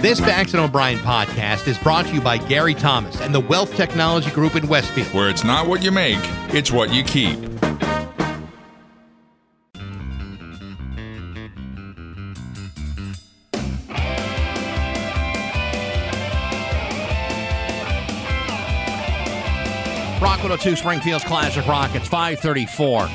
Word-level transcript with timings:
This 0.00 0.20
Bax 0.20 0.54
and 0.54 0.62
O'Brien 0.62 0.98
podcast 0.98 1.66
is 1.66 1.76
brought 1.76 2.06
to 2.06 2.14
you 2.14 2.20
by 2.20 2.38
Gary 2.38 2.72
Thomas 2.72 3.20
and 3.20 3.34
the 3.34 3.40
Wealth 3.40 3.74
Technology 3.74 4.30
Group 4.30 4.54
in 4.54 4.68
Westfield. 4.68 5.12
Where 5.12 5.28
it's 5.28 5.42
not 5.42 5.66
what 5.66 5.82
you 5.82 5.90
make, 5.90 6.20
it's 6.54 6.70
what 6.70 6.94
you 6.94 7.02
keep. 7.02 7.36
Rock 20.22 20.38
102 20.44 20.76
Springfield's 20.76 21.24
Classic 21.24 21.66
Rock. 21.66 21.90
It's 21.96 22.06
534 22.06 23.08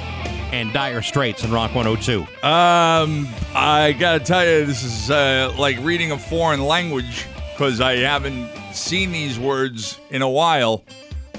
and 0.54 0.72
Dire 0.72 1.02
Straits 1.02 1.44
in 1.44 1.52
Rock 1.52 1.74
102. 1.74 2.22
Um, 2.22 3.28
I 3.56 3.96
gotta 4.00 4.20
tell 4.20 4.46
you, 4.46 4.66
this 4.66 4.84
is 4.84 5.10
uh, 5.10 5.52
like 5.58 5.78
reading 5.80 6.12
a 6.12 6.18
foreign 6.18 6.62
language 6.64 7.26
because 7.52 7.82
I 7.82 7.96
haven't 7.98 8.48
seen 8.72 9.12
these 9.12 9.40
words 9.40 10.00
in 10.12 10.22
a 10.22 10.30
while. 10.30 10.84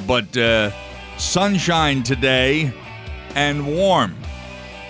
But 0.09 0.37
uh, 0.37 0.73
sunshine 1.17 2.03
today 2.03 2.75
and 3.37 3.65
warm. 3.65 4.17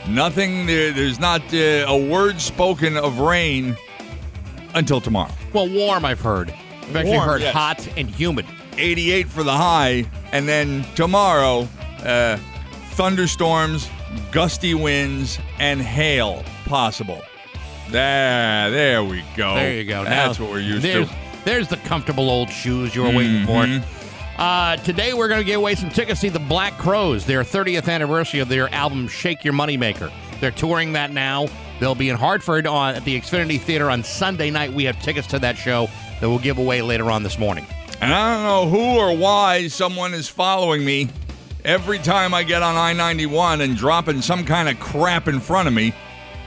Nothing. 0.08 0.64
There, 0.66 0.90
there's 0.90 1.20
not 1.20 1.42
uh, 1.52 1.84
a 1.86 2.08
word 2.10 2.40
spoken 2.40 2.96
of 2.96 3.20
rain 3.20 3.76
until 4.74 5.02
tomorrow. 5.02 5.32
Well, 5.52 5.68
warm, 5.68 6.06
I've 6.06 6.20
heard. 6.20 6.50
I've 6.50 6.96
actually 6.96 7.12
Warm, 7.12 7.28
heard 7.28 7.40
yes. 7.42 7.54
hot 7.54 7.88
and 7.98 8.08
humid. 8.08 8.46
88 8.76 9.28
for 9.28 9.42
the 9.44 9.52
high, 9.52 10.04
and 10.32 10.48
then 10.48 10.84
tomorrow, 10.94 11.68
uh, 12.02 12.38
thunderstorms, 12.92 13.88
gusty 14.32 14.74
winds, 14.74 15.38
and 15.58 15.80
hail 15.80 16.44
possible. 16.66 17.22
There, 17.90 18.70
there 18.70 19.04
we 19.04 19.22
go. 19.36 19.54
There 19.54 19.74
you 19.74 19.84
go. 19.84 20.04
That's 20.04 20.38
Now, 20.38 20.44
what 20.46 20.52
we're 20.52 20.60
used 20.60 20.82
there's, 20.84 21.08
to. 21.08 21.14
There's 21.44 21.68
the 21.68 21.76
comfortable 21.78 22.30
old 22.30 22.50
shoes 22.50 22.94
you 22.94 23.02
were 23.02 23.10
waiting 23.10 23.44
for. 23.46 23.64
Mhm. 23.64 23.82
Uh, 24.38 24.76
today 24.78 25.14
we're 25.14 25.28
going 25.28 25.40
to 25.40 25.44
give 25.44 25.56
away 25.60 25.74
some 25.74 25.90
tickets 25.90 26.20
to 26.20 26.26
see 26.26 26.28
the 26.30 26.38
Black 26.40 26.76
Crowes, 26.78 27.24
their 27.26 27.44
30th 27.44 27.88
anniversary 27.88 28.40
of 28.40 28.48
their 28.48 28.72
album 28.74 29.06
Shake 29.06 29.44
Your 29.44 29.54
Moneymaker. 29.54 30.10
They're 30.40 30.50
touring 30.50 30.94
that 30.94 31.12
now. 31.12 31.46
They'll 31.78 31.94
be 31.94 32.08
in 32.08 32.16
Hartford 32.16 32.66
on 32.66 32.94
at 32.94 33.04
the 33.04 33.20
Xfinity 33.20 33.60
Theater 33.60 33.90
on 33.90 34.02
Sunday 34.02 34.50
night. 34.50 34.72
We 34.72 34.84
have 34.84 35.00
tickets 35.02 35.26
to 35.28 35.38
that 35.40 35.56
show 35.56 35.88
that 36.20 36.28
we'll 36.28 36.38
give 36.38 36.58
away 36.58 36.82
later 36.82 37.10
on 37.10 37.22
this 37.22 37.38
morning. 37.38 37.66
And 38.00 38.12
I 38.12 38.34
don't 38.34 38.44
know 38.44 38.68
who 38.76 38.98
or 38.98 39.16
why 39.16 39.68
someone 39.68 40.14
is 40.14 40.28
following 40.28 40.84
me 40.84 41.08
every 41.64 41.98
time 41.98 42.34
I 42.34 42.42
get 42.42 42.62
on 42.62 42.76
I 42.76 42.92
91 42.92 43.60
and 43.60 43.76
dropping 43.76 44.22
some 44.22 44.44
kind 44.44 44.68
of 44.68 44.78
crap 44.78 45.28
in 45.28 45.40
front 45.40 45.68
of 45.68 45.74
me. 45.74 45.94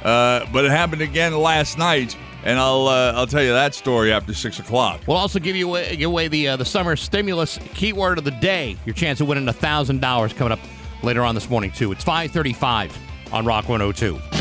Uh, 0.04 0.46
but 0.54 0.64
it 0.64 0.72
happened 0.72 1.02
again 1.02 1.34
last 1.36 1.78
night, 1.78 2.16
and 2.44 2.60
I'll 2.60 2.88
uh, 2.88 3.14
I'll 3.14 3.28
tell 3.28 3.44
you 3.44 3.52
that 3.52 3.74
story 3.74 4.14
after 4.14 4.34
six 4.34 4.60
o'clock. 4.60 5.02
We'll 5.08 5.18
also 5.18 5.40
give 5.40 5.56
you 5.56 5.68
away, 5.68 5.96
give 5.96 6.10
away 6.10 6.28
the 6.28 6.50
uh, 6.50 6.56
the 6.56 6.66
summer 6.66 6.96
stimulus 6.96 7.60
keyword 7.74 8.20
of 8.20 8.24
the 8.24 8.32
day. 8.32 8.78
Your 8.86 8.94
chance 8.94 9.20
of 9.20 9.28
winning 9.28 9.52
thousand 9.52 10.02
dollars 10.02 10.34
coming 10.34 10.54
up 10.54 10.60
later 11.04 11.24
on 11.24 11.36
this 11.36 11.50
morning 11.50 11.72
too. 11.72 11.92
It's 11.92 12.04
5:35 12.06 12.94
on 13.34 13.46
Rock 13.46 13.68
102. 13.68 14.37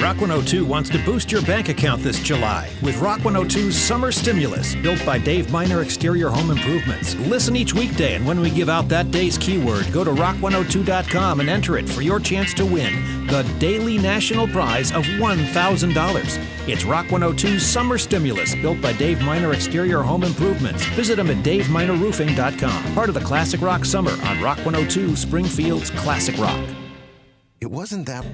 Rock 0.00 0.20
102 0.20 0.64
wants 0.64 0.90
to 0.90 1.04
boost 1.04 1.32
your 1.32 1.42
bank 1.42 1.68
account 1.68 2.04
this 2.04 2.22
July 2.22 2.70
with 2.82 3.00
Rock 3.00 3.18
102's 3.20 3.76
Summer 3.76 4.12
Stimulus, 4.12 4.76
built 4.76 5.04
by 5.04 5.18
Dave 5.18 5.50
Miner 5.50 5.82
Exterior 5.82 6.28
Home 6.28 6.52
Improvements. 6.52 7.16
Listen 7.16 7.56
each 7.56 7.74
weekday, 7.74 8.14
and 8.14 8.24
when 8.24 8.38
we 8.38 8.48
give 8.48 8.68
out 8.68 8.88
that 8.88 9.10
day's 9.10 9.36
keyword, 9.36 9.92
go 9.92 10.04
to 10.04 10.12
rock102.com 10.12 11.40
and 11.40 11.48
enter 11.48 11.76
it 11.78 11.88
for 11.88 12.02
your 12.02 12.20
chance 12.20 12.54
to 12.54 12.64
win 12.64 13.26
the 13.26 13.42
daily 13.58 13.98
national 13.98 14.46
prize 14.46 14.92
of 14.92 15.02
$1,000. 15.02 16.68
It's 16.68 16.84
Rock 16.84 17.06
102's 17.06 17.66
Summer 17.66 17.98
Stimulus, 17.98 18.54
built 18.54 18.80
by 18.80 18.92
Dave 18.92 19.20
Miner 19.20 19.52
Exterior 19.52 20.02
Home 20.02 20.22
Improvements. 20.22 20.84
Visit 20.90 21.16
them 21.16 21.28
at 21.28 21.44
daveminerroofing.com. 21.44 22.94
Part 22.94 23.08
of 23.08 23.16
the 23.16 23.20
Classic 23.20 23.60
Rock 23.60 23.84
Summer 23.84 24.12
on 24.22 24.40
Rock 24.40 24.58
102 24.58 25.16
Springfield's 25.16 25.90
Classic 25.90 26.38
Rock. 26.38 26.64
It 27.60 27.68
wasn't 27.68 28.06
that. 28.06 28.24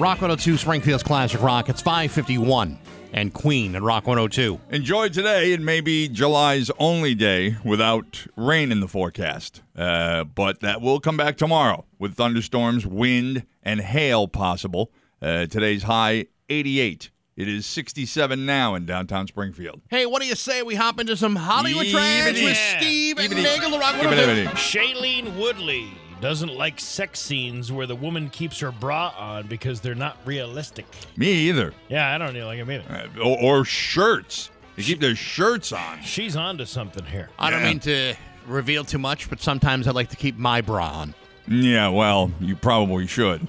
Rock 0.00 0.22
102 0.22 0.56
Springfield's 0.56 1.02
Classic 1.02 1.42
Rock. 1.42 1.68
It's 1.68 1.82
5:51 1.82 2.78
and 3.12 3.34
Queen 3.34 3.74
and 3.74 3.84
Rock 3.84 4.06
102. 4.06 4.58
Enjoy 4.70 5.10
today. 5.10 5.52
It 5.52 5.60
may 5.60 5.82
be 5.82 6.08
July's 6.08 6.70
only 6.78 7.14
day 7.14 7.58
without 7.66 8.24
rain 8.34 8.72
in 8.72 8.80
the 8.80 8.88
forecast, 8.88 9.60
uh, 9.76 10.24
but 10.24 10.60
that 10.60 10.80
will 10.80 11.00
come 11.00 11.18
back 11.18 11.36
tomorrow 11.36 11.84
with 11.98 12.14
thunderstorms, 12.14 12.86
wind, 12.86 13.44
and 13.62 13.82
hail 13.82 14.26
possible. 14.26 14.90
Uh, 15.20 15.44
today's 15.44 15.82
high 15.82 16.24
88. 16.48 17.10
It 17.36 17.46
is 17.46 17.66
67 17.66 18.46
now 18.46 18.74
in 18.74 18.86
downtown 18.86 19.26
Springfield. 19.26 19.82
Hey, 19.90 20.06
what 20.06 20.22
do 20.22 20.28
you 20.28 20.34
say 20.34 20.62
we 20.62 20.76
hop 20.76 20.98
into 20.98 21.14
some 21.14 21.36
Hollywood 21.36 21.88
trash 21.88 22.42
with 22.42 22.56
Steve 22.56 23.18
and 23.18 23.30
Yibbity. 23.30 23.42
Nagel, 23.42 23.70
the 23.70 23.78
Rock 23.78 23.96
Yibbity. 23.96 24.46
102? 24.46 24.56
Shailene 24.56 25.36
Woodley 25.36 25.90
doesn't 26.20 26.54
like 26.54 26.78
sex 26.80 27.18
scenes 27.20 27.72
where 27.72 27.86
the 27.86 27.96
woman 27.96 28.28
keeps 28.30 28.60
her 28.60 28.70
bra 28.72 29.12
on 29.16 29.46
because 29.46 29.80
they're 29.80 29.94
not 29.94 30.18
realistic. 30.24 30.86
Me 31.16 31.32
either. 31.48 31.72
Yeah, 31.88 32.14
I 32.14 32.18
don't 32.18 32.34
really 32.34 32.42
like 32.46 32.58
them 32.58 32.70
either. 32.70 33.08
Uh, 33.18 33.24
or, 33.24 33.60
or 33.60 33.64
shirts. 33.64 34.50
They 34.76 34.82
keep 34.82 35.00
their 35.00 35.14
shirts 35.16 35.72
on. 35.72 36.00
She's 36.02 36.36
onto 36.36 36.64
something 36.64 37.04
here. 37.04 37.28
I 37.38 37.50
don't 37.50 37.60
Yeah. 37.62 37.68
mean 37.68 37.80
to 37.80 38.14
reveal 38.46 38.84
too 38.84 38.98
much, 38.98 39.28
but 39.30 39.40
sometimes 39.40 39.86
I 39.88 39.90
like 39.92 40.08
to 40.10 40.16
keep 40.16 40.36
my 40.36 40.60
bra 40.60 40.86
on. 40.88 41.14
Yeah, 41.48 41.88
well, 41.88 42.30
you 42.40 42.54
probably 42.56 43.06
should. 43.06 43.46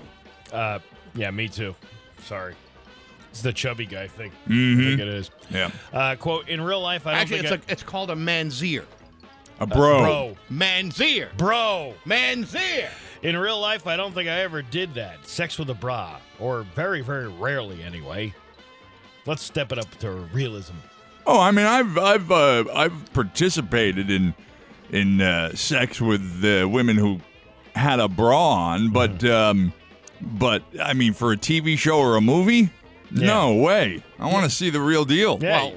Uh, 0.51 0.79
yeah, 1.13 1.29
me 1.31 1.47
too. 1.47 1.75
Sorry. 2.23 2.55
It's 3.29 3.41
the 3.41 3.53
chubby 3.53 3.85
guy 3.85 4.07
thing. 4.07 4.31
I 4.47 4.51
Mhm. 4.51 4.77
think 4.89 4.99
it 5.01 5.07
is. 5.07 5.31
Yeah. 5.49 5.71
Uh, 5.93 6.15
quote, 6.15 6.49
in 6.49 6.59
real 6.59 6.81
life, 6.81 7.07
I 7.07 7.11
don't 7.11 7.21
Actually, 7.21 7.39
it's 7.41 7.49
think 7.49 7.63
a, 7.69 7.71
it's 7.71 7.83
called 7.83 8.09
a 8.11 8.15
manssiere. 8.15 8.83
A 9.61 9.67
bro. 9.67 9.97
I, 9.99 10.01
bro, 10.01 10.37
Manssiere. 10.51 11.35
bro. 11.37 11.93
Manssiere. 12.05 12.89
In 13.21 13.37
real 13.37 13.59
life, 13.59 13.85
I 13.85 13.95
don't 13.95 14.13
think 14.13 14.27
I 14.27 14.39
ever 14.41 14.61
did 14.63 14.95
that. 14.95 15.27
Sex 15.27 15.59
with 15.59 15.69
a 15.69 15.75
bra. 15.75 16.17
Or 16.39 16.63
very, 16.75 17.01
very 17.01 17.27
rarely, 17.27 17.83
anyway. 17.83 18.33
Let's 19.27 19.43
step 19.43 19.71
it 19.71 19.77
up 19.77 19.89
to 19.99 20.09
realism. 20.33 20.73
Oh, 21.27 21.39
I 21.39 21.51
mean, 21.51 21.67
I've 21.67 21.95
I've 21.99 22.31
uh, 22.31 22.63
I've 22.73 23.13
participated 23.13 24.09
in 24.09 24.33
in 24.89 25.21
uh, 25.21 25.53
sex 25.53 26.01
with 26.01 26.43
uh, 26.43 26.67
women 26.67 26.97
who 26.97 27.19
had 27.75 27.99
a 27.99 28.07
bra 28.07 28.53
on, 28.53 28.89
but 28.89 29.19
Mm-hmm. 29.19 29.31
um, 29.59 29.73
but 30.21 30.63
I 30.81 30.93
mean, 30.93 31.13
for 31.13 31.31
a 31.31 31.37
TV 31.37 31.77
show 31.77 31.99
or 31.99 32.15
a 32.15 32.21
movie, 32.21 32.71
no 33.11 33.53
way. 33.55 34.03
I 34.19 34.31
want 34.31 34.45
to 34.45 34.49
see 34.49 34.69
the 34.71 34.81
real 34.81 35.05
deal. 35.05 35.37
Yeah. 35.41 35.63
Well, 35.65 35.73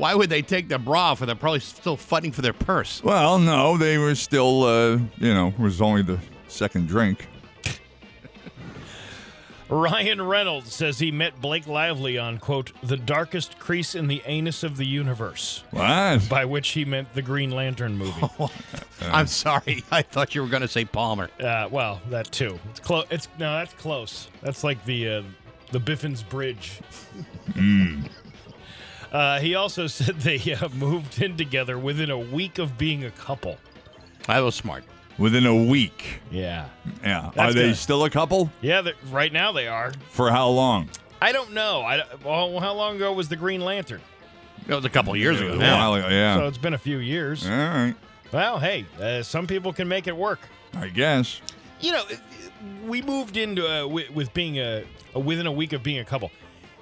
why 0.00 0.14
would 0.14 0.30
they 0.30 0.42
take 0.42 0.68
the 0.68 0.78
bra 0.78 1.10
off 1.12 1.20
if 1.20 1.26
they're 1.26 1.34
probably 1.36 1.60
still 1.60 1.96
fighting 1.96 2.32
for 2.32 2.42
their 2.42 2.52
purse? 2.52 3.02
Well, 3.04 3.38
no, 3.38 3.76
they 3.76 3.98
were 3.98 4.14
still, 4.14 4.64
uh, 4.64 4.96
you 5.18 5.34
know, 5.34 5.48
it 5.48 5.58
was 5.58 5.80
only 5.80 6.02
the 6.02 6.18
second 6.48 6.88
drink. 6.88 7.26
Ryan 9.68 10.20
Reynolds 10.22 10.74
says 10.74 10.98
he 10.98 11.12
met 11.12 11.40
Blake 11.40 11.68
Lively 11.68 12.18
on, 12.18 12.38
quote, 12.38 12.72
the 12.82 12.96
darkest 12.96 13.56
crease 13.60 13.94
in 13.94 14.08
the 14.08 14.20
anus 14.26 14.64
of 14.64 14.76
the 14.76 14.84
universe, 14.84 15.62
What? 15.70 16.28
by 16.28 16.44
which 16.44 16.70
he 16.70 16.84
meant 16.84 17.14
the 17.14 17.22
Green 17.22 17.52
Lantern 17.52 17.96
movie. 17.96 18.20
I'm 19.02 19.28
sorry. 19.28 19.84
I 19.92 20.02
thought 20.02 20.34
you 20.34 20.42
were 20.42 20.48
going 20.48 20.62
to 20.62 20.68
say 20.68 20.84
Palmer. 20.84 21.30
uh, 21.38 21.68
well, 21.70 22.00
that 22.10 22.32
too. 22.32 22.58
It's 22.70 22.80
close. 22.80 23.04
It's 23.10 23.28
no, 23.38 23.58
that's 23.58 23.74
close. 23.74 24.28
That's 24.42 24.64
like 24.64 24.84
the 24.86 25.08
uh, 25.08 25.22
the 25.70 25.78
Biffin's 25.78 26.24
Bridge. 26.24 26.80
Uh, 29.12 29.40
he 29.40 29.54
also 29.54 29.86
said 29.88 30.16
they 30.20 30.38
uh, 30.54 30.68
moved 30.70 31.20
in 31.20 31.36
together 31.36 31.78
within 31.78 32.10
a 32.10 32.18
week 32.18 32.58
of 32.58 32.78
being 32.78 33.04
a 33.04 33.10
couple. 33.10 33.58
That 34.26 34.40
was 34.40 34.54
smart. 34.54 34.84
Within 35.18 35.44
a 35.46 35.54
week. 35.64 36.20
Yeah, 36.30 36.68
Yeah. 37.02 37.26
Are 37.26 37.32
That's 37.34 37.54
they 37.54 37.68
good. 37.68 37.76
still 37.76 38.04
a 38.04 38.10
couple? 38.10 38.50
yeah. 38.62 38.88
Right 39.10 39.32
now 39.32 39.52
they 39.52 39.68
are. 39.68 39.92
For 40.10 40.30
how 40.30 40.48
long? 40.48 40.88
I 41.20 41.32
don't 41.32 41.52
know. 41.52 41.82
I 41.82 42.02
well, 42.24 42.58
how 42.60 42.72
long 42.72 42.96
ago 42.96 43.12
was 43.12 43.28
the 43.28 43.36
Green 43.36 43.60
Lantern? 43.60 44.00
It 44.66 44.74
was 44.74 44.84
a 44.84 44.90
couple 44.90 45.14
years 45.16 45.40
ago 45.40 45.52
A 45.52 45.56
now. 45.56 45.76
while 45.78 45.94
ago, 45.94 46.08
yeah. 46.08 46.36
So 46.36 46.46
it's 46.46 46.56
been 46.58 46.72
a 46.74 46.78
few 46.78 46.98
years. 46.98 47.44
All 47.44 47.50
right. 47.52 47.94
Well, 48.32 48.58
hey, 48.58 48.86
uh, 49.00 49.22
some 49.22 49.46
people 49.46 49.72
can 49.72 49.88
make 49.88 50.06
it 50.06 50.16
work. 50.16 50.38
I 50.74 50.88
guess. 50.88 51.40
You 51.80 51.92
know, 51.92 52.04
we 52.86 53.02
moved 53.02 53.36
into 53.36 53.66
uh, 53.66 53.86
with, 53.86 54.10
with 54.12 54.32
being 54.32 54.58
a, 54.58 54.84
a 55.14 55.20
within 55.20 55.46
a 55.46 55.52
week 55.52 55.72
of 55.72 55.82
being 55.82 55.98
a 55.98 56.04
couple. 56.04 56.30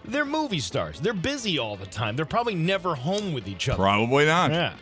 They're 0.05 0.25
movie 0.25 0.61
stars. 0.61 1.01
They're 1.01 1.13
busy 1.13 1.59
all 1.59 1.77
the 1.77 1.87
time. 1.87 2.17
They're 2.17 2.25
probably 2.25 2.55
never 2.55 2.95
home 2.95 3.33
with 3.33 3.47
each 3.49 3.69
other. 3.69 3.77
Probably 3.77 4.27
not. 4.27 4.51
Yeah. 4.51 4.75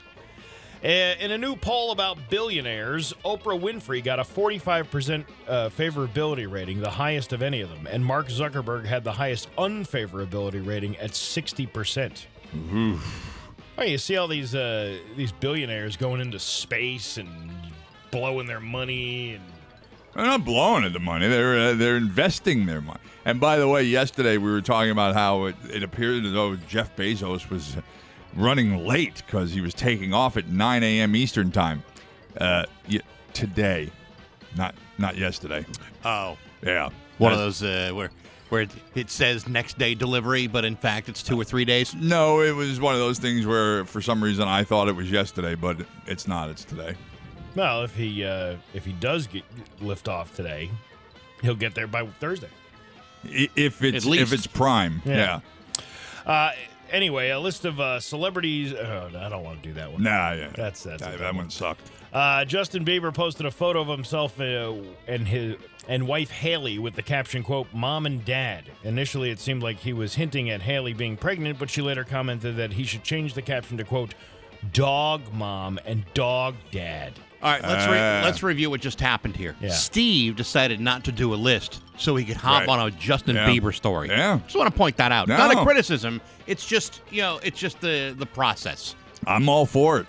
Uh, 0.85 0.89
in 1.19 1.33
a 1.33 1.39
new 1.39 1.57
poll 1.57 1.91
about 1.91 2.19
billionaires, 2.31 3.13
Oprah 3.25 3.59
Winfrey 3.59 4.05
got 4.05 4.21
a 4.21 4.23
45% 4.23 5.25
uh, 5.49 5.69
favorability 5.71 6.49
rating, 6.49 6.81
the 6.81 6.91
highest 6.91 7.33
of 7.33 7.43
any 7.43 7.61
of 7.61 7.71
them, 7.71 7.89
and 7.91 8.05
Mark 8.05 8.29
Zuckerberg 8.29 8.85
had 8.85 9.03
the 9.03 9.13
highest 9.13 9.49
unfavorability 9.57 10.65
rating 10.65 10.97
at 10.99 11.11
60%. 11.13 12.27
Oh, 13.79 13.83
you 13.83 13.99
see 13.99 14.17
all 14.17 14.29
these 14.29 14.55
uh, 14.55 14.97
these 15.17 15.33
billionaires 15.33 15.97
going 15.97 16.21
into 16.21 16.39
space 16.39 17.19
and 17.19 17.29
blowing 18.11 18.47
their 18.47 18.61
money 18.61 19.35
and 19.35 19.45
They're 20.17 20.25
not 20.25 20.45
blowing 20.45 20.85
it 20.85 20.93
the 20.95 20.99
money. 20.99 21.29
They're 21.29 21.59
uh, 21.59 21.75
they're 21.75 21.97
investing 21.97 22.65
their 22.67 22.81
money. 22.81 23.01
And 23.27 23.39
by 23.39 23.59
the 23.59 23.69
way, 23.69 23.83
yesterday 23.83 24.39
we 24.39 24.51
were 24.51 24.63
talking 24.63 24.91
about 24.91 25.15
how 25.15 25.45
it, 25.45 25.57
it 25.71 25.83
appeared 25.83 26.25
as 26.25 26.33
though 26.33 26.57
Jeff 26.57 26.95
Bezos 26.97 27.51
was 27.51 27.77
running 28.35 28.87
late 28.87 29.23
because 29.27 29.53
he 29.53 29.61
was 29.61 29.75
taking 29.75 30.15
off 30.15 30.37
at 30.37 30.49
9 30.49 30.83
a.m. 30.83 31.15
Eastern 31.17 31.51
time. 31.51 31.83
Uh, 32.41 32.65
y- 32.91 33.01
today, 33.35 33.91
not 34.57 34.75
not 34.99 35.17
yesterday. 35.17 35.67
Oh, 36.05 36.39
Yeah, 36.63 36.89
one 37.19 37.33
of 37.33 37.39
those 37.39 37.63
uh, 37.63 37.91
where 37.93 38.11
where 38.49 38.67
it 38.95 39.11
says 39.11 39.49
next 39.49 39.77
day 39.77 39.95
delivery, 39.95 40.47
but 40.47 40.65
in 40.65 40.77
fact 40.77 41.09
it's 41.11 41.23
two 41.23 41.39
or 41.39 41.45
three 41.45 41.65
days. 41.65 41.95
No, 41.95 42.41
it 42.41 42.55
was 42.55 42.81
one 42.81 42.95
of 42.95 43.01
those 43.01 43.19
things 43.19 43.45
where 43.47 43.85
for 43.85 44.01
some 44.01 44.23
reason 44.25 44.49
I 44.49 44.65
thought 44.65 44.89
it 44.89 44.95
was 44.97 45.11
yesterday, 45.11 45.55
but 45.57 45.79
it's 46.07 46.27
not. 46.29 46.49
It's 46.49 46.65
today. 46.65 46.95
Well, 47.57 47.83
if 47.83 47.97
he 47.97 48.23
uh, 48.25 48.55
if 48.75 48.85
he 48.85 48.93
does 48.93 49.27
get 49.27 49.43
lift 49.81 50.09
off 50.09 50.37
today, 50.37 50.71
he'll 51.43 51.55
get 51.57 51.75
there 51.75 51.87
by 51.89 52.07
Thursday. 52.21 52.51
I- 53.25 53.49
If 53.57 53.83
it's 53.83 54.05
At 54.07 54.11
least. 54.11 54.23
if 54.23 54.33
it's 54.33 54.47
prime, 54.47 55.03
Yeah. 55.05 55.41
yeah. 56.27 56.31
Uh, 56.33 56.53
anyway, 56.93 57.31
a 57.31 57.41
list 57.41 57.65
of 57.65 57.81
uh, 57.81 57.99
celebrities. 57.99 58.73
Oh, 58.75 59.09
no, 59.13 59.19
I 59.19 59.29
don't 59.29 59.43
want 59.43 59.63
to 59.63 59.69
do 59.69 59.75
that 59.75 59.91
one. 59.91 60.03
Nah, 60.03 60.33
yeah. 60.33 60.49
That's- 60.55 60.83
that's 60.85 61.03
a 61.03 61.07
Nah, 61.11 61.17
that 61.17 61.21
one. 61.35 61.37
one 61.37 61.51
sucked. 61.51 61.91
Uh, 62.13 62.45
Justin 62.45 62.85
Bieber 62.85 63.13
posted 63.13 63.47
a 63.47 63.51
photo 63.51 63.81
of 63.81 63.89
himself 63.89 64.39
uh, 64.41 64.75
and 65.09 65.27
his 65.27 65.57
and 65.89 66.07
wife 66.07 66.31
Hailey 66.31 66.79
with 66.79 66.95
the 66.95 67.03
caption 67.03 67.43
quote 67.43 67.69
"Mom 67.73 68.07
and 68.07 68.25
Dad." 68.25 68.65
Initially, 68.85 69.31
it 69.31 69.39
seemed 69.39 69.63
like 69.63 69.79
he 69.79 69.93
was 69.93 70.15
hinting 70.15 70.51
at 70.51 70.61
Hailey 70.63 70.93
being 70.93 71.17
pregnant, 71.17 71.59
but 71.59 71.71
she 71.71 71.81
later 71.83 72.05
commented 72.05 72.57
that 72.57 72.73
he 72.75 72.85
should 72.85 73.03
change 73.03 73.35
the 73.35 73.43
caption 73.43 73.77
to 73.79 73.85
quote 73.85 74.15
"Dog 74.73 75.33
Mom 75.33 75.79
and 75.87 76.05
Dog 76.15 76.55
Dad." 76.71 77.13
All 77.47 77.53
right, 77.53 77.63
let's 77.63 77.87
re- 77.87 77.99
Ah. 77.99 78.23
let's 78.25 78.43
review 78.43 78.71
what 78.71 78.81
just 78.81 79.01
happened 79.01 79.37
here. 79.37 79.55
Yeah. 79.61 79.71
Steve 79.71 80.35
decided 80.35 80.81
not 80.81 81.05
to 81.05 81.13
do 81.13 81.33
a 81.33 81.37
list 81.37 81.81
so 81.97 82.17
he 82.17 82.25
could 82.25 82.37
hop 82.37 82.63
Right. 82.67 82.69
on 82.69 82.89
a 82.89 82.91
Justin 82.91 83.37
Yeah. 83.37 83.49
Bieber 83.49 83.73
story. 83.75 84.09
Yeah. 84.09 84.41
just 84.45 84.57
want 84.57 84.69
to 84.71 84.77
point 84.77 84.97
that 84.97 85.13
out. 85.13 85.29
No. 85.29 85.37
Not 85.37 85.53
a 85.57 85.63
criticism. 85.63 86.21
It's 86.49 86.67
just 86.67 87.03
you 87.11 87.23
know, 87.23 87.39
it's 87.45 87.59
just 87.59 87.81
the 87.81 88.15
the 88.19 88.27
process. 88.27 88.97
I'm 89.29 89.49
all 89.49 89.65
for 89.65 90.01
it. 90.01 90.07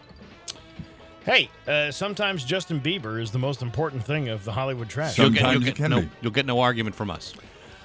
Hey, 1.25 1.49
uh, 1.67 1.91
sometimes 1.91 2.43
Justin 2.43 2.79
Bieber 2.79 3.21
is 3.21 3.31
the 3.31 3.39
most 3.39 3.61
important 3.61 4.03
thing 4.03 4.29
of 4.29 4.43
the 4.45 4.51
Hollywood 4.53 4.89
trash. 4.89 5.15
Some- 5.17 5.25
You'll 5.25 5.33
get, 5.33 5.39
Sometimes 5.41 5.53
you'll 5.59 5.63
it 5.63 5.65
get 5.65 5.75
can 5.75 5.91
no, 5.91 6.01
be. 6.01 6.09
you'll 6.21 6.31
get 6.31 6.45
no 6.45 6.59
argument 6.61 6.95
from 6.95 7.11
us. 7.11 7.33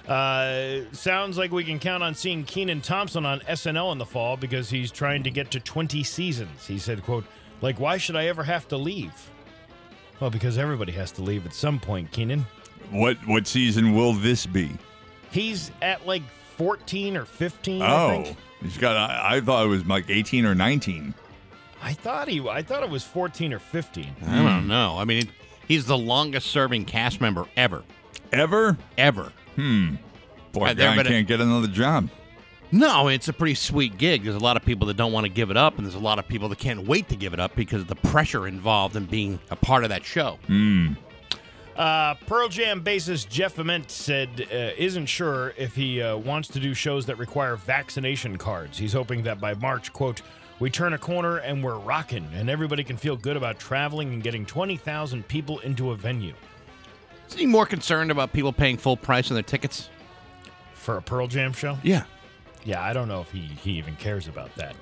Uh, 0.09 0.81
sounds 0.93 1.37
like 1.39 1.53
we 1.53 1.63
can 1.65 1.79
count 1.79 2.03
on 2.03 2.15
seeing 2.15 2.45
Kenan 2.45 2.81
Thompson 2.81 3.25
on 3.27 3.41
SNL 3.49 3.93
in 3.93 3.99
the 3.99 4.07
fall 4.07 4.37
because 4.37 4.71
he's 4.71 4.91
trying 4.91 5.23
to 5.25 5.31
get 5.31 5.51
to 5.53 5.61
20 5.61 6.03
seasons. 6.03 6.67
He 6.67 6.79
said, 6.79 7.03
quote, 7.03 7.25
like, 7.61 7.79
why 7.79 7.99
should 7.99 8.17
I 8.17 8.27
ever 8.27 8.43
have 8.45 8.67
to 8.69 8.77
leave? 8.77 9.13
Well, 10.23 10.31
because 10.31 10.57
everybody 10.57 10.93
has 10.93 11.11
to 11.13 11.23
leave 11.23 11.47
at 11.47 11.53
some 11.53 11.81
point, 11.81 12.13
Kenan. 12.13 12.47
What 12.93 13.17
what 13.27 13.45
season 13.49 13.93
will 13.93 14.13
this 14.13 14.47
be? 14.47 14.71
He's 15.33 15.73
at 15.83 16.07
like 16.07 16.23
14 16.59 17.17
or 17.17 17.25
15, 17.25 17.83
I 17.83 17.93
Oh, 17.93 18.23
think. 18.23 18.37
he's 18.63 18.79
got. 18.79 18.97
I, 18.97 19.39
I 19.39 19.41
thought 19.41 19.65
it 19.67 19.69
was 19.69 19.85
like 19.85 20.09
18 20.09 20.47
or 20.47 20.55
19. 20.55 21.13
I 21.83 21.93
thought 21.95 22.29
he 22.29 22.39
I 22.49 22.63
thought 22.63 22.85
it 22.85 22.89
was 22.89 23.03
14 23.03 23.53
or 23.53 23.59
15. 23.59 24.15
I 24.29 24.43
don't 24.45 24.69
know. 24.69 24.95
I 24.97 25.05
mean, 25.05 25.23
it, 25.25 25.29
he's 25.67 25.87
the 25.87 25.99
longest 25.99 26.47
serving 26.53 26.85
cast 26.85 27.21
member 27.21 27.47
ever, 27.57 27.83
Ever? 28.33 28.79
ever. 28.97 29.33
Hmm. 29.57 29.97
Boy, 30.53 30.67
Uh, 30.69 30.75
there 30.75 30.89
guy 30.91 30.97
been 30.99 31.07
a- 31.07 31.11
can't 31.11 31.27
get 31.27 31.41
another 31.41 31.67
job. 31.67 32.09
No, 32.73 33.09
it's 33.09 33.29
a 33.29 33.35
pretty 33.35 33.55
sweet 33.55 33.99
gig. 33.99 34.25
There's 34.25 34.35
a 34.35 34.41
lot 34.41 34.57
of 34.57 34.65
people 34.65 34.87
that 34.87 34.97
don't 34.97 35.13
want 35.13 35.25
to 35.25 35.31
give 35.31 35.51
it 35.51 35.59
up, 35.59 35.77
and 35.77 35.85
there's 35.85 35.95
a 35.95 35.99
lot 36.01 36.19
of 36.19 36.27
people 36.27 36.49
that 36.49 36.59
can't 36.59 36.87
wait 36.87 37.07
to 37.11 37.17
give 37.17 37.35
it 37.35 37.39
up 37.41 37.55
because 37.55 37.83
of 37.83 37.89
the 37.89 37.97
pressure 37.97 38.47
involved 38.47 38.97
in 38.97 39.05
being 39.05 39.39
a 39.51 39.57
part 39.57 39.85
of 39.85 39.91
that 39.91 40.05
show. 40.05 40.39
Uh, 41.77 42.15
Pearl 42.27 42.49
Jam 42.49 42.83
bassist 42.83 43.29
Jeff 43.29 43.59
Ament 43.59 43.91
said 43.91 44.49
uh, 44.51 44.71
isn't 44.77 45.07
sure 45.07 45.53
if 45.57 45.75
he 45.75 46.01
uh, 46.01 46.17
wants 46.17 46.49
to 46.49 46.61
do 46.61 46.73
shows 46.73 47.07
that 47.07 47.17
require 47.17 47.57
vaccination 47.57 48.37
cards. 48.37 48.79
He's 48.79 48.93
hoping 48.93 49.23
that 49.25 49.41
by 49.41 49.55
March, 49.55 49.93
quote, 49.93 50.23
we 50.59 50.71
turn 50.71 50.93
a 50.93 50.99
corner 50.99 51.39
and 51.39 51.63
we're 51.63 51.79
rocking, 51.79 52.27
and 52.35 52.49
everybody 52.49 52.85
can 52.85 52.97
feel 52.97 53.17
good 53.17 53.37
about 53.37 53.59
traveling 53.59 54.15
and 54.15 54.23
getting 54.23 54.47
20,000 54.47 55.27
people 55.29 55.59
into 55.61 55.91
a 55.91 55.97
venue. 55.97 56.35
Is 57.29 57.35
he 57.35 57.47
more 57.47 57.67
concerned 57.67 58.11
about 58.11 58.33
people 58.33 58.53
paying 58.53 58.77
full 58.77 58.97
price 58.97 59.31
on 59.31 59.35
their 59.35 59.43
tickets? 59.43 59.91
For 60.75 60.97
a 60.97 61.03
Pearl 61.03 61.27
Jam 61.27 61.53
show? 61.53 61.79
Yeah. 61.83 62.05
Yeah, 62.65 62.83
I 62.83 62.93
don't 62.93 63.09
know 63.09 63.21
if 63.21 63.31
he, 63.31 63.41
he 63.41 63.73
even 63.73 63.97
cares 63.97 64.29
about 64.29 64.55
that. 64.57 64.77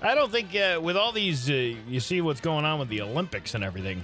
I 0.00 0.14
don't 0.14 0.32
think, 0.32 0.54
uh, 0.56 0.80
with 0.82 0.96
all 0.96 1.12
these, 1.12 1.48
uh, 1.48 1.52
you 1.88 2.00
see 2.00 2.20
what's 2.20 2.40
going 2.40 2.64
on 2.64 2.80
with 2.80 2.88
the 2.88 3.00
Olympics 3.02 3.54
and 3.54 3.62
everything, 3.62 4.02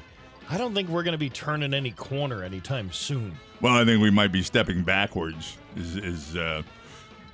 I 0.49 0.57
don't 0.57 0.75
think 0.75 0.89
we're 0.89 1.03
going 1.03 1.13
to 1.13 1.19
be 1.19 1.29
turning 1.29 1.75
any 1.75 1.91
corner 1.91 2.43
anytime 2.43 2.93
soon. 2.93 3.37
Well, 3.61 3.75
I 3.75 3.85
think 3.85 4.01
we 4.01 4.11
might 4.11 4.33
be 4.33 4.43
stepping 4.43 4.83
backwards. 4.83 5.59
Is 5.77 5.97
is 5.97 6.37
uh, 6.37 6.63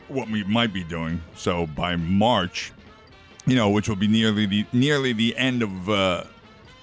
what 0.09 0.29
we 0.29 0.43
might 0.45 0.73
be 0.73 0.83
doing. 0.83 1.23
So 1.37 1.67
by 1.67 1.97
March, 1.97 2.73
you 3.47 3.55
know, 3.55 3.71
which 3.71 3.89
will 3.89 3.97
be 3.97 4.09
nearly 4.09 4.47
the 4.47 4.67
nearly 4.73 5.13
the 5.13 5.37
end 5.37 5.63
of 5.63 5.89
uh, 5.89 6.25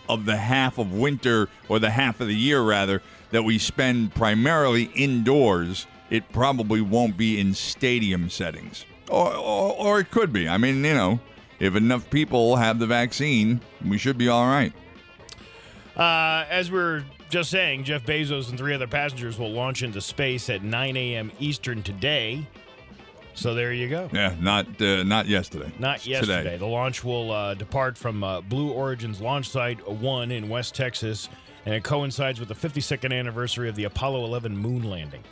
of 0.08 0.26
the 0.26 0.38
half 0.38 0.78
of 0.78 0.94
winter 0.94 1.50
or 1.68 1.80
the 1.80 1.90
half 1.90 2.22
of 2.22 2.28
the 2.28 2.36
year 2.36 2.62
rather 2.62 3.02
that 3.32 3.44
we 3.44 3.58
spend 3.58 4.14
primarily 4.14 4.84
indoors. 4.96 5.88
It 6.10 6.32
probably 6.32 6.82
won't 6.82 7.18
be 7.18 7.40
in 7.40 7.54
stadium 7.54 8.30
settings, 8.30 8.86
or, 9.12 9.34
or 9.34 9.74
or 9.74 10.00
it 10.00 10.12
could 10.12 10.32
be. 10.34 10.48
I 10.48 10.58
mean, 10.58 10.84
you 10.84 10.94
know, 10.94 11.20
if 11.60 11.76
enough 11.76 12.10
people 12.10 12.56
have 12.56 12.80
the 12.80 12.88
vaccine, 12.88 13.62
we 13.86 13.98
should 13.98 14.18
be 14.18 14.30
all 14.30 14.46
right. 14.46 14.74
Uh, 15.96 16.46
as 16.50 16.72
we 16.72 16.80
are 16.80 17.04
just 17.30 17.52
saying, 17.52 17.84
Jeff 17.84 18.06
Bezos 18.06 18.50
and 18.50 18.58
three 18.58 18.74
other 18.74 18.88
passengers 18.88 19.38
will 19.38 19.52
launch 19.52 19.84
into 19.84 20.02
space 20.02 20.50
at 20.50 20.64
9 20.64 20.98
a.m. 20.98 21.32
Eastern 21.40 21.84
today. 21.84 22.48
So 23.34 23.54
there 23.54 23.72
you 23.72 23.88
go. 23.88 24.10
Yeah, 24.12 24.36
not 24.40 24.82
uh, 24.82 25.04
not 25.04 25.28
yesterday. 25.28 25.72
Not 25.80 26.06
yesterday. 26.06 26.44
Today. 26.44 26.58
The 26.58 26.66
launch 26.66 27.04
will 27.04 27.32
uh, 27.32 27.54
depart 27.54 27.98
from 27.98 28.24
uh, 28.24 28.42
Blue 28.42 28.72
Origin's 28.72 29.22
launch 29.22 29.50
site 29.50 29.88
1 29.88 30.32
in 30.32 30.50
West 30.50 30.76
Texas, 30.76 31.30
and 31.66 31.74
it 31.74 31.84
coincides 31.84 32.40
with 32.40 32.50
the 32.50 32.56
52nd 32.56 33.18
anniversary 33.18 33.70
of 33.70 33.76
the 33.76 33.86
Apollo 33.86 34.26
11 34.26 34.58
moon 34.58 34.84
landing. 34.84 35.24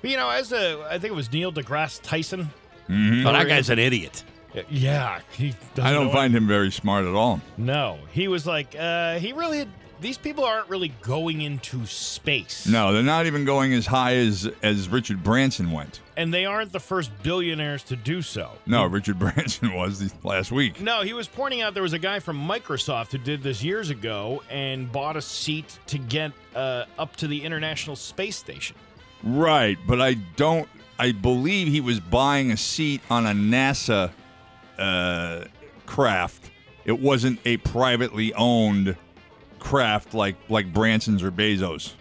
But, 0.00 0.10
you 0.10 0.16
know, 0.16 0.30
as 0.30 0.52
a, 0.52 0.86
I 0.90 0.98
think 0.98 1.12
it 1.12 1.16
was 1.16 1.32
Neil 1.32 1.52
deGrasse 1.52 2.00
Tyson. 2.02 2.50
Mm-hmm. 2.88 3.26
Oh, 3.26 3.32
that 3.32 3.48
guy's 3.48 3.70
an 3.70 3.78
idiot. 3.78 4.24
Yeah, 4.70 5.20
he. 5.36 5.54
Doesn't 5.74 5.84
I 5.84 5.92
don't 5.92 6.06
know 6.06 6.12
find 6.12 6.32
him 6.34 6.46
very 6.46 6.70
smart 6.70 7.06
at 7.06 7.14
all. 7.14 7.40
No, 7.56 7.98
he 8.12 8.28
was 8.28 8.46
like, 8.46 8.76
uh, 8.78 9.18
he 9.18 9.32
really. 9.32 9.58
Had, 9.58 9.68
these 10.00 10.18
people 10.18 10.44
aren't 10.44 10.68
really 10.68 10.92
going 11.02 11.40
into 11.40 11.86
space. 11.86 12.66
No, 12.66 12.92
they're 12.92 13.02
not 13.02 13.26
even 13.26 13.44
going 13.44 13.72
as 13.72 13.86
high 13.86 14.14
as 14.16 14.48
as 14.62 14.88
Richard 14.88 15.24
Branson 15.24 15.72
went. 15.72 16.00
and 16.16 16.32
they 16.32 16.44
aren't 16.44 16.70
the 16.72 16.78
first 16.80 17.10
billionaires 17.24 17.82
to 17.84 17.96
do 17.96 18.20
so. 18.22 18.50
No, 18.66 18.84
Richard 18.84 19.18
Branson 19.18 19.72
was 19.74 19.98
the, 20.00 20.12
last 20.28 20.52
week. 20.52 20.80
No, 20.80 21.02
he 21.02 21.14
was 21.14 21.26
pointing 21.26 21.62
out 21.62 21.74
there 21.74 21.82
was 21.82 21.92
a 21.94 21.98
guy 21.98 22.18
from 22.20 22.36
Microsoft 22.36 23.12
who 23.12 23.18
did 23.18 23.42
this 23.42 23.64
years 23.64 23.90
ago 23.90 24.42
and 24.50 24.90
bought 24.92 25.16
a 25.16 25.22
seat 25.22 25.78
to 25.86 25.98
get 25.98 26.32
uh, 26.54 26.84
up 26.98 27.16
to 27.16 27.26
the 27.26 27.42
International 27.42 27.96
Space 27.96 28.36
Station. 28.36 28.76
Right, 29.24 29.78
but 29.88 30.00
I 30.00 30.14
don't. 30.36 30.68
I 30.98 31.12
believe 31.12 31.68
he 31.68 31.80
was 31.80 32.00
buying 32.00 32.50
a 32.52 32.56
seat 32.56 33.00
on 33.10 33.26
a 33.26 33.30
NASA 33.32 34.10
uh, 34.78 35.44
craft. 35.86 36.50
It 36.84 36.98
wasn't 36.98 37.40
a 37.44 37.56
privately 37.58 38.32
owned 38.34 38.96
craft 39.58 40.14
like 40.14 40.36
like 40.48 40.72
Branson's 40.72 41.22
or 41.22 41.30
Bezos. 41.30 41.94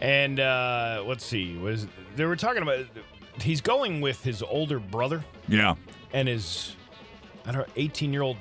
And 0.00 0.40
uh, 0.40 1.04
let's 1.06 1.24
see, 1.24 1.56
was 1.56 1.86
they 2.16 2.24
were 2.24 2.36
talking 2.36 2.62
about? 2.62 2.84
He's 3.40 3.60
going 3.62 4.02
with 4.02 4.22
his 4.22 4.42
older 4.42 4.78
brother 4.78 5.24
Yeah, 5.48 5.76
and 6.12 6.28
his, 6.28 6.76
I 7.46 7.52
don't 7.52 7.66
know, 7.66 7.72
eighteen-year-old, 7.76 8.36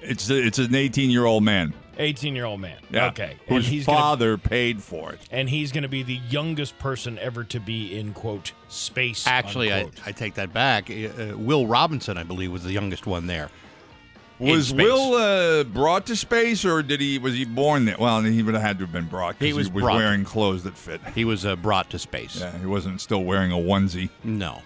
it's 0.00 0.28
a, 0.30 0.44
it's 0.44 0.58
an 0.58 0.74
18 0.74 1.10
year 1.10 1.24
old 1.24 1.44
man. 1.44 1.72
Eighteen-year-old 2.02 2.60
man. 2.60 2.78
Yeah, 2.90 3.06
Okay, 3.08 3.36
whose 3.46 3.64
and 3.64 3.72
he's 3.74 3.86
gonna, 3.86 3.98
father 3.98 4.36
paid 4.38 4.82
for 4.82 5.12
it. 5.12 5.20
and 5.30 5.48
he's 5.48 5.72
going 5.72 5.82
to 5.82 5.88
be 5.88 6.02
the 6.02 6.20
youngest 6.28 6.78
person 6.78 7.18
ever 7.18 7.44
to 7.44 7.60
be 7.60 7.98
in 7.98 8.12
quote 8.12 8.52
space. 8.68 9.26
Actually, 9.26 9.72
I. 9.72 9.88
I 10.04 10.12
take 10.12 10.34
that 10.34 10.52
back. 10.52 10.90
Uh, 10.90 11.36
Will 11.36 11.66
Robinson, 11.66 12.16
I 12.18 12.22
believe, 12.24 12.52
was 12.52 12.64
the 12.64 12.72
youngest 12.72 13.06
one 13.06 13.26
there. 13.26 13.48
Was. 14.38 14.72
Will 14.74 15.14
uh, 15.14 15.62
brought 15.64 16.06
to 16.06 16.16
space, 16.16 16.64
or 16.64 16.82
did 16.82 17.00
he 17.00 17.18
was 17.18 17.34
he 17.34 17.44
born 17.44 17.84
there? 17.84 17.96
Well, 17.98 18.22
he 18.22 18.42
would 18.42 18.54
have 18.54 18.62
had 18.62 18.78
to 18.78 18.84
have 18.84 18.92
been 18.92 19.06
brought. 19.06 19.38
'cause 19.38 19.46
He 19.46 19.52
was 19.52 19.70
was 19.70 19.84
wearing 19.84 20.24
clothes 20.24 20.64
that 20.64 20.76
fit. 20.76 21.00
He 21.14 21.24
was 21.24 21.46
uh, 21.46 21.54
brought 21.54 21.90
to 21.90 21.98
space. 21.98 22.40
Yeah, 22.40 22.58
he 22.58 22.66
wasn't 22.66 23.00
still 23.00 23.22
wearing 23.22 23.52
a 23.52 23.56
onesie. 23.56 24.08
No. 24.24 24.60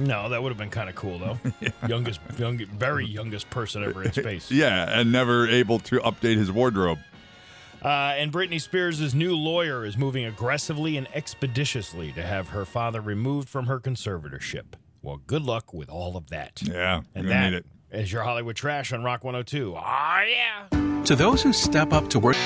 No, 0.00 0.28
that 0.30 0.42
would 0.42 0.48
have 0.50 0.58
been 0.58 0.70
kind 0.70 0.88
of 0.88 0.94
cool 0.96 1.18
though. 1.18 1.38
Youngest, 1.88 2.20
young, 2.38 2.58
very 2.58 3.06
youngest 3.06 3.48
person 3.50 3.84
ever 3.84 4.02
in 4.02 4.12
space. 4.12 4.50
Yeah, 4.60 4.98
and 5.00 5.12
never 5.12 5.46
able 5.46 5.78
to 5.80 5.98
update 6.00 6.36
his 6.36 6.50
wardrobe. 6.50 6.98
Uh, 7.82 7.88
and 8.18 8.30
Britney 8.32 8.60
Spears' 8.60 9.14
new 9.14 9.34
lawyer 9.34 9.84
is 9.86 9.96
moving 9.96 10.24
aggressively 10.26 10.96
and 10.98 11.08
expeditiously 11.14 12.12
to 12.12 12.22
have 12.22 12.48
her 12.50 12.64
father 12.66 13.00
removed 13.00 13.48
from 13.48 13.66
her 13.66 13.80
conservatorship. 13.80 14.74
Well, 15.02 15.20
good 15.26 15.42
luck 15.42 15.72
with 15.72 15.88
all 15.88 16.16
of 16.16 16.28
that. 16.28 16.60
Yeah, 16.62 17.00
and 17.14 17.24
you're 17.24 17.32
that 17.32 17.50
need 17.50 17.56
it. 17.56 17.66
is 17.90 18.12
your 18.12 18.22
Hollywood 18.22 18.56
trash 18.56 18.92
on 18.92 19.02
Rock 19.02 19.24
102. 19.24 19.74
Ah, 19.78 20.22
yeah. 20.22 21.02
To 21.04 21.16
those 21.16 21.42
who 21.42 21.54
step 21.54 21.92
up 21.94 22.08
to 22.10 22.18
work. 22.18 22.36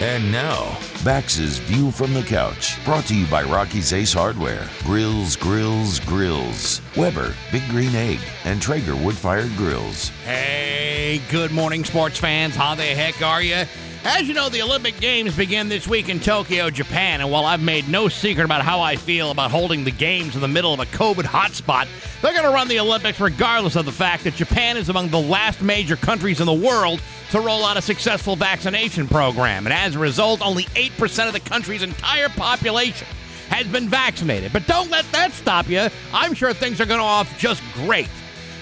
And 0.00 0.32
now, 0.32 0.78
Bax's 1.04 1.58
View 1.58 1.90
from 1.90 2.14
the 2.14 2.22
Couch, 2.22 2.82
brought 2.86 3.04
to 3.08 3.14
you 3.14 3.26
by 3.26 3.42
Rocky's 3.42 3.92
Ace 3.92 4.14
Hardware, 4.14 4.66
Grills, 4.82 5.36
Grills, 5.36 6.00
Grills, 6.00 6.80
Weber, 6.96 7.34
Big 7.52 7.68
Green 7.68 7.94
Egg, 7.94 8.18
and 8.44 8.62
Traeger 8.62 8.96
Wood 8.96 9.14
Fired 9.14 9.54
Grills. 9.58 10.08
Hey, 10.24 11.20
good 11.30 11.50
morning, 11.50 11.84
sports 11.84 12.18
fans. 12.18 12.56
How 12.56 12.74
the 12.74 12.82
heck 12.82 13.20
are 13.20 13.42
you? 13.42 13.66
As 14.02 14.26
you 14.26 14.32
know, 14.32 14.48
the 14.48 14.62
Olympic 14.62 14.98
Games 14.98 15.36
begin 15.36 15.68
this 15.68 15.86
week 15.86 16.08
in 16.08 16.20
Tokyo, 16.20 16.70
Japan, 16.70 17.20
and 17.20 17.30
while 17.30 17.44
I've 17.44 17.60
made 17.60 17.86
no 17.86 18.08
secret 18.08 18.44
about 18.44 18.62
how 18.62 18.80
I 18.80 18.96
feel 18.96 19.30
about 19.30 19.50
holding 19.50 19.84
the 19.84 19.90
Games 19.90 20.34
in 20.34 20.40
the 20.40 20.48
middle 20.48 20.72
of 20.72 20.80
a 20.80 20.86
COVID 20.86 21.24
hotspot, 21.24 21.86
they're 22.22 22.32
going 22.32 22.44
to 22.44 22.50
run 22.50 22.68
the 22.68 22.80
Olympics 22.80 23.20
regardless 23.20 23.76
of 23.76 23.84
the 23.84 23.92
fact 23.92 24.24
that 24.24 24.34
Japan 24.34 24.78
is 24.78 24.88
among 24.88 25.10
the 25.10 25.20
last 25.20 25.60
major 25.60 25.96
countries 25.96 26.40
in 26.40 26.46
the 26.46 26.52
world 26.52 27.02
to 27.30 27.40
roll 27.40 27.62
out 27.62 27.76
a 27.76 27.82
successful 27.82 28.36
vaccination 28.36 29.06
program. 29.06 29.66
And 29.66 29.72
as 29.74 29.96
a 29.96 29.98
result, 29.98 30.40
only 30.40 30.64
8% 30.64 31.26
of 31.26 31.34
the 31.34 31.40
country's 31.40 31.82
entire 31.82 32.30
population 32.30 33.06
has 33.50 33.66
been 33.66 33.86
vaccinated. 33.86 34.50
But 34.50 34.66
don't 34.66 34.90
let 34.90 35.04
that 35.12 35.32
stop 35.32 35.68
you. 35.68 35.88
I'm 36.14 36.32
sure 36.32 36.54
things 36.54 36.80
are 36.80 36.86
going 36.86 37.00
to 37.00 37.04
off 37.04 37.38
just 37.38 37.62
great. 37.74 38.08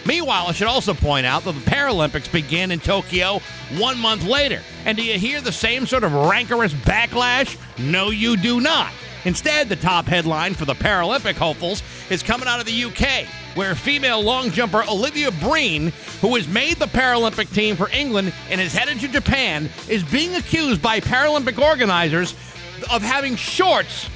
Meanwhile, 0.08 0.46
I 0.46 0.52
should 0.52 0.68
also 0.68 0.94
point 0.94 1.26
out 1.26 1.44
that 1.44 1.52
the 1.52 1.70
Paralympics 1.70 2.32
begin 2.32 2.70
in 2.70 2.80
Tokyo 2.80 3.42
one 3.76 3.98
month 3.98 4.24
later. 4.24 4.62
And 4.86 4.96
do 4.96 5.04
you 5.04 5.18
hear 5.18 5.42
the 5.42 5.52
same 5.52 5.84
sort 5.84 6.02
of 6.02 6.14
rancorous 6.14 6.72
backlash? 6.72 7.58
No, 7.78 8.08
you 8.08 8.38
do 8.38 8.58
not. 8.58 8.90
Instead, 9.26 9.68
the 9.68 9.76
top 9.76 10.06
headline 10.06 10.54
for 10.54 10.64
the 10.64 10.72
Paralympic 10.72 11.34
hopefuls 11.34 11.82
is 12.08 12.22
coming 12.22 12.48
out 12.48 12.58
of 12.58 12.64
the 12.64 12.84
UK, 12.84 13.26
where 13.54 13.74
female 13.74 14.22
long 14.22 14.50
jumper 14.50 14.82
Olivia 14.88 15.30
Breen, 15.30 15.92
who 16.22 16.34
has 16.36 16.48
made 16.48 16.78
the 16.78 16.86
Paralympic 16.86 17.52
team 17.52 17.76
for 17.76 17.90
England 17.90 18.32
and 18.48 18.62
is 18.62 18.72
headed 18.72 19.00
to 19.00 19.08
Japan, 19.08 19.68
is 19.90 20.02
being 20.04 20.36
accused 20.36 20.80
by 20.80 21.00
Paralympic 21.00 21.62
organizers 21.62 22.32
of 22.90 23.02
having 23.02 23.36
shorts 23.36 24.08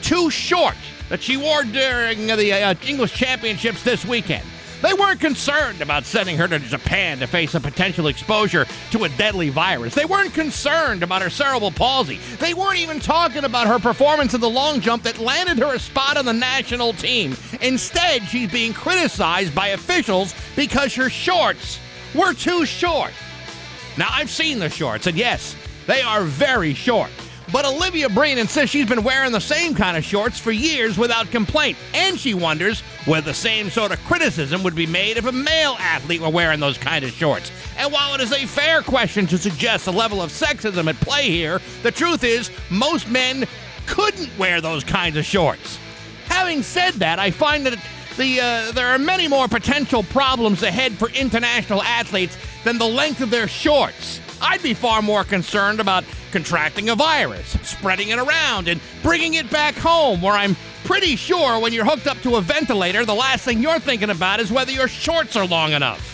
too 0.00 0.30
short 0.30 0.76
that 1.10 1.20
she 1.20 1.36
wore 1.36 1.64
during 1.64 2.28
the 2.28 2.50
uh, 2.50 2.74
English 2.86 3.12
Championships 3.12 3.82
this 3.82 4.06
weekend. 4.06 4.46
They 4.84 4.92
weren't 4.92 5.18
concerned 5.18 5.80
about 5.80 6.04
sending 6.04 6.36
her 6.36 6.46
to 6.46 6.58
Japan 6.58 7.18
to 7.20 7.26
face 7.26 7.54
a 7.54 7.60
potential 7.60 8.06
exposure 8.06 8.66
to 8.90 9.04
a 9.04 9.08
deadly 9.08 9.48
virus. 9.48 9.94
They 9.94 10.04
weren't 10.04 10.34
concerned 10.34 11.02
about 11.02 11.22
her 11.22 11.30
cerebral 11.30 11.70
palsy. 11.70 12.18
They 12.38 12.52
weren't 12.52 12.80
even 12.80 13.00
talking 13.00 13.44
about 13.44 13.66
her 13.66 13.78
performance 13.78 14.34
in 14.34 14.42
the 14.42 14.50
long 14.50 14.82
jump 14.82 15.04
that 15.04 15.18
landed 15.18 15.58
her 15.60 15.74
a 15.74 15.78
spot 15.78 16.18
on 16.18 16.26
the 16.26 16.34
national 16.34 16.92
team. 16.92 17.34
Instead, 17.62 18.24
she's 18.24 18.52
being 18.52 18.74
criticized 18.74 19.54
by 19.54 19.68
officials 19.68 20.34
because 20.54 20.94
her 20.96 21.08
shorts 21.08 21.78
were 22.14 22.34
too 22.34 22.66
short. 22.66 23.12
Now, 23.96 24.08
I've 24.10 24.28
seen 24.28 24.58
the 24.58 24.68
shorts, 24.68 25.06
and 25.06 25.16
yes, 25.16 25.56
they 25.86 26.02
are 26.02 26.24
very 26.24 26.74
short. 26.74 27.10
But 27.54 27.66
Olivia 27.66 28.08
Breen 28.08 28.38
insists 28.38 28.72
she's 28.72 28.88
been 28.88 29.04
wearing 29.04 29.30
the 29.30 29.40
same 29.40 29.76
kind 29.76 29.96
of 29.96 30.04
shorts 30.04 30.40
for 30.40 30.50
years 30.50 30.98
without 30.98 31.30
complaint, 31.30 31.78
and 31.94 32.18
she 32.18 32.34
wonders 32.34 32.80
whether 33.04 33.26
the 33.26 33.32
same 33.32 33.70
sort 33.70 33.92
of 33.92 34.04
criticism 34.06 34.64
would 34.64 34.74
be 34.74 34.86
made 34.86 35.18
if 35.18 35.24
a 35.24 35.30
male 35.30 35.76
athlete 35.78 36.20
were 36.20 36.30
wearing 36.30 36.58
those 36.58 36.76
kind 36.76 37.04
of 37.04 37.12
shorts. 37.12 37.52
And 37.78 37.92
while 37.92 38.12
it 38.12 38.20
is 38.20 38.32
a 38.32 38.44
fair 38.44 38.82
question 38.82 39.28
to 39.28 39.38
suggest 39.38 39.86
a 39.86 39.92
level 39.92 40.20
of 40.20 40.32
sexism 40.32 40.88
at 40.88 40.96
play 40.96 41.30
here, 41.30 41.60
the 41.84 41.92
truth 41.92 42.24
is 42.24 42.50
most 42.70 43.08
men 43.08 43.46
couldn't 43.86 44.36
wear 44.36 44.60
those 44.60 44.82
kinds 44.82 45.16
of 45.16 45.24
shorts. 45.24 45.78
Having 46.26 46.64
said 46.64 46.94
that, 46.94 47.20
I 47.20 47.30
find 47.30 47.64
that 47.66 47.78
the 48.16 48.40
uh, 48.40 48.72
there 48.72 48.88
are 48.88 48.98
many 48.98 49.28
more 49.28 49.46
potential 49.46 50.02
problems 50.02 50.64
ahead 50.64 50.94
for 50.94 51.08
international 51.10 51.84
athletes 51.84 52.36
than 52.64 52.78
the 52.78 52.88
length 52.88 53.20
of 53.20 53.30
their 53.30 53.46
shorts. 53.46 54.20
I'd 54.44 54.62
be 54.62 54.74
far 54.74 55.00
more 55.00 55.24
concerned 55.24 55.80
about 55.80 56.04
contracting 56.30 56.90
a 56.90 56.94
virus, 56.94 57.56
spreading 57.62 58.08
it 58.08 58.18
around, 58.18 58.68
and 58.68 58.78
bringing 59.02 59.34
it 59.34 59.50
back 59.50 59.74
home, 59.74 60.20
where 60.20 60.34
I'm 60.34 60.54
pretty 60.84 61.16
sure 61.16 61.58
when 61.58 61.72
you're 61.72 61.86
hooked 61.86 62.06
up 62.06 62.20
to 62.22 62.36
a 62.36 62.42
ventilator, 62.42 63.06
the 63.06 63.14
last 63.14 63.44
thing 63.44 63.62
you're 63.62 63.78
thinking 63.78 64.10
about 64.10 64.40
is 64.40 64.52
whether 64.52 64.70
your 64.70 64.86
shorts 64.86 65.34
are 65.34 65.46
long 65.46 65.72
enough. 65.72 66.10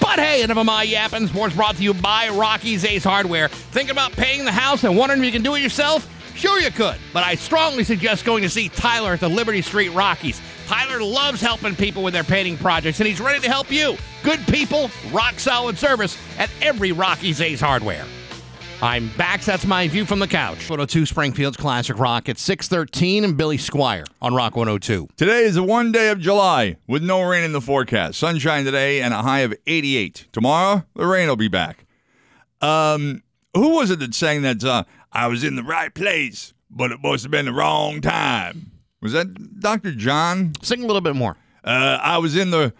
But 0.00 0.18
hey, 0.18 0.42
enough 0.42 0.58
of 0.58 0.66
my 0.66 0.82
yapping. 0.82 1.28
Sports 1.28 1.54
brought 1.54 1.76
to 1.76 1.82
you 1.82 1.94
by 1.94 2.28
Rocky's 2.28 2.84
Ace 2.84 3.04
Hardware. 3.04 3.46
Think 3.48 3.88
about 3.88 4.10
paying 4.10 4.44
the 4.44 4.50
house 4.50 4.82
and 4.82 4.96
wondering 4.96 5.20
if 5.20 5.26
you 5.26 5.32
can 5.32 5.42
do 5.42 5.54
it 5.54 5.60
yourself? 5.60 6.08
Sure, 6.34 6.58
you 6.58 6.72
could, 6.72 6.96
but 7.12 7.22
I 7.22 7.36
strongly 7.36 7.84
suggest 7.84 8.24
going 8.24 8.42
to 8.42 8.50
see 8.50 8.68
Tyler 8.68 9.12
at 9.12 9.20
the 9.20 9.28
Liberty 9.28 9.62
Street 9.62 9.90
Rocky's. 9.90 10.40
Tyler 10.72 11.02
loves 11.02 11.42
helping 11.42 11.76
people 11.76 12.02
with 12.02 12.14
their 12.14 12.24
painting 12.24 12.56
projects, 12.56 12.98
and 12.98 13.06
he's 13.06 13.20
ready 13.20 13.38
to 13.40 13.46
help 13.46 13.70
you. 13.70 13.94
Good 14.22 14.40
people, 14.46 14.90
rock 15.10 15.38
solid 15.38 15.76
service 15.76 16.16
at 16.38 16.48
every 16.62 16.92
Rocky's 16.92 17.42
Ace 17.42 17.60
Hardware. 17.60 18.06
I'm 18.80 19.10
back. 19.18 19.42
That's 19.42 19.66
my 19.66 19.86
view 19.86 20.06
from 20.06 20.18
the 20.18 20.26
couch. 20.26 20.70
102 20.70 21.04
Springfield's 21.04 21.58
Classic 21.58 21.98
Rock 21.98 22.30
at 22.30 22.38
613 22.38 23.22
and 23.22 23.36
Billy 23.36 23.58
Squier 23.58 24.06
on 24.22 24.34
Rock 24.34 24.56
102. 24.56 25.08
Today 25.14 25.42
is 25.42 25.56
the 25.56 25.62
one 25.62 25.92
day 25.92 26.08
of 26.08 26.18
July 26.18 26.78
with 26.88 27.02
no 27.02 27.20
rain 27.20 27.44
in 27.44 27.52
the 27.52 27.60
forecast. 27.60 28.18
Sunshine 28.18 28.64
today 28.64 29.02
and 29.02 29.12
a 29.12 29.20
high 29.20 29.40
of 29.40 29.52
88. 29.66 30.28
Tomorrow, 30.32 30.86
the 30.94 31.06
rain 31.06 31.28
will 31.28 31.36
be 31.36 31.48
back. 31.48 31.84
Um, 32.62 33.22
who 33.52 33.74
was 33.74 33.90
it 33.90 33.98
that 33.98 34.14
sang 34.14 34.40
that 34.40 34.64
uh, 34.64 34.84
I 35.12 35.26
was 35.26 35.44
in 35.44 35.54
the 35.54 35.62
right 35.62 35.92
place, 35.94 36.54
but 36.70 36.92
it 36.92 37.02
must 37.02 37.24
have 37.24 37.30
been 37.30 37.44
the 37.44 37.52
wrong 37.52 38.00
time. 38.00 38.71
Was 39.02 39.12
that 39.12 39.60
Dr. 39.60 39.92
John? 39.92 40.52
Sing 40.62 40.82
a 40.82 40.86
little 40.86 41.00
bit 41.00 41.16
more. 41.16 41.36
Uh, 41.64 41.98
I 42.00 42.18
was 42.18 42.36
in 42.36 42.50
the 42.50 42.72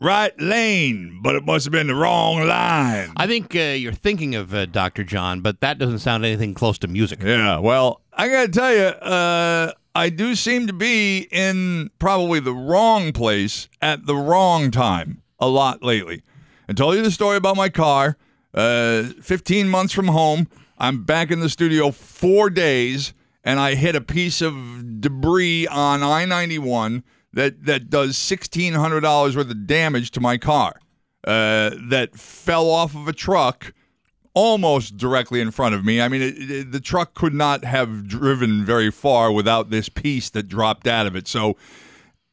right 0.00 0.38
lane, 0.40 1.20
but 1.22 1.34
it 1.34 1.44
must 1.44 1.64
have 1.64 1.72
been 1.72 1.86
the 1.86 1.94
wrong 1.94 2.46
line. 2.46 3.12
I 3.16 3.26
think 3.26 3.56
uh, 3.56 3.60
you're 3.60 3.92
thinking 3.92 4.34
of 4.34 4.54
uh, 4.54 4.66
Dr. 4.66 5.02
John, 5.02 5.40
but 5.40 5.60
that 5.60 5.78
doesn't 5.78 6.00
sound 6.00 6.24
anything 6.24 6.54
close 6.54 6.78
to 6.78 6.88
music. 6.88 7.22
Yeah, 7.22 7.58
well, 7.58 8.02
I 8.12 8.28
got 8.28 8.46
to 8.46 8.52
tell 8.52 8.74
you, 8.74 8.82
uh, 8.82 9.72
I 9.94 10.10
do 10.10 10.34
seem 10.34 10.66
to 10.66 10.72
be 10.74 11.26
in 11.30 11.90
probably 11.98 12.40
the 12.40 12.52
wrong 12.52 13.12
place 13.12 13.68
at 13.80 14.04
the 14.06 14.14
wrong 14.14 14.70
time 14.70 15.22
a 15.38 15.48
lot 15.48 15.82
lately. 15.82 16.22
I 16.68 16.74
told 16.74 16.96
you 16.96 17.02
the 17.02 17.10
story 17.10 17.36
about 17.36 17.56
my 17.56 17.68
car. 17.68 18.16
Uh, 18.52 19.04
15 19.22 19.68
months 19.68 19.92
from 19.92 20.08
home, 20.08 20.48
I'm 20.78 21.04
back 21.04 21.30
in 21.30 21.40
the 21.40 21.48
studio 21.48 21.90
four 21.90 22.48
days, 22.50 23.12
and 23.46 23.60
I 23.60 23.76
hit 23.76 23.94
a 23.94 24.00
piece 24.00 24.42
of 24.42 25.00
debris 25.00 25.68
on 25.68 26.02
I 26.02 26.24
91 26.24 27.04
that, 27.32 27.64
that 27.64 27.88
does 27.88 28.16
$1,600 28.16 29.36
worth 29.36 29.50
of 29.50 29.66
damage 29.66 30.10
to 30.10 30.20
my 30.20 30.36
car 30.36 30.80
uh, 31.24 31.70
that 31.88 32.10
fell 32.16 32.68
off 32.68 32.96
of 32.96 33.06
a 33.06 33.12
truck 33.12 33.72
almost 34.34 34.96
directly 34.96 35.40
in 35.40 35.52
front 35.52 35.76
of 35.76 35.84
me. 35.84 36.00
I 36.00 36.08
mean, 36.08 36.22
it, 36.22 36.50
it, 36.50 36.72
the 36.72 36.80
truck 36.80 37.14
could 37.14 37.32
not 37.32 37.64
have 37.64 38.08
driven 38.08 38.64
very 38.64 38.90
far 38.90 39.30
without 39.30 39.70
this 39.70 39.88
piece 39.88 40.28
that 40.30 40.48
dropped 40.48 40.88
out 40.88 41.06
of 41.06 41.14
it. 41.14 41.28
So 41.28 41.56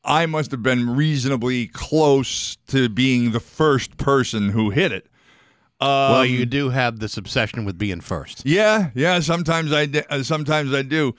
I 0.03 0.25
must 0.25 0.50
have 0.50 0.63
been 0.63 0.96
reasonably 0.96 1.67
close 1.67 2.58
to 2.67 2.89
being 2.89 3.32
the 3.32 3.39
first 3.39 3.98
person 3.98 4.50
who 4.50 4.72
hit 4.72 4.91
it. 4.91 5.08
Um, 5.80 5.88
well, 5.89 6.25
you 6.25 6.46
do 6.46 6.70
have 6.70 7.00
this 7.00 7.18
obsession 7.18 7.65
with 7.65 7.77
being 7.77 8.00
first. 8.01 8.46
Yeah, 8.46 8.92
yeah. 8.96 9.20
Sometimes 9.20 9.74
I, 9.74 9.86
d- 9.88 10.01
uh, 10.10 10.24
sometimes 10.24 10.74
I 10.74 10.82
do. 10.82 11.13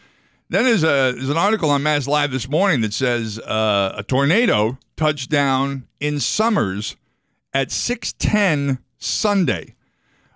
Then 0.49 0.65
there's 0.65 0.85
a 0.85 1.13
there's 1.13 1.29
an 1.31 1.37
article 1.37 1.71
on 1.71 1.83
MassLive 1.83 2.31
this 2.31 2.49
morning 2.49 2.81
that 2.83 2.93
says 2.95 3.39
uh, 3.41 3.95
a 3.97 4.03
tornado 4.03 4.79
touched 4.97 5.31
down 5.31 5.87
in 6.01 6.21
Somers 6.21 6.97
at 7.53 7.69
6:10 7.69 8.79
Sunday. 8.99 9.75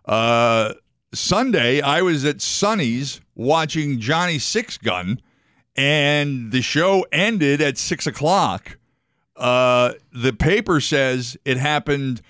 Uh, 0.05 0.75
Sunday, 1.15 1.81
I 1.81 2.03
was 2.03 2.25
at 2.25 2.41
Sonny's 2.41 3.21
watching 3.35 3.99
Johnny 3.99 4.39
Six 4.39 4.77
Gun, 4.79 5.21
and 5.77 6.53
the 6.53 6.61
show 6.63 7.07
ended 7.13 7.61
at 7.63 7.79
six 7.79 8.07
o'clock. 8.07 8.77
Uh, 9.37 9.93
the 10.13 10.33
paper 10.33 10.81
says 10.81 11.37
it 11.45 11.57
happened 11.57 12.21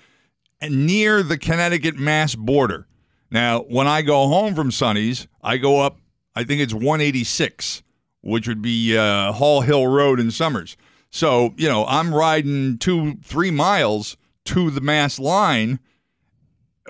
near 0.61 1.23
the 1.23 1.37
Connecticut 1.37 1.97
Mass 1.97 2.35
border. 2.35 2.87
Now, 3.31 3.61
when 3.61 3.87
I 3.87 4.01
go 4.01 4.27
home 4.27 4.55
from 4.55 4.71
Sonny's, 4.71 5.27
I 5.41 5.57
go 5.57 5.79
up, 5.81 5.99
I 6.35 6.43
think 6.43 6.61
it's 6.61 6.73
186, 6.73 7.83
which 8.21 8.47
would 8.47 8.61
be 8.61 8.97
uh, 8.97 9.31
Hall 9.33 9.61
Hill 9.61 9.87
Road 9.87 10.19
in 10.19 10.31
Somers. 10.31 10.75
So, 11.11 11.53
you 11.57 11.67
know, 11.67 11.85
I'm 11.85 12.13
riding 12.13 12.77
two, 12.77 13.15
three 13.23 13.51
miles 13.51 14.17
to 14.45 14.71
the 14.71 14.81
Mass 14.81 15.19
line 15.19 15.79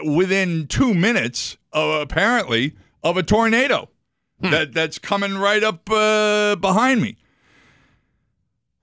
within 0.05 0.67
two 0.67 0.93
minutes, 0.93 1.57
uh, 1.73 1.99
apparently, 2.01 2.73
of 3.03 3.17
a 3.17 3.23
tornado 3.23 3.89
that, 4.39 4.73
that's 4.73 4.97
coming 4.99 5.37
right 5.37 5.63
up 5.63 5.89
uh, 5.89 6.55
behind 6.55 7.01
me. 7.01 7.17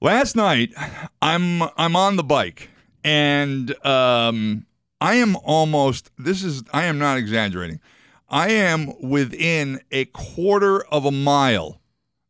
Last 0.01 0.37
night, 0.37 0.75
I'm 1.23 1.63
I'm 1.63 1.97
on 1.97 2.17
the 2.17 2.23
bike, 2.23 2.69
and 3.03 3.75
um, 3.85 4.67
I 5.01 5.15
am 5.17 5.37
almost. 5.37 6.11
This 6.19 6.43
is. 6.43 6.63
I 6.73 6.85
am 6.87 6.99
not 6.99 7.19
exaggerating. 7.19 7.81
I 8.29 8.51
am 8.51 8.93
within 9.01 9.81
a 9.91 10.07
quarter 10.07 10.85
of 10.87 11.05
a 11.05 11.11
mile. 11.13 11.81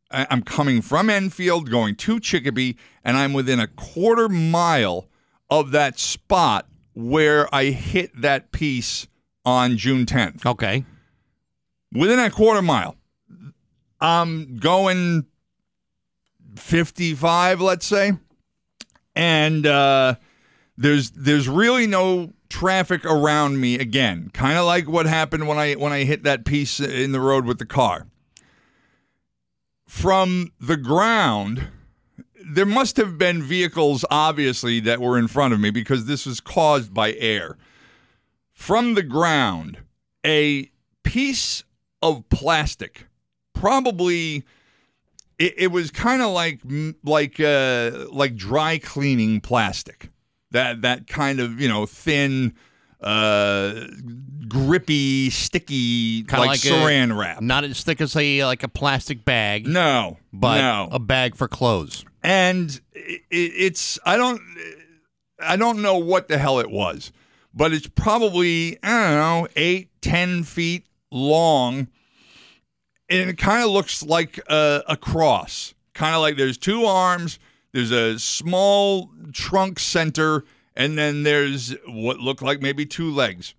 I'm 0.09 0.41
coming 0.41 0.81
from 0.81 1.09
Enfield, 1.09 1.69
going 1.69 1.95
to 1.95 2.19
Chicopee, 2.19 2.77
and 3.03 3.17
I'm 3.17 3.33
within 3.33 3.59
a 3.59 3.67
quarter 3.67 4.29
mile 4.29 5.09
of 5.49 5.71
that 5.71 5.99
spot 5.99 6.67
where 6.93 7.53
I 7.53 7.65
hit 7.65 8.21
that 8.21 8.51
piece 8.51 9.07
on 9.45 9.77
June 9.77 10.05
10th. 10.05 10.45
Okay. 10.45 10.85
within 11.91 12.19
a 12.19 12.29
quarter 12.29 12.61
mile, 12.61 12.95
I'm 13.99 14.57
going 14.57 15.25
55, 16.55 17.61
let's 17.61 17.85
say, 17.85 18.13
and 19.15 19.65
uh, 19.65 20.15
there's 20.77 21.11
there's 21.11 21.49
really 21.49 21.87
no 21.87 22.33
traffic 22.49 23.05
around 23.05 23.59
me 23.59 23.75
again. 23.75 24.29
Kind 24.33 24.57
of 24.57 24.65
like 24.65 24.87
what 24.87 25.05
happened 25.05 25.47
when 25.47 25.57
I 25.57 25.73
when 25.73 25.91
I 25.91 26.03
hit 26.03 26.23
that 26.23 26.45
piece 26.45 26.79
in 26.79 27.11
the 27.11 27.19
road 27.19 27.45
with 27.45 27.59
the 27.59 27.65
car. 27.65 28.07
From 29.87 30.51
the 30.59 30.77
ground, 30.77 31.67
there 32.45 32.65
must 32.65 32.97
have 32.97 33.17
been 33.17 33.41
vehicles 33.41 34.05
obviously 34.09 34.79
that 34.81 34.99
were 35.01 35.17
in 35.17 35.27
front 35.27 35.53
of 35.53 35.59
me 35.59 35.69
because 35.71 36.05
this 36.05 36.25
was 36.25 36.39
caused 36.39 36.93
by 36.93 37.13
air. 37.13 37.57
From 38.51 38.95
the 38.95 39.03
ground, 39.03 39.79
a 40.25 40.71
piece 41.03 41.63
of 42.01 42.27
plastic, 42.29 43.05
probably 43.53 44.43
it, 45.39 45.53
it 45.57 45.67
was 45.67 45.91
kind 45.91 46.21
of 46.21 46.31
like 46.31 46.59
like 47.03 47.39
uh, 47.39 48.07
like 48.11 48.35
dry 48.35 48.77
cleaning 48.77 49.41
plastic. 49.41 50.09
That 50.51 50.81
that 50.83 51.07
kind 51.07 51.39
of 51.39 51.59
you 51.59 51.67
know 51.67 51.85
thin, 51.85 52.53
uh, 53.01 53.85
grippy, 54.47 55.29
sticky, 55.29 56.23
Kinda 56.23 56.37
like, 56.39 56.49
like 56.49 56.65
a- 56.65 56.67
saran 56.67 57.17
wrap. 57.17 57.41
Not 57.41 57.63
as 57.63 57.83
thick 57.83 57.99
as 58.01 58.15
a 58.15 58.45
like 58.45 58.63
a 58.63 58.67
plastic 58.69 59.25
bag, 59.25 59.67
No, 59.67 60.17
but 60.31 60.59
no. 60.61 60.89
a 60.91 60.99
bag 60.99 61.35
for 61.35 61.47
clothes. 61.47 62.05
and 62.23 62.79
it, 62.93 63.21
it's 63.29 63.99
I 64.05 64.15
don't 64.17 64.41
I 65.39 65.55
don't 65.57 65.81
know 65.81 65.97
what 65.97 66.27
the 66.29 66.37
hell 66.37 66.59
it 66.59 66.69
was, 66.71 67.11
but 67.53 67.73
it's 67.73 67.87
probably 67.87 68.77
I 68.83 68.89
don't 68.89 69.17
know 69.17 69.47
eight 69.57 69.89
ten 70.01 70.43
feet 70.43 70.85
long, 71.11 71.87
and 73.09 73.29
it 73.29 73.37
kind 73.37 73.63
of 73.63 73.69
looks 73.69 74.01
like 74.01 74.39
a, 74.49 74.83
a 74.87 74.95
cross, 74.97 75.73
kind 75.93 76.15
of 76.15 76.21
like 76.21 76.37
there's 76.37 76.57
two 76.57 76.85
arms, 76.85 77.37
there's 77.77 77.91
a 77.91 78.17
small 78.17 79.11
trunk 79.33 79.77
center, 79.77 80.43
and 80.75 80.97
then 80.97 81.21
there's 81.21 81.75
what 81.87 82.17
look 82.19 82.41
like 82.41 82.59
maybe 82.59 82.87
two 82.87 83.11
legs, 83.13 83.53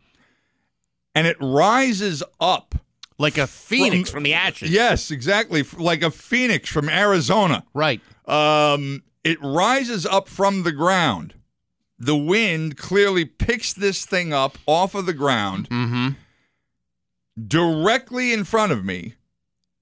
and 1.15 1.27
it 1.27 1.37
rises 1.41 2.23
up. 2.41 2.75
Like 3.21 3.37
a 3.39 3.47
phoenix 3.49 4.11
from, 4.11 4.23
the 4.25 4.35
ashes. 4.35 4.71
Yes, 4.71 5.11
exactly, 5.11 5.65
like 5.77 6.03
a 6.03 6.11
phoenix 6.11 6.69
from 6.69 6.89
Arizona. 6.89 7.65
Right. 7.75 8.01
Um, 8.27 9.03
it 9.25 9.39
rises 9.43 10.07
up 10.07 10.29
from 10.29 10.63
the 10.63 10.71
ground. 10.73 11.35
The 11.99 12.17
wind 12.17 12.77
clearly 12.77 13.25
picks 13.25 13.73
this 13.73 14.05
thing 14.07 14.33
up 14.33 14.57
off 14.67 14.95
of 14.95 15.07
the 15.07 15.13
ground 15.13 15.69
Mm-hmm. 15.69 16.09
directly 17.47 18.33
in 18.33 18.45
front 18.45 18.73
of 18.73 18.85
me. 18.85 19.15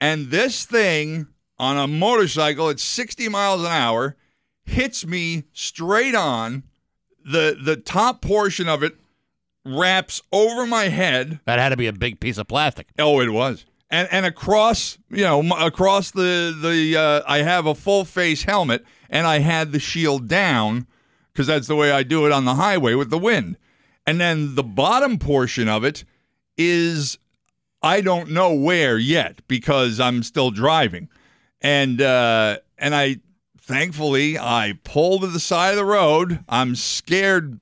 And 0.00 0.30
this 0.30 0.64
thing 0.64 1.26
on 1.58 1.76
a 1.76 1.86
motorcycle 1.86 2.68
at 2.70 2.80
60 2.80 3.28
miles 3.28 3.60
an 3.62 3.66
hour 3.72 4.16
hits 4.66 5.06
me 5.06 5.44
straight 5.52 6.14
on. 6.14 6.64
The 7.24 7.58
the 7.60 7.76
top 7.76 8.22
portion 8.22 8.68
of 8.68 8.82
it 8.82 8.96
wraps 9.64 10.22
over 10.30 10.64
my 10.64 10.84
head 10.84 11.40
That 11.44 11.58
had 11.58 11.70
to 11.70 11.76
be 11.76 11.88
a 11.88 11.92
big 11.92 12.20
piece 12.20 12.38
of 12.38 12.46
plastic. 12.46 12.88
Oh, 12.98 13.20
it 13.20 13.30
was. 13.30 13.64
And 13.90 14.08
and 14.10 14.26
across, 14.26 14.98
you 15.10 15.22
know, 15.22 15.42
across 15.56 16.10
the 16.10 16.56
the 16.60 16.96
uh, 16.96 17.22
I 17.26 17.38
have 17.38 17.66
a 17.66 17.74
full 17.74 18.04
face 18.04 18.42
helmet 18.44 18.84
and 19.10 19.26
I 19.26 19.38
had 19.38 19.72
the 19.72 19.78
shield 19.78 20.28
down 20.28 20.86
because 21.32 21.46
that's 21.46 21.66
the 21.66 21.76
way 21.76 21.90
I 21.90 22.02
do 22.02 22.26
it 22.26 22.32
on 22.32 22.44
the 22.44 22.54
highway 22.54 22.94
with 22.94 23.10
the 23.10 23.18
wind. 23.18 23.56
And 24.06 24.20
then 24.20 24.54
the 24.54 24.62
bottom 24.62 25.18
portion 25.18 25.68
of 25.68 25.84
it 25.84 26.04
is 26.56 27.18
I 27.82 28.00
don't 28.00 28.30
know 28.30 28.54
where 28.54 28.98
yet 28.98 29.40
because 29.46 30.00
I'm 30.00 30.22
still 30.22 30.50
driving. 30.50 31.08
And 31.60 32.00
uh 32.00 32.58
and 32.78 32.94
I 32.94 33.16
thankfully 33.66 34.38
I 34.38 34.78
pull 34.84 35.20
to 35.20 35.26
the 35.26 35.40
side 35.40 35.70
of 35.70 35.76
the 35.76 35.84
road. 35.84 36.44
I'm 36.48 36.74
scared 36.74 37.60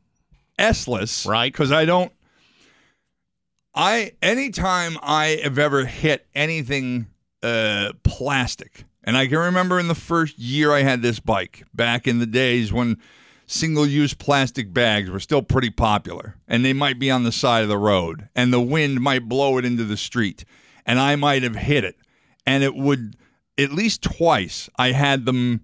S-less, 0.59 1.27
Right. 1.27 1.53
Because 1.53 1.73
I 1.73 1.85
don't 1.85 2.13
I 3.75 4.13
anytime 4.23 4.97
I 5.03 5.41
have 5.43 5.59
ever 5.59 5.85
hit 5.85 6.27
anything 6.35 7.09
uh, 7.43 7.93
plastic, 8.05 8.85
and 9.03 9.17
I 9.17 9.27
can 9.27 9.39
remember 9.39 9.81
in 9.81 9.89
the 9.89 9.97
first 9.97 10.39
year 10.39 10.73
I 10.73 10.83
had 10.83 11.03
this 11.03 11.19
bike 11.19 11.65
back 11.75 12.07
in 12.07 12.21
the 12.21 12.27
days 12.27 12.73
when 12.73 12.99
single-use 13.47 14.15
plastic 14.15 14.73
bags 14.73 15.11
were 15.11 15.21
still 15.21 15.43
pretty 15.43 15.71
popular, 15.71 16.37
and 16.47 16.65
they 16.65 16.73
might 16.73 16.99
be 17.01 17.11
on 17.11 17.25
the 17.25 17.33
side 17.33 17.63
of 17.63 17.69
the 17.69 17.77
road, 17.77 18.29
and 18.35 18.53
the 18.53 18.61
wind 18.61 19.01
might 19.01 19.29
blow 19.29 19.59
it 19.59 19.65
into 19.65 19.85
the 19.85 19.97
street, 19.97 20.45
and 20.87 21.01
I 21.01 21.17
might 21.17 21.43
have 21.43 21.57
hit 21.57 21.85
it, 21.85 21.97
and 22.47 22.63
it 22.63 22.77
would 22.77 23.17
at 23.59 23.73
least 23.73 24.03
twice 24.03 24.71
I 24.77 24.93
had 24.93 25.27
them 25.27 25.63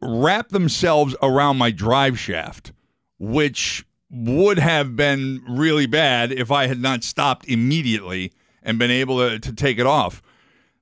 wrap 0.00 0.50
themselves 0.50 1.16
around 1.22 1.58
my 1.58 1.70
drive 1.70 2.18
shaft, 2.18 2.72
which 3.18 3.84
would 4.10 4.58
have 4.58 4.96
been 4.96 5.42
really 5.48 5.86
bad 5.86 6.32
if 6.32 6.50
I 6.50 6.66
had 6.66 6.80
not 6.80 7.04
stopped 7.04 7.46
immediately 7.46 8.32
and 8.62 8.78
been 8.78 8.90
able 8.90 9.18
to, 9.18 9.38
to 9.38 9.52
take 9.52 9.78
it 9.78 9.86
off. 9.86 10.22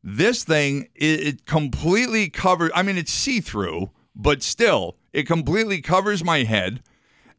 This 0.03 0.45
thing, 0.45 0.89
it, 0.95 1.21
it 1.21 1.47
completely 1.47 2.29
covers, 2.29 2.71
I 2.75 2.83
mean, 2.83 2.97
it's 2.97 3.13
see 3.13 3.41
through, 3.41 3.91
but 4.15 4.43
still, 4.43 4.97
it 5.13 5.27
completely 5.27 5.81
covers 5.81 6.23
my 6.23 6.45
head. 6.45 6.83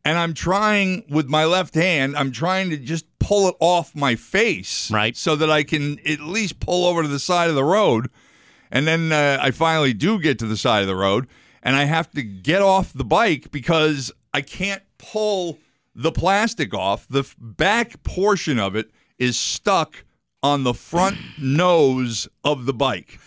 And 0.04 0.18
I'm 0.18 0.34
trying 0.34 1.04
with 1.10 1.28
my 1.28 1.46
left 1.46 1.76
hand, 1.76 2.16
I'm 2.16 2.32
trying 2.32 2.70
to 2.70 2.78
just 2.78 3.06
pull 3.20 3.50
it 3.50 3.56
off 3.60 3.96
my 3.96 4.16
face. 4.16 4.90
Right. 4.92 5.16
So 5.16 5.36
that 5.36 5.50
I 5.50 5.64
can 5.64 6.00
at 6.08 6.22
least 6.22 6.60
pull 6.60 6.86
over 6.86 7.02
to 7.02 7.08
the 7.08 7.20
side 7.20 7.50
of 7.50 7.56
the 7.56 7.64
road. 7.64 8.10
And 8.72 8.88
then 8.88 9.12
uh, 9.12 9.38
I 9.42 9.52
finally 9.52 9.94
do 9.94 10.20
get 10.20 10.40
to 10.40 10.46
the 10.46 10.58
side 10.58 10.82
of 10.82 10.88
the 10.88 10.96
road 10.96 11.28
and 11.68 11.76
I 11.76 11.84
have 11.84 12.10
to 12.12 12.24
get 12.24 12.62
off 12.62 12.94
the 12.94 13.04
bike 13.04 13.52
because 13.52 14.10
I 14.34 14.40
can't 14.40 14.82
pull 14.98 15.60
the 15.94 16.14
plastic 16.14 16.74
off. 16.74 17.06
The 17.10 17.20
f- 17.20 17.36
back 17.38 18.02
portion 18.04 18.58
of 18.58 18.78
it 18.78 18.90
is 19.20 19.38
stuck 19.38 20.06
on 20.42 20.64
the 20.64 20.74
front 20.74 21.18
nose 21.38 22.30
of 22.46 22.68
the 22.68 22.74
bike. 22.74 23.20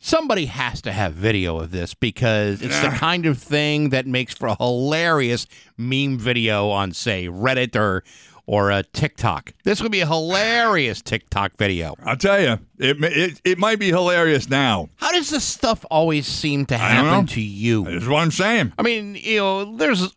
Somebody 0.00 0.46
has 0.46 0.80
to 0.82 0.92
have 0.92 1.14
video 1.14 1.58
of 1.58 1.72
this 1.72 1.92
because 1.92 2.62
it's 2.62 2.80
the 2.80 2.86
ah. 2.86 2.98
kind 2.98 3.26
of 3.26 3.36
thing 3.36 3.88
that 3.88 4.06
makes 4.06 4.32
for 4.32 4.46
a 4.46 4.54
hilarious 4.54 5.48
meme 5.76 6.18
video 6.18 6.68
on, 6.68 6.92
say, 6.92 7.26
Reddit 7.26 7.74
or 7.74 8.04
or 8.48 8.70
a 8.70 8.82
TikTok. 8.82 9.52
This 9.64 9.82
would 9.82 9.92
be 9.92 10.00
a 10.00 10.06
hilarious 10.06 11.02
TikTok 11.02 11.52
video. 11.58 11.94
I'll 12.02 12.16
tell 12.16 12.40
you, 12.40 12.58
it, 12.78 12.96
it, 13.04 13.40
it 13.44 13.58
might 13.58 13.78
be 13.78 13.88
hilarious 13.88 14.48
now. 14.48 14.88
How 14.96 15.12
does 15.12 15.28
this 15.28 15.44
stuff 15.44 15.84
always 15.90 16.26
seem 16.26 16.64
to 16.66 16.78
happen 16.78 17.26
to 17.26 17.42
you? 17.42 17.84
That's 17.84 18.06
what 18.06 18.22
I'm 18.22 18.30
saying. 18.30 18.72
I 18.78 18.82
mean, 18.82 19.16
you 19.16 19.36
know, 19.36 19.76
there's 19.76 20.10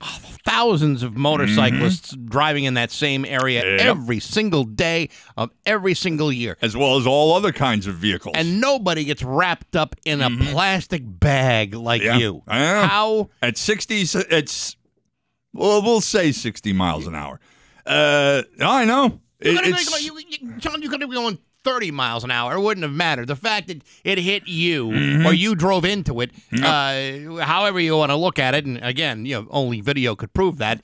thousands 0.46 1.04
of 1.04 1.17
motorcyclists 1.17 2.15
driving 2.15 2.63
in 2.63 2.76
that 2.76 2.91
same 2.91 3.26
area 3.26 3.63
Mm-hmm. 3.63 3.78
Yep. 3.80 3.88
every 3.88 4.20
single 4.22 4.63
day 4.63 5.10
of 5.36 5.52
every 5.65 5.94
single 5.94 6.32
year. 6.32 6.56
As 6.62 6.76
well 6.78 6.98
as 6.98 7.06
all 7.06 7.36
other 7.36 7.52
kinds 7.52 7.86
of 7.86 7.96
vehicles. 7.96 8.36
And 8.38 8.62
nobody 8.62 9.04
gets 9.04 9.24
wrapped 9.24 9.76
up 9.76 9.94
in 10.06 10.22
a 10.22 10.30
plastic 10.30 11.02
bag 11.06 11.74
like 11.76 12.02
Mm-hmm. 12.02 12.12
Yeah, 12.12 12.17
you. 12.17 12.44
I 12.48 12.60
know. 12.60 12.82
How? 12.88 13.30
at 13.41 13.58
60, 13.58 14.02
s- 14.04 14.15
it's, 14.15 14.78
well, 15.54 15.82
we'll 15.82 16.00
say 16.00 16.32
60 16.32 16.72
miles 16.72 17.08
an 17.08 17.13
hour. 17.15 17.41
Uh, 17.86 18.44
I 18.60 18.86
know. 18.86 19.20
You 19.41 19.52
It- 19.52 19.56
could 19.58 19.67
it's- 19.67 19.84
been 19.86 19.91
going, 19.91 20.04
you, 20.06 20.38
you, 20.48 20.54
John, 20.60 20.82
you 20.82 20.89
could 20.89 21.02
have 21.02 21.10
been 21.10 21.20
going 21.20 21.38
30 21.63 21.91
miles 21.91 22.24
an 22.24 22.32
hour. 22.32 22.56
It 22.56 22.60
wouldn't 22.62 22.84
have 22.84 22.91
mattered. 22.94 23.28
The 23.28 23.36
fact 23.36 23.67
that 23.67 23.82
it 24.04 24.17
hit 24.17 24.48
you 24.48 24.88
Mm-hmm. 24.89 25.26
or 25.28 25.34
you 25.34 25.54
drove 25.56 25.86
into 25.86 26.22
it, 26.22 26.32
uh, 26.63 27.41
however 27.44 27.80
you 27.80 27.96
want 27.98 28.10
to 28.12 28.15
look 28.15 28.39
at 28.39 28.56
it, 28.56 28.65
and 28.65 28.78
again, 28.84 29.26
you 29.26 29.36
know, 29.41 29.48
only 29.52 29.82
video 29.82 30.15
could 30.15 30.34
prove 30.34 30.58
that. 30.58 30.84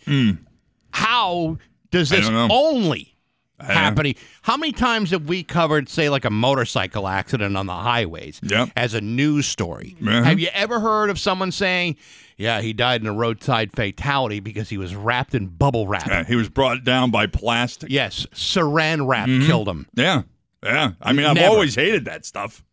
How 0.92 1.58
does. 1.92 2.10
This 2.10 2.28
only. 2.30 3.16
Happening? 3.60 4.16
How 4.44 4.58
many 4.58 4.72
times 4.72 5.12
have 5.12 5.24
we 5.28 5.44
covered, 5.44 5.90
say, 5.90 6.10
like 6.10 6.26
a 6.26 6.30
motorcycle 6.30 7.08
accident 7.08 7.58
on 7.58 7.66
the 7.66 7.74
highways 7.74 8.40
Yep. 8.44 8.70
as 8.76 8.94
a 8.94 9.02
news 9.02 9.46
story? 9.48 9.96
Uh-huh. 10.02 10.24
Have 10.24 10.40
you 10.40 10.50
ever 10.54 10.80
heard 10.80 11.10
of 11.10 11.20
someone 11.20 11.52
saying, 11.52 11.98
yeah, 12.38 12.62
he 12.62 12.74
died 12.74 13.02
in 13.02 13.08
a 13.08 13.14
roadside 13.14 13.72
fatality 13.74 14.40
because 14.40 14.70
he 14.70 14.78
was 14.78 14.96
wrapped 14.96 15.34
in 15.34 15.48
bubble 15.48 15.88
wrap? 15.88 16.08
Uh, 16.08 16.24
he 16.24 16.36
was 16.36 16.50
brought 16.50 16.84
down 16.84 17.10
by 17.12 17.26
plastic. 17.28 17.90
Yes, 17.90 18.26
saran 18.34 19.08
wrap 19.08 19.28
Mm-hmm. 19.28 19.46
killed 19.48 19.68
him. 19.68 19.88
Yeah. 19.96 20.22
Yeah. 20.64 20.92
I 21.02 21.14
mean, 21.14 21.26
I've 21.26 21.36
Never. 21.36 21.48
always 21.50 21.76
hated 21.76 22.06
that 22.06 22.26
stuff. 22.26 22.64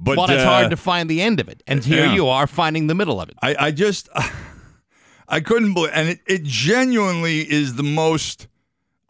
But, 0.00 0.16
But 0.16 0.30
it's 0.30 0.42
uh, 0.42 0.46
hard 0.46 0.70
to 0.70 0.76
find 0.76 1.08
the 1.08 1.22
end 1.22 1.38
of 1.40 1.48
it. 1.48 1.62
And 1.66 1.82
here 1.84 2.06
yeah. 2.06 2.14
you 2.14 2.26
are 2.28 2.46
finding 2.46 2.88
the 2.88 2.94
middle 2.94 3.20
of 3.20 3.28
it. 3.28 3.36
I, 3.40 3.56
I 3.58 3.70
just, 3.70 4.08
I 5.28 5.40
couldn't 5.40 5.72
believe, 5.72 5.92
and 5.94 6.08
it, 6.08 6.20
it 6.26 6.42
genuinely 6.42 7.40
is 7.40 7.76
the 7.76 7.82
most, 7.82 8.46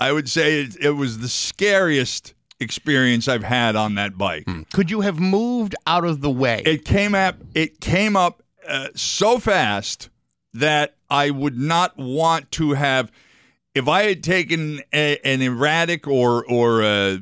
I 0.05 0.13
would 0.13 0.29
say 0.29 0.61
it, 0.61 0.77
it 0.77 0.91
was 0.91 1.19
the 1.19 1.29
scariest 1.29 2.35
experience 2.61 3.27
I've 3.27 3.43
had 3.43 3.75
on 3.75 3.95
that 3.95 4.19
bike. 4.19 4.47
Could 4.73 4.91
you 4.91 5.01
have 5.01 5.19
moved 5.19 5.75
out 5.87 6.05
of 6.05 6.21
the 6.21 6.31
way? 6.31 6.63
It 6.67 6.85
came 6.85 7.15
up, 7.15 7.37
it 7.55 7.81
came 7.81 8.15
up 8.15 8.43
uh, 8.69 8.89
so 8.95 9.39
fast 9.39 10.11
that 10.53 10.97
I 11.09 11.31
would 11.31 11.57
not 11.57 11.97
want 11.97 12.51
to 12.53 12.73
have, 12.73 13.11
if 13.75 13.89
I 13.89 14.03
had 14.03 14.23
taken 14.23 14.83
a, 14.93 15.19
an 15.25 15.41
erratic 15.41 16.07
or, 16.07 16.45
or 16.45 16.83
uh 16.83 17.19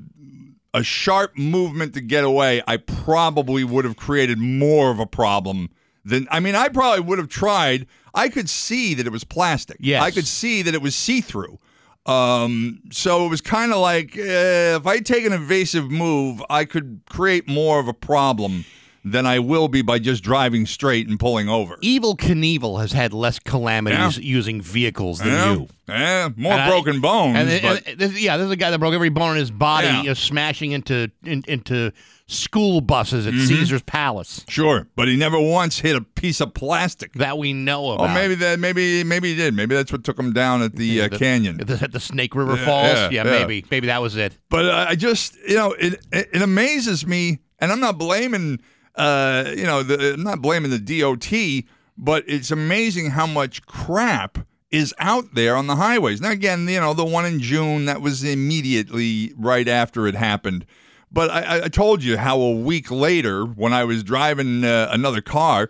a 0.75 0.83
sharp 0.83 1.37
movement 1.37 1.95
to 1.95 2.01
get 2.01 2.25
away, 2.25 2.62
I 2.66 2.79
probably 2.79 3.62
would 3.62 3.85
have 3.85 3.97
created 3.97 4.38
more 4.38 4.90
of 4.90 4.99
a 4.99 5.07
problem 5.07 5.68
than. 6.05 6.27
I 6.31 6.40
mean, 6.40 6.55
I 6.55 6.68
probably 6.68 7.01
would 7.01 7.18
have 7.18 7.29
tried. 7.29 7.87
I 8.14 8.31
could 8.31 8.49
see 8.49 8.95
that 8.95 9.07
it 9.07 9.12
was 9.12 9.23
plastic. 9.23 9.77
Yes. 9.81 10.03
I 10.03 10.11
could 10.11 10.27
see 10.27 10.62
that 10.62 10.75
it 10.75 10.81
was 10.81 10.95
see 10.95 11.21
through. 11.21 11.59
Um, 12.07 12.81
so 12.91 13.25
it 13.27 13.29
was 13.29 13.41
kind 13.41 13.73
of 13.73 13.79
like 13.79 14.17
uh, 14.19 14.77
if 14.81 14.87
I 14.87 14.99
take 14.99 15.25
an 15.25 15.33
evasive 15.33 15.91
move, 15.91 16.43
I 16.51 16.65
could 16.65 17.01
create 17.09 17.49
more 17.49 17.79
of 17.79 17.87
a 17.88 17.95
problem 17.95 18.65
than 19.05 19.27
I 19.27 19.41
will 19.41 19.67
be 19.69 19.83
by 19.83 19.99
just 19.99 20.23
driving 20.23 20.65
straight 20.65 21.09
and 21.09 21.19
pulling 21.19 21.49
over. 21.49 21.77
Evel 21.79 22.17
Knievel 22.17 22.81
has 22.81 22.93
had 22.93 23.12
less 23.12 23.38
calamities 23.41 24.17
Yeah. 24.19 24.23
using 24.25 24.61
vehicles 24.62 25.19
than 25.19 25.29
Yeah, 25.29 25.53
you. 25.55 25.69
yeah, 25.88 26.29
more 26.37 26.53
And 26.53 26.61
I- 26.62 26.69
broken 26.69 27.01
bones. 27.01 27.37
And, 27.37 27.49
and 27.51 27.99
this, 27.99 28.21
yeah, 28.21 28.37
this 28.37 28.47
is 28.47 28.53
a 28.53 28.57
guy 28.57 28.71
that 28.71 28.79
broke 28.79 28.95
every 28.95 29.09
bone 29.09 29.33
in 29.33 29.38
his 29.38 29.51
body, 29.51 29.88
Yeah. 29.88 30.03
you 30.03 30.09
know, 30.09 30.15
smashing 30.15 30.71
into 30.73 31.11
in, 31.25 31.43
into 31.49 31.91
school 32.33 32.81
buses 32.81 33.27
Mm-hmm. 33.27 33.40
at 33.40 33.47
Caesar's 33.49 33.83
Palace 33.83 34.45
sure, 34.49 34.88
but 34.97 35.07
he 35.09 35.16
never 35.16 35.38
once 35.38 35.79
hit 35.79 35.95
a 35.97 36.01
piece 36.01 36.40
of 36.40 36.55
plastic. 36.55 37.12
that 37.14 37.38
we 37.38 37.53
know 37.53 37.92
about. 37.92 38.11
Oh, 38.11 38.14
maybe 38.14 38.35
that. 38.37 38.59
Maybe 38.59 39.05
maybe 39.05 39.31
he 39.31 39.37
did. 39.37 39.55
Maybe 39.55 39.75
that's 39.75 39.92
what 39.92 40.03
took 40.05 40.18
him 40.18 40.33
down 40.33 40.62
at 40.62 40.75
the, 40.77 41.03
uh, 41.03 41.09
the- 41.09 41.18
canyon. 41.18 41.61
at 41.61 41.66
the, 41.66 41.79
at 41.83 41.92
the 41.92 42.01
Snake 42.01 42.35
River 42.35 42.57
Yeah, 42.57 42.64
Falls. 42.64 42.87
yeah, 42.95 43.11
Yeah, 43.11 43.25
yeah. 43.25 43.31
maybe 43.47 43.64
maybe 43.71 43.87
that 43.88 44.01
was 44.03 44.16
it. 44.16 44.37
But 44.49 44.64
uh, 44.66 44.87
I 44.88 44.95
just, 44.97 45.37
you 45.47 45.57
know, 45.57 45.73
it 45.73 45.95
it, 46.12 46.29
it 46.35 46.42
amazes 46.42 47.07
me, 47.07 47.38
and 47.59 47.71
I'm 47.71 47.81
not 47.81 47.99
blaming, 47.99 48.61
uh, 48.97 49.53
you 49.57 49.64
know, 49.64 49.83
the, 49.83 50.14
I'm 50.14 50.23
not 50.25 50.40
blaming 50.42 50.71
the 50.71 50.79
DOT, 51.01 51.64
but 51.99 52.25
it's 52.27 52.51
amazing 52.51 53.11
how 53.11 53.27
much 53.27 53.64
crap 53.66 54.38
is 54.71 54.95
out 54.99 55.35
there 55.35 55.55
on 55.55 55.66
the 55.66 55.77
highways. 55.77 56.21
Now, 56.23 56.31
again, 56.31 56.66
you 56.66 56.81
know, 56.81 56.95
the 56.95 57.05
one 57.05 57.27
in 57.27 57.40
June 57.40 57.85
that 57.85 58.01
was 58.01 58.25
immediately 58.25 59.33
right 59.37 59.68
after 59.68 60.07
it 60.07 60.14
happened. 60.14 60.64
But 61.12 61.31
I, 61.31 61.64
I- 61.64 61.68
told 61.68 62.03
you 62.03 62.16
how 62.16 62.40
a 62.40 62.53
week 62.53 62.90
later, 62.90 63.44
when 63.44 63.72
I 63.72 63.85
was 63.85 64.03
driving 64.03 64.64
uh, 64.64 64.88
another 64.90 65.20
car, 65.20 65.68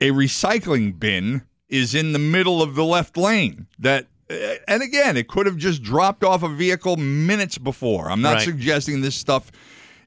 a 0.00 0.10
recycling 0.10 0.98
bin 0.98 1.42
is 1.68 1.94
in 1.94 2.12
the 2.12 2.18
middle 2.18 2.62
of 2.62 2.74
the 2.74 2.84
left 2.84 3.16
lane. 3.16 3.66
That, 3.78 4.06
uh, 4.30 4.34
and 4.68 4.82
again, 4.82 5.16
it 5.16 5.28
could 5.28 5.46
have 5.46 5.56
just 5.56 5.82
dropped 5.82 6.24
off 6.24 6.42
a 6.42 6.48
vehicle 6.48 6.96
minutes 6.96 7.58
before. 7.58 8.10
I'm 8.10 8.20
not 8.22 8.34
Right. 8.36 8.42
suggesting 8.44 9.00
this 9.02 9.14
stuff 9.14 9.50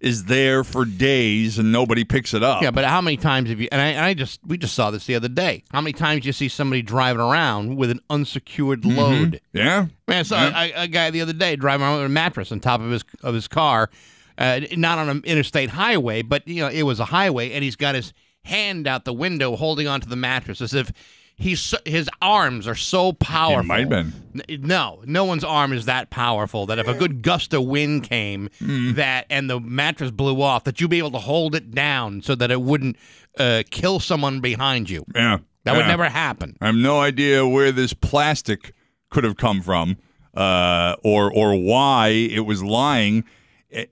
is 0.01 0.25
there 0.25 0.63
for 0.63 0.83
days 0.85 1.57
and 1.57 1.71
nobody 1.71 2.03
picks 2.03 2.33
it 2.33 2.43
up. 2.43 2.61
Yeah, 2.61 2.69
but 2.71 2.83
how 2.85 3.01
many 3.01 3.17
times 3.17 3.49
have 3.49 3.59
you? 3.61 3.67
And 3.71 3.81
I, 3.81 3.85
and 3.87 4.05
I 4.05 4.13
just 4.13 4.39
we 4.45 4.57
just 4.57 4.75
saw 4.75 4.91
this 4.91 5.05
the 5.05 5.15
other 5.15 5.29
day. 5.29 5.63
How 5.71 5.79
many 5.81 5.93
times 5.93 6.21
do 6.23 6.27
you 6.27 6.33
see 6.33 6.49
somebody 6.49 6.81
driving 6.81 7.21
around 7.21 7.77
with 7.77 7.89
an 7.89 8.01
unsecured 8.09 8.81
Mm-hmm. 8.81 8.97
load? 8.97 9.41
yeah, 9.53 9.87
Man, 10.07 10.19
I 10.19 10.23
saw 10.23 10.49
a, 10.53 10.71
a 10.73 10.87
guy 10.87 11.09
the 11.11 11.21
other 11.21 11.33
day 11.33 11.55
driving 11.55 11.85
around 11.85 11.97
with 11.97 12.05
a 12.07 12.09
mattress 12.09 12.51
on 12.51 12.59
top 12.59 12.81
of 12.81 12.91
his 12.91 13.03
of 13.23 13.33
his 13.33 13.47
car, 13.47 13.89
uh, 14.37 14.61
not 14.75 14.97
on 14.97 15.09
an 15.09 15.21
interstate 15.25 15.69
highway, 15.71 16.21
but 16.21 16.47
you 16.47 16.61
know 16.61 16.69
it 16.69 16.83
was 16.83 16.99
a 16.99 17.05
highway, 17.05 17.51
and 17.51 17.63
he's 17.63 17.75
got 17.75 17.95
his 17.95 18.13
hand 18.43 18.87
out 18.87 19.05
the 19.05 19.13
window 19.13 19.55
holding 19.55 19.87
onto 19.87 20.07
the 20.07 20.15
mattress 20.15 20.61
as 20.61 20.73
if 20.73 20.91
he's 21.35 21.59
so, 21.59 21.77
his 21.85 22.09
arms 22.21 22.67
are 22.67 22.75
so 22.75 23.11
powerful. 23.13 23.63
might 23.63 23.79
have 23.79 23.89
been. 23.89 24.13
No, 24.61 25.01
no 25.05 25.25
one's 25.25 25.43
arm 25.43 25.73
is 25.73 25.85
that 25.85 26.09
powerful 26.11 26.65
that 26.67 26.77
if 26.79 26.87
a 26.87 26.93
good 26.93 27.21
gust 27.23 27.53
of 27.53 27.63
wind 27.65 28.03
came 28.03 28.49
Mm. 28.61 28.95
that 28.95 29.25
and 29.29 29.49
the 29.49 29.59
mattress 29.59 30.11
blew 30.11 30.41
off, 30.41 30.63
that 30.65 30.79
you'd 30.79 30.89
be 30.91 30.99
able 30.99 31.11
to 31.11 31.17
hold 31.19 31.55
it 31.55 31.71
down 31.71 32.21
so 32.21 32.35
that 32.35 32.51
it 32.51 32.61
wouldn't 32.61 32.97
uh, 33.39 33.63
kill 33.71 33.99
someone 33.99 34.39
behind 34.41 34.89
you. 34.89 35.03
yeah. 35.15 35.39
That 35.63 35.75
would 35.75 35.87
never 35.87 36.07
happen. 36.07 36.55
I 36.61 36.67
have 36.67 36.75
no 36.75 36.99
idea 37.01 37.47
where 37.47 37.71
this 37.71 37.91
plastic 37.91 38.73
could 39.09 39.23
have 39.23 39.35
come 39.35 39.61
from, 39.61 39.97
uh, 40.35 40.95
or 41.03 41.33
or 41.33 41.55
why 41.55 42.09
it 42.09 42.41
was 42.45 42.63
lying, 42.63 43.23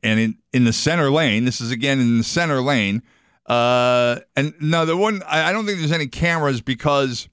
and 0.02 0.20
in 0.20 0.38
in 0.54 0.64
the 0.64 0.74
center 0.74 1.10
lane. 1.10 1.46
This 1.46 1.62
is 1.62 1.72
again 1.72 2.00
in 2.00 2.18
the 2.18 2.24
center 2.24 2.62
lane. 2.62 3.04
Uh, 3.46 4.20
and 4.36 4.54
no, 4.62 4.86
the 4.86 4.96
one 4.96 5.22
I, 5.28 5.50
I 5.50 5.52
don't 5.52 5.66
think 5.66 5.80
there's 5.80 5.92
any 5.92 6.08
cameras 6.08 6.62
because 6.62 7.28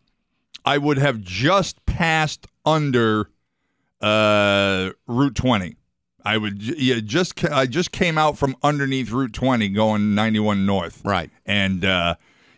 I 0.65 0.77
would 0.79 0.99
have 0.99 1.21
just 1.21 1.85
passed 1.87 2.47
under 2.65 3.31
uh, 4.01 4.91
Route 5.07 5.35
20. 5.35 5.77
I 6.25 6.37
would 6.37 6.63
yeah 6.63 7.01
just 7.03 7.43
I 7.45 7.65
just 7.67 7.93
came 7.93 8.19
out 8.19 8.37
from 8.37 8.55
underneath 8.63 9.11
Route 9.11 9.33
20 9.33 9.71
going 9.71 10.15
91 10.15 10.67
north 10.67 11.01
Right. 11.03 11.31
and 11.47 11.83
uh, 11.83 12.17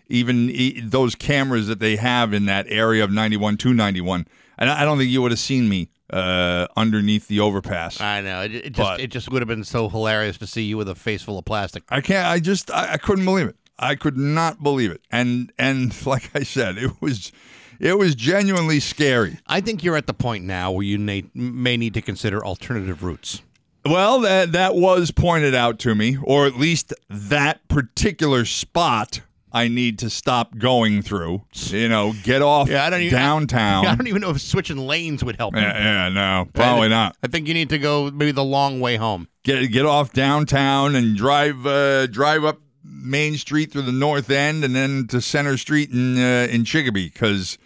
even 0.09 0.50
e- 0.50 0.81
those 0.81 1.14
cameras 1.14 1.68
that 1.68 1.78
they 1.78 1.94
have 1.94 2.33
in 2.33 2.46
that 2.46 2.66
area 2.68 3.05
of 3.05 3.12
91 3.12 3.59
to 3.59 3.72
91 3.72 4.26
and 4.59 4.68
I 4.68 4.83
I 4.83 4.85
don't 4.85 4.98
think 4.98 5.11
you 5.12 5.22
would 5.22 5.31
have 5.31 5.38
seen 5.38 5.68
me 5.68 5.88
uh, 6.12 6.66
underneath 6.77 7.29
the 7.29 7.40
overpass. 7.40 8.01
I 8.01 8.20
know. 8.20 8.42
It, 8.42 8.55
it 8.55 8.70
just 8.75 8.77
But- 8.79 9.01
it 9.01 9.11
just 9.11 9.31
would 9.31 9.42
have 9.42 9.48
been 9.48 9.64
so 9.64 9.88
hilarious 9.88 10.38
to 10.38 10.46
see 10.46 10.62
you 10.62 10.77
with 10.77 10.88
a 10.88 10.94
face 10.94 11.22
full 11.22 11.38
of 11.38 11.44
plastic. 11.44 11.83
I 11.88 12.01
can't. 12.01 12.27
I 12.27 12.38
just. 12.38 12.70
I, 12.70 12.94
I 12.94 12.96
couldn't 12.98 13.25
believe 13.25 13.46
it. 13.48 13.57
I 13.79 13.94
could 13.96 14.16
not 14.16 14.62
believe 14.62 14.90
it. 14.90 15.01
And 15.11 15.53
and 15.59 15.94
like 16.07 16.31
I 16.35 16.42
said, 16.42 16.79
it 16.79 16.90
was, 17.01 17.33
it 17.81 17.98
was 17.98 18.14
genuinely 18.14 18.79
scary. 18.81 19.38
I 19.46 19.61
think 19.61 19.83
you're 19.83 19.96
at 19.96 20.07
the 20.07 20.14
point 20.14 20.44
now 20.44 20.70
where 20.70 20.85
you 20.85 20.98
may, 20.98 21.25
may 21.35 21.77
need 21.77 21.94
to 21.94 22.03
consider 22.03 22.44
alternative 22.44 23.03
routes. 23.03 23.42
Well, 23.85 24.20
that 24.20 24.53
that 24.53 24.77
was 24.77 25.11
pointed 25.11 25.57
out 25.57 25.81
to 25.81 25.94
me, 25.96 26.16
or 26.22 26.46
at 26.46 26.57
least 26.57 26.94
that 27.09 27.66
particular 27.66 28.44
spot 28.44 29.22
I 29.52 29.68
need 29.68 29.98
to 30.00 30.10
stop 30.10 30.56
going 30.56 31.02
through. 31.02 31.42
You 31.52 31.88
know, 31.88 32.14
get 32.22 32.40
off 32.42 32.68
Yeah, 32.68 32.84
I 32.84 32.90
don't 32.90 33.02
even- 33.02 33.18
downtown. 33.18 33.86
I 33.88 33.94
don't 33.94 34.06
even 34.06 34.22
know 34.22 34.30
if 34.30 34.40
switching 34.40 34.78
lanes 34.78 35.22
would 35.22 35.36
help. 35.36 35.54
yeah, 35.54 35.78
yeah, 35.78 36.08
no, 36.08 36.48
probably 36.54 36.88
not. 36.88 37.16
I 37.22 37.26
think 37.26 37.48
you 37.48 37.54
need 37.54 37.68
to 37.70 37.78
go 37.78 38.10
maybe 38.10 38.32
the 38.32 38.44
long 38.44 38.80
way 38.80 38.96
home. 38.96 39.28
Get 39.44 39.70
get 39.72 39.84
off 39.86 40.12
downtown 40.12 40.94
and 40.94 41.16
drive 41.16 41.66
uh, 41.66 42.06
drive 42.06 42.44
up 42.44 42.60
Main 42.84 43.36
Street 43.36 43.72
through 43.72 43.82
the 43.82 43.92
North 43.92 44.30
End 44.30 44.64
and 44.64 44.74
then 44.74 45.06
to 45.08 45.20
Center 45.20 45.56
Street 45.56 45.90
in 45.90 46.16
uh, 46.18 46.46
in 46.50 46.64
Chicopee. 46.64 47.10
Because, 47.12 47.58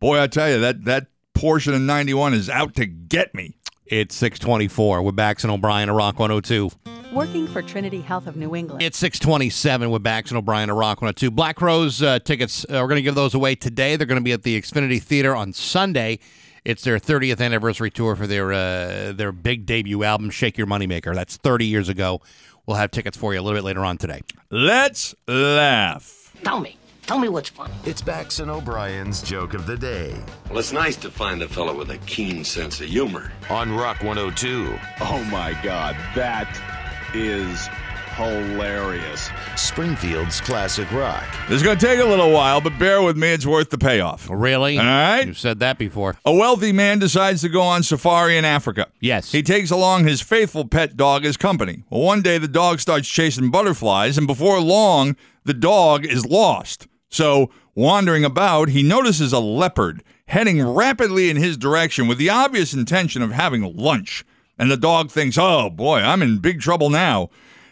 boy, 0.00 0.20
I 0.20 0.26
tell 0.28 0.48
you 0.50 0.60
that 0.60 0.84
that 0.84 1.08
portion 1.34 1.74
of 1.74 1.80
91 1.82 2.32
is 2.34 2.48
out 2.48 2.74
to 2.76 2.86
get 2.86 3.34
me. 3.34 3.56
It's 3.86 4.14
624 4.16 5.02
with 5.02 5.14
Bax 5.16 5.44
and 5.44 5.52
O'Brien 5.52 5.88
at 5.88 5.94
Rock 5.94 6.18
102. 6.18 6.70
Working 7.16 7.48
for 7.48 7.62
Trinity 7.62 8.02
Health 8.02 8.26
of 8.26 8.36
New 8.36 8.54
England. 8.54 8.82
It's 8.82 8.98
627 8.98 9.88
with 9.88 10.02
Bax 10.02 10.30
and 10.30 10.36
O'Brien 10.36 10.68
at 10.68 10.76
Rock 10.76 11.00
102. 11.00 11.30
Black 11.30 11.62
Rose 11.62 12.02
uh, 12.02 12.18
tickets, 12.18 12.64
uh, 12.64 12.72
we're 12.74 12.88
going 12.88 12.96
to 12.96 13.02
give 13.02 13.14
those 13.14 13.32
away 13.32 13.54
today. 13.54 13.96
They're 13.96 14.06
going 14.06 14.20
to 14.20 14.24
be 14.24 14.32
at 14.32 14.42
the 14.42 14.60
Xfinity 14.60 15.02
Theater 15.02 15.34
on 15.34 15.54
Sunday. 15.54 16.18
It's 16.66 16.84
their 16.84 16.98
30th 16.98 17.40
anniversary 17.40 17.90
tour 17.90 18.16
for 18.16 18.26
their 18.26 18.52
uh, 18.52 19.12
their 19.12 19.32
big 19.32 19.64
debut 19.64 20.02
album, 20.02 20.28
Shake 20.28 20.58
Your 20.58 20.66
Moneymaker. 20.66 21.14
That's 21.14 21.38
30 21.38 21.64
years 21.64 21.88
ago. 21.88 22.20
We'll 22.66 22.76
have 22.76 22.90
tickets 22.90 23.16
for 23.16 23.32
you 23.32 23.40
a 23.40 23.42
little 23.42 23.56
bit 23.56 23.64
later 23.64 23.82
on 23.82 23.96
today. 23.96 24.20
Let's 24.50 25.14
laugh. 25.26 26.36
Tell 26.44 26.60
me. 26.60 26.76
Tell 27.06 27.18
me 27.18 27.30
what's 27.30 27.48
funny. 27.48 27.72
It's 27.86 28.02
Bax 28.02 28.40
and 28.40 28.50
O'Brien's 28.50 29.22
joke 29.22 29.54
of 29.54 29.64
the 29.64 29.76
day 29.76 30.14
Well, 30.50 30.58
it's 30.58 30.72
nice 30.72 30.96
to 30.96 31.10
find 31.10 31.40
a 31.40 31.48
fellow 31.48 31.74
with 31.74 31.90
a 31.92 31.98
keen 31.98 32.44
sense 32.44 32.80
of 32.80 32.88
humor. 32.88 33.32
on 33.48 33.72
Rock 33.72 34.02
102. 34.02 34.76
Oh 35.00 35.24
my 35.30 35.56
god, 35.62 35.96
that 36.16 36.75
is 37.14 37.68
hilarious. 38.16 39.30
Springfield's 39.56 40.40
classic 40.40 40.90
rock. 40.90 41.24
This 41.48 41.56
is 41.56 41.62
going 41.62 41.78
to 41.78 41.86
take 41.86 42.00
a 42.00 42.04
little 42.04 42.32
while, 42.32 42.60
but 42.60 42.78
bear 42.78 43.02
with 43.02 43.16
me. 43.16 43.28
It's 43.28 43.44
worth 43.44 43.68
the 43.70 43.78
payoff. 43.78 44.28
Really? 44.30 44.78
All 44.78 44.84
right. 44.84 45.26
You've 45.26 45.38
said 45.38 45.58
that 45.60 45.76
before. 45.78 46.16
A 46.24 46.32
wealthy 46.32 46.72
man 46.72 46.98
decides 46.98 47.42
to 47.42 47.50
go 47.50 47.60
on 47.60 47.82
safari 47.82 48.38
in 48.38 48.44
Africa. 48.44 48.86
Yes. 49.00 49.32
He 49.32 49.42
takes 49.42 49.70
along 49.70 50.06
his 50.06 50.22
faithful 50.22 50.66
pet 50.66 50.96
dog 50.96 51.24
as 51.26 51.36
company. 51.36 51.84
Well, 51.90 52.00
one 52.00 52.22
day 52.22 52.38
the 52.38 52.48
dog 52.48 52.80
starts 52.80 53.08
chasing 53.08 53.50
butterflies, 53.50 54.16
and 54.16 54.26
before 54.26 54.60
long, 54.60 55.14
the 55.44 55.54
dog 55.54 56.06
is 56.06 56.24
lost. 56.24 56.86
So, 57.10 57.50
wandering 57.74 58.24
about, 58.24 58.70
he 58.70 58.82
notices 58.82 59.32
a 59.32 59.38
leopard 59.38 60.02
heading 60.28 60.62
rapidly 60.66 61.30
in 61.30 61.36
his 61.36 61.56
direction 61.56 62.08
with 62.08 62.18
the 62.18 62.30
obvious 62.30 62.72
intention 62.74 63.22
of 63.22 63.30
having 63.30 63.76
lunch. 63.76 64.24
And 64.58 64.70
the 64.70 64.76
dog 64.76 65.10
thinks, 65.10 65.36
oh 65.38 65.70
boy, 65.70 65.98
I'm 65.98 66.22
in 66.22 66.38
big 66.38 66.60
trouble 66.60 66.90
now. 66.90 67.30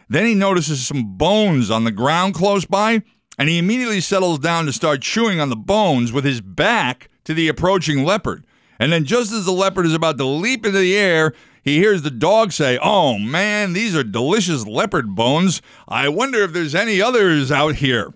Then 0.08 0.26
he 0.26 0.34
notices 0.34 0.86
some 0.86 1.16
bones 1.16 1.70
on 1.70 1.84
the 1.84 1.90
ground 1.90 2.34
close 2.34 2.66
by, 2.66 3.02
and 3.38 3.48
he 3.48 3.58
immediately 3.58 4.00
settles 4.00 4.38
down 4.38 4.66
to 4.66 4.72
start 4.72 5.00
chewing 5.00 5.40
on 5.40 5.48
the 5.48 5.56
bones 5.56 6.12
with 6.12 6.24
his 6.24 6.40
back 6.40 7.08
to 7.24 7.34
the 7.34 7.48
approaching 7.48 8.04
leopard. 8.04 8.46
And 8.78 8.92
then, 8.92 9.04
just 9.04 9.32
as 9.32 9.44
the 9.44 9.52
leopard 9.52 9.86
is 9.86 9.94
about 9.94 10.18
to 10.18 10.24
leap 10.24 10.66
into 10.66 10.78
the 10.78 10.96
air, 10.96 11.32
he 11.62 11.78
hears 11.78 12.02
the 12.02 12.10
dog 12.10 12.52
say, 12.52 12.78
Oh 12.82 13.18
man, 13.18 13.72
these 13.72 13.96
are 13.96 14.04
delicious 14.04 14.66
leopard 14.66 15.14
bones. 15.14 15.62
I 15.88 16.08
wonder 16.08 16.42
if 16.42 16.52
there's 16.52 16.74
any 16.74 17.00
others 17.00 17.50
out 17.50 17.76
here. 17.76 18.12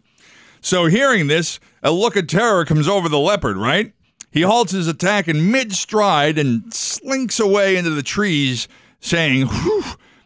So, 0.61 0.87
hearing 0.87 1.28
this, 1.28 1.61
a 1.83 1.92
look 1.92 2.16
of 2.16 2.26
terror 2.26 2.64
comes 2.64 2.88
over 2.88 3.09
the 3.09 3.18
leopard, 3.18 3.57
right? 3.57 3.92
He 4.30 4.42
halts 4.42 4.72
his 4.72 4.88
attack 4.88 5.28
in 5.28 5.50
mid 5.50 5.72
stride 5.72 6.38
and 6.38 6.72
slinks 6.72 7.40
away 7.40 7.76
into 7.76 7.90
the 7.90 8.02
trees, 8.02 8.68
saying, 9.00 9.48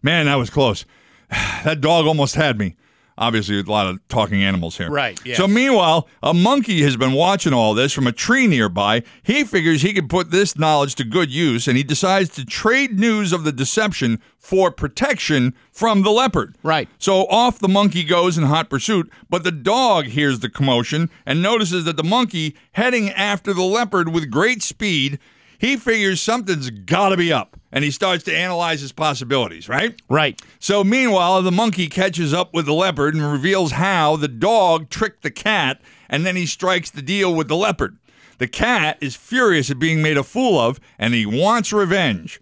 man, 0.02 0.26
that 0.26 0.36
was 0.36 0.50
close. 0.50 0.84
That 1.64 1.80
dog 1.80 2.06
almost 2.06 2.34
had 2.34 2.58
me. 2.58 2.74
Obviously, 3.18 3.60
a 3.60 3.62
lot 3.62 3.86
of 3.86 4.06
talking 4.08 4.42
animals 4.42 4.76
here. 4.76 4.90
Right, 4.90 5.20
yes. 5.24 5.36
So, 5.36 5.46
meanwhile, 5.46 6.08
a 6.22 6.32
monkey 6.32 6.82
has 6.82 6.96
been 6.96 7.12
watching 7.12 7.52
all 7.52 7.74
this 7.74 7.92
from 7.92 8.06
a 8.06 8.12
tree 8.12 8.46
nearby. 8.46 9.02
He 9.22 9.44
figures 9.44 9.82
he 9.82 9.92
could 9.92 10.08
put 10.08 10.30
this 10.30 10.56
knowledge 10.58 10.94
to 10.96 11.04
good 11.04 11.30
use, 11.30 11.68
and 11.68 11.76
he 11.76 11.82
decides 11.82 12.30
to 12.30 12.44
trade 12.44 12.98
news 12.98 13.32
of 13.32 13.44
the 13.44 13.52
deception 13.52 14.20
for 14.38 14.70
protection 14.70 15.54
from 15.70 16.02
the 16.02 16.10
leopard. 16.10 16.56
Right. 16.62 16.88
So 16.98 17.26
off 17.28 17.58
the 17.58 17.68
monkey 17.68 18.02
goes 18.02 18.36
in 18.36 18.44
hot 18.44 18.68
pursuit, 18.68 19.10
but 19.30 19.44
the 19.44 19.52
dog 19.52 20.06
hears 20.06 20.40
the 20.40 20.48
commotion 20.48 21.10
and 21.24 21.40
notices 21.42 21.84
that 21.84 21.96
the 21.96 22.02
monkey 22.02 22.56
heading 22.72 23.10
after 23.10 23.54
the 23.54 23.62
leopard 23.62 24.12
with 24.12 24.30
great 24.30 24.62
speed. 24.62 25.18
He 25.58 25.76
figures 25.76 26.20
something's 26.20 26.70
got 26.70 27.10
to 27.10 27.16
be 27.16 27.32
up, 27.32 27.56
and 27.72 27.82
he 27.82 27.90
starts 27.90 28.22
to 28.24 28.36
analyze 28.36 28.80
his 28.80 28.92
possibilities, 28.92 29.68
right? 29.68 30.00
Right. 30.08 30.40
So, 30.58 30.84
meanwhile, 30.84 31.42
the 31.42 31.50
monkey 31.50 31.88
catches 31.88 32.34
up 32.34 32.52
with 32.52 32.66
the 32.66 32.74
leopard 32.74 33.14
and 33.14 33.32
reveals 33.32 33.72
how 33.72 34.16
the 34.16 34.28
dog 34.28 34.90
tricked 34.90 35.22
the 35.22 35.30
cat, 35.30 35.80
and 36.08 36.26
then 36.26 36.36
he 36.36 36.46
strikes 36.46 36.90
the 36.90 37.02
deal 37.02 37.34
with 37.34 37.48
the 37.48 37.56
leopard. 37.56 37.96
The 38.38 38.48
cat 38.48 38.98
is 39.00 39.16
furious 39.16 39.70
at 39.70 39.78
being 39.78 40.02
made 40.02 40.16
a 40.16 40.22
fool 40.22 40.60
of, 40.60 40.78
and 40.98 41.14
he 41.14 41.24
wants 41.26 41.72
revenge. 41.72 42.40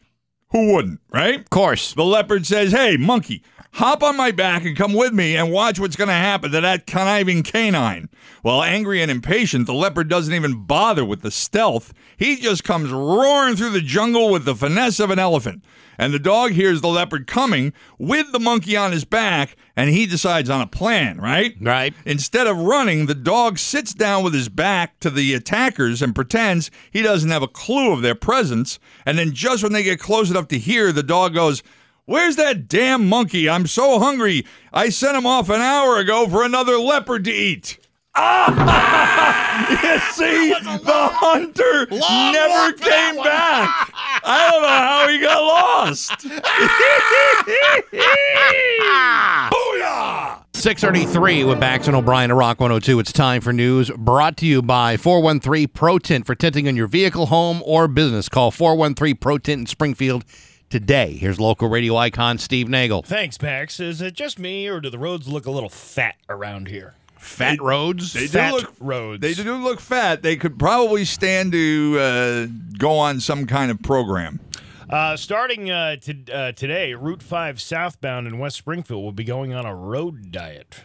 Who 0.51 0.73
wouldn't, 0.73 1.01
right? 1.13 1.41
Of 1.41 1.51
course. 1.51 1.95
The 1.95 2.05
leopard 2.05 2.45
says, 2.47 2.73
Hey, 2.73 2.97
monkey, 2.97 3.43
hop 3.73 4.03
on 4.03 4.17
my 4.17 4.31
back 4.31 4.65
and 4.65 4.77
come 4.77 4.93
with 4.93 5.13
me 5.13 5.37
and 5.37 5.53
watch 5.53 5.79
what's 5.79 5.97
going 5.97 6.09
to 6.09 6.15
happen 6.15 6.51
to 6.53 6.61
that 6.61 6.87
conniving 6.87 7.43
canine. 7.43 8.09
Well, 8.43 8.63
angry 8.63 9.03
and 9.03 9.11
impatient, 9.11 9.67
the 9.67 9.75
leopard 9.75 10.09
doesn't 10.09 10.35
even 10.35 10.65
bother 10.65 11.05
with 11.05 11.23
the 11.23 11.31
stealth. 11.31 11.93
He 12.17 12.37
just 12.37 12.65
comes 12.65 12.91
roaring 12.91 13.57
through 13.57 13.71
the 13.71 13.81
jungle 13.81 14.31
with 14.31 14.45
the 14.45 14.55
finesse 14.55 15.01
of 15.01 15.11
an 15.11 15.19
elephant. 15.19 15.63
And 15.99 16.15
the 16.15 16.19
dog 16.19 16.53
hears 16.53 16.81
the 16.81 16.89
leopard 16.89 17.27
coming 17.27 17.75
with 17.99 18.33
the 18.33 18.41
monkey 18.41 18.75
on 18.75 18.91
his 18.91 19.05
back, 19.05 19.55
and 19.77 19.91
he 19.91 20.07
decides 20.07 20.49
on 20.49 20.63
a 20.63 20.67
plan, 20.67 21.21
right? 21.21 21.55
Right. 21.61 21.93
Instead 22.07 22.47
of 22.47 22.57
running, 22.57 23.05
the 23.05 23.15
dog 23.15 23.59
sits 23.59 23.93
down 23.93 24.25
with 24.25 24.33
his 24.33 24.49
back 24.49 24.99
to 25.01 25.11
the 25.11 25.35
attackers 25.35 26.01
and 26.01 26.15
pretends 26.15 26.71
he 26.91 27.03
doesn't 27.03 27.29
have 27.29 27.43
a 27.43 27.49
clue 27.49 27.93
of 27.93 28.01
their 28.01 28.15
presence. 28.15 28.79
And 29.05 29.19
then, 29.19 29.35
just 29.35 29.63
when 29.63 29.75
they 29.75 29.83
get 29.83 30.01
close 30.01 30.31
enough 30.31 30.49
to 30.49 30.59
hear, 30.59 30.91
the 30.91 31.03
dog 31.03 31.35
goes, 31.35 31.63
Where's 32.05 32.37
that 32.37 32.69
damn 32.69 33.09
monkey? 33.09 33.49
I'm 33.49 33.67
so 33.67 33.99
hungry. 33.99 34.47
I 34.73 34.89
sent 34.89 35.17
him 35.17 35.27
off 35.27 35.49
an 35.49 35.61
hour 35.61 35.99
ago 35.99 36.29
for 36.29 36.45
another 36.45 36.77
leopard 36.77 37.25
to 37.25 37.33
eat. 37.33 37.79
Ah! 38.17 39.71
you 39.71 39.99
see, 40.13 40.51
the 40.51 41.09
hunter 41.13 41.87
Long 41.91 42.33
never 42.33 42.53
walk 42.53 42.79
for 42.79 42.85
that 42.85 43.13
came 43.13 43.23
back. 43.23 43.93
I 44.25 44.51
don't 44.51 44.63
know 44.63 44.69
how 44.69 45.09
he 45.09 45.21
got 45.21 45.43
lost. 45.43 46.11
Booyah! 49.53 50.45
633 50.55 51.45
with 51.45 51.61
Bax 51.61 51.87
and 51.87 51.97
O'Brien 51.97 52.31
at 52.31 52.37
Rock 52.37 52.61
102. 52.61 52.99
It's 52.99 53.13
time 53.13 53.41
for 53.41 53.53
news 53.53 53.91
brought 53.97 54.37
to 54.39 54.47
you 54.47 54.61
by 54.61 54.97
413 54.97 55.69
Pro 55.69 55.99
Tint 55.99 56.27
for 56.27 56.35
tinting 56.35 56.69
on 56.69 56.77
your 56.77 56.87
vehicle, 56.87 57.27
home, 57.27 57.63
or 57.65 57.89
business. 57.89 58.29
Call 58.29 58.51
413 58.51 59.17
Pro 59.17 59.39
Tint 59.39 59.61
in 59.61 59.67
Springfield 59.67 60.25
today. 60.71 61.13
Here's 61.15 61.39
local 61.39 61.69
radio 61.69 61.97
icon 61.97 62.39
Steve 62.39 62.69
Nagel. 62.69 63.03
Thanks, 63.03 63.41
Max. 63.43 63.81
Is 63.81 64.01
it 64.01 64.15
just 64.15 64.39
me, 64.39 64.69
or 64.69 64.81
do 64.81 64.89
the 64.89 64.99
roads 64.99 65.29
look 65.29 65.47
a 65.47 65.51
little 65.51 65.69
fat 65.69 66.17
around 66.29 66.69
here? 66.69 66.95
Fat 67.17 67.61
roads. 67.61 68.15
They 68.15 68.29
Fat 68.29 68.51
do 68.51 68.57
look 68.57 68.75
roads. 68.81 69.21
They 69.21 69.35
do 69.35 69.57
look 69.57 69.81
fat. 69.81 70.23
They 70.23 70.37
could 70.37 70.59
probably 70.59 71.05
stand 71.05 71.53
to 71.53 71.99
uh, 72.01 72.47
go 72.79 72.93
on 72.93 73.21
some 73.21 73.47
kind 73.47 73.71
of 73.71 73.83
program. 73.83 74.41
Uh, 74.89 75.17
starting 75.17 75.71
uh, 75.71 75.97
to, 75.97 76.33
uh, 76.33 76.53
today, 76.53 76.95
Route 76.95 77.23
5 77.23 77.61
southbound 77.61 78.27
in 78.27 78.39
West 78.39 78.57
Springfield 78.57 79.05
will 79.05 79.13
be 79.13 79.23
going 79.23 79.53
on 79.53 79.67
a 79.67 79.75
road 79.75 80.33
diet. 80.33 80.85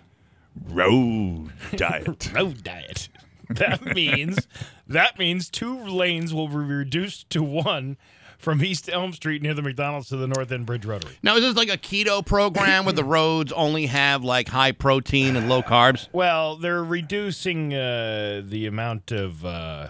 Road 0.67 1.51
diet. 1.75 2.31
Road 2.33 2.63
diet. 2.63 3.09
That 3.49 3.83
means 3.83 4.47
that 4.87 5.19
means 5.19 5.49
two 5.49 5.79
lanes 5.79 6.33
will 6.33 6.47
be 6.47 6.55
reduced 6.55 7.29
to 7.31 7.43
one 7.43 7.97
from 8.45 8.63
East 8.63 8.89
Elm 8.93 9.11
Street 9.11 9.41
near 9.41 9.55
the 9.55 9.63
McDonald's 9.63 10.07
to 10.09 10.17
the 10.17 10.27
North 10.27 10.51
End 10.51 10.67
Bridge 10.67 10.85
Rotary. 10.85 11.17
Now, 11.23 11.35
is 11.35 11.41
this 11.41 11.55
like 11.55 11.67
a 11.69 11.77
keto 11.79 12.23
program 12.23 12.85
where 12.85 12.93
the 12.93 13.03
roads 13.17 13.51
only 13.51 13.87
have 13.87 14.23
like 14.23 14.47
high 14.47 14.71
protein 14.71 15.35
and 15.35 15.49
low 15.49 15.63
carbs? 15.63 16.07
Well, 16.13 16.55
they're 16.55 16.83
reducing 16.83 17.73
uh, 17.73 18.43
the 18.45 18.67
amount 18.67 19.11
of 19.11 19.43
uh, 19.43 19.87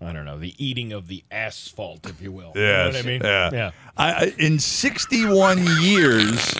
I 0.00 0.12
don't 0.12 0.24
know 0.24 0.38
the 0.38 0.54
eating 0.64 0.92
of 0.92 1.08
the 1.08 1.24
asphalt, 1.32 2.08
if 2.08 2.22
you 2.22 2.30
will. 2.30 2.52
You 2.54 2.62
know 2.62 2.86
what 2.86 2.96
I 2.96 3.02
mean? 3.02 3.20
Yeah. 3.24 3.50
Yeah. 3.52 3.70
I, 3.96 4.12
I- 4.12 4.34
in 4.38 4.60
61 4.60 5.64
years, 5.80 6.54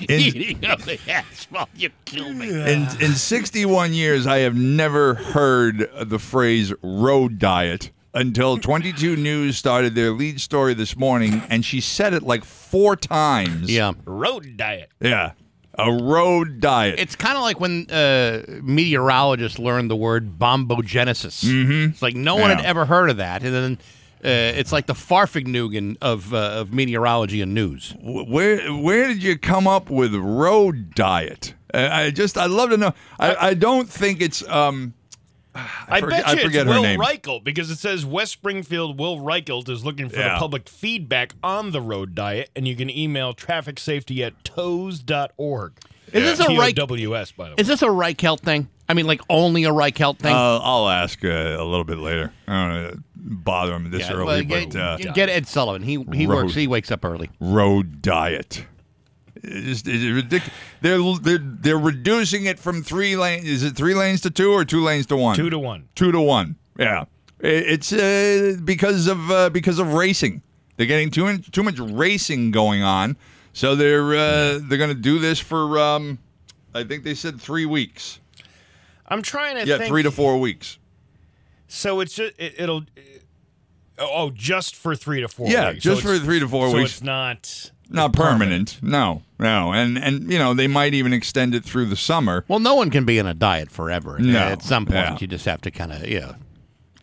in, 0.00 0.10
Eating 0.20 0.64
of 0.64 0.86
the 0.86 0.98
asphalt, 1.06 1.68
you 1.76 1.90
kill 2.06 2.32
me. 2.32 2.48
in, 2.48 2.82
in 3.00 3.12
61 3.12 3.92
years, 3.92 4.26
I 4.26 4.38
have 4.38 4.56
never 4.56 5.14
heard 5.16 5.90
the 6.00 6.18
phrase 6.18 6.72
road 6.82 7.38
diet 7.38 7.90
until 8.16 8.58
22 8.58 9.14
News 9.16 9.56
started 9.56 9.94
their 9.94 10.10
lead 10.10 10.40
story 10.40 10.74
this 10.74 10.96
morning, 10.96 11.42
and 11.48 11.64
she 11.64 11.80
said 11.80 12.14
it 12.14 12.22
like 12.24 12.44
four 12.44 12.96
times. 12.96 13.70
Yeah. 13.70 13.92
Road 14.04 14.56
diet. 14.56 14.90
Yeah. 15.00 15.32
A 15.78 15.92
road 15.92 16.60
diet. 16.60 16.98
It's 16.98 17.14
kind 17.14 17.36
of 17.36 17.42
like 17.42 17.60
when 17.60 17.90
uh, 17.90 18.42
meteorologists 18.62 19.58
learned 19.58 19.90
the 19.90 19.96
word 19.96 20.38
bombogenesis. 20.38 21.44
Mm-hmm. 21.44 21.90
It's 21.90 22.00
like 22.00 22.16
no 22.16 22.36
one 22.36 22.48
had 22.48 22.64
ever 22.64 22.86
heard 22.86 23.10
of 23.10 23.18
that, 23.18 23.42
and 23.42 23.54
then 23.54 23.78
uh, 24.24 24.58
it's 24.58 24.72
like 24.72 24.86
the 24.86 24.94
Fahrvergnügen 24.94 25.98
of 26.00 26.32
uh, 26.32 26.38
of 26.38 26.72
meteorology 26.72 27.42
and 27.42 27.52
news. 27.52 27.94
Where 28.00 28.72
where 28.72 29.06
did 29.06 29.22
you 29.22 29.38
come 29.38 29.66
up 29.66 29.90
with 29.90 30.14
road 30.14 30.94
diet? 30.94 31.52
I 31.74 32.04
I 32.04 32.10
just 32.10 32.38
I'd 32.38 32.50
love 32.50 32.70
to 32.70 32.78
know. 32.78 32.94
I, 33.20 33.48
I 33.48 33.54
don't 33.54 33.88
think 33.88 34.22
it's 34.22 34.46
um. 34.48 34.94
I, 35.88 36.00
forg- 36.00 36.10
bet 36.10 36.26
I 36.28 36.32
you 36.34 36.42
forget 36.42 36.66
it's 36.66 36.74
Will 36.76 36.82
name. 36.82 37.00
Reichelt 37.00 37.44
because 37.44 37.70
it 37.70 37.78
says 37.78 38.04
West 38.04 38.32
Springfield 38.32 38.98
Will 38.98 39.18
Reichelt 39.18 39.68
is 39.68 39.84
looking 39.84 40.08
for 40.08 40.18
Yeah. 40.18 40.34
the 40.34 40.38
public 40.38 40.68
feedback 40.68 41.32
on 41.42 41.72
the 41.72 41.80
road 41.80 42.14
diet, 42.14 42.50
and 42.54 42.66
you 42.68 42.76
can 42.76 42.90
email 42.90 43.32
traffic 43.32 43.78
safety 43.78 44.22
at 44.22 44.44
tows.org. 44.44 45.72
Is 46.12 46.22
this 46.38 46.40
a 46.40 46.56
Reich- 46.56 46.76
T-O-W-S, 46.76 47.32
by 47.32 47.44
the 47.46 47.50
way. 47.50 47.54
Is 47.58 47.66
this 47.66 47.82
a 47.82 47.86
Reichelt 47.88 48.40
thing? 48.40 48.68
I 48.88 48.94
mean, 48.94 49.06
like 49.06 49.20
only 49.28 49.64
a 49.64 49.70
Reichelt 49.70 50.18
thing? 50.20 50.32
Uh, 50.32 50.60
I'll 50.62 50.88
ask 50.88 51.24
uh, 51.24 51.28
a 51.28 51.64
little 51.64 51.82
bit 51.84 51.98
later. 51.98 52.32
I 52.46 52.52
don't 52.52 52.82
know, 52.82 52.98
bother 53.16 53.74
him 53.74 53.90
this 53.90 54.02
Yeah, 54.08 54.12
early, 54.14 54.24
well, 54.24 54.42
get, 54.44 54.72
but 54.72 54.78
uh, 55.08 55.12
get 55.12 55.28
Ed 55.28 55.48
Sullivan. 55.48 55.82
He 55.82 55.94
he 56.14 56.26
Road. 56.26 56.44
works. 56.44 56.54
He 56.54 56.68
wakes 56.68 56.92
up 56.92 57.04
early. 57.04 57.30
road 57.40 58.00
diet. 58.02 58.64
It's, 59.42 59.84
ridiculous. 59.86 60.52
They're, 60.80 60.98
they're 61.20 61.38
they're 61.42 61.78
reducing 61.78 62.44
it 62.46 62.58
from 62.58 62.82
three 62.82 63.16
lanes. 63.16 63.44
Is 63.46 63.62
it 63.62 63.76
three 63.76 63.94
lanes 63.94 64.20
to 64.22 64.30
two 64.30 64.52
or 64.52 64.64
two 64.64 64.80
lanes 64.82 65.06
to 65.06 65.16
one? 65.16 65.36
Two 65.36 65.50
to 65.50 65.58
one. 65.58 65.88
Two 65.94 66.12
to 66.12 66.20
one. 66.20 66.56
Yeah, 66.78 67.04
It- 67.40 67.66
it's 67.68 67.92
uh, 67.92 68.56
because 68.64 69.06
of 69.06 69.30
uh, 69.30 69.50
because 69.50 69.78
of 69.78 69.92
racing. 69.94 70.42
They're 70.76 70.86
getting 70.86 71.10
too 71.10 71.24
much, 71.24 71.50
too 71.50 71.62
much 71.62 71.78
racing 71.78 72.50
going 72.50 72.82
on, 72.82 73.16
so 73.54 73.74
they're 73.74 74.14
uh, 74.14 74.58
they're 74.62 74.78
going 74.78 74.90
to 74.90 74.94
do 74.94 75.18
this 75.18 75.38
for 75.40 75.78
um, 75.78 76.18
I 76.74 76.84
think 76.84 77.02
they 77.04 77.14
said 77.14 77.40
three 77.40 77.64
weeks. 77.66 78.20
I'm 79.08 79.22
trying 79.22 79.54
to 79.56 79.66
Yeah, 79.66 79.78
think. 79.78 79.88
three 79.88 80.02
to 80.02 80.10
four 80.10 80.38
weeks. 80.38 80.78
So 81.68 82.00
it's 82.00 82.14
just 82.14 82.34
it, 82.38 82.54
it'll. 82.58 82.84
Oh, 83.98 84.30
just 84.34 84.76
for 84.76 84.94
three 84.94 85.22
to 85.22 85.28
four. 85.28 85.48
Yeah, 85.48 85.70
weeks. 85.70 85.82
just 85.82 86.02
So 86.02 86.08
for 86.18 86.18
three 86.22 86.38
to 86.40 86.46
four 86.48 86.68
so 86.70 86.76
weeks. 86.76 86.90
it's 86.92 87.02
not. 87.02 87.70
Not 87.88 88.12
permanent. 88.12 88.78
No, 88.82 89.22
no, 89.38 89.72
and 89.72 89.96
and 89.98 90.30
you 90.30 90.38
know 90.38 90.54
they 90.54 90.66
might 90.66 90.92
even 90.94 91.12
extend 91.12 91.54
it 91.54 91.64
through 91.64 91.86
the 91.86 91.96
summer. 91.96 92.44
Well, 92.48 92.58
no 92.58 92.74
one 92.74 92.90
can 92.90 93.04
be 93.04 93.18
in 93.18 93.26
a 93.26 93.34
diet 93.34 93.70
forever. 93.70 94.18
No. 94.18 94.38
At 94.38 94.62
some 94.62 94.86
point, 94.86 94.96
Yeah. 94.96 95.16
you 95.20 95.26
just 95.26 95.44
have 95.44 95.60
to 95.62 95.70
kind 95.70 95.92
of 95.92 96.06
yeah. 96.08 96.32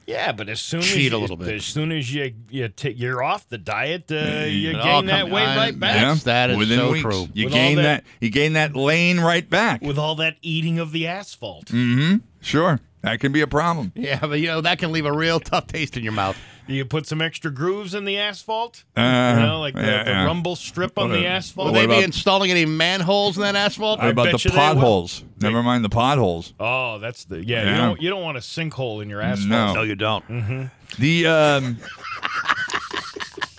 Yeah, 0.05 0.33
but 0.33 0.49
as 0.49 0.59
soon 0.59 0.81
Cheat 0.81 1.07
as 1.07 1.13
a 1.13 1.17
little 1.17 1.37
bit. 1.37 1.47
as 1.55 1.63
soon 1.63 1.93
as 1.93 2.13
you 2.13 2.33
you 2.49 2.67
take 2.67 2.99
you're 2.99 3.23
off 3.23 3.47
the 3.47 3.57
diet, 3.57 4.11
uh, 4.11 4.15
you 4.45 4.71
It 4.71 4.83
gain 4.83 5.05
that 5.05 5.21
come- 5.21 5.31
weight 5.31 5.47
I- 5.47 5.55
right 5.55 5.79
back. 5.79 5.95
Yes, 6.01 6.23
that 6.23 6.49
is 6.49 6.57
Within 6.57 6.77
so 6.79 6.91
weeks. 6.91 7.01
true. 7.03 7.29
You 7.33 7.45
With 7.45 7.53
gain 7.53 7.77
that, 7.77 7.83
that- 7.83 8.03
you 8.19 8.29
gain 8.29 8.51
that 8.53 8.75
lane 8.75 9.21
right 9.21 9.49
back. 9.49 9.81
With 9.81 9.97
all 9.97 10.15
that 10.15 10.35
eating 10.41 10.77
of 10.79 10.91
the 10.91 11.07
asphalt. 11.07 11.67
Mm. 11.67 11.95
Hmm. 12.09 12.15
Sure, 12.41 12.81
that 13.01 13.21
can 13.21 13.31
be 13.31 13.39
a 13.39 13.47
problem. 13.47 13.93
Yeah, 13.95 14.19
but 14.19 14.41
you 14.41 14.47
know 14.47 14.59
that 14.59 14.77
can 14.79 14.91
leave 14.91 15.05
a 15.05 15.13
real 15.13 15.39
tough 15.39 15.67
taste 15.67 15.95
in 15.95 16.03
your 16.03 16.11
mouth. 16.11 16.35
Do 16.67 16.73
you 16.73 16.85
put 16.85 17.05
some 17.05 17.21
extra 17.21 17.51
grooves 17.51 17.93
in 17.93 18.05
the 18.05 18.17
asphalt. 18.17 18.85
Uh, 18.95 19.01
you 19.35 19.45
know, 19.45 19.59
like 19.59 19.73
the, 19.73 19.81
yeah, 19.81 20.03
the 20.03 20.09
yeah. 20.11 20.25
rumble 20.25 20.55
strip 20.55 20.97
on 20.97 21.09
What 21.09 21.15
the 21.17 21.25
a- 21.25 21.29
asphalt. 21.29 21.67
Will 21.67 21.73
What 21.73 21.87
they 21.89 21.97
be 21.99 22.03
installing 22.03 22.51
any 22.51 22.65
manholes 22.65 23.35
in 23.37 23.43
that 23.43 23.55
asphalt? 23.55 23.99
How 23.99 24.09
about 24.09 24.31
bet 24.31 24.41
the 24.41 24.49
you 24.49 24.55
potholes? 24.55 25.23
Never 25.41 25.61
mind 25.61 25.83
the 25.83 25.89
potholes. 25.89 26.53
Oh, 26.59 26.99
that's 26.99 27.25
the 27.25 27.43
yeah. 27.43 27.69
You 27.71 27.77
don't 27.77 28.01
you 28.01 28.09
don't 28.09 28.21
want 28.23 28.37
a 28.37 28.41
sinkhole 28.41 29.01
in 29.01 29.09
your 29.09 29.19
asphalt. 29.21 29.49
No. 29.49 29.73
no, 29.73 29.81
you 29.81 29.95
don't. 29.95 30.69
The 30.99 31.27
um, 31.27 31.77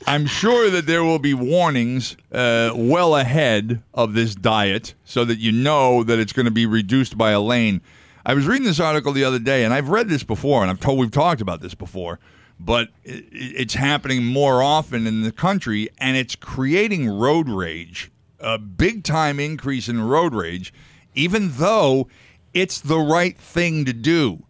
I'm 0.07 0.27
sure 0.27 0.71
that 0.71 0.87
there 0.87 1.03
will 1.03 1.19
be 1.19 1.35
warnings 1.35 2.17
uh, 2.31 2.73
well 2.75 3.17
ahead 3.17 3.83
of 3.95 4.12
this 4.14 4.35
diet, 4.35 4.95
so 5.05 5.25
that 5.25 5.38
you 5.38 5.51
know 5.51 6.05
that 6.05 6.19
it's 6.19 6.33
going 6.33 6.45
to 6.47 6.53
be 6.53 6.67
reduced 6.67 7.17
by 7.17 7.31
a 7.31 7.40
lane. 7.40 7.81
I 8.27 8.35
was 8.35 8.47
reading 8.47 8.64
this 8.67 8.81
article 8.81 9.12
the 9.12 9.25
other 9.25 9.38
day, 9.38 9.64
and 9.64 9.73
I've 9.75 9.88
read 9.88 10.09
this 10.09 10.23
before, 10.23 10.62
and 10.62 10.71
I've 10.71 10.81
told 10.81 10.99
we've 10.99 11.11
talked 11.11 11.40
about 11.40 11.61
this 11.61 11.75
before, 11.75 12.19
but 12.59 12.88
it's 13.05 13.75
happening 13.75 14.25
more 14.25 14.62
often 14.62 15.07
in 15.07 15.23
the 15.23 15.33
country, 15.33 15.88
and 15.99 16.17
it's 16.17 16.37
creating 16.37 17.09
road 17.09 17.49
rage 17.49 18.11
a 18.45 18.59
big 18.59 19.03
time 19.03 19.40
increase 19.40 19.88
in 19.88 20.01
road 20.01 20.35
rage, 20.35 20.73
even 21.14 21.51
though 21.53 22.09
it's 22.53 22.81
the 22.81 22.99
right 22.99 23.37
thing 23.38 23.85
to 23.87 23.93
do. 23.93 24.45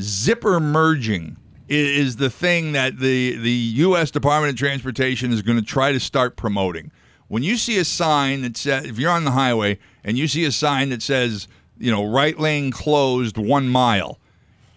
Zipper 0.00 0.58
merging 0.58 1.36
is 1.68 2.16
the 2.16 2.30
thing 2.30 2.72
that 2.72 2.98
the, 2.98 3.36
the 3.36 3.50
U.S. 3.50 4.10
Department 4.10 4.52
of 4.52 4.58
Transportation 4.58 5.32
is 5.32 5.42
going 5.42 5.58
to 5.58 5.64
try 5.64 5.92
to 5.92 6.00
start 6.00 6.36
promoting. 6.36 6.90
When 7.28 7.42
you 7.42 7.56
see 7.56 7.78
a 7.78 7.84
sign 7.84 8.42
that 8.42 8.56
says, 8.56 8.86
if 8.86 8.98
you're 8.98 9.10
on 9.10 9.24
the 9.24 9.30
highway 9.30 9.78
and 10.02 10.18
you 10.18 10.26
see 10.26 10.44
a 10.44 10.52
sign 10.52 10.90
that 10.90 11.02
says, 11.02 11.48
you 11.78 11.90
know, 11.90 12.04
right 12.04 12.38
lane 12.38 12.70
closed 12.70 13.38
one 13.38 13.68
mile, 13.68 14.18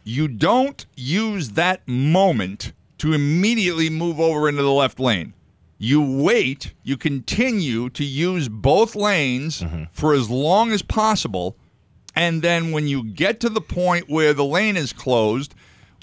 you 0.07 0.27
don't 0.29 0.85
use 0.95 1.49
that 1.51 1.85
moment 1.87 2.71
to 2.97 3.13
immediately 3.13 3.89
move 3.89 4.19
over 4.19 4.47
into 4.47 4.63
the 4.63 4.71
left 4.71 4.99
lane. 4.99 5.33
You 5.77 6.01
wait, 6.01 6.73
you 6.81 6.97
continue 6.97 7.89
to 7.91 8.03
use 8.03 8.47
both 8.49 8.95
lanes 8.95 9.61
mm-hmm. 9.61 9.83
for 9.91 10.13
as 10.13 10.29
long 10.29 10.71
as 10.71 10.81
possible. 10.81 11.57
And 12.15 12.41
then 12.41 12.71
when 12.71 12.87
you 12.87 13.03
get 13.03 13.41
to 13.41 13.49
the 13.49 13.61
point 13.61 14.09
where 14.09 14.33
the 14.33 14.45
lane 14.45 14.77
is 14.77 14.93
closed, 14.93 15.53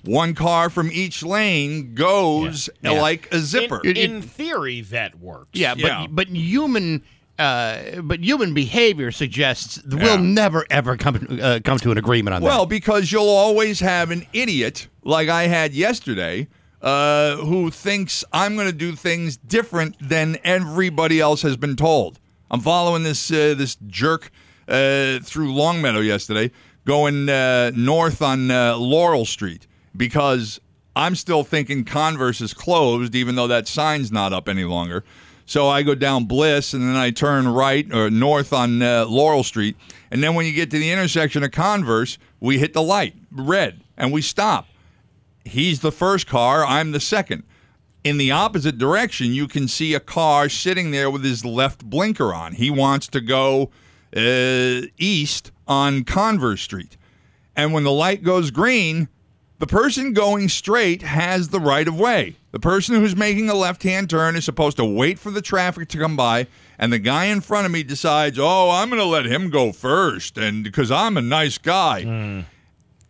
one 0.05 0.35
car 0.35 0.69
from 0.69 0.93
each 0.93 1.23
lane 1.23 1.95
goes 1.95 2.69
Yeah. 2.83 2.91
like 2.91 3.33
a 3.33 3.39
zipper. 3.39 3.81
In, 3.83 3.97
in 3.97 4.23
theory, 4.23 4.83
that 4.83 5.19
works. 5.19 5.49
Yeah, 5.55 5.75
but 5.75 5.83
Yeah. 5.83 6.07
but 6.11 6.29
human 6.29 7.03
uh, 7.39 8.01
but 8.03 8.21
human 8.21 8.55
behavior 8.55 9.11
suggests 9.11 9.81
Yeah. 9.89 10.03
we'll 10.03 10.19
never 10.19 10.65
ever 10.71 10.97
come 10.97 11.27
uh, 11.43 11.61
come 11.65 11.79
to 11.79 11.91
an 11.91 11.99
agreement 11.99 12.35
on 12.35 12.43
that. 12.43 12.47
Well, 12.47 12.67
because 12.67 13.11
you'll 13.11 13.29
always 13.29 13.81
have 13.81 14.11
an 14.11 14.27
idiot 14.33 14.89
like 15.03 15.29
I 15.29 15.47
had 15.49 15.75
yesterday 15.75 16.49
uh, 16.83 17.37
who 17.37 17.71
thinks 17.71 18.25
I'm 18.33 18.55
going 18.55 18.67
to 18.69 18.73
do 18.77 18.95
things 18.95 19.37
different 19.37 19.97
than 20.01 20.37
everybody 20.45 21.21
else 21.21 21.43
has 21.43 21.57
been 21.57 21.77
told. 21.77 22.19
I'm 22.51 22.61
following 22.61 23.03
this 23.03 23.31
uh, 23.31 23.55
this 23.57 23.77
jerk 23.89 24.31
uh, 24.69 25.19
through 25.21 25.53
Longmeadow 25.55 26.01
yesterday, 26.01 26.51
going 26.85 27.29
uh, 27.29 27.73
north 27.75 28.23
on 28.23 28.51
uh, 28.51 28.77
Laurel 28.77 29.25
Street 29.25 29.67
because 29.97 30.61
I'm 30.97 31.17
still 31.17 31.43
thinking 31.43 31.85
Converse 31.85 32.41
is 32.41 32.55
closed, 32.55 33.15
even 33.17 33.35
though 33.35 33.49
that 33.49 33.67
sign's 33.67 34.13
not 34.13 34.33
up 34.33 34.49
any 34.49 34.65
longer. 34.65 35.05
So 35.47 35.69
I 35.69 35.83
go 35.83 35.95
down 35.95 36.25
Bliss 36.25 36.73
and 36.73 36.83
then 36.83 36.97
I 36.97 37.11
turn 37.11 37.47
right 37.49 37.87
or 37.93 38.11
north 38.11 38.53
on 38.53 38.81
uh, 38.81 39.05
Laurel 39.07 39.45
Street. 39.45 39.77
And 40.11 40.23
then 40.23 40.35
when 40.35 40.47
you 40.47 40.53
get 40.53 40.71
to 40.71 40.79
the 40.79 40.91
intersection 40.91 41.43
of 41.43 41.51
Converse, 41.51 42.19
we 42.41 42.59
hit 42.59 42.73
the 42.73 42.83
light, 42.83 43.15
red, 43.31 43.81
and 43.97 44.13
we 44.13 44.23
stop. 44.23 44.69
He's 45.45 45.81
the 45.81 45.93
first 45.93 46.27
car, 46.27 46.65
I'm 46.65 46.93
the 46.93 47.01
second. 47.01 47.43
In 48.03 48.19
the 48.19 48.31
opposite 48.31 48.79
direction, 48.79 49.33
you 49.33 49.47
can 49.49 49.69
see 49.69 49.95
a 49.95 50.01
car 50.01 50.49
sitting 50.49 50.91
there 50.91 51.11
with 51.11 51.25
his 51.25 51.45
left 51.45 51.85
blinker 51.85 52.35
on. 52.35 52.53
He 52.53 52.71
wants 52.71 53.07
to 53.09 53.21
go 53.21 53.71
uh, 54.17 54.87
east 54.99 55.53
on 55.67 56.05
Converse 56.05 56.63
Street. 56.63 56.97
And 57.57 57.73
when 57.73 57.85
the 57.85 57.93
light 57.93 58.23
goes 58.23 58.51
green, 58.51 59.09
the 59.59 59.67
person 59.67 60.13
going 60.13 60.49
straight 60.49 61.03
has 61.03 61.49
the 61.49 61.61
right 61.61 61.87
of 61.87 61.99
way. 61.99 62.37
The 62.51 62.61
person 62.61 62.97
who's 62.97 63.17
making 63.17 63.49
a 63.49 63.55
left 63.55 63.83
hand 63.83 64.11
turn 64.11 64.37
is 64.37 64.45
supposed 64.45 64.77
to 64.79 64.85
wait 64.85 65.19
for 65.19 65.31
the 65.31 65.43
traffic 65.43 65.89
to 65.91 65.99
come 65.99 66.17
by, 66.17 66.47
and 66.79 66.93
the 66.93 66.99
guy 66.99 67.27
in 67.27 67.41
front 67.41 67.67
of 67.67 67.73
me 67.73 67.83
decides, 67.83 68.39
oh, 68.39 68.71
I'm 68.71 68.89
going 68.91 69.01
to 69.01 69.07
let 69.07 69.27
him 69.27 69.51
go 69.51 69.73
first, 69.73 70.39
and 70.39 70.65
because 70.65 70.91
I'm 70.91 71.17
a 71.17 71.23
nice 71.23 71.59
guy. 71.59 72.03
Hmm. 72.03 72.41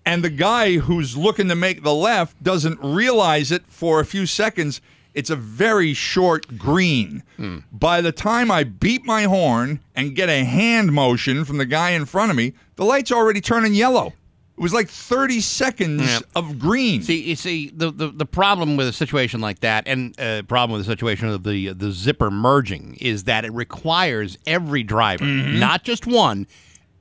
And 0.07 0.23
the 0.23 0.31
guy 0.31 0.77
who's 0.77 1.17
looking 1.17 1.49
to 1.49 1.55
make 1.55 1.83
the 1.83 1.95
left 1.95 2.43
doesn't 2.43 2.79
realize 2.83 3.51
it 3.51 3.67
for 3.67 4.01
a 4.01 4.05
few 4.05 4.27
seconds. 4.27 4.83
It's 5.15 5.31
a 5.31 5.37
very 5.37 5.95
short 5.95 6.59
green. 6.59 7.23
Hmm. 7.39 7.61
By 7.73 8.03
the 8.03 8.13
time 8.13 8.51
I 8.51 8.65
beat 8.65 9.07
my 9.07 9.23
horn 9.23 9.81
and 9.95 10.15
get 10.15 10.29
a 10.29 10.45
hand 10.45 10.93
motion 10.93 11.47
from 11.47 11.57
the 11.57 11.65
guy 11.65 11.91
in 11.91 12.05
front 12.05 12.31
of 12.31 12.37
me, 12.37 12.53
the 12.77 12.85
light's 12.85 13.13
already 13.13 13.41
turning 13.41 13.73
yellow. 13.73 14.13
It 14.57 14.63
was 14.63 14.73
like 14.73 14.89
30 14.89 15.41
seconds 15.41 16.03
Yeah. 16.03 16.21
of 16.37 16.59
green. 16.61 17.03
See, 17.03 17.23
you 17.23 17.35
see, 17.37 17.71
the, 17.75 17.91
the, 17.91 18.09
the 18.09 18.25
problem 18.27 18.77
with 18.77 18.87
a 18.87 18.93
situation 18.93 19.41
like 19.41 19.61
that, 19.61 19.89
and 19.89 20.19
uh, 20.21 20.43
problem 20.43 20.77
with 20.79 20.87
the 20.87 20.93
situation 20.93 21.29
of 21.29 21.43
the 21.43 21.73
the 21.73 21.91
zipper 21.91 22.31
merging, 22.31 22.97
is 23.01 23.25
that 23.25 23.45
it 23.45 23.53
requires 23.53 24.39
every 24.47 24.85
driver, 24.85 25.25
Mm-hmm. 25.25 25.59
not 25.59 25.83
just 25.83 26.07
one, 26.07 26.47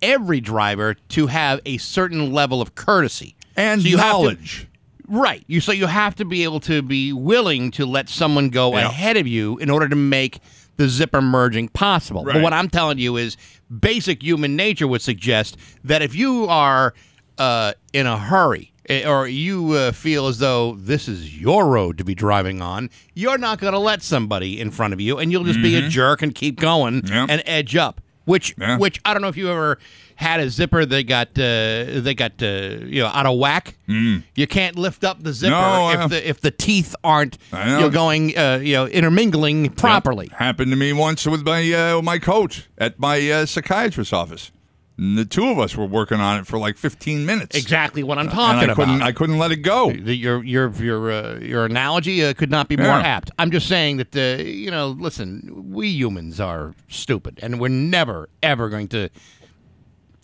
every 0.01 0.41
driver 0.41 0.95
to 1.09 1.27
have 1.27 1.59
a 1.65 1.77
certain 1.77 2.33
level 2.33 2.59
of 2.61 2.73
courtesy 2.75 3.35
and 3.55 3.81
So 3.83 3.87
you 3.87 3.97
have 3.97 4.05
to- 4.07 4.11
knowledge. 4.13 4.67
Right. 5.07 5.43
You 5.47 5.59
so 5.59 5.73
you 5.73 5.85
have 5.85 6.15
to 6.15 6.25
be 6.25 6.43
able 6.45 6.61
to 6.61 6.81
be 6.81 7.11
willing 7.13 7.71
to 7.71 7.85
let 7.85 8.09
someone 8.09 8.49
go 8.49 8.71
Yeah. 8.75 8.87
ahead 8.87 9.17
of 9.17 9.27
you 9.27 9.57
in 9.59 9.69
order 9.69 9.87
to 9.89 9.95
make 9.97 10.39
the 10.77 10.87
zipper 10.89 11.21
merging 11.21 11.67
possible. 11.67 12.23
But 12.23 12.41
what 12.41 12.51
I'm 12.53 12.69
telling 12.69 12.97
you 12.97 13.17
is 13.17 13.37
basic 13.69 14.23
human 14.23 14.55
nature 14.55 14.87
would 14.87 15.01
suggest 15.03 15.57
that 15.83 16.01
if 16.01 16.15
you 16.15 16.47
are 16.47 16.93
uh, 17.37 17.73
in 17.93 18.05
a 18.07 18.17
hurry 18.17 18.71
eh, 18.89 19.07
or 19.07 19.27
you 19.27 19.71
uh, 19.73 19.91
feel 19.91 20.27
as 20.27 20.39
though 20.39 20.75
this 20.75 21.07
is 21.07 21.39
your 21.39 21.67
road 21.67 21.97
to 21.97 22.03
be 22.03 22.15
driving 22.15 22.61
on, 22.61 22.89
you're 23.13 23.37
not 23.37 23.59
going 23.59 23.73
to 23.73 23.79
let 23.79 24.01
somebody 24.01 24.59
in 24.59 24.71
front 24.71 24.93
of 24.93 25.01
you 25.01 25.17
and 25.19 25.31
you'll 25.31 25.43
just 25.45 25.61
be 25.61 25.75
a 25.75 25.87
jerk 25.89 26.21
and 26.21 26.33
keep 26.35 26.59
going 26.59 27.01
Mm-hmm. 27.01 27.29
And 27.29 27.41
edge 27.45 27.75
up. 27.75 28.01
Which 28.25 28.55
Yeah. 28.57 28.77
which 28.77 29.01
I 29.03 29.13
don't 29.13 29.21
know 29.21 29.27
if 29.27 29.35
you 29.35 29.49
ever 29.49 29.77
had 30.15 30.39
a 30.39 30.49
zipper 30.49 30.85
that 30.85 31.03
got 31.07 31.27
uh, 31.37 31.99
they 31.99 32.13
got 32.15 32.41
uh, 32.41 32.45
you 32.85 33.01
know 33.01 33.07
out 33.07 33.25
of 33.25 33.37
whack. 33.37 33.75
You 33.87 34.47
can't 34.47 34.77
lift 34.77 35.03
up 35.03 35.21
the 35.21 35.33
zipper 35.33 35.53
Mm. 35.53 35.95
No, 35.97 36.03
if 36.03 36.09
the 36.09 36.29
if 36.29 36.39
the 36.39 36.51
teeth 36.51 36.95
aren't 37.03 37.37
you 37.51 37.57
know. 37.59 37.89
going 37.89 38.37
uh, 38.37 38.59
you 38.63 38.75
know 38.75 38.87
intermingling 38.87 39.71
properly. 39.71 40.27
Yep. 40.31 40.39
Happened 40.39 40.71
to 40.71 40.77
me 40.77 40.93
once 40.93 41.25
with 41.25 41.43
my 41.45 41.69
uh, 41.73 42.01
my 42.01 42.17
coach 42.17 42.69
at 42.77 42.97
my 42.97 43.29
uh, 43.29 43.45
psychiatrist's 43.45 44.13
office. 44.13 44.51
And 44.97 45.17
the 45.17 45.25
two 45.25 45.47
of 45.49 45.57
us 45.57 45.75
were 45.75 45.87
working 45.87 46.19
on 46.19 46.39
it 46.39 46.45
for 46.45 46.59
like 46.59 46.77
15 46.77 47.25
minutes. 47.25 47.57
Exactly 47.57 48.03
what 48.03 48.19
I'm 48.19 48.27
And 48.27 48.33
talking 48.33 48.69
I 48.69 48.73
couldn't 48.75 48.95
about. 48.97 49.07
I 49.07 49.11
couldn't 49.11 49.37
let 49.39 49.51
it 49.51 49.57
go. 49.63 49.91
The- 49.91 50.13
your 50.15 50.43
your 50.43 50.69
your 50.71 51.11
uh, 51.11 51.39
your 51.39 51.65
analogy 51.65 52.23
uh, 52.23 52.33
could 52.35 52.51
not 52.51 52.67
be 52.69 52.77
more 52.77 52.85
Yeah. 52.85 52.99
apt. 53.01 53.31
I'm 53.39 53.49
just 53.49 53.67
saying 53.67 53.97
that 53.97 54.15
uh, 54.15 54.43
you 54.43 54.69
know, 54.69 54.89
listen, 54.89 55.71
we 55.71 55.87
humans 55.89 56.39
are 56.39 56.75
stupid, 56.89 57.39
and 57.41 57.59
we're 57.59 57.69
never 57.69 58.29
ever 58.43 58.69
going 58.69 58.87
to 58.89 59.09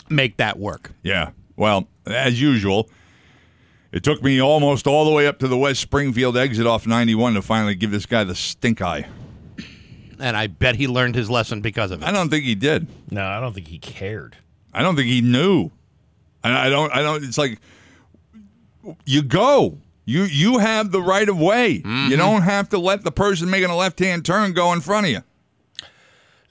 make 0.10 0.38
that 0.38 0.60
work. 0.60 0.92
Yeah. 1.04 1.32
Well, 1.56 1.88
as 2.06 2.40
usual, 2.42 2.90
it 3.92 4.04
took 4.04 4.22
me 4.24 4.40
almost 4.40 4.86
all 4.88 5.04
the 5.04 5.12
way 5.12 5.26
up 5.28 5.40
to 5.40 5.48
the 5.48 5.58
West 5.58 5.82
Springfield 5.82 6.38
exit 6.38 6.68
off 6.68 6.86
91 6.88 7.34
to 7.34 7.42
finally 7.42 7.76
give 7.76 7.92
this 7.92 8.06
guy 8.06 8.24
the 8.24 8.36
stink 8.36 8.82
eye. 8.82 9.08
And 10.20 10.36
I 10.38 10.48
bet 10.48 10.76
he 10.76 10.88
learned 10.88 11.16
his 11.16 11.30
lesson 11.30 11.62
because 11.62 11.92
of 11.92 12.02
it. 12.02 12.06
I 12.06 12.12
don't 12.12 12.30
think 12.30 12.44
he 12.44 12.54
did. 12.56 12.88
No, 13.10 13.26
I 13.26 13.40
don't 13.40 13.54
think 13.54 13.68
he 13.68 13.80
cared. 13.80 14.36
I 14.74 14.82
don't 14.82 14.96
think 14.96 15.08
he 15.08 15.22
knew. 15.22 15.72
I, 16.44 16.68
I 16.68 16.70
don't. 16.70 16.92
I 16.94 17.02
don't. 17.02 17.24
It's 17.24 17.38
like 17.38 17.60
you 19.06 19.22
go. 19.22 19.78
You 20.06 20.24
you 20.24 20.58
have 20.58 20.92
the 20.92 21.02
right 21.02 21.28
of 21.28 21.40
way. 21.40 21.80
Mm-hmm. 21.80 22.12
You 22.12 22.18
don't 22.18 22.42
have 22.42 22.70
to 22.70 22.80
let 22.80 23.04
the 23.04 23.12
person 23.12 23.50
making 23.50 23.70
a 23.70 23.76
left 23.76 24.00
hand 24.00 24.26
turn 24.26 24.54
go 24.54 24.74
in 24.74 24.82
front 24.82 25.06
of 25.06 25.12
you. 25.12 25.22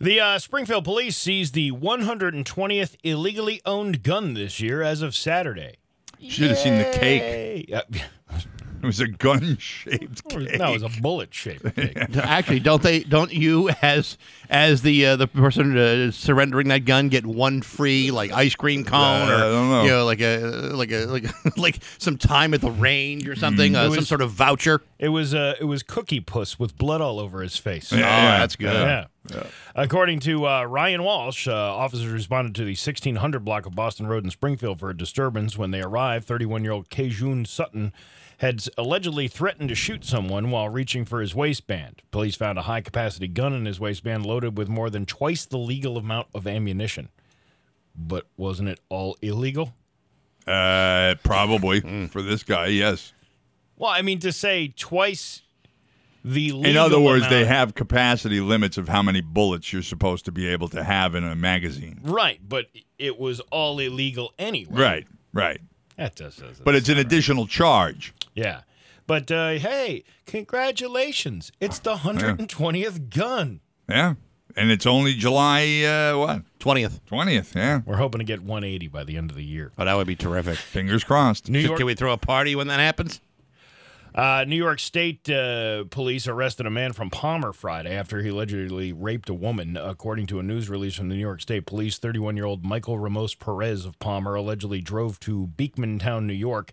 The 0.00 0.20
uh, 0.20 0.38
Springfield 0.38 0.84
police 0.84 1.16
seized 1.16 1.54
the 1.54 1.72
120th 1.72 2.96
illegally 3.02 3.60
owned 3.66 4.04
gun 4.04 4.34
this 4.34 4.60
year 4.60 4.80
as 4.80 5.02
of 5.02 5.16
Saturday. 5.16 5.74
Should 6.20 6.50
have 6.50 6.58
seen 6.58 6.78
the 6.78 6.90
cake. 6.92 7.74
Hey, 8.80 8.84
uh, 8.84 8.84
It 8.84 8.86
was 8.86 9.00
a 9.00 9.08
gun 9.08 9.56
shaped 9.58 10.28
cake. 10.28 10.58
no, 10.58 10.70
it 10.74 10.82
was 10.82 10.96
a 10.96 11.00
bullet 11.00 11.32
shaped 11.34 11.74
cake. 11.74 11.96
Actually, 12.16 12.60
don't 12.60 12.82
they? 12.82 13.00
Don't 13.00 13.32
you, 13.32 13.70
as 13.82 14.16
as 14.50 14.82
the 14.82 15.04
uh, 15.06 15.16
the 15.16 15.26
person 15.26 15.76
uh, 15.76 16.10
surrendering 16.10 16.68
that 16.68 16.84
gun, 16.84 17.08
get 17.08 17.26
one 17.26 17.62
free 17.62 18.10
like 18.10 18.32
ice 18.32 18.54
cream 18.54 18.84
cone 18.84 19.28
Uh, 19.28 19.32
or 19.32 19.34
I 19.34 19.40
don't 19.40 19.70
know. 19.70 19.82
you 19.84 19.90
know 19.90 20.04
like 20.04 20.20
a 20.20 20.38
like 20.74 20.90
a 20.92 21.06
like 21.06 21.24
like 21.56 21.78
some 21.98 22.16
time 22.18 22.54
at 22.54 22.60
the 22.60 22.70
range 22.70 23.28
or 23.28 23.36
something, 23.36 23.74
uh, 23.76 23.86
It 23.86 23.94
some 23.94 24.04
sort 24.04 24.20
of 24.22 24.30
voucher. 24.30 24.82
It 24.98 25.08
was 25.10 25.34
uh, 25.34 25.54
it 25.60 25.64
was 25.64 25.82
Cookie 25.82 26.20
Puss 26.20 26.58
with 26.58 26.76
blood 26.76 27.00
all 27.00 27.18
over 27.20 27.42
his 27.42 27.56
face. 27.56 27.92
Yeah, 27.92 27.98
Oh, 27.98 28.40
that's 28.40 28.56
good. 28.56 28.72
Yeah. 28.74 29.06
According 29.74 30.20
to 30.20 30.46
uh, 30.46 30.64
Ryan 30.64 31.02
Walsh, 31.02 31.46
uh, 31.46 31.52
officers 31.52 32.10
responded 32.10 32.54
to 32.54 32.62
the 32.62 32.70
1600 32.70 33.44
block 33.44 33.66
of 33.66 33.74
Boston 33.74 34.06
Road 34.06 34.24
in 34.24 34.30
Springfield 34.30 34.80
for 34.80 34.88
a 34.88 34.96
disturbance. 34.96 35.58
When 35.58 35.70
they 35.70 35.82
arrived, 35.82 36.24
31 36.26 36.64
year 36.64 36.72
old 36.72 36.88
Kejun 36.88 37.46
Sutton 37.46 37.92
had 38.38 38.64
allegedly 38.78 39.26
threatened 39.28 39.68
to 39.68 39.74
shoot 39.74 40.04
someone 40.04 40.50
while 40.50 40.68
reaching 40.68 41.04
for 41.04 41.20
his 41.20 41.34
waistband. 41.34 42.02
Police 42.10 42.36
found 42.36 42.56
a 42.58 42.62
high 42.62 42.80
capacity 42.80 43.26
gun 43.26 43.52
in 43.52 43.64
his 43.64 43.80
waistband 43.80 44.24
loaded 44.24 44.56
with 44.56 44.68
more 44.68 44.90
than 44.90 45.06
twice 45.06 45.44
the 45.44 45.58
legal 45.58 45.96
amount 45.98 46.28
of 46.34 46.46
ammunition. 46.46 47.08
But 47.96 48.26
wasn't 48.36 48.68
it 48.68 48.80
all 48.88 49.16
illegal? 49.22 49.74
Uh, 50.46 51.16
probably 51.24 51.80
for 52.08 52.22
this 52.22 52.44
guy. 52.44 52.66
Yes. 52.68 53.12
Well, 53.76 53.90
I 53.90 54.02
mean, 54.02 54.20
to 54.20 54.32
say 54.32 54.72
twice 54.76 55.42
the 56.24 56.52
legal 56.52 56.70
In 56.70 56.76
other 56.76 57.00
words, 57.00 57.28
they 57.28 57.44
have 57.44 57.74
capacity 57.74 58.40
limits 58.40 58.78
of 58.78 58.88
how 58.88 59.02
many 59.02 59.20
bullets 59.20 59.72
you're 59.72 59.82
supposed 59.82 60.24
to 60.26 60.32
be 60.32 60.46
able 60.48 60.68
to 60.68 60.84
have 60.84 61.16
in 61.16 61.24
a 61.24 61.34
magazine. 61.34 62.00
Right, 62.02 62.40
but 62.46 62.66
it 62.98 63.18
was 63.18 63.40
all 63.50 63.78
illegal 63.80 64.32
anyway. 64.38 64.80
Right. 64.80 65.06
Right. 65.32 65.60
That 65.98 66.14
does, 66.14 66.36
does 66.36 66.60
But 66.60 66.74
it's 66.76 66.88
an 66.88 66.96
additional 66.98 67.46
charge. 67.46 68.14
Yeah. 68.34 68.62
But 69.06 69.30
uh, 69.30 69.50
hey, 69.52 70.04
congratulations. 70.26 71.52
It's 71.60 71.78
the 71.78 71.96
120th 71.96 73.10
gun. 73.14 73.60
Yeah. 73.88 74.14
and 74.56 74.70
it's 74.70 74.86
only 74.86 75.14
July 75.14 75.82
uh, 75.82 76.16
what 76.18 76.42
20th. 76.60 77.00
twentieth. 77.06 77.54
Yeah, 77.56 77.80
We're 77.86 77.96
hoping 77.96 78.18
to 78.18 78.24
get 78.24 78.40
180 78.42 78.88
by 78.88 79.04
the 79.04 79.16
end 79.16 79.30
of 79.30 79.36
the 79.36 79.44
year. 79.44 79.72
Oh, 79.78 79.84
that 79.84 79.94
would 79.96 80.06
be 80.06 80.16
terrific. 80.16 80.56
fingers 80.58 81.04
crossed. 81.04 81.48
New 81.48 81.58
York, 81.58 81.78
Can 81.78 81.86
we 81.86 81.94
throw 81.94 82.12
a 82.12 82.18
party 82.18 82.54
when 82.54 82.66
that 82.68 82.80
happens? 82.80 83.20
Uh, 84.18 84.44
New 84.48 84.56
York 84.56 84.80
State 84.80 85.30
uh, 85.30 85.84
police 85.90 86.26
arrested 86.26 86.66
a 86.66 86.70
man 86.70 86.92
from 86.92 87.08
Palmer 87.08 87.52
Friday 87.52 87.94
after 87.94 88.20
he 88.20 88.30
allegedly 88.30 88.92
raped 88.92 89.28
a 89.28 89.34
woman. 89.34 89.76
According 89.76 90.26
to 90.26 90.40
a 90.40 90.42
news 90.42 90.68
release 90.68 90.96
from 90.96 91.08
the 91.08 91.14
New 91.14 91.20
York 91.20 91.40
State 91.40 91.66
Police, 91.66 92.00
31-year-old 92.00 92.64
Michael 92.64 92.98
Ramos 92.98 93.36
Perez 93.36 93.84
of 93.84 93.96
Palmer 94.00 94.34
allegedly 94.34 94.80
drove 94.80 95.20
to 95.20 95.50
Beekmantown, 95.56 96.24
New 96.24 96.32
York, 96.32 96.72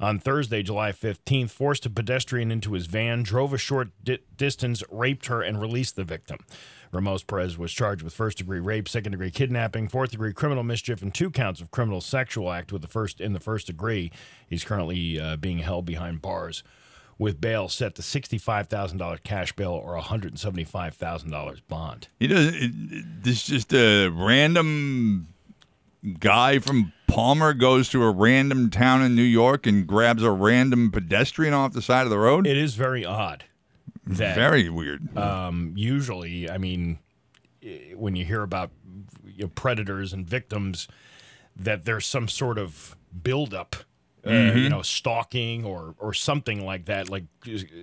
on 0.00 0.18
Thursday, 0.18 0.62
July 0.62 0.92
15th, 0.92 1.48
forced 1.48 1.86
a 1.86 1.90
pedestrian 1.90 2.52
into 2.52 2.74
his 2.74 2.84
van, 2.84 3.22
drove 3.22 3.54
a 3.54 3.58
short 3.58 3.88
di- 4.04 4.18
distance, 4.36 4.82
raped 4.90 5.28
her, 5.28 5.40
and 5.40 5.62
released 5.62 5.96
the 5.96 6.04
victim. 6.04 6.40
Ramos 6.92 7.22
Perez 7.22 7.56
was 7.56 7.72
charged 7.72 8.02
with 8.02 8.12
first 8.12 8.36
degree 8.36 8.60
rape, 8.60 8.86
second 8.86 9.12
degree 9.12 9.30
kidnapping, 9.30 9.88
fourth 9.88 10.10
degree 10.10 10.34
criminal 10.34 10.62
mischief, 10.62 11.00
and 11.00 11.14
two 11.14 11.30
counts 11.30 11.62
of 11.62 11.70
criminal 11.70 12.02
sexual 12.02 12.52
act 12.52 12.70
with 12.70 12.82
the 12.82 12.88
first 12.88 13.18
in 13.18 13.32
the 13.32 13.40
first 13.40 13.66
degree. 13.66 14.12
He's 14.46 14.62
currently 14.62 15.18
uh, 15.18 15.36
being 15.36 15.60
held 15.60 15.86
behind 15.86 16.20
bars 16.20 16.62
with 17.22 17.40
bail 17.40 17.68
set 17.68 17.94
to 17.94 18.02
$65,000 18.02 19.22
cash 19.22 19.52
bail 19.52 19.70
or 19.70 19.96
$175,000 19.98 21.60
bond. 21.68 22.08
He 22.18 22.26
does. 22.26 22.52
This 23.22 23.44
just 23.44 23.72
a 23.72 24.08
random 24.08 25.28
guy 26.18 26.58
from 26.58 26.92
Palmer 27.06 27.54
goes 27.54 27.88
to 27.90 28.02
a 28.02 28.10
random 28.10 28.70
town 28.70 29.02
in 29.02 29.14
New 29.14 29.22
York 29.22 29.66
and 29.66 29.86
grabs 29.86 30.22
a 30.22 30.32
random 30.32 30.90
pedestrian 30.90 31.54
off 31.54 31.72
the 31.72 31.82
side 31.82 32.04
of 32.04 32.10
the 32.10 32.18
road. 32.18 32.46
It 32.46 32.56
is 32.56 32.74
very 32.74 33.04
odd 33.04 33.44
that 34.04 34.34
Very 34.34 34.68
weird. 34.68 35.16
um, 35.16 35.74
usually, 35.76 36.50
I 36.50 36.58
mean, 36.58 36.98
when 37.94 38.16
you 38.16 38.24
hear 38.24 38.42
about 38.42 38.72
you 39.24 39.44
know, 39.44 39.48
predators 39.48 40.12
and 40.12 40.26
victims, 40.26 40.88
that 41.54 41.84
there's 41.84 42.04
some 42.06 42.26
sort 42.26 42.58
of 42.58 42.96
buildup, 43.22 43.76
uh, 44.24 44.30
Mm-hmm. 44.30 44.58
you 44.58 44.68
know, 44.68 44.82
stalking 44.82 45.64
or 45.64 45.94
or 45.98 46.14
something 46.14 46.64
like 46.64 46.86
that. 46.86 47.08
Like, 47.10 47.24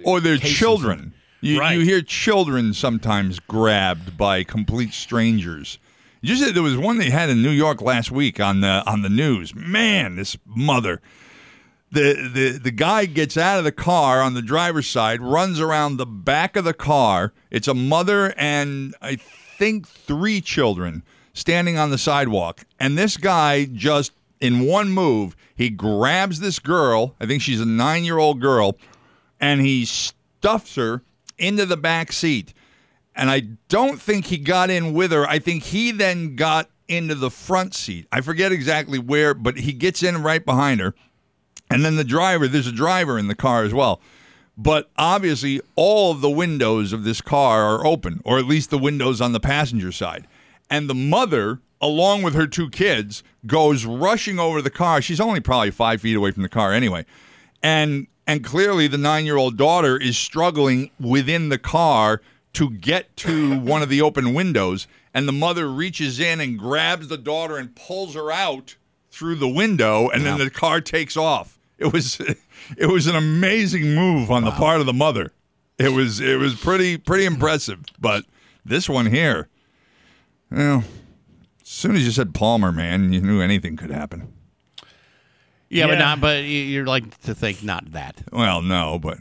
or 0.04 0.20
they're 0.20 0.38
children. 0.38 1.14
You, 1.42 1.60
Right. 1.60 1.78
you 1.78 1.86
hear 1.86 2.02
children 2.02 2.74
sometimes 2.74 3.40
grabbed 3.40 4.18
by 4.18 4.44
complete 4.44 4.94
strangers. 4.94 5.80
You 6.22 6.36
said 6.36 6.54
there 6.54 6.64
was 6.64 6.76
one 6.78 6.98
they 6.98 7.10
had 7.10 7.30
in 7.30 7.42
New 7.42 7.50
York 7.52 7.82
last 7.82 8.12
week 8.12 8.40
on 8.42 8.60
the 8.62 8.84
on 8.86 9.02
the 9.04 9.10
news. 9.10 9.56
Man, 9.56 10.16
this 10.18 10.38
mother. 10.46 11.02
The, 11.92 12.30
the 12.34 12.60
the 12.62 12.72
guy 12.72 13.06
gets 13.06 13.36
out 13.36 13.58
of 13.58 13.64
the 13.64 13.72
car 13.72 14.22
on 14.22 14.34
the 14.36 14.42
driver's 14.44 14.88
side, 14.88 15.22
runs 15.22 15.60
around 15.60 15.98
the 15.98 16.06
back 16.06 16.56
of 16.56 16.64
the 16.66 16.74
car. 16.74 17.34
It's 17.50 17.68
a 17.68 17.74
mother 17.74 18.34
and 18.38 18.94
I 19.02 19.16
think 19.16 19.88
three 19.88 20.40
children 20.40 21.02
standing 21.34 21.78
on 21.78 21.90
the 21.90 21.98
sidewalk. 21.98 22.62
And 22.80 22.96
this 22.98 23.18
guy 23.18 23.66
just 23.66 24.12
in 24.40 24.66
one 24.68 24.90
move, 24.92 25.36
he 25.60 25.70
grabs 25.70 26.39
this 26.39 26.57
girl, 26.57 27.16
I 27.20 27.26
think 27.26 27.41
she's 27.41 27.60
a 27.60 27.66
9-year-old 27.66 28.39
girl, 28.39 28.78
and 29.41 29.60
he 29.60 29.84
stuffs 29.84 30.76
her 30.76 31.03
into 31.38 31.66
the 31.66 31.76
back 31.76 32.14
seat. 32.14 32.53
And 33.14 33.30
I 33.30 33.41
don't 33.68 33.99
think 34.01 34.28
he 34.28 34.38
got 34.38 34.70
in 34.70 34.93
with 34.93 35.12
her. 35.12 35.28
I 35.28 35.39
think 35.39 35.64
he 35.64 35.91
then 35.91 36.38
got 36.38 36.70
into 36.88 37.14
the 37.14 37.30
front 37.30 37.76
seat. 37.76 38.07
I 38.10 38.22
forget 38.22 38.53
exactly 38.53 38.99
where, 38.99 39.34
but 39.34 39.57
he 39.57 39.74
gets 39.74 40.01
in 40.01 40.24
right 40.24 40.45
behind 40.45 40.80
her. 40.80 40.95
And 41.70 41.84
then 41.84 41.97
the 41.97 42.05
driver, 42.05 42.47
there's 42.47 42.66
a 42.66 42.72
driver 42.72 43.20
in 43.20 43.28
the 43.28 43.36
car 43.36 43.66
as 43.66 43.74
well. 43.74 43.99
But 44.57 44.89
obviously, 44.95 45.60
all 45.76 46.14
of 46.14 46.22
the 46.22 46.30
windows 46.30 46.93
of 46.93 47.03
this 47.03 47.20
car 47.20 47.64
are 47.64 47.86
open, 47.86 48.22
or 48.24 48.39
at 48.39 48.45
least 48.45 48.70
the 48.70 48.78
windows 48.78 49.20
on 49.20 49.34
the 49.34 49.41
passenger 49.41 49.91
side. 49.91 50.26
And 50.70 50.89
the 50.89 50.95
mother, 50.95 51.60
along 51.82 52.23
with 52.23 52.34
her 52.34 52.47
two 52.47 52.69
kids, 52.69 53.23
goes 53.45 53.86
rushing 53.86 54.39
over 54.39 54.61
the 54.61 54.69
car. 54.69 55.01
She's 55.01 55.19
only 55.19 55.39
probably 55.39 55.71
five 55.71 56.01
feet 56.01 56.15
away 56.15 56.32
from 56.32 56.43
the 56.43 56.49
car 56.49 56.73
anyway. 56.73 57.05
And 57.63 58.07
and 58.27 58.43
clearly 58.43 58.88
the 58.88 58.97
nine 58.97 59.25
year 59.25 59.38
old 59.38 59.57
daughter 59.57 59.97
is 59.97 60.17
struggling 60.17 60.91
within 60.99 61.49
the 61.49 61.57
car 61.57 62.21
to 62.53 62.69
get 62.69 63.15
to 63.17 63.59
one 63.61 63.82
of 63.82 63.89
the 63.89 64.01
open 64.01 64.34
windows. 64.34 64.88
And 65.13 65.27
the 65.27 65.34
mother 65.34 65.67
reaches 65.69 66.19
in 66.19 66.39
and 66.39 66.57
grabs 66.57 67.07
the 67.07 67.17
daughter 67.17 67.57
and 67.57 67.75
pulls 67.75 68.13
her 68.13 68.32
out 68.32 68.75
through 69.09 69.36
the 69.36 69.47
window, 69.47 70.07
and 70.09 70.23
then 70.23 70.38
the 70.38 70.49
car 70.51 70.80
takes 70.82 71.17
off. 71.17 71.59
It 71.80 71.91
was 71.91 72.19
it 72.77 72.86
was 72.88 73.07
an 73.07 73.15
amazing 73.15 73.95
move 73.95 74.30
on 74.30 74.43
the 74.43 74.51
part 74.51 74.80
of 74.80 74.86
the 74.86 74.93
mother. 74.93 75.32
It 75.77 75.89
was 75.89 76.19
it 76.19 76.38
was 76.38 76.55
pretty 76.55 76.97
pretty 76.97 77.25
impressive. 77.25 77.80
But 77.99 78.25
this 78.65 78.88
one 78.88 79.07
here, 79.07 79.47
well, 80.51 80.84
soon 81.72 81.95
as 81.95 82.05
you 82.05 82.11
said 82.11 82.34
Palmer, 82.34 82.72
man, 82.72 83.13
you 83.13 83.22
knew 83.22 83.41
anything 83.41 83.76
could 83.78 83.91
happen. 83.91 84.34
Yeah, 85.70 85.88
but 85.88 85.99
not. 85.99 86.20
But 86.20 86.43
you- 86.43 86.63
you're 86.63 86.86
like 86.86 87.17
to 87.22 87.36
think 87.36 87.63
not 87.63 87.91
that. 87.91 88.24
Well, 88.32 88.61
no, 88.61 88.97
but 88.99 89.17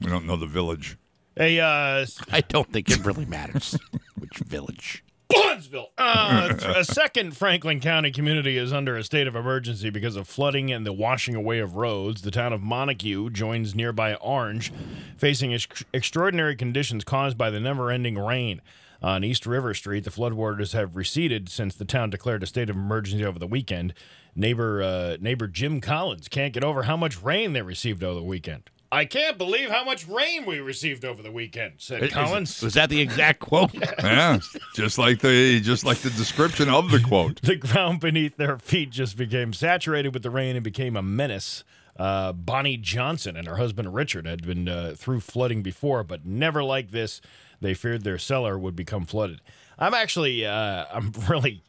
we 0.00 0.06
don't 0.08 0.26
know 0.26 0.36
the 0.36 0.46
village. 0.46 0.96
a 1.38 1.60
uh, 1.60 2.06
I 2.32 2.40
don't 2.40 2.72
think 2.72 2.90
it 2.90 3.04
really 3.04 3.24
matters 3.26 3.78
which 4.18 4.38
village. 4.38 5.04
Bondsville. 5.32 5.86
Uh, 5.96 6.52
a 6.76 6.84
second 6.84 7.34
Franklin 7.38 7.80
County 7.80 8.10
community 8.10 8.58
is 8.58 8.70
under 8.70 8.98
a 8.98 9.02
state 9.04 9.26
of 9.26 9.34
emergency 9.34 9.88
because 9.88 10.14
of 10.14 10.28
flooding 10.28 10.70
and 10.70 10.84
the 10.84 10.92
washing 10.92 11.34
away 11.34 11.58
of 11.60 11.74
roads. 11.76 12.20
The 12.20 12.30
town 12.30 12.52
of 12.52 12.60
Montague 12.60 13.30
joins 13.30 13.74
nearby 13.74 14.14
Orange, 14.16 14.70
facing 15.16 15.54
ex- 15.54 15.84
extraordinary 15.94 16.54
conditions 16.54 17.02
caused 17.02 17.38
by 17.38 17.48
the 17.48 17.60
never 17.60 17.90
ending 17.90 18.18
rain. 18.18 18.60
On 19.02 19.24
East 19.24 19.46
River 19.46 19.74
Street, 19.74 20.04
the 20.04 20.10
floodwaters 20.10 20.72
have 20.74 20.94
receded 20.94 21.48
since 21.48 21.74
the 21.74 21.84
town 21.84 22.10
declared 22.10 22.42
a 22.42 22.46
state 22.46 22.70
of 22.70 22.76
emergency 22.76 23.24
over 23.24 23.38
the 23.38 23.46
weekend. 23.48 23.94
Neighbor 24.34 24.82
uh, 24.82 25.16
neighbor 25.20 25.48
Jim 25.48 25.80
Collins 25.80 26.28
can't 26.28 26.52
get 26.54 26.62
over 26.64 26.84
how 26.84 26.96
much 26.96 27.20
rain 27.22 27.52
they 27.52 27.62
received 27.62 28.04
over 28.04 28.20
the 28.20 28.24
weekend. 28.24 28.70
I 28.92 29.06
can't 29.06 29.38
believe 29.38 29.70
how 29.70 29.84
much 29.84 30.06
rain 30.06 30.44
we 30.44 30.60
received 30.60 31.06
over 31.06 31.22
the 31.22 31.32
weekend, 31.32 31.74
said 31.78 32.10
Collins. 32.10 32.60
Was 32.62 32.74
that 32.74 32.90
the 32.90 33.00
exact 33.00 33.40
quote? 33.40 33.72
Yeah, 33.74 34.38
just 34.74 34.98
like 34.98 35.20
the 35.20 35.60
just 35.60 35.84
like 35.84 35.98
the 35.98 36.10
description 36.10 36.68
of 36.68 36.90
the 36.90 37.00
quote. 37.00 37.40
The 37.42 37.56
ground 37.56 38.00
beneath 38.00 38.36
their 38.36 38.58
feet 38.58 38.90
just 38.90 39.16
became 39.16 39.52
saturated 39.52 40.12
with 40.14 40.22
the 40.22 40.30
rain 40.30 40.56
and 40.56 40.62
became 40.62 40.96
a 40.96 41.02
menace. 41.02 41.64
Uh, 41.96 42.32
Bonnie 42.32 42.76
Johnson 42.76 43.36
and 43.36 43.46
her 43.46 43.56
husband 43.56 43.94
Richard 43.94 44.26
had 44.26 44.46
been 44.46 44.68
uh, 44.68 44.94
through 44.96 45.20
flooding 45.20 45.62
before, 45.62 46.04
but 46.04 46.24
never 46.24 46.62
like 46.62 46.90
this. 46.90 47.20
They 47.62 47.74
feared 47.74 48.04
their 48.04 48.18
cellar 48.18 48.58
would 48.58 48.76
become 48.76 49.06
flooded. 49.06 49.40
I'm 49.78 49.94
actually, 49.94 50.44
uh, 50.44 50.84
I'm 50.92 51.12
really 51.28 51.62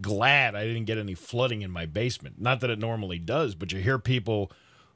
glad 0.00 0.54
I 0.54 0.64
didn't 0.64 0.84
get 0.84 0.98
any 0.98 1.14
flooding 1.14 1.62
in 1.62 1.70
my 1.70 1.86
basement. 1.86 2.40
Not 2.40 2.60
that 2.60 2.70
it 2.70 2.78
normally 2.78 3.18
does, 3.18 3.54
but 3.54 3.72
you 3.72 3.80
hear 3.80 3.98
people 3.98 4.50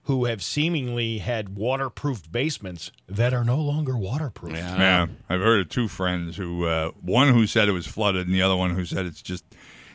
who 0.05 0.27
have 0.27 0.43
seemingly 0.43 1.19
had 1.19 1.57
waterproofed 1.57 2.31
basements 2.31 2.91
that 3.09 3.33
are 3.33 3.45
no 3.45 3.57
longer 3.57 3.97
waterproof. 3.97 4.55
Yeah, 4.55 5.07
I've 5.29 5.41
heard 5.41 5.61
of 5.61 5.69
two 5.71 5.89
friends 5.89 6.37
who 6.37 6.67
uh, 6.67 6.91
one 7.01 7.33
who 7.33 7.47
said 7.47 7.69
it 7.69 7.73
was 7.73 7.87
flooded, 7.87 8.27
and 8.27 8.35
the 8.35 8.43
other 8.43 8.57
one 8.57 8.71
who 8.75 8.85
said 8.85 9.07
it's 9.07 9.23
just 9.23 9.45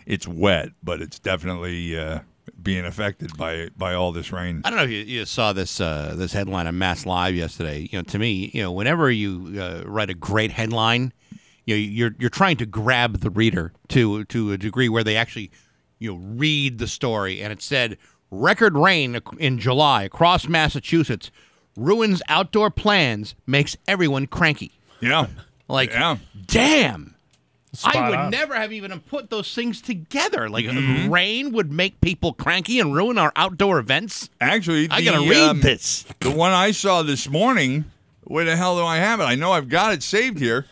it's 0.07 0.27
wet, 0.27 0.69
but 0.83 1.01
it's 1.01 1.19
definitely 1.19 1.97
uh, 1.97 2.19
being 2.61 2.85
affected 2.85 3.35
by 3.37 3.69
by 3.77 3.93
all 3.93 4.11
this 4.11 4.31
rain. 4.31 4.61
I 4.65 4.69
don't 4.69 4.77
know 4.77 4.85
if 4.85 4.91
you, 4.91 4.99
you 4.99 5.25
saw 5.25 5.53
this 5.53 5.79
uh, 5.79 6.13
this 6.17 6.33
headline 6.33 6.67
on 6.67 6.75
MassLive 6.75 7.35
yesterday. 7.35 7.87
You 7.91 7.99
know, 7.99 8.03
to 8.03 8.19
me, 8.19 8.51
you 8.53 8.61
know, 8.61 8.71
whenever 8.71 9.09
you 9.11 9.59
uh, 9.59 9.83
write 9.85 10.09
a 10.09 10.13
great 10.13 10.51
headline, 10.51 11.13
you 11.65 11.75
know, 11.75 11.79
you're 11.79 12.15
you're 12.19 12.29
trying 12.29 12.57
to 12.57 12.65
grab 12.65 13.19
the 13.19 13.29
reader 13.29 13.73
to 13.89 14.25
to 14.25 14.51
a 14.51 14.57
degree 14.57 14.89
where 14.89 15.03
they 15.03 15.15
actually 15.15 15.51
you 15.99 16.11
know 16.11 16.17
read 16.35 16.77
the 16.77 16.87
story. 16.87 17.41
And 17.41 17.51
it 17.51 17.61
said 17.61 17.97
record 18.31 18.75
rain 18.75 19.19
in 19.39 19.59
July 19.59 20.03
across 20.03 20.47
Massachusetts 20.47 21.31
ruins 21.75 22.21
outdoor 22.27 22.69
plans, 22.69 23.35
makes 23.47 23.77
everyone 23.87 24.27
cranky. 24.27 24.71
Yeah, 25.01 25.27
Like, 25.69 25.91
yeah. 25.91 26.17
damn. 26.45 27.15
Spot 27.71 27.95
I 27.95 28.09
would 28.09 28.17
on. 28.17 28.31
never 28.31 28.55
have 28.55 28.73
even 28.73 28.99
put 29.01 29.29
those 29.29 29.53
things 29.53 29.79
together. 29.79 30.49
Like 30.49 30.67
uh, 30.67 31.07
rain 31.07 31.51
would 31.51 31.71
make 31.71 32.01
people 32.01 32.33
cranky 32.33 32.79
and 32.79 32.95
ruin 32.95 33.19
our 33.19 33.31
outdoor 33.35 33.77
events. 33.77 34.29
Actually, 34.41 34.89
I 34.89 35.01
gotta 35.03 35.29
read 35.29 35.49
um, 35.49 35.61
this. 35.61 36.03
The 36.19 36.31
one 36.31 36.51
I 36.51 36.71
saw 36.71 37.03
this 37.03 37.29
morning. 37.29 37.85
Where 38.23 38.45
the 38.45 38.55
hell 38.55 38.77
do 38.77 38.83
I 38.83 38.97
have 38.97 39.19
it? 39.19 39.23
I 39.23 39.35
know 39.35 39.51
I've 39.51 39.69
got 39.69 39.93
it 39.93 40.03
saved 40.03 40.39
here. 40.39 40.65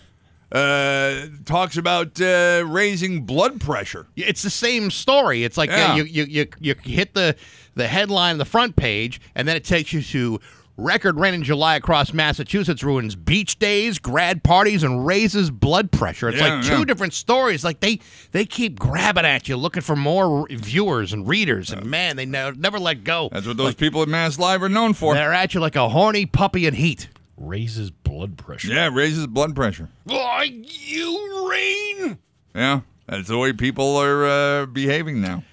Uh, 0.52 1.26
talks 1.46 1.76
about 1.76 2.22
uh, 2.22 2.64
raising 2.66 3.24
blood 3.24 3.60
pressure. 3.60 4.08
It's 4.16 4.44
the 4.44 4.50
same 4.50 4.92
story. 4.92 5.44
It's 5.44 5.58
like 5.58 5.72
uh, 5.72 5.96
you, 5.98 6.04
you 6.04 6.24
you 6.24 6.48
you 6.60 6.76
hit 6.84 7.14
the 7.14 7.36
the 7.76 7.88
headline 7.88 8.34
on 8.34 8.38
the 8.38 8.46
front 8.46 8.76
page, 8.76 9.20
and 9.36 9.48
then 9.48 9.56
it 9.56 9.66
takes 9.66 9.92
you 9.92 10.02
to 10.02 10.40
record 10.78 11.20
rain 11.20 11.34
in 11.34 11.44
July 11.44 11.76
across 11.76 12.14
Massachusetts 12.14 12.84
ruins 12.84 13.16
beach 13.16 13.58
days, 13.60 14.00
grad 14.00 14.44
parties, 14.44 14.84
and 14.84 15.06
raises 15.06 15.50
blood 15.50 15.92
pressure. 15.92 16.30
It's 16.30 16.40
Yeah, 16.40 16.56
like 16.56 16.66
two 16.66 16.80
yeah. 16.80 16.86
different 16.86 17.14
stories. 17.14 17.64
Like 17.64 17.80
they 17.80 18.00
they 18.32 18.46
keep 18.46 18.78
grabbing 18.80 19.26
at 19.26 19.50
you, 19.50 19.58
looking 19.58 19.82
for 19.82 19.96
more 19.96 20.48
viewers 20.50 21.12
and 21.14 21.28
readers, 21.28 21.72
and 21.72 21.86
man, 21.86 22.16
they 22.16 22.26
never 22.26 22.56
never 22.56 22.80
let 22.80 23.04
go. 23.04 23.30
That's 23.32 23.48
what 23.48 23.58
those 23.58 23.76
people 23.76 24.02
at 24.02 24.08
MassLive 24.08 24.62
are 24.62 24.70
known 24.70 24.94
for. 24.94 25.14
They're 25.16 25.34
at 25.34 25.54
you 25.54 25.60
like 25.60 25.76
a 25.76 25.90
horny 25.90 26.26
puppy 26.26 26.66
in 26.68 26.74
heat. 26.76 27.10
raises 27.36 27.92
blood 27.92 28.38
pressure. 28.38 28.70
Yeah, 28.70 28.90
raises 28.94 29.28
blood 29.28 29.56
pressure. 29.56 29.90
Like 30.06 30.54
you, 30.90 31.50
Rain. 31.52 32.18
Yeah, 32.56 32.82
that's 33.08 33.28
the 33.28 33.38
way 33.38 33.54
people 33.54 33.96
are 33.98 34.26
uh, 34.26 34.66
behaving 34.68 35.22
now. 35.22 35.44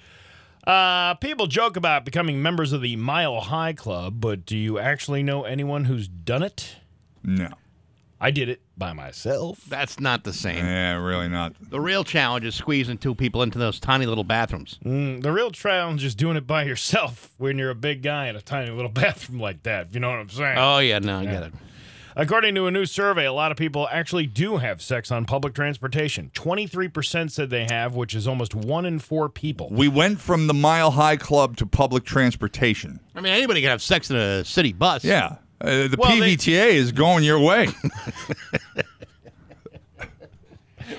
Uh, 0.65 1.13
people 1.15 1.47
joke 1.47 1.77
about 1.77 2.05
becoming 2.05 2.41
members 2.41 2.73
of 2.73 2.81
the 2.81 2.95
Mile 2.95 3.39
High 3.39 3.73
Club, 3.73 4.19
but 4.19 4.45
do 4.45 4.57
you 4.57 4.79
actually 4.79 5.21
know 5.21 5.43
anyone 5.43 5.85
who's 5.85 6.07
done 6.07 6.41
it? 6.41 6.77
No. 7.23 7.49
I 8.19 8.31
did 8.31 8.49
it 8.49 8.61
by 8.77 8.93
myself. 8.93 9.61
That's 9.67 9.99
not 9.99 10.23
the 10.23 10.33
same. 10.33 10.57
Yeah, 10.65 10.95
really 10.95 11.27
not. 11.27 11.53
The 11.59 11.79
real 11.81 12.03
challenge 12.03 12.45
is 12.45 12.55
squeezing 12.55 12.97
two 12.97 13.13
people 13.13 13.43
into 13.43 13.59
those 13.59 13.79
tiny 13.79 14.05
little 14.05 14.23
bathrooms. 14.23 14.79
Mm, 14.83 15.21
the 15.21 15.31
real 15.31 15.51
challenge 15.51 16.03
is 16.03 16.15
doing 16.15 16.37
it 16.37 16.47
by 16.47 16.63
yourself 16.63 17.31
when 17.37 17.57
you're 17.57 17.69
a 17.69 17.75
big 17.75 18.01
guy 18.01 18.27
in 18.27 18.35
a 18.35 18.41
tiny 18.41 18.71
little 18.71 18.89
bathroom 18.91 19.39
like 19.39 19.63
that. 19.63 19.87
If 19.87 19.93
you 19.93 19.99
know 19.99 20.09
what 20.09 20.19
I'm 20.19 20.29
saying. 20.29 20.57
Oh 20.57 20.79
yeah, 20.79 20.99
no, 20.99 21.19
I 21.19 21.25
get 21.25 21.43
it. 21.43 21.53
According 22.17 22.55
to 22.55 22.65
a 22.67 22.71
new 22.71 22.85
survey, 22.85 23.25
a 23.25 23.33
lot 23.33 23.51
of 23.51 23.57
people 23.57 23.89
actually 23.91 24.25
do 24.25 24.57
have 24.57 24.81
sex 24.81 25.11
on 25.11 25.25
public 25.25 25.53
transportation. 25.53 26.31
23% 26.33 27.29
said 27.29 27.49
they 27.49 27.65
have, 27.69 27.95
which 27.95 28.15
is 28.15 28.25
almost 28.27 28.55
one 28.55 28.85
in 28.85 28.99
four 28.99 29.27
people. 29.27 29.67
We 29.69 29.89
went 29.89 30.21
from 30.21 30.47
the 30.47 30.53
Mile 30.53 30.91
High 30.91 31.17
Club 31.17 31.57
to 31.57 31.65
public 31.65 32.05
transportation. 32.05 33.01
I 33.15 33.21
mean, 33.21 33.33
anybody 33.33 33.59
can 33.61 33.69
have 33.69 33.81
sex 33.81 34.09
in 34.09 34.15
a 34.15 34.45
city 34.45 34.71
bus. 34.71 35.03
Yeah. 35.03 35.35
Uh, 35.59 35.87
the 35.89 35.95
Well, 35.99 36.17
they- 36.19 36.35
PVTA 36.35 36.67
is 36.75 36.91
going 36.93 37.23
your 37.25 37.39
way. 37.39 37.67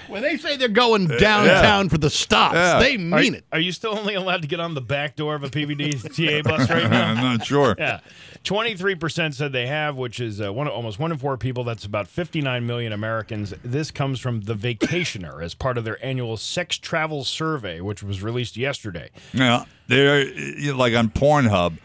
When 0.08 0.22
they 0.22 0.36
say 0.36 0.56
they're 0.56 0.68
going 0.68 1.06
downtown 1.06 1.88
for 1.88 1.98
the 1.98 2.10
stops, 2.10 2.54
Yeah. 2.54 2.78
they 2.80 2.94
Are, 2.96 2.98
mean 2.98 3.34
it. 3.34 3.44
are 3.52 3.58
you 3.60 3.72
still 3.72 3.96
only 3.98 4.14
allowed 4.14 4.42
to 4.42 4.48
get 4.48 4.60
on 4.60 4.74
the 4.74 4.80
back 4.80 5.16
door 5.16 5.34
of 5.34 5.44
a 5.44 5.48
PVTA 5.48 6.42
bus 6.44 6.68
right 6.70 6.90
now? 6.90 7.08
I'm 7.10 7.16
not 7.38 7.46
sure. 7.46 7.74
Yeah, 7.78 8.00
twenty-three 8.44 8.94
percent 8.96 9.34
said 9.34 9.52
they 9.52 9.66
have, 9.66 9.96
which 9.96 10.20
is 10.20 10.40
uh, 10.40 10.52
one 10.52 10.68
almost 10.68 10.98
one 10.98 11.12
in 11.12 11.18
four 11.18 11.36
people. 11.36 11.64
That's 11.64 11.84
about 11.84 12.08
fifty-nine 12.08 12.66
million 12.66 12.92
Americans. 12.92 13.54
This 13.62 13.90
comes 13.90 14.20
from 14.20 14.42
the 14.42 14.54
Vacationer 14.54 15.42
as 15.42 15.54
part 15.54 15.78
of 15.78 15.84
their 15.84 16.04
annual 16.04 16.36
sex 16.36 16.76
travel 16.78 17.24
survey, 17.24 17.80
which 17.80 18.02
was 18.02 18.22
released 18.22 18.56
yesterday. 18.56 19.10
Yeah, 19.32 19.64
there, 19.88 20.22
you 20.26 20.72
know, 20.72 20.78
like 20.78 20.94
on 20.94 21.10
Pornhub, 21.10 21.78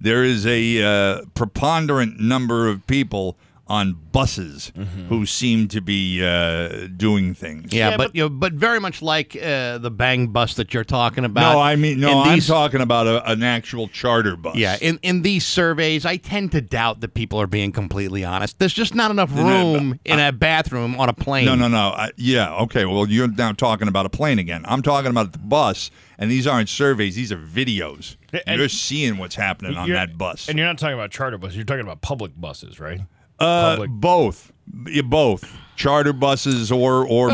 there 0.00 0.24
is 0.24 0.46
a 0.46 0.82
uh, 0.82 1.22
preponderant 1.34 2.20
number 2.20 2.68
of 2.68 2.86
people 2.86 3.36
on 3.68 3.94
buses 4.12 4.70
who 5.08 5.26
seem 5.26 5.66
to 5.66 5.80
be 5.80 6.24
uh, 6.24 6.86
doing 6.96 7.34
things. 7.34 7.72
Yeah, 7.72 7.90
Yeah, 7.90 7.96
but 7.96 8.06
but- 8.08 8.14
you 8.16 8.22
know, 8.22 8.28
but 8.28 8.52
very 8.52 8.78
much 8.78 9.02
like 9.02 9.34
uh, 9.36 9.78
the 9.78 9.90
bang 9.90 10.28
bus 10.28 10.54
that 10.54 10.72
you're 10.72 10.84
talking 10.84 11.24
about. 11.24 11.54
No, 11.54 11.60
I 11.60 11.74
mean, 11.74 11.98
no, 11.98 12.22
in 12.22 12.28
I'm 12.28 12.40
talking 12.40 12.80
about 12.80 13.08
a, 13.08 13.28
an 13.28 13.42
actual 13.42 13.88
charter 13.88 14.36
bus. 14.36 14.54
Yeah, 14.54 14.76
in, 14.80 15.00
in 15.02 15.22
these 15.22 15.44
surveys, 15.44 16.06
I 16.06 16.16
tend 16.16 16.52
to 16.52 16.60
doubt 16.60 17.00
that 17.00 17.14
people 17.14 17.40
are 17.40 17.48
being 17.48 17.72
completely 17.72 18.24
honest. 18.24 18.58
There's 18.60 18.72
just 18.72 18.94
not 18.94 19.10
enough 19.10 19.34
room 19.34 19.98
in 20.04 20.20
a 20.20 20.30
bathroom 20.30 20.98
on 21.00 21.08
a 21.08 21.12
plane. 21.12 21.46
No, 21.46 21.56
no, 21.56 21.66
no. 21.66 21.88
I, 21.88 22.10
yeah, 22.16 22.54
okay. 22.62 22.84
Well, 22.84 23.08
you're 23.08 23.26
now 23.28 23.50
talking 23.50 23.88
about 23.88 24.06
a 24.06 24.10
plane 24.10 24.38
again. 24.38 24.64
I'm 24.68 24.82
talking 24.82 25.10
about 25.10 25.32
the 25.32 25.38
bus, 25.38 25.90
and 26.18 26.30
these 26.30 26.46
aren't 26.46 26.68
surveys; 26.68 27.16
these 27.16 27.32
are 27.32 27.38
videos. 27.38 28.16
And- 28.46 28.58
you're 28.60 28.68
seeing 28.68 29.18
what's 29.18 29.34
happening 29.34 29.76
on 29.76 29.88
that 29.90 30.16
bus. 30.16 30.48
and 30.48 30.56
you're 30.56 30.66
not 30.68 30.78
talking 30.78 30.94
about 30.94 31.10
charter 31.10 31.36
buses. 31.38 31.56
You're 31.56 31.64
talking 31.64 31.82
about 31.84 32.00
public 32.02 32.32
buses, 32.40 32.78
right? 32.78 33.00
Uh, 33.38 33.86
both, 33.86 34.52
Yeah, 34.86 35.02
both. 35.02 35.44
Charter 35.76 36.12
buses 36.14 36.72
or 36.72 37.06
or 37.06 37.30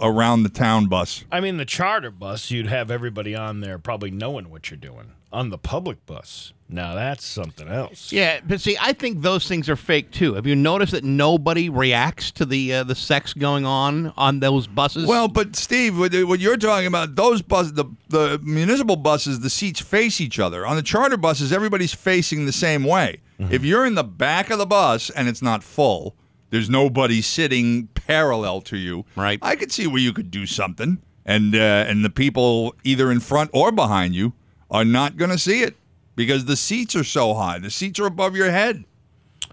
around 0.00 0.42
the 0.42 0.48
town 0.48 0.86
bus. 0.86 1.24
I 1.30 1.40
mean, 1.40 1.56
the 1.56 1.64
charter 1.64 2.10
bus, 2.10 2.50
you'd 2.50 2.66
have 2.66 2.90
everybody 2.90 3.34
on 3.34 3.60
there 3.60 3.78
probably 3.78 4.10
knowing 4.10 4.50
what 4.50 4.70
you're 4.70 4.78
doing. 4.78 5.12
On 5.32 5.50
the 5.50 5.58
public 5.58 6.04
bus, 6.06 6.52
now 6.70 6.94
that's 6.94 7.24
something 7.24 7.66
else. 7.66 8.12
Yeah, 8.12 8.40
but 8.46 8.60
see, 8.60 8.76
I 8.80 8.92
think 8.92 9.22
those 9.22 9.48
things 9.48 9.68
are 9.68 9.76
fake 9.76 10.10
too. 10.10 10.34
Have 10.34 10.46
you 10.46 10.54
noticed 10.54 10.92
that 10.92 11.04
nobody 11.04 11.70
reacts 11.70 12.30
to 12.32 12.44
the 12.44 12.74
uh, 12.74 12.84
the 12.84 12.94
sex 12.94 13.32
going 13.32 13.64
on 13.64 14.12
on 14.16 14.40
those 14.40 14.66
buses? 14.66 15.06
Well, 15.06 15.28
but 15.28 15.56
Steve, 15.56 15.98
what 15.98 16.12
what 16.26 16.40
you're 16.40 16.58
talking 16.58 16.86
about, 16.86 17.16
those 17.16 17.40
buses, 17.40 17.72
the 17.72 17.86
the 18.08 18.38
municipal 18.42 18.96
buses, 18.96 19.40
the 19.40 19.50
seats 19.50 19.80
face 19.80 20.20
each 20.20 20.38
other. 20.38 20.66
On 20.66 20.76
the 20.76 20.82
charter 20.82 21.16
buses, 21.16 21.52
everybody's 21.52 21.94
facing 21.94 22.44
the 22.44 22.52
same 22.52 22.84
way. 22.84 23.20
If 23.38 23.64
you're 23.64 23.86
in 23.86 23.94
the 23.94 24.02
back 24.04 24.50
of 24.50 24.58
the 24.58 24.66
bus 24.66 25.10
and 25.10 25.28
it's 25.28 25.42
not 25.42 25.62
full, 25.62 26.16
there's 26.50 26.68
nobody 26.68 27.22
sitting 27.22 27.86
parallel 27.94 28.60
to 28.62 28.76
you. 28.76 29.04
Right. 29.14 29.38
I 29.42 29.54
could 29.54 29.70
see 29.70 29.86
where 29.86 30.00
you 30.00 30.12
could 30.12 30.32
do 30.32 30.44
something, 30.44 30.98
and 31.24 31.54
uh, 31.54 31.58
and 31.88 32.04
the 32.04 32.10
people 32.10 32.74
either 32.84 33.12
in 33.12 33.20
front 33.20 33.50
or 33.54 33.70
behind 33.70 34.14
you 34.14 34.32
are 34.70 34.84
not 34.84 35.16
going 35.16 35.30
to 35.30 35.38
see 35.38 35.62
it 35.62 35.76
because 36.18 36.46
the 36.46 36.56
seats 36.56 36.96
are 36.96 37.04
so 37.04 37.32
high. 37.32 37.60
The 37.60 37.70
seats 37.70 38.00
are 38.00 38.06
above 38.06 38.34
your 38.34 38.50
head. 38.50 38.84
I 39.44 39.48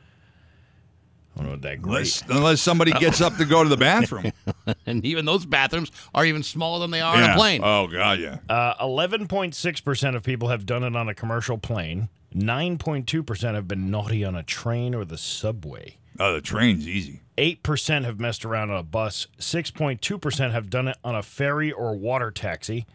don't 1.35 1.45
know 1.45 1.51
what 1.51 1.61
that 1.61 1.79
great. 1.79 1.91
Unless, 1.91 2.23
unless 2.27 2.61
somebody 2.61 2.91
gets 2.93 3.21
up 3.21 3.37
to 3.37 3.45
go 3.45 3.61
to 3.61 3.69
the 3.69 3.77
bathroom. 3.77 4.31
and 4.87 5.05
even 5.05 5.25
those 5.25 5.45
bathrooms 5.45 5.91
are 6.15 6.25
even 6.25 6.41
smaller 6.41 6.79
than 6.79 6.89
they 6.89 7.01
are 7.01 7.15
on 7.15 7.29
a 7.29 7.35
plane. 7.35 7.61
Oh 7.63 7.85
God, 7.85 8.19
yeah. 8.19 8.39
Uh, 8.49 8.83
11.6% 8.83 10.15
of 10.15 10.23
people 10.23 10.47
have 10.47 10.65
done 10.65 10.83
it 10.83 10.95
on 10.95 11.07
a 11.07 11.13
commercial 11.13 11.59
plane. 11.59 12.09
9.2% 12.33 13.53
have 13.53 13.67
been 13.67 13.91
naughty 13.91 14.25
on 14.25 14.35
a 14.35 14.41
train 14.41 14.95
or 14.95 15.05
the 15.05 15.19
subway. 15.19 15.97
Oh, 16.19 16.33
the 16.33 16.41
train's 16.41 16.87
easy. 16.87 17.21
8% 17.37 18.05
have 18.05 18.19
messed 18.19 18.43
around 18.43 18.71
on 18.71 18.77
a 18.77 18.83
bus. 18.83 19.27
6.2% 19.37 20.51
have 20.51 20.71
done 20.71 20.87
it 20.87 20.97
on 21.03 21.15
a 21.15 21.21
ferry 21.21 21.71
or 21.71 21.95
water 21.95 22.31
taxi. 22.31 22.87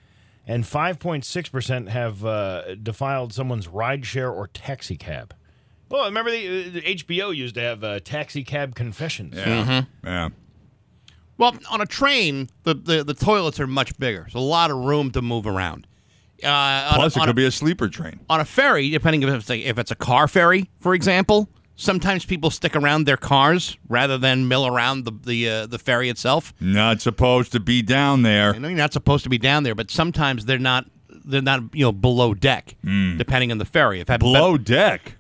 And 0.50 0.64
5.6% 0.64 1.88
have 1.90 2.24
uh, 2.24 2.74
defiled 2.74 3.32
someone's 3.32 3.68
rideshare 3.68 4.34
or 4.34 4.48
taxi 4.48 4.96
cab. 4.96 5.32
Well, 5.88 6.06
remember 6.06 6.32
the, 6.32 6.66
uh, 6.66 6.72
the 6.72 6.82
HBO 6.82 7.32
used 7.34 7.54
to 7.54 7.60
have 7.60 7.84
uh, 7.84 8.00
taxi 8.00 8.42
cab 8.42 8.74
confessions. 8.74 9.36
Yeah. 9.36 9.84
Yeah. 10.02 10.30
Well, 11.38 11.56
on 11.70 11.80
a 11.80 11.86
train, 11.86 12.50
the, 12.64 12.74
the, 12.74 13.04
the 13.04 13.14
toilets 13.14 13.60
are 13.60 13.68
much 13.68 13.96
bigger. 13.96 14.22
There's 14.22 14.34
a 14.34 14.40
lot 14.40 14.72
of 14.72 14.78
room 14.78 15.12
to 15.12 15.22
move 15.22 15.46
around. 15.46 15.86
Uh, 16.42 16.94
Plus, 16.96 17.14
a, 17.14 17.20
it 17.20 17.22
could 17.22 17.30
a, 17.30 17.34
be 17.34 17.44
a 17.44 17.52
sleeper 17.52 17.88
train. 17.88 18.18
on 18.28 18.40
a 18.40 18.44
ferry, 18.44 18.90
depending 18.90 19.22
if 19.22 19.28
it's, 19.28 19.50
a, 19.50 19.56
if 19.56 19.78
it's 19.78 19.92
a 19.92 19.96
car 19.96 20.26
ferry, 20.26 20.68
for 20.80 20.94
example, 20.94 21.48
sometimes 21.80 22.24
people 22.24 22.50
stick 22.50 22.76
around 22.76 23.04
their 23.04 23.16
cars 23.16 23.76
rather 23.88 24.18
than 24.18 24.46
mill 24.48 24.66
around 24.66 25.04
the 25.04 25.12
the, 25.24 25.48
uh, 25.48 25.66
the 25.66 25.78
ferry 25.78 26.08
itself. 26.10 26.52
Not 26.60 27.00
supposed 27.00 27.52
to 27.52 27.60
be 27.60 27.82
down 27.82 28.22
there. 28.22 28.54
I 28.54 28.58
know 28.58 28.68
you're 28.68 28.76
not 28.76 28.92
supposed 28.92 29.24
to 29.24 29.30
be 29.30 29.38
down 29.38 29.62
there, 29.62 29.74
but 29.74 29.90
sometimes 29.90 30.44
they're 30.44 30.58
not 30.58 30.84
they're 31.24 31.42
not 31.42 31.62
you 31.74 31.84
know 31.84 31.92
below 31.92 32.34
deck, 32.34 32.76
depending 32.82 33.50
on 33.52 33.58
the 33.58 33.64
ferry. 33.64 34.00
If 34.00 34.08
Hmm. 34.08 34.16
Below 34.18 34.58
deck. 34.58 35.16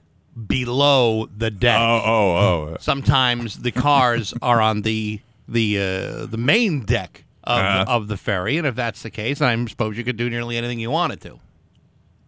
below 0.46 1.26
the 1.36 1.50
deck. 1.50 1.78
Oh, 1.80 2.02
oh, 2.04 2.36
oh. 2.72 2.76
sometimes 2.80 3.58
the 3.60 3.72
cars 3.72 4.32
are 4.42 4.60
on 4.60 4.82
the 4.82 5.20
the 5.48 5.78
uh, 5.78 6.26
the 6.26 6.38
main 6.38 6.80
deck 6.84 7.24
of, 7.44 7.58
Uh-huh. 7.58 7.84
of 7.88 8.08
the 8.08 8.16
ferry, 8.16 8.58
and 8.58 8.66
if 8.66 8.74
that's 8.76 9.02
the 9.02 9.10
case, 9.10 9.40
I 9.42 9.64
suppose 9.66 9.96
you 9.98 10.04
could 10.04 10.16
do 10.16 10.28
nearly 10.30 10.56
anything 10.56 10.78
you 10.78 10.90
wanted 10.90 11.20
to. 11.22 11.40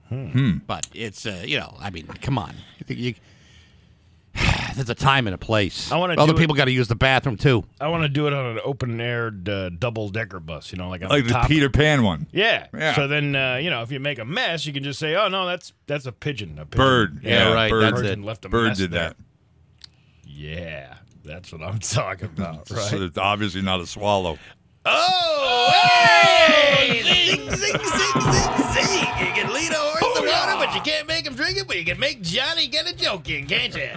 Hmm. 0.09 0.59
But 0.67 0.89
it's 0.93 1.25
uh, 1.27 1.43
you 1.47 1.59
know, 1.59 1.77
I 1.81 1.91
mean, 1.91 2.07
come 2.21 2.37
on, 2.39 2.55
you, 2.89 2.97
you, 2.97 3.15
there's 4.75 4.89
a 4.91 4.95
time 4.95 5.27
and 5.27 5.35
a 5.35 5.39
place. 5.39 5.91
I 5.93 5.97
wanna 5.97 6.15
Other 6.15 6.33
do 6.33 6.37
it- 6.39 6.41
people 6.41 6.55
got 6.55 6.65
to 6.67 6.71
use 6.73 6.89
the 6.89 6.95
bathroom 6.95 7.37
too. 7.37 7.65
I 7.81 7.89
want 7.89 8.03
to 8.05 8.09
do 8.09 8.27
it 8.27 8.33
on 8.33 8.47
an 8.57 8.61
open 8.65 9.01
air 9.01 9.33
uh, 9.49 9.69
double 9.79 10.09
decker 10.09 10.41
bus, 10.41 10.73
you 10.73 10.79
know, 10.79 10.89
like 10.89 11.03
on 11.03 11.09
Like 11.09 11.25
the 11.25 11.29
the 11.29 11.35
top. 11.35 11.49
Peter 11.49 11.69
Pan 11.71 12.03
one. 12.03 12.27
Yeah. 12.33 12.67
Yeah. 12.75 12.95
So 12.95 13.07
then, 13.09 13.37
uh, 13.37 13.57
you 13.57 13.71
know, 13.71 13.83
if 13.83 13.93
you 13.93 14.01
make 14.01 14.19
a 14.19 14.25
mess, 14.25 14.65
you 14.67 14.73
can 14.73 14.83
just 14.83 14.99
say, 14.99 15.15
"Oh 15.17 15.29
no, 15.29 15.47
that's 15.47 15.73
that's 15.87 16.07
a 16.07 16.13
pigeon." 16.13 16.59
A 16.59 16.65
pigeon. 16.67 16.79
Bird. 16.87 17.21
Yeah, 17.23 17.53
right, 17.53 17.71
Bird, 17.71 17.83
that's 17.83 18.01
Pigeon 18.03 18.23
it. 18.23 18.27
left 18.27 18.45
a 18.45 18.49
Bird 18.49 18.69
mess 18.69 18.79
did 18.79 18.91
there. 18.93 19.09
that. 19.11 19.17
Yeah, 20.25 20.95
that's 21.25 21.53
what 21.53 21.63
I'm 21.63 21.79
talking 21.81 22.29
about, 22.37 22.71
right? 22.71 22.81
So 22.91 23.03
it's 23.03 23.19
obviously 23.19 23.63
not 23.63 23.81
a 23.81 23.87
swallow. 23.87 24.39
Oh, 24.85 25.71
hey! 25.73 27.03
Zing, 27.03 27.51
zing, 27.51 27.57
zing, 27.57 27.79
zing, 27.79 27.83
zing. 28.73 28.99
You 29.21 29.33
can 29.33 29.53
lead 29.53 29.71
a 29.71 29.75
horse 29.77 30.19
to 30.19 30.27
water, 30.27 30.57
but 30.59 30.75
you 30.75 30.81
can't 30.81 31.07
make 31.07 31.25
him 31.27 31.35
drink 31.35 31.57
it, 31.59 31.69
but 31.69 31.77
you 31.79 31.85
can 31.85 32.01
make 32.01 32.23
Johnny 32.23 32.67
get 32.67 32.91
a 32.91 32.97
joke 32.97 33.29
in, 33.31 33.47
can't 33.47 33.75
you? 33.77 33.91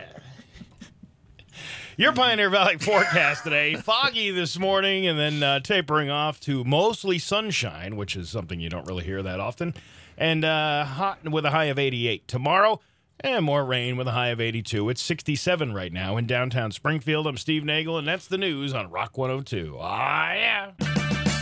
Your 1.98 2.12
Pioneer 2.12 2.50
Valley 2.50 2.78
forecast 2.80 3.46
today 3.46 3.76
foggy 3.76 4.30
this 4.32 4.60
morning 4.60 5.08
and 5.08 5.18
then 5.18 5.42
uh, 5.42 5.60
tapering 5.62 6.10
off 6.10 6.42
to 6.42 6.66
mostly 6.66 7.18
sunshine, 7.20 7.96
which 7.96 8.18
is 8.18 8.30
something 8.30 8.60
you 8.60 8.70
don't 8.70 8.86
really 8.86 9.06
hear 9.06 9.24
that 9.24 9.40
often, 9.40 9.74
and 10.18 10.44
uh, 10.44 10.84
hot 10.84 11.24
with 11.30 11.46
a 11.46 11.52
high 11.52 11.66
of 11.66 11.80
88. 11.80 12.28
Tomorrow, 12.28 12.82
and 13.22 13.46
more 13.46 13.64
rain 13.64 13.96
with 13.96 14.10
a 14.10 14.12
high 14.12 14.28
of 14.28 14.42
82. 14.42 14.90
It's 14.90 15.02
67 15.02 15.74
right 15.74 15.94
now 15.94 16.18
in 16.18 16.28
downtown 16.28 16.74
Springfield. 16.74 17.28
I'm 17.28 17.38
Steve 17.38 17.64
Nagel, 17.64 17.98
and 17.98 18.06
that's 18.06 18.28
the 18.28 18.38
news 18.38 18.74
on 18.74 18.92
Rock 18.92 19.18
102. 19.18 19.78
Ah, 19.80 20.34
yeah. 20.34 20.72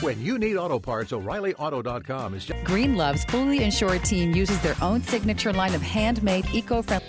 When 0.01 0.21
you 0.21 0.37
need 0.37 0.57
auto 0.57 0.77
parts, 0.77 1.13
O'ReillyAuto.com 1.13 2.35
is 2.35 2.45
just. 2.45 2.63
Green 2.63 2.95
Love's 2.95 3.23
fully 3.25 3.63
insured 3.63 4.03
team 4.03 4.35
uses 4.35 4.61
their 4.61 4.75
own 4.83 5.01
signature 5.01 5.51
line 5.51 5.73
of 5.73 5.81
handmade, 5.81 6.45
eco-friendly. 6.53 7.07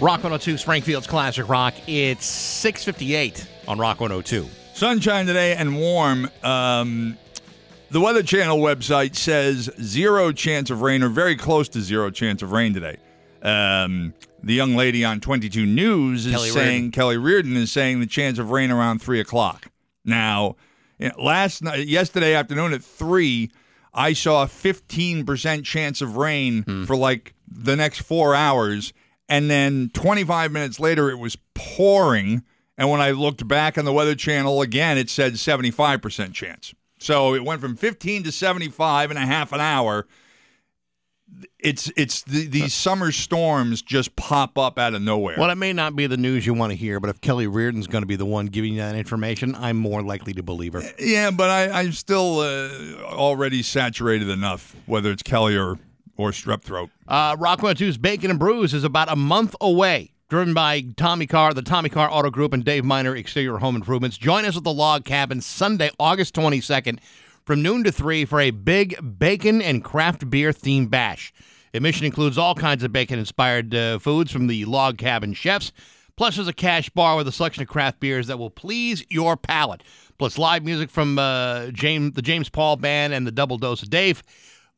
Rock 0.00 0.22
102, 0.22 0.58
Springfield's 0.58 1.06
classic 1.08 1.48
rock. 1.48 1.74
It's 1.88 2.24
6:58 2.26 3.46
on 3.66 3.78
Rock 3.78 4.00
102. 4.00 4.48
Sunshine 4.74 5.26
today 5.26 5.56
and 5.56 5.76
warm. 5.76 6.30
Um, 6.44 7.18
the 7.90 8.00
Weather 8.00 8.22
Channel 8.22 8.58
website 8.58 9.16
says 9.16 9.68
zero 9.82 10.30
chance 10.30 10.70
of 10.70 10.82
rain 10.82 11.02
or 11.02 11.08
very 11.08 11.34
close 11.34 11.68
to 11.70 11.80
zero 11.80 12.10
chance 12.10 12.42
of 12.42 12.52
rain 12.52 12.74
today. 12.74 12.96
Um, 13.42 14.14
the 14.42 14.54
young 14.54 14.76
lady 14.76 15.04
on 15.04 15.18
22 15.20 15.66
News 15.66 16.26
is 16.26 16.32
Kelly 16.32 16.50
saying 16.50 16.66
Reardon. 16.68 16.90
Kelly 16.92 17.16
Reardon 17.16 17.56
is 17.56 17.72
saying 17.72 17.98
the 17.98 18.06
chance 18.06 18.38
of 18.38 18.50
rain 18.50 18.70
around 18.70 19.02
three 19.02 19.18
o'clock. 19.18 19.66
Now, 20.04 20.54
you 21.00 21.08
know, 21.08 21.14
last 21.20 21.60
night, 21.62 21.88
yesterday 21.88 22.34
afternoon 22.34 22.72
at 22.72 22.84
three, 22.84 23.50
I 23.92 24.12
saw 24.12 24.44
a 24.44 24.46
15% 24.46 25.64
chance 25.64 26.00
of 26.00 26.16
rain 26.16 26.62
Hmm. 26.62 26.84
for 26.84 26.94
like 26.94 27.34
the 27.50 27.74
next 27.74 28.02
four 28.02 28.34
hours, 28.34 28.92
and 29.28 29.50
then 29.50 29.90
25 29.92 30.52
minutes 30.52 30.80
later, 30.80 31.10
it 31.10 31.18
was 31.18 31.36
pouring. 31.54 32.42
And 32.76 32.90
when 32.90 33.00
I 33.00 33.10
looked 33.10 33.46
back 33.46 33.76
on 33.76 33.84
the 33.84 33.92
Weather 33.92 34.14
Channel 34.14 34.62
again, 34.62 34.98
it 34.98 35.10
said 35.10 35.34
75% 35.34 36.32
chance. 36.32 36.74
So 36.98 37.34
it 37.34 37.44
went 37.44 37.60
from 37.60 37.76
15 37.76 38.24
to 38.24 38.32
75 38.32 39.10
in 39.10 39.16
a 39.16 39.26
half 39.26 39.52
an 39.52 39.60
hour. 39.60 40.06
It's 41.58 41.92
it's 41.94 42.22
the, 42.22 42.46
these 42.46 42.72
summer 42.72 43.12
storms 43.12 43.82
just 43.82 44.16
pop 44.16 44.56
up 44.56 44.78
out 44.78 44.94
of 44.94 45.02
nowhere. 45.02 45.36
Well, 45.38 45.50
it 45.50 45.56
may 45.56 45.74
not 45.74 45.94
be 45.94 46.06
the 46.06 46.16
news 46.16 46.46
you 46.46 46.54
want 46.54 46.70
to 46.72 46.76
hear, 46.76 47.00
but 47.00 47.10
if 47.10 47.20
Kelly 47.20 47.46
Reardon's 47.46 47.86
going 47.86 48.00
to 48.00 48.06
be 48.06 48.16
the 48.16 48.24
one 48.24 48.46
giving 48.46 48.72
you 48.72 48.80
that 48.80 48.94
information, 48.94 49.54
I'm 49.54 49.76
more 49.76 50.02
likely 50.02 50.32
to 50.32 50.42
believe 50.42 50.72
her. 50.72 50.82
Yeah, 50.98 51.30
but 51.30 51.50
I, 51.50 51.82
I'm 51.82 51.92
still 51.92 52.40
uh, 52.40 53.02
already 53.04 53.62
saturated 53.62 54.30
enough, 54.30 54.74
whether 54.86 55.10
it's 55.12 55.22
Kelly 55.22 55.54
or 55.54 55.78
or 56.18 56.32
strep 56.32 56.62
throat. 56.62 56.90
Uh, 57.06 57.36
Rock 57.38 57.60
102's 57.60 57.96
Bacon 57.96 58.30
and 58.30 58.38
Brews 58.38 58.74
is 58.74 58.84
about 58.84 59.10
a 59.10 59.16
month 59.16 59.56
away. 59.60 60.12
Driven 60.28 60.52
by 60.52 60.82
Tommy 60.98 61.26
Carr, 61.26 61.54
the 61.54 61.62
Tommy 61.62 61.88
Carr 61.88 62.10
Auto 62.10 62.28
Group, 62.28 62.52
and 62.52 62.62
Dave 62.62 62.84
Miner 62.84 63.16
Exterior 63.16 63.56
Home 63.56 63.76
Improvements. 63.76 64.18
Join 64.18 64.44
us 64.44 64.58
at 64.58 64.64
the 64.64 64.72
Log 64.74 65.06
Cabin 65.06 65.40
Sunday, 65.40 65.90
August 65.98 66.34
22nd 66.34 66.98
from 67.46 67.62
noon 67.62 67.82
to 67.84 67.90
3 67.90 68.26
for 68.26 68.38
a 68.38 68.50
big 68.50 69.18
bacon 69.18 69.62
and 69.62 69.82
craft 69.82 70.28
beer 70.28 70.50
themed 70.50 70.90
bash. 70.90 71.32
Admission 71.72 72.04
includes 72.04 72.36
all 72.36 72.54
kinds 72.54 72.82
of 72.84 72.92
bacon 72.92 73.18
inspired 73.18 73.74
uh, 73.74 73.98
foods 73.98 74.30
from 74.30 74.48
the 74.48 74.66
Log 74.66 74.98
Cabin 74.98 75.32
chefs. 75.32 75.72
Plus, 76.16 76.36
there's 76.36 76.48
a 76.48 76.52
cash 76.52 76.90
bar 76.90 77.16
with 77.16 77.26
a 77.28 77.32
selection 77.32 77.62
of 77.62 77.68
craft 77.68 78.00
beers 78.00 78.26
that 78.26 78.38
will 78.38 78.50
please 78.50 79.02
your 79.08 79.34
palate. 79.36 79.82
Plus, 80.18 80.36
live 80.36 80.62
music 80.62 80.90
from 80.90 81.18
uh, 81.18 81.68
James, 81.68 82.12
the 82.14 82.22
James 82.22 82.50
Paul 82.50 82.76
Band 82.76 83.14
and 83.14 83.26
the 83.26 83.32
Double 83.32 83.56
Dose 83.56 83.82
of 83.82 83.88
Dave. 83.88 84.22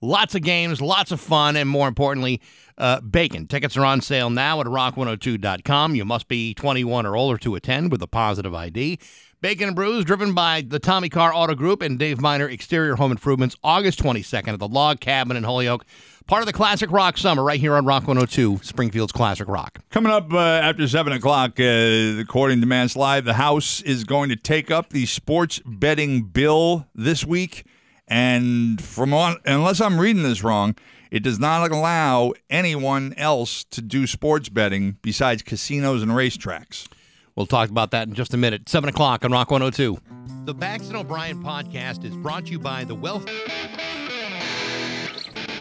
Lots 0.02 0.34
of 0.34 0.42
games, 0.42 0.80
lots 0.80 1.12
of 1.12 1.20
fun, 1.20 1.56
and 1.56 1.68
more 1.68 1.86
importantly, 1.86 2.40
uh, 2.78 3.02
bacon. 3.02 3.46
Tickets 3.46 3.76
are 3.76 3.84
on 3.84 4.00
sale 4.00 4.30
now 4.30 4.60
at 4.60 4.66
rock102.com. 4.66 5.94
You 5.94 6.06
must 6.06 6.26
be 6.26 6.54
21 6.54 7.04
or 7.04 7.16
older 7.16 7.36
to 7.38 7.54
attend 7.54 7.92
with 7.92 8.02
a 8.02 8.06
positive 8.06 8.54
ID. 8.54 8.98
Bacon 9.42 9.68
and 9.68 9.76
Brews, 9.76 10.04
driven 10.04 10.34
by 10.34 10.62
the 10.66 10.78
Tommy 10.78 11.08
Carr 11.08 11.34
Auto 11.34 11.54
Group 11.54 11.82
and 11.82 11.98
Dave 11.98 12.20
Miner 12.20 12.48
Exterior 12.48 12.96
Home 12.96 13.10
Improvements, 13.10 13.56
August 13.62 14.02
22nd 14.02 14.48
at 14.48 14.58
the 14.58 14.68
Log 14.68 15.00
Cabin 15.00 15.36
in 15.36 15.44
Holyoke. 15.44 15.84
Part 16.26 16.42
of 16.42 16.46
the 16.46 16.52
Classic 16.52 16.90
Rock 16.90 17.18
Summer 17.18 17.42
right 17.42 17.58
here 17.58 17.74
on 17.74 17.84
Rock 17.84 18.06
102, 18.06 18.60
Springfield's 18.62 19.12
Classic 19.12 19.48
Rock. 19.48 19.80
Coming 19.90 20.12
up 20.12 20.32
uh, 20.32 20.38
after 20.38 20.86
7 20.86 21.12
o'clock, 21.12 21.58
uh, 21.58 22.20
according 22.20 22.60
to 22.60 22.66
MassLive, 22.66 23.24
the 23.24 23.34
House 23.34 23.82
is 23.82 24.04
going 24.04 24.28
to 24.30 24.36
take 24.36 24.70
up 24.70 24.90
the 24.90 25.06
sports 25.06 25.60
betting 25.66 26.22
bill 26.22 26.86
this 26.94 27.26
week. 27.26 27.64
And 28.10 28.82
from 28.82 29.14
on, 29.14 29.36
unless 29.46 29.80
I'm 29.80 29.98
reading 29.98 30.24
this 30.24 30.42
wrong, 30.42 30.74
it 31.12 31.22
does 31.22 31.38
not 31.38 31.70
allow 31.70 32.32
anyone 32.50 33.14
else 33.16 33.64
to 33.70 33.80
do 33.80 34.06
sports 34.06 34.48
betting 34.48 34.98
besides 35.00 35.42
casinos 35.42 36.02
and 36.02 36.10
racetracks. 36.10 36.88
We'll 37.36 37.46
talk 37.46 37.70
about 37.70 37.92
that 37.92 38.08
in 38.08 38.14
just 38.14 38.34
a 38.34 38.36
minute. 38.36 38.68
7 38.68 38.88
o'clock 38.88 39.24
on 39.24 39.30
Rock 39.30 39.50
102. 39.50 39.98
The 40.44 40.54
Bax 40.54 40.88
and 40.88 40.96
O'Brien 40.96 41.42
podcast 41.42 42.04
is 42.04 42.14
brought 42.16 42.46
to 42.46 42.52
you 42.52 42.58
by 42.58 42.84
the 42.84 42.94
Wealth. 42.94 43.26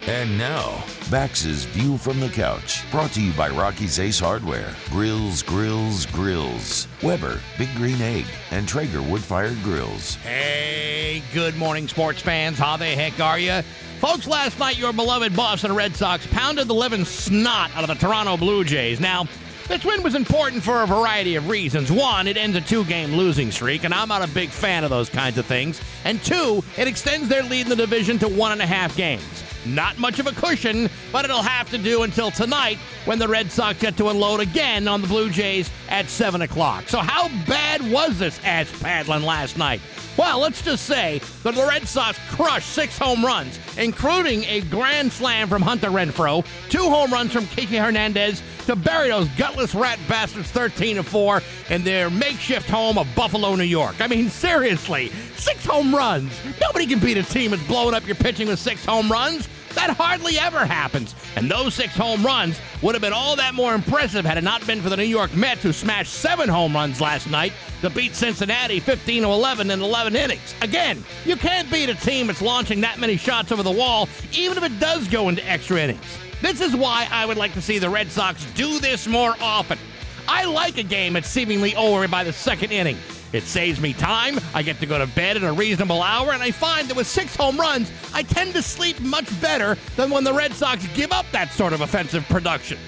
And 0.07 0.37
now, 0.37 0.83
Bax's 1.11 1.65
View 1.65 1.97
from 1.97 2.19
the 2.19 2.29
Couch, 2.29 2.89
brought 2.89 3.11
to 3.11 3.21
you 3.21 3.33
by 3.33 3.49
Rocky's 3.49 3.99
Ace 3.99 4.19
Hardware, 4.19 4.73
Grills, 4.89 5.43
Grills, 5.43 6.05
Grills, 6.07 6.87
Weber, 7.03 7.39
Big 7.57 7.73
Green 7.75 8.01
Egg, 8.01 8.25
and 8.51 8.67
Traeger 8.67 9.01
Wood 9.01 9.21
Fired 9.21 9.61
Grills. 9.61 10.15
Hey, 10.15 11.21
good 11.33 11.55
morning, 11.57 11.87
sports 11.87 12.21
fans. 12.21 12.57
How 12.57 12.77
the 12.77 12.85
heck 12.85 13.19
are 13.19 13.37
you? 13.37 13.61
Folks, 13.99 14.25
last 14.25 14.57
night 14.57 14.77
your 14.77 14.93
beloved 14.93 15.35
Boston 15.35 15.75
Red 15.75 15.95
Sox 15.95 16.25
pounded 16.27 16.67
the 16.69 16.73
living 16.73 17.03
snot 17.03 17.75
out 17.75 17.83
of 17.83 17.89
the 17.89 17.95
Toronto 17.95 18.37
Blue 18.37 18.63
Jays. 18.63 19.01
Now, 19.01 19.25
this 19.67 19.83
win 19.83 20.01
was 20.01 20.15
important 20.15 20.63
for 20.63 20.81
a 20.81 20.87
variety 20.87 21.35
of 21.35 21.49
reasons. 21.49 21.91
One, 21.91 22.25
it 22.27 22.37
ends 22.37 22.55
a 22.57 22.61
two 22.61 22.85
game 22.85 23.15
losing 23.15 23.51
streak, 23.51 23.83
and 23.83 23.93
I'm 23.93 24.07
not 24.07 24.27
a 24.27 24.33
big 24.33 24.49
fan 24.49 24.83
of 24.83 24.89
those 24.89 25.09
kinds 25.09 25.37
of 25.37 25.45
things. 25.45 25.81
And 26.05 26.23
two, 26.23 26.63
it 26.77 26.87
extends 26.87 27.27
their 27.27 27.43
lead 27.43 27.63
in 27.63 27.69
the 27.69 27.75
division 27.75 28.17
to 28.19 28.27
one 28.27 28.53
and 28.53 28.61
a 28.61 28.65
half 28.65 28.95
games. 28.95 29.43
Not 29.65 29.97
much 29.97 30.19
of 30.19 30.27
a 30.27 30.31
cushion, 30.31 30.89
but 31.11 31.25
it'll 31.25 31.41
have 31.41 31.69
to 31.71 31.77
do 31.77 32.03
until 32.03 32.31
tonight 32.31 32.77
when 33.05 33.19
the 33.19 33.27
Red 33.27 33.51
Sox 33.51 33.79
get 33.79 33.97
to 33.97 34.09
unload 34.09 34.39
again 34.39 34.87
on 34.87 35.01
the 35.01 35.07
Blue 35.07 35.29
Jays 35.29 35.69
at 35.89 36.09
7 36.09 36.41
o'clock. 36.41 36.87
So, 36.87 36.99
how 36.99 37.27
bad 37.45 37.81
was 37.91 38.19
this 38.19 38.39
ass 38.43 38.71
paddling 38.81 39.23
last 39.23 39.57
night? 39.57 39.81
Well, 40.17 40.39
let's 40.39 40.61
just 40.61 40.85
say 40.85 41.21
that 41.43 41.55
the 41.55 41.65
Red 41.65 41.87
Sox 41.87 42.19
crushed 42.29 42.69
six 42.69 42.97
home 42.97 43.23
runs, 43.23 43.57
including 43.77 44.43
a 44.45 44.61
grand 44.61 45.13
slam 45.13 45.47
from 45.47 45.61
Hunter 45.61 45.87
Renfroe, 45.87 46.45
two 46.69 46.89
home 46.89 47.11
runs 47.11 47.31
from 47.31 47.45
Kiki 47.47 47.77
Hernandez 47.77 48.43
to 48.65 48.75
bury 48.75 49.07
those 49.07 49.29
gutless 49.29 49.73
rat 49.73 49.97
bastards 50.09 50.51
13 50.51 50.97
to 50.97 51.03
4 51.03 51.41
in 51.69 51.83
their 51.83 52.09
makeshift 52.09 52.69
home 52.69 52.97
of 52.97 53.07
Buffalo, 53.15 53.55
New 53.55 53.63
York. 53.63 53.95
I 54.01 54.07
mean, 54.07 54.29
seriously, 54.29 55.09
six 55.37 55.65
home 55.65 55.95
runs. 55.95 56.33
Nobody 56.59 56.85
can 56.85 56.99
beat 56.99 57.17
a 57.17 57.23
team 57.23 57.51
that's 57.51 57.63
blowing 57.63 57.95
up 57.95 58.05
your 58.05 58.15
pitching 58.15 58.49
with 58.49 58.59
six 58.59 58.83
home 58.83 59.09
runs. 59.09 59.47
That 59.79 59.95
hardly 59.95 60.37
ever 60.37 60.65
happens. 60.65 61.15
And 61.37 61.49
those 61.49 61.73
six 61.73 61.95
home 61.95 62.21
runs 62.21 62.59
would 62.81 62.95
have 62.95 63.01
been 63.01 63.13
all 63.13 63.37
that 63.37 63.53
more 63.53 63.73
impressive 63.73 64.25
had 64.25 64.37
it 64.37 64.43
not 64.43 64.67
been 64.67 64.81
for 64.81 64.89
the 64.89 64.97
New 64.97 65.03
York 65.05 65.33
Mets, 65.33 65.63
who 65.63 65.71
smashed 65.71 66.15
seven 66.15 66.49
home 66.49 66.73
runs 66.73 66.99
last 66.99 67.29
night 67.29 67.53
to 67.79 67.89
beat 67.89 68.13
Cincinnati 68.13 68.81
15 68.81 69.23
11 69.23 69.71
in 69.71 69.81
11 69.81 70.17
innings. 70.17 70.53
Again, 70.61 71.01
you 71.23 71.37
can't 71.37 71.71
beat 71.71 71.87
a 71.87 71.93
team 71.95 72.27
that's 72.27 72.41
launching 72.41 72.81
that 72.81 72.99
many 72.99 73.15
shots 73.15 73.53
over 73.53 73.63
the 73.63 73.71
wall, 73.71 74.09
even 74.33 74.57
if 74.57 74.65
it 74.65 74.77
does 74.81 75.07
go 75.07 75.29
into 75.29 75.49
extra 75.49 75.79
innings. 75.79 76.17
This 76.41 76.59
is 76.59 76.75
why 76.75 77.07
I 77.09 77.25
would 77.25 77.37
like 77.37 77.53
to 77.53 77.61
see 77.61 77.79
the 77.79 77.89
Red 77.89 78.11
Sox 78.11 78.43
do 78.55 78.79
this 78.79 79.07
more 79.07 79.33
often. 79.39 79.79
I 80.27 80.43
like 80.43 80.77
a 80.77 80.83
game 80.83 81.13
that's 81.13 81.29
seemingly 81.29 81.73
over 81.77 82.05
by 82.09 82.25
the 82.25 82.33
second 82.33 82.73
inning. 82.73 82.97
It 83.31 83.43
saves 83.43 83.79
me 83.79 83.93
time, 83.93 84.39
I 84.55 84.63
get 84.63 84.79
to 84.79 84.87
go 84.87 84.97
to 84.97 85.05
bed 85.05 85.37
at 85.37 85.43
a 85.43 85.51
reasonable 85.51 86.01
hour, 86.01 86.31
and 86.31 86.41
I 86.41 86.49
find 86.49 86.87
that 86.87 86.97
with 86.97 87.05
six 87.05 87.35
home 87.35 87.59
runs, 87.59 87.91
I 88.11 88.23
tend 88.23 88.53
to 88.53 88.63
sleep 88.63 88.99
much 89.01 89.39
better 89.39 89.77
than 89.95 90.09
when 90.09 90.23
the 90.23 90.33
Red 90.33 90.53
Sox 90.53 90.87
give 90.95 91.11
up 91.11 91.27
that 91.31 91.51
sort 91.51 91.73
of 91.73 91.81
offensive 91.81 92.27
production. 92.27 92.79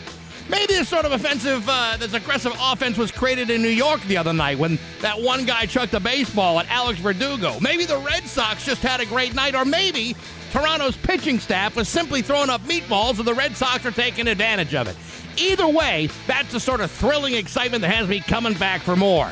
Maybe 0.50 0.74
this 0.74 0.90
sort 0.90 1.06
of 1.06 1.12
offensive, 1.12 1.64
uh, 1.70 1.96
this 1.98 2.14
aggressive 2.14 2.54
offense 2.60 2.98
was 2.98 3.12
created 3.12 3.50
in 3.52 3.62
New 3.62 3.70
York 3.70 4.02
the 4.02 4.18
other 4.18 4.34
night 4.34 4.58
when 4.58 4.80
that 5.00 5.22
one 5.22 5.46
guy 5.46 5.66
chucked 5.66 5.94
a 5.94 6.00
baseball 6.00 6.60
at 6.60 6.70
Alex 6.70 7.00
Verdugo. 7.00 7.60
Maybe 7.62 7.86
the 7.86 8.00
Red 8.00 8.24
Sox 8.24 8.66
just 8.66 8.82
had 8.82 9.00
a 9.00 9.06
great 9.06 9.36
night, 9.36 9.54
or 9.54 9.64
maybe 9.64 10.16
Toronto's 10.52 10.98
pitching 10.98 11.40
staff 11.40 11.76
was 11.76 11.88
simply 11.88 12.22
throwing 12.22 12.50
up 12.50 12.62
meatballs 12.64 13.20
and 13.20 13.28
the 13.28 13.34
Red 13.34 13.56
Sox 13.56 13.86
are 13.86 13.92
taking 13.92 14.28
advantage 14.28 14.74
of 14.74 14.88
it. 14.88 14.98
Either 15.38 15.68
way, 15.68 16.10
that's 16.28 16.52
the 16.52 16.60
sort 16.60 16.82
of 16.82 16.92
thrilling 16.92 17.36
excitement 17.36 17.82
that 17.84 17.94
has 17.94 18.08
me 18.10 18.20
coming 18.20 18.54
back 18.56 18.82
for 18.82 18.98
more. 18.98 19.32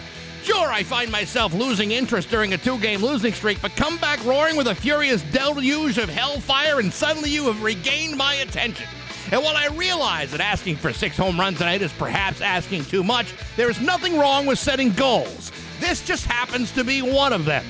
Sure, 0.49 0.71
I 0.71 0.81
find 0.81 1.11
myself 1.11 1.53
losing 1.53 1.91
interest 1.91 2.31
during 2.31 2.55
a 2.55 2.57
two 2.57 2.79
game 2.79 3.03
losing 3.03 3.33
streak, 3.33 3.61
but 3.61 3.75
come 3.75 3.97
back 3.97 4.25
roaring 4.25 4.55
with 4.55 4.65
a 4.65 4.73
furious 4.73 5.21
deluge 5.31 5.99
of 5.99 6.09
hellfire, 6.09 6.79
and 6.79 6.91
suddenly 6.91 7.29
you 7.29 7.45
have 7.45 7.61
regained 7.61 8.17
my 8.17 8.33
attention. 8.33 8.87
And 9.31 9.43
while 9.43 9.55
I 9.55 9.67
realize 9.67 10.31
that 10.31 10.41
asking 10.41 10.77
for 10.77 10.91
six 10.91 11.15
home 11.15 11.39
runs 11.39 11.59
tonight 11.59 11.83
is 11.83 11.93
perhaps 11.93 12.41
asking 12.41 12.85
too 12.85 13.03
much, 13.03 13.31
there 13.57 13.69
is 13.69 13.79
nothing 13.79 14.17
wrong 14.17 14.47
with 14.47 14.57
setting 14.57 14.91
goals. 14.93 15.51
This 15.79 16.03
just 16.03 16.25
happens 16.25 16.71
to 16.71 16.83
be 16.83 17.03
one 17.03 17.31
of 17.31 17.45
them. 17.45 17.63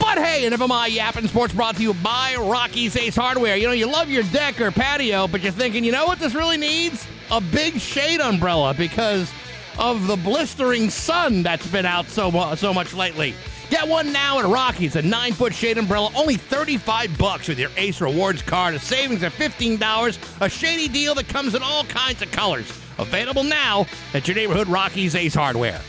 But 0.00 0.18
hey, 0.18 0.46
enough 0.46 0.62
of 0.62 0.68
my 0.68 0.88
yapping 0.88 1.28
sports 1.28 1.54
brought 1.54 1.76
to 1.76 1.82
you 1.82 1.94
by 1.94 2.34
Rocky's 2.34 2.96
Ace 2.96 3.14
Hardware. 3.14 3.54
You 3.56 3.68
know, 3.68 3.72
you 3.72 3.86
love 3.86 4.10
your 4.10 4.24
deck 4.24 4.60
or 4.60 4.72
patio, 4.72 5.28
but 5.28 5.42
you're 5.42 5.52
thinking, 5.52 5.84
you 5.84 5.92
know 5.92 6.06
what 6.06 6.18
this 6.18 6.34
really 6.34 6.56
needs? 6.56 7.06
A 7.30 7.40
big 7.40 7.78
shade 7.78 8.20
umbrella 8.20 8.74
because 8.74 9.32
of 9.78 10.06
the 10.06 10.16
blistering 10.16 10.90
sun 10.90 11.42
that's 11.42 11.66
been 11.66 11.86
out 11.86 12.08
so, 12.08 12.30
mu- 12.30 12.56
so 12.56 12.72
much 12.74 12.94
lately. 12.94 13.34
Get 13.70 13.88
one 13.88 14.12
now 14.12 14.38
at 14.38 14.44
Rocky's, 14.44 14.96
a 14.96 15.02
nine 15.02 15.32
foot 15.32 15.54
shade 15.54 15.78
umbrella, 15.78 16.10
only 16.14 16.36
35 16.36 17.16
bucks 17.16 17.48
with 17.48 17.58
your 17.58 17.70
Ace 17.76 18.00
Rewards 18.00 18.42
card, 18.42 18.74
a 18.74 18.78
savings 18.78 19.22
of 19.22 19.32
$15, 19.34 20.40
a 20.42 20.48
shady 20.48 20.88
deal 20.88 21.14
that 21.14 21.28
comes 21.28 21.54
in 21.54 21.62
all 21.62 21.84
kinds 21.84 22.20
of 22.20 22.30
colors. 22.30 22.68
Available 22.98 23.44
now 23.44 23.86
at 24.12 24.28
your 24.28 24.34
neighborhood 24.34 24.68
Rocky's 24.68 25.14
Ace 25.14 25.34
Hardware. 25.34 25.80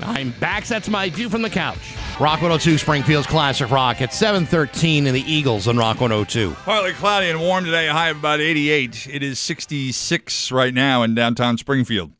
I'm 0.00 0.30
back. 0.32 0.64
That's 0.66 0.88
my 0.88 1.10
view 1.10 1.28
from 1.28 1.42
the 1.42 1.50
couch. 1.50 1.94
Rock 2.18 2.42
102 2.42 2.76
Springfield's 2.78 3.26
Classic 3.26 3.70
Rock 3.70 4.00
at 4.00 4.12
713 4.12 5.06
in 5.06 5.14
the 5.14 5.22
Eagles 5.22 5.68
on 5.68 5.76
Rock 5.76 6.00
102. 6.00 6.56
Partly 6.64 6.92
cloudy 6.92 7.30
and 7.30 7.40
warm 7.40 7.64
today, 7.64 7.88
a 7.88 7.92
high 7.92 8.08
of 8.08 8.18
about 8.18 8.40
88. 8.40 9.06
It 9.10 9.22
is 9.22 9.38
66 9.38 10.50
right 10.50 10.74
now 10.74 11.04
in 11.04 11.14
downtown 11.14 11.56
Springfield. 11.56 12.10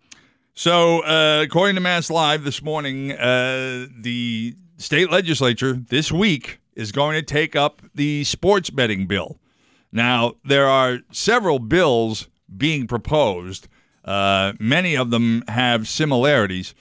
So, 0.55 1.03
uh, 1.05 1.43
according 1.43 1.77
to 1.77 1.81
MassLive 1.81 2.45
this 2.45 2.63
morning, 2.63 3.13
uh, 3.13 3.87
the 3.99 4.55
state 4.77 5.11
legislature 5.11 5.73
this 5.73 6.13
week 6.13 6.61
is 6.77 6.93
going 6.93 7.15
to 7.15 7.23
take 7.23 7.57
up 7.57 7.81
the 7.95 8.25
sports 8.25 8.69
betting 8.69 9.07
bill. 9.07 9.39
Now, 9.93 10.35
there 10.45 10.67
are 10.67 10.99
several 11.11 11.59
bills 11.59 12.29
being 12.55 12.87
proposed. 12.87 13.67
Uh, 14.05 14.53
many 14.61 14.95
of 14.95 15.11
them 15.11 15.43
have 15.49 15.89
similarities. 15.89 16.75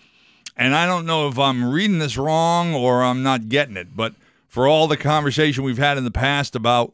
And 0.57 0.75
I 0.75 0.85
don't 0.85 1.05
know 1.05 1.29
if 1.29 1.39
I'm 1.39 1.71
reading 1.71 1.99
this 1.99 2.17
wrong 2.17 2.73
or 2.73 3.01
I'm 3.03 3.23
not 3.23 3.47
getting 3.47 3.77
it, 3.77 3.95
but 3.95 4.13
for 4.49 4.67
all 4.67 4.89
the 4.89 4.97
conversation 4.97 5.63
we've 5.63 5.77
had 5.77 5.97
in 5.97 6.03
the 6.03 6.11
past 6.11 6.57
about 6.57 6.93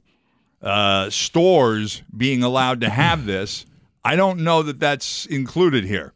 uh, 0.61 1.09
stores 1.09 2.03
being 2.15 2.43
allowed 2.43 2.82
to 2.82 2.89
have 2.89 3.25
this, 3.25 3.65
I 4.05 4.15
don't 4.15 4.41
know 4.41 4.61
that 4.61 4.80
that's 4.80 5.25
included 5.25 5.84
here. 5.84 6.13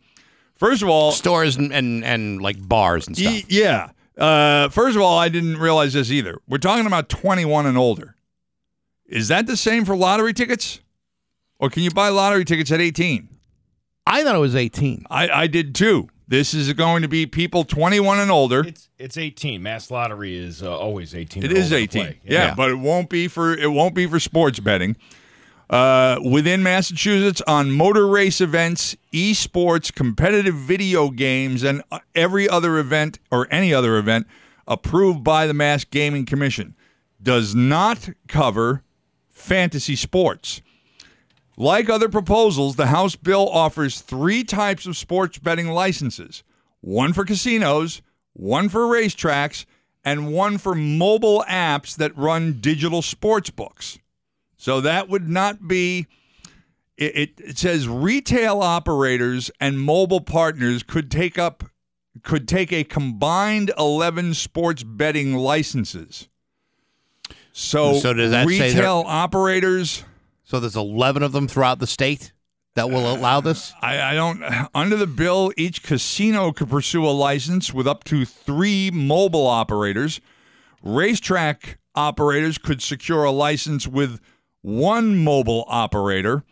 First 0.62 0.84
of 0.84 0.90
all, 0.90 1.12
stores 1.12 1.58
and 1.58 1.74
and, 1.74 2.06
and 2.06 2.40
like 2.42 2.56
bars 2.68 3.08
and 3.08 3.18
stuff. 3.18 3.34
Y- 3.34 3.44
yeah. 3.50 3.90
Uh, 4.18 4.70
first 4.70 4.96
of 4.96 5.02
all, 5.02 5.18
I 5.18 5.28
didn't 5.28 5.58
realize 5.58 5.94
this 5.94 6.12
either. 6.12 6.40
We're 6.48 6.60
talking 6.60 6.86
about 6.86 7.10
21 7.10 7.66
and 7.66 7.78
older. 7.78 8.16
Is 9.08 9.30
that 9.30 9.48
the 9.48 9.58
same 9.58 9.86
for 9.86 9.96
lottery 9.96 10.34
tickets? 10.34 10.80
Or 11.58 11.70
can 11.72 11.82
you 11.82 11.90
buy 11.90 12.10
lottery 12.10 12.46
tickets 12.46 12.72
at 12.72 12.80
18? 12.80 13.28
I 14.06 14.24
thought 14.24 14.36
it 14.36 14.40
was 14.40 14.56
18. 14.56 15.06
I, 15.10 15.30
I 15.30 15.48
did 15.48 15.74
too. 15.74 16.10
This 16.28 16.54
is 16.54 16.72
going 16.74 17.02
to 17.02 17.08
be 17.08 17.26
people 17.26 17.64
21 17.64 18.20
and 18.20 18.30
older. 18.32 18.64
It's 18.66 18.88
it's 19.00 19.18
18. 19.18 19.64
Mass 19.64 19.90
lottery 19.90 20.38
is 20.38 20.62
uh, 20.62 20.78
always 20.78 21.16
18. 21.16 21.44
It 21.44 21.52
or 21.52 21.56
is 21.56 21.74
older 21.74 21.76
to 21.76 21.82
18. 22.00 22.02
play. 22.06 22.20
Yeah, 22.24 22.32
Yeah. 22.50 22.54
but 22.56 22.70
it 22.70 22.76
won't 22.76 23.10
be 23.10 23.28
for 23.28 23.54
it 23.58 23.72
won't 23.72 23.96
be 23.96 24.06
for 24.06 24.20
sports 24.20 24.60
betting. 24.60 24.96
Uh, 25.72 26.20
within 26.22 26.62
Massachusetts, 26.62 27.42
on 27.48 27.72
motor 27.72 28.06
race 28.06 28.42
events, 28.42 28.98
esports, 29.14 29.94
competitive 29.94 30.54
video 30.54 31.10
games, 31.10 31.64
and 31.64 31.82
every 32.14 32.48
other 32.50 32.78
event 32.78 33.20
or 33.32 33.48
any 33.50 33.74
other 33.74 33.96
event 33.96 34.28
approved 34.68 35.24
by 35.24 35.48
the 35.48 35.54
Mass 35.54 35.86
Gaming 35.86 36.26
Commission, 36.26 36.76
does 37.24 37.56
not 37.56 38.10
cover 38.28 38.84
fantasy 39.30 39.96
sports. 39.96 40.62
Like 41.56 41.90
other 41.90 42.10
proposals, 42.10 42.76
the 42.76 42.88
House 42.88 43.16
bill 43.16 43.48
offers 43.48 44.02
three 44.02 44.44
types 44.44 44.86
of 44.86 44.98
sports 44.98 45.38
betting 45.38 45.70
licenses 45.70 46.44
one 46.82 47.14
for 47.14 47.24
casinos, 47.24 48.02
one 48.34 48.68
for 48.68 48.82
racetracks, 48.82 49.66
and 50.04 50.34
one 50.34 50.58
for 50.58 50.76
mobile 50.76 51.46
apps 51.48 51.96
that 51.96 52.18
run 52.18 52.60
digital 52.60 53.02
sports 53.02 53.50
books. 53.50 54.00
So 54.62 54.80
that 54.82 55.10
would 55.10 55.28
not 55.28 55.68
be. 55.68 56.06
It, 56.96 57.16
it, 57.16 57.30
it 57.40 57.58
says 57.58 57.88
retail 57.88 58.62
operators 58.62 59.50
and 59.60 59.82
mobile 59.82 60.22
partners 60.22 60.84
could 60.84 61.10
take 61.10 61.40
up 61.40 61.64
could 62.22 62.48
take 62.48 62.72
a 62.72 62.84
combined 62.84 63.72
11 63.76 64.36
sports 64.36 64.84
betting 64.84 65.34
licenses. 65.34 66.28
So, 67.54 67.98
So 67.98 68.14
does 68.14 68.30
that 68.30 68.46
retail 68.46 69.04
operators 69.08 70.04
So 70.44 70.60
there's 70.60 70.76
11 70.76 71.24
of 71.24 71.32
them 71.32 71.48
throughout 71.48 71.80
the 71.80 71.88
state 71.88 72.32
that 72.76 72.92
will 72.92 73.12
allow 73.12 73.42
this. 73.42 73.74
I, 73.82 74.00
I 74.00 74.14
don't. 74.14 74.44
Under 74.76 74.96
the 74.96 75.08
bill, 75.08 75.52
each 75.58 75.82
casino 75.82 76.52
could 76.52 76.70
pursue 76.70 77.04
a 77.04 77.10
license 77.10 77.74
with 77.74 77.88
up 77.88 78.04
to 78.06 78.26
three 78.26 78.92
mobile 78.92 79.48
operators. 79.48 80.22
Racetrack 80.84 81.80
operators 81.96 82.60
could 82.60 82.84
secure 82.84 83.24
a 83.24 83.32
license 83.32 83.88
with 83.88 84.20
one 84.62 85.18
mobile 85.18 85.66
operator. 85.68 86.44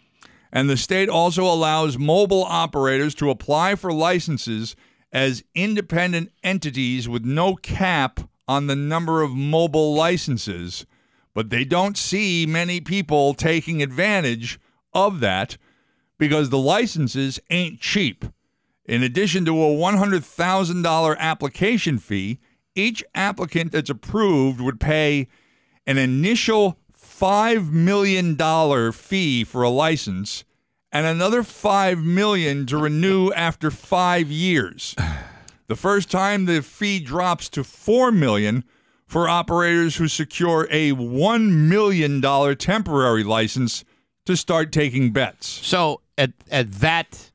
And 0.52 0.70
the 0.70 0.78
state 0.78 1.10
also 1.10 1.44
allows 1.44 1.98
mobile 1.98 2.44
operators 2.44 3.14
to 3.16 3.30
apply 3.30 3.76
for 3.76 3.94
licenses 3.94 4.76
as 5.12 5.44
independent 5.54 6.32
entities 6.44 7.08
with 7.08 7.24
no 7.24 7.56
cap 7.56 8.20
on 8.48 8.68
the 8.68 8.76
number 8.76 9.22
of 9.22 9.32
mobile 9.32 9.94
licenses. 9.94 10.86
But 11.36 11.52
they 11.52 11.64
don't 11.64 11.98
see 11.98 12.46
many 12.48 12.82
people 12.82 13.34
taking 13.34 13.84
advantage 13.84 14.60
of 14.94 15.20
that 15.20 15.58
because 16.18 16.50
the 16.50 16.58
licenses 16.58 17.40
ain't 17.50 17.80
cheap. 17.80 18.26
In 18.86 19.04
addition 19.04 19.46
to 19.46 19.52
a 19.52 19.68
$100,000 19.68 21.18
application 21.18 22.00
fee, 22.00 22.40
each 22.76 23.04
applicant 23.14 23.72
that's 23.72 23.90
approved 23.90 24.60
would 24.60 24.80
pay 24.80 25.28
an 25.86 26.00
initial 26.00 26.80
$5 27.20 27.72
million 27.72 28.92
fee 28.92 29.44
for 29.44 29.64
a 29.64 29.70
license 29.70 30.44
and 30.92 31.06
another 31.06 31.44
5 31.44 32.00
million 32.00 32.66
to 32.68 32.78
renew 32.78 33.32
after 33.32 33.70
5 33.70 34.32
years. 34.32 34.96
The 35.68 35.76
first 35.76 36.10
time 36.10 36.46
the 36.46 36.62
fee 36.62 37.00
drops 37.00 37.50
to 37.50 37.64
4 37.64 38.12
million 38.12 38.64
for 39.06 39.28
operators 39.28 39.98
who 39.98 40.08
secure 40.08 40.68
a 40.72 40.94
$1 40.94 41.52
million 41.52 42.56
temporary 42.56 43.24
license 43.24 43.84
to 44.26 44.38
start 44.38 44.72
taking 44.72 45.12
bets. 45.12 45.48
So 45.48 46.02
at 46.18 46.32
at 46.52 46.72
that 46.74 47.32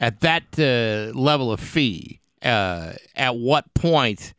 at 0.00 0.20
that 0.20 0.44
uh, 0.58 1.16
level 1.16 1.52
of 1.52 1.60
fee, 1.60 2.20
uh, 2.42 2.94
at 3.14 3.36
what 3.36 3.72
point? 3.74 4.34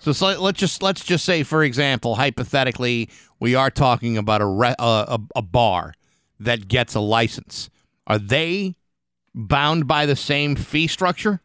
So, 0.00 0.12
so 0.12 0.40
let's 0.40 0.58
just 0.58 0.82
let's 0.82 1.04
just 1.04 1.24
say, 1.24 1.42
for 1.42 1.62
example, 1.62 2.14
hypothetically, 2.14 3.10
we 3.40 3.54
are 3.54 3.70
talking 3.70 4.16
about 4.16 4.40
a, 4.42 4.46
re, 4.46 4.74
uh, 4.78 5.18
a 5.18 5.38
a 5.38 5.42
bar 5.42 5.94
that 6.38 6.68
gets 6.68 6.94
a 6.94 7.00
license. 7.00 7.68
Are 8.06 8.18
they 8.18 8.76
bound 9.34 9.86
by 9.86 10.06
the 10.06 10.16
same 10.16 10.56
fee 10.56 10.86
structure? 10.86 11.40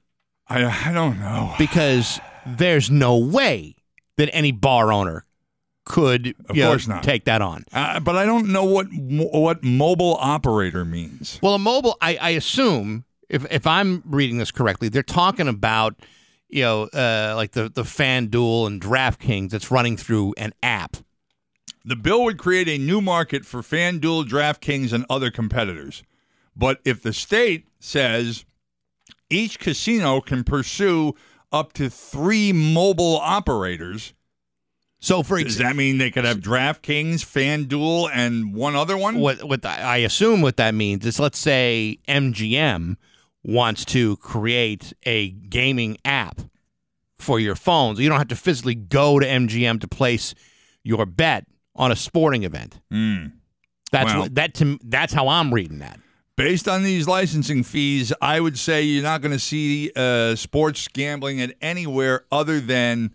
I, 0.47 0.89
I 0.89 0.93
don't 0.93 1.19
know. 1.19 1.53
Because 1.57 2.19
there's 2.45 2.91
no 2.91 3.17
way 3.17 3.75
that 4.17 4.29
any 4.33 4.51
bar 4.51 4.91
owner 4.93 5.25
could 5.85 6.35
Of 6.49 6.55
you 6.55 6.63
know, 6.63 6.69
course 6.69 6.87
not. 6.87 7.03
take 7.03 7.25
that 7.25 7.41
on. 7.41 7.63
Uh, 7.71 7.99
but 7.99 8.15
I 8.15 8.25
don't 8.25 8.51
know 8.51 8.63
what 8.63 8.87
what 8.91 9.63
mobile 9.63 10.17
operator 10.19 10.83
means. 10.85 11.39
Well, 11.43 11.53
a 11.55 11.59
mobile, 11.59 11.95
I, 12.01 12.17
I 12.17 12.29
assume, 12.31 13.05
if 13.29 13.45
if 13.51 13.67
I'm 13.67 14.01
reading 14.05 14.37
this 14.37 14.51
correctly, 14.51 14.89
they're 14.89 15.03
talking 15.03 15.47
about, 15.47 15.95
you 16.49 16.63
know, 16.63 16.83
uh, 16.85 17.33
like 17.35 17.51
the 17.51 17.69
the 17.69 17.83
FanDuel 17.83 18.65
and 18.67 18.81
DraftKings 18.81 19.51
that's 19.51 19.69
running 19.69 19.95
through 19.97 20.33
an 20.37 20.53
app. 20.63 20.97
The 21.87 21.95
bill 21.95 22.23
would 22.23 22.39
create 22.39 22.67
a 22.67 22.79
new 22.79 22.99
market 22.99 23.45
for 23.45 23.61
FanDuel, 23.61 24.27
DraftKings, 24.27 24.91
and 24.91 25.05
other 25.07 25.29
competitors. 25.29 26.01
But 26.55 26.79
if 26.83 27.03
the 27.03 27.13
state 27.13 27.67
says 27.79 28.43
each 29.29 29.59
casino 29.59 30.19
can 30.19 30.43
pursue 30.43 31.13
up 31.51 31.73
to 31.73 31.91
three 31.91 32.51
mobile 32.51 33.17
operators, 33.17 34.15
so 34.99 35.21
for 35.21 35.39
does 35.43 35.59
that 35.59 35.75
mean 35.75 35.99
they 35.99 36.09
could 36.09 36.25
have 36.25 36.39
DraftKings, 36.39 37.17
FanDuel, 37.19 38.09
and 38.11 38.55
one 38.55 38.75
other 38.75 38.97
one? 38.97 39.19
What 39.19 39.43
what 39.43 39.61
the, 39.61 39.69
I 39.69 39.97
assume 39.97 40.41
what 40.41 40.57
that 40.57 40.73
means 40.73 41.05
is, 41.05 41.19
let's 41.19 41.37
say 41.37 41.99
MGM 42.07 42.97
wants 43.43 43.85
to 43.85 44.17
create 44.17 44.93
a 45.03 45.29
gaming 45.29 45.97
app 46.03 46.41
for 47.19 47.39
your 47.39 47.55
phones. 47.55 47.99
You 47.99 48.09
don't 48.09 48.17
have 48.17 48.27
to 48.29 48.35
physically 48.35 48.73
go 48.73 49.19
to 49.19 49.25
MGM 49.25 49.79
to 49.81 49.87
place 49.87 50.33
your 50.83 51.05
bet 51.05 51.45
on 51.75 51.91
a 51.91 51.95
sporting 51.95 52.43
event. 52.43 52.79
Mm. 52.91 53.33
That's 53.91 54.13
what, 54.13 54.35
that 54.35 54.53
to 54.55 54.79
that's 54.83 55.13
how 55.13 55.27
I'm 55.27 55.53
reading 55.53 55.79
that. 55.79 55.99
Based 56.35 56.67
on 56.67 56.83
these 56.83 57.07
licensing 57.07 57.63
fees, 57.63 58.11
I 58.21 58.39
would 58.41 58.57
say 58.59 58.81
you're 58.81 59.03
not 59.03 59.21
going 59.21 59.31
to 59.31 59.39
see 59.39 59.91
uh, 59.95 60.35
sports 60.35 60.87
gambling 60.89 61.39
at 61.39 61.53
anywhere 61.61 62.25
other 62.29 62.59
than 62.59 63.13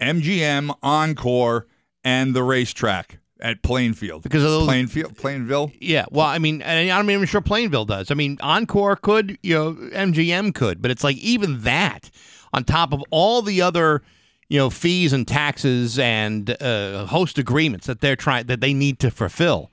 MGM, 0.00 0.74
Encore, 0.82 1.66
and 2.02 2.34
the 2.34 2.42
racetrack 2.42 3.18
at 3.40 3.62
Plainfield. 3.62 4.22
Because 4.22 4.42
of 4.42 4.50
those- 4.50 4.66
Plainfield, 4.66 5.16
Plainville. 5.16 5.70
Yeah, 5.80 6.06
well, 6.10 6.26
I 6.26 6.38
mean, 6.38 6.60
and 6.62 6.90
I'm 6.90 7.06
not 7.06 7.12
even 7.12 7.26
sure 7.26 7.40
Plainville 7.40 7.84
does. 7.84 8.10
I 8.10 8.14
mean, 8.14 8.38
Encore 8.40 8.96
could, 8.96 9.38
you 9.42 9.54
know, 9.54 9.72
MGM 9.74 10.54
could, 10.54 10.82
but 10.82 10.90
it's 10.90 11.04
like 11.04 11.16
even 11.18 11.60
that 11.60 12.10
on 12.52 12.64
top 12.64 12.92
of 12.92 13.02
all 13.10 13.42
the 13.42 13.62
other, 13.62 14.02
you 14.48 14.58
know, 14.58 14.70
fees 14.70 15.12
and 15.12 15.26
taxes 15.26 15.98
and 15.98 16.50
uh, 16.62 17.06
host 17.06 17.38
agreements 17.38 17.86
that 17.86 18.00
they're 18.00 18.16
trying 18.16 18.46
that 18.46 18.60
they 18.60 18.72
need 18.72 18.98
to 19.00 19.10
fulfill. 19.10 19.70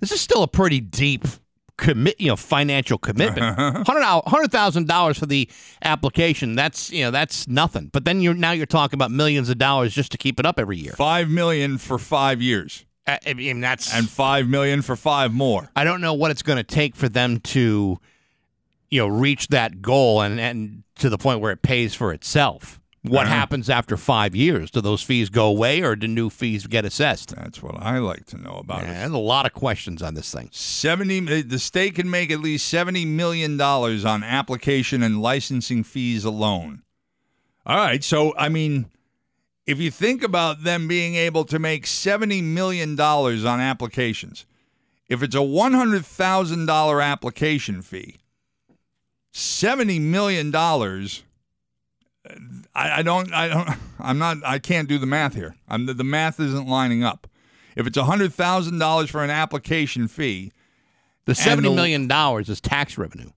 This 0.00 0.12
is 0.12 0.20
still 0.20 0.42
a 0.42 0.48
pretty 0.48 0.80
deep 0.80 1.26
commit, 1.76 2.20
you 2.20 2.28
know, 2.28 2.36
financial 2.36 2.98
commitment. 2.98 3.56
Hundred 3.86 4.02
hundred 4.02 4.52
thousand 4.52 4.86
dollars 4.88 5.18
for 5.18 5.26
the 5.26 5.48
application. 5.82 6.54
That's 6.54 6.90
you 6.90 7.04
know 7.04 7.10
that's 7.10 7.48
nothing. 7.48 7.88
But 7.92 8.04
then 8.04 8.20
you're 8.20 8.34
now 8.34 8.52
you're 8.52 8.66
talking 8.66 8.96
about 8.96 9.10
millions 9.10 9.48
of 9.48 9.58
dollars 9.58 9.94
just 9.94 10.12
to 10.12 10.18
keep 10.18 10.38
it 10.40 10.46
up 10.46 10.58
every 10.58 10.76
year. 10.76 10.92
Five 10.92 11.28
million 11.28 11.78
for 11.78 11.98
five 11.98 12.42
years, 12.42 12.84
I 13.06 13.18
I 13.26 13.34
mean, 13.34 13.60
that's 13.60 13.94
and 13.94 14.08
five 14.08 14.48
million 14.48 14.82
for 14.82 14.96
five 14.96 15.32
more. 15.32 15.70
I 15.76 15.84
don't 15.84 16.00
know 16.00 16.14
what 16.14 16.30
it's 16.30 16.42
going 16.42 16.58
to 16.58 16.64
take 16.64 16.96
for 16.96 17.08
them 17.08 17.40
to, 17.40 17.98
you 18.90 19.00
know, 19.00 19.08
reach 19.08 19.48
that 19.48 19.80
goal 19.80 20.20
and 20.20 20.40
and 20.40 20.82
to 20.96 21.08
the 21.08 21.18
point 21.18 21.40
where 21.40 21.52
it 21.52 21.62
pays 21.62 21.94
for 21.94 22.12
itself. 22.12 22.79
What 23.02 23.26
Uh-huh. 23.26 23.34
happens 23.34 23.70
after 23.70 23.96
five 23.96 24.36
years? 24.36 24.70
Do 24.70 24.82
those 24.82 25.02
fees 25.02 25.30
go 25.30 25.46
away, 25.46 25.80
or 25.80 25.96
do 25.96 26.06
new 26.06 26.28
fees 26.28 26.66
get 26.66 26.84
assessed? 26.84 27.34
That's 27.34 27.62
what 27.62 27.76
I 27.80 27.96
like 27.98 28.26
to 28.26 28.36
know 28.36 28.56
about 28.62 28.82
Yeah, 28.82 28.90
it. 28.90 28.94
there's 28.98 29.12
a 29.12 29.16
lot 29.18 29.46
of 29.46 29.54
questions 29.54 30.02
on 30.02 30.12
this 30.14 30.30
thing. 30.30 30.50
Seventy. 30.52 31.20
The 31.40 31.58
state 31.58 31.94
can 31.94 32.10
make 32.10 32.30
at 32.30 32.40
least 32.40 32.68
seventy 32.68 33.06
million 33.06 33.56
dollars 33.56 34.04
on 34.04 34.22
application 34.22 35.02
and 35.02 35.22
licensing 35.22 35.82
fees 35.82 36.24
alone. 36.26 36.82
All 37.64 37.76
right. 37.78 38.04
So 38.04 38.34
I 38.36 38.50
mean, 38.50 38.90
if 39.66 39.78
you 39.78 39.90
think 39.90 40.22
about 40.22 40.64
them 40.64 40.86
being 40.86 41.14
able 41.14 41.44
to 41.46 41.58
make 41.58 41.86
seventy 41.86 42.42
million 42.42 42.96
dollars 42.96 43.46
on 43.46 43.60
applications, 43.60 44.44
if 45.08 45.22
it's 45.22 45.34
a 45.34 45.42
one 45.42 45.72
hundred 45.72 46.04
thousand 46.04 46.66
dollar 46.66 47.00
application 47.00 47.80
fee, 47.80 48.16
seventy 49.32 49.98
million 49.98 50.50
dollars. 50.50 51.22
I, 52.74 52.98
I 52.98 53.02
don't. 53.02 53.32
I 53.32 53.48
don't. 53.48 53.68
I'm 54.00 54.18
not. 54.18 54.38
I 54.44 54.58
can't 54.58 54.88
do 54.88 54.98
the 54.98 55.06
math 55.06 55.34
here. 55.34 55.54
I'm 55.68 55.86
the, 55.86 55.94
the 55.94 56.04
math 56.04 56.38
isn't 56.40 56.66
lining 56.68 57.02
up. 57.02 57.26
If 57.76 57.86
it's 57.86 57.96
a 57.96 58.04
hundred 58.04 58.32
thousand 58.34 58.78
dollars 58.78 59.10
for 59.10 59.22
an 59.24 59.30
application 59.30 60.08
fee, 60.08 60.52
The 61.24 61.34
seventy 61.34 61.68
million 61.74 62.08
dollars 62.08 62.48
is 62.48 62.60
tax 62.60 62.98
revenue. 62.98 63.30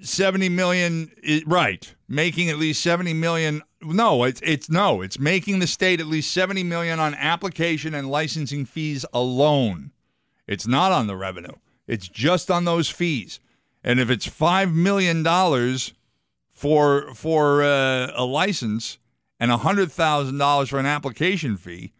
70 0.00 0.48
million 0.50 1.10
i- 1.26 1.42
right 1.44 1.92
making 2.08 2.48
at 2.50 2.56
least 2.56 2.80
70 2.84 3.14
million 3.14 3.62
no 3.82 4.22
it's 4.22 4.40
it's 4.44 4.70
no 4.70 5.02
it's 5.02 5.18
making 5.18 5.58
the 5.58 5.66
state 5.66 5.98
at 5.98 6.06
least 6.06 6.32
70 6.32 6.62
million 6.62 7.00
on 7.00 7.16
application 7.16 7.94
and 7.94 8.08
licensing 8.08 8.64
fees 8.64 9.04
alone 9.12 9.90
it's 10.46 10.68
not 10.68 10.92
on 10.92 11.08
the 11.08 11.16
revenue 11.16 11.50
it's 11.88 12.06
just 12.06 12.48
on 12.48 12.64
those 12.64 12.88
fees 12.88 13.40
and 13.82 13.98
if 13.98 14.08
it's 14.08 14.24
5 14.24 14.72
million 14.72 15.24
dollars 15.24 15.92
for 16.58 17.14
for 17.14 17.62
uh, 17.62 18.10
a 18.16 18.24
license 18.24 18.98
and 19.38 19.52
$100,000 19.52 20.68
for 20.68 20.78
an 20.80 20.86
application 20.86 21.56
fee 21.56 21.92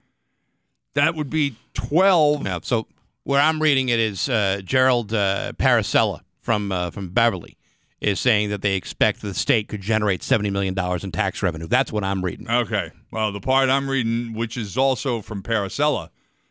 that 0.94 1.14
would 1.14 1.30
be 1.30 1.54
12 1.74 2.44
Yeah, 2.44 2.58
so 2.62 2.88
where 3.22 3.40
I'm 3.40 3.62
reading 3.62 3.88
it 3.88 4.00
is 4.00 4.28
uh, 4.28 4.60
Jerald 4.64 5.12
uh, 5.14 5.52
Parisella 5.52 6.22
from 6.40 6.72
uh, 6.72 6.90
from 6.90 7.10
Beverly 7.10 7.56
is 8.00 8.18
saying 8.18 8.50
that 8.50 8.62
they 8.62 8.74
expect 8.74 9.22
the 9.22 9.34
state 9.34 9.68
could 9.68 9.80
generate 9.80 10.22
seventy 10.24 10.50
million 10.50 10.74
dollars 10.74 11.04
in 11.04 11.12
tax 11.12 11.42
revenue. 11.42 11.68
That's 11.68 11.92
what 11.92 12.02
I'm 12.02 12.24
reading. 12.24 12.50
Okay. 12.50 12.90
Well, 13.12 13.30
the 13.32 13.40
part 13.40 13.68
I'm 13.68 13.88
reading, 13.88 14.34
which 14.34 14.56
is 14.56 14.76
also 14.76 15.20
from 15.20 15.42
Parisella, 15.42 16.08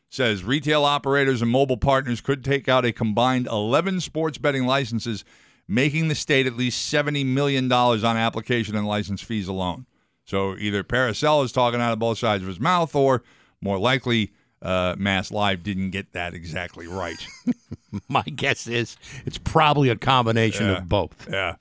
says 0.09 0.43
retail 0.43 0.85
operators 0.85 1.41
and 1.41 1.51
mobile 1.51 1.77
partners 1.77 2.21
could 2.21 2.45
take 2.45 2.69
out 2.69 2.85
a 2.85 2.93
combined 2.93 3.47
11 3.47 3.99
sports 4.01 4.37
betting 4.37 4.65
licenses, 4.65 5.25
making 5.67 6.07
the 6.07 6.15
state 6.15 6.47
at 6.47 6.55
least 6.55 6.91
$70 6.93 7.25
million 7.25 7.71
on 7.71 8.03
application 8.17 8.75
and 8.75 8.87
license 8.87 9.21
fees 9.21 9.47
alone. 9.47 9.85
So 10.25 10.55
either 10.57 10.83
Parisella 10.83 11.43
is 11.45 11.51
talking 11.51 11.79
out 11.81 11.93
of 11.93 11.99
both 11.99 12.17
sides 12.17 12.43
of 12.43 12.47
his 12.49 12.59
mouth, 12.59 12.95
or 12.95 13.23
more 13.61 13.77
likely, 13.77 14.31
uh, 14.61 14.95
MassLive 14.95 15.63
didn't 15.63 15.91
get 15.91 16.13
that 16.13 16.33
exactly 16.33 16.87
right. 16.87 17.25
My 18.09 18.23
guess 18.23 18.67
is 18.67 18.97
it's 19.25 19.37
probably 19.37 19.89
a 19.89 19.95
combination 19.95 20.65
Yeah. 20.67 20.77
of 20.79 20.89
both. 20.89 21.27
yeah. 21.31 21.55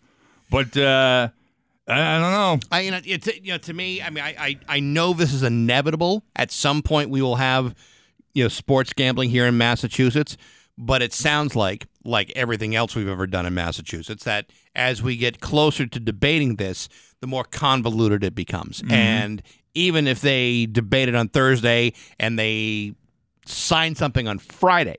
But 0.50 0.76
uh, 0.76 1.28
I, 1.88 2.16
I 2.16 2.18
don't 2.20 2.30
know. 2.32 2.59
I, 2.72 2.80
you 2.80 2.90
know, 2.90 3.00
it's 3.04 3.26
you 3.26 3.52
know, 3.52 3.59
to 3.59 3.72
me, 3.74 4.00
I 4.02 4.11
mean, 4.11 4.24
I, 4.24 4.34
I, 4.38 4.59
I 4.68 4.80
know 4.80 5.12
this 5.12 5.32
is 5.32 5.42
inevitable. 5.42 6.24
At 6.34 6.50
some 6.50 6.82
point, 6.82 7.11
we 7.11 7.22
will 7.22 7.36
have, 7.36 7.74
you 8.34 8.44
know, 8.44 8.48
sports 8.48 8.92
gambling 8.92 9.30
here 9.30 9.46
in 9.46 9.57
Massachusetts. 9.59 10.36
But 10.79 11.01
it 11.03 11.12
sounds 11.14 11.57
like, 11.57 11.87
like 12.05 12.31
everything 12.37 12.74
else 12.74 12.95
we've 12.95 13.09
ever 13.09 13.27
done 13.27 13.47
in 13.47 13.55
Massachusetts, 13.55 14.24
that 14.24 14.47
as 14.74 15.03
we 15.03 15.16
get 15.16 15.41
closer 15.41 15.87
to 15.87 15.99
debating 15.99 16.57
this, 16.57 16.89
the 17.20 17.27
more 17.27 17.45
convoluted 17.45 18.22
it 18.22 18.35
becomes. 18.35 18.83
Mm-hmm. 18.83 18.93
And 18.93 19.43
even 19.74 20.07
if 20.07 20.20
they 20.20 20.66
debate 20.66 21.09
it 21.09 21.14
on 21.14 21.29
Thursday 21.29 21.93
and 22.18 22.39
they 22.39 22.93
sign 23.47 23.95
something 23.95 24.29
on 24.29 24.39
Friday, 24.39 24.99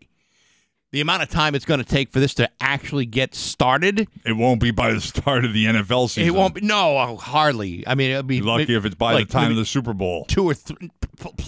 the 0.92 1.02
amount 1.02 1.22
of 1.22 1.30
time 1.30 1.54
it's 1.54 1.66
going 1.66 1.80
to 1.80 1.86
take 1.86 2.12
for 2.12 2.20
this 2.20 2.34
to 2.36 2.50
actually 2.62 3.06
get 3.06 3.36
started, 3.36 4.08
It 4.26 4.34
won't 4.34 4.62
be 4.62 4.72
by 4.72 4.94
the 4.94 5.02
start 5.02 5.46
of 5.46 5.54
the 5.54 5.66
NFL 5.66 6.10
season. 6.10 6.24
it 6.24 6.32
won't 6.38 6.56
be. 6.56 6.62
No, 6.62 6.98
oh, 6.98 7.18
hardly. 7.18 7.86
I 7.86 7.94
mean, 7.94 8.12
it'll 8.12 8.24
be 8.24 8.40
Be 8.40 8.46
lucky 8.46 8.74
if 8.74 8.86
it's 8.86 8.96
by 8.96 9.14
like, 9.14 9.28
the 9.28 9.34
time 9.34 9.52
of 9.52 9.58
the 9.58 9.66
Super 9.66 9.94
Bowl. 9.94 10.26
two 10.26 10.46
or 10.46 10.54
three. 10.54 10.90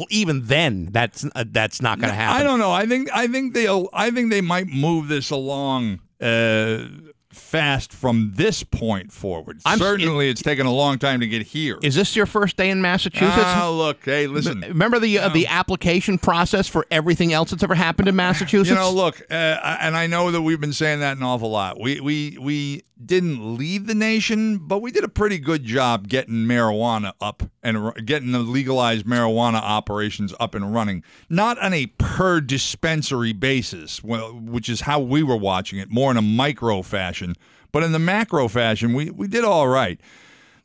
Even 0.09 0.45
then, 0.45 0.87
that's 0.91 1.25
uh, 1.35 1.43
that's 1.47 1.81
not 1.81 1.99
going 1.99 2.09
to 2.09 2.15
happen. 2.15 2.41
I 2.41 2.43
don't 2.43 2.59
know. 2.59 2.71
I 2.71 2.85
think 2.85 3.09
I 3.13 3.27
think 3.27 3.53
they'll. 3.53 3.89
I 3.93 4.11
think 4.11 4.31
they 4.31 4.41
might 4.41 4.67
move 4.67 5.07
this 5.07 5.29
along 5.29 5.99
uh, 6.21 6.85
fast 7.31 7.93
from 7.93 8.31
this 8.35 8.63
point 8.63 9.11
forward. 9.11 9.61
I'm 9.65 9.77
Certainly, 9.79 10.29
it's 10.29 10.41
taken 10.41 10.65
a 10.65 10.73
long 10.73 10.97
time 10.97 11.19
to 11.19 11.27
get 11.27 11.43
here. 11.43 11.77
Is 11.81 11.95
this 11.95 12.15
your 12.15 12.25
first 12.25 12.57
day 12.57 12.69
in 12.69 12.81
Massachusetts? 12.81 13.35
Ah, 13.37 13.69
look, 13.69 14.03
hey, 14.03 14.27
listen. 14.27 14.61
Remember 14.61 14.99
the 14.99 15.19
uh, 15.19 15.29
the 15.29 15.47
application 15.47 16.17
process 16.17 16.67
for 16.67 16.85
everything 16.91 17.33
else 17.33 17.51
that's 17.51 17.63
ever 17.63 17.75
happened 17.75 18.07
in 18.07 18.15
Massachusetts? 18.15 18.69
You 18.69 18.75
know, 18.75 18.91
look, 18.91 19.21
uh, 19.29 19.33
and 19.33 19.95
I 19.95 20.07
know 20.07 20.31
that 20.31 20.41
we've 20.41 20.61
been 20.61 20.73
saying 20.73 21.01
that 21.01 21.17
an 21.17 21.23
awful 21.23 21.51
lot. 21.51 21.79
We 21.79 21.99
we 21.99 22.37
we 22.39 22.83
didn't 23.03 23.57
lead 23.57 23.87
the 23.87 23.95
nation, 23.95 24.57
but 24.57 24.81
we 24.81 24.91
did 24.91 25.03
a 25.03 25.09
pretty 25.09 25.37
good 25.37 25.63
job 25.63 26.07
getting 26.07 26.45
marijuana 26.45 27.13
up 27.21 27.43
and 27.63 27.93
getting 28.05 28.31
the 28.31 28.39
legalized 28.39 29.05
marijuana 29.05 29.61
operations 29.61 30.33
up 30.39 30.53
and 30.53 30.73
running. 30.73 31.03
Not 31.29 31.57
on 31.59 31.73
a 31.73 31.87
per 31.97 32.41
dispensary 32.41 33.33
basis, 33.33 34.03
well, 34.03 34.33
which 34.33 34.67
is 34.67 34.81
how 34.81 34.99
we 34.99 35.23
were 35.23 35.37
watching 35.37 35.79
it, 35.79 35.89
more 35.89 36.11
in 36.11 36.17
a 36.17 36.21
micro 36.21 36.81
fashion, 36.81 37.35
but 37.71 37.83
in 37.83 37.91
the 37.91 37.99
macro 37.99 38.47
fashion, 38.47 38.93
we 38.93 39.09
we 39.11 39.27
did 39.27 39.43
all 39.43 39.67
right. 39.67 39.99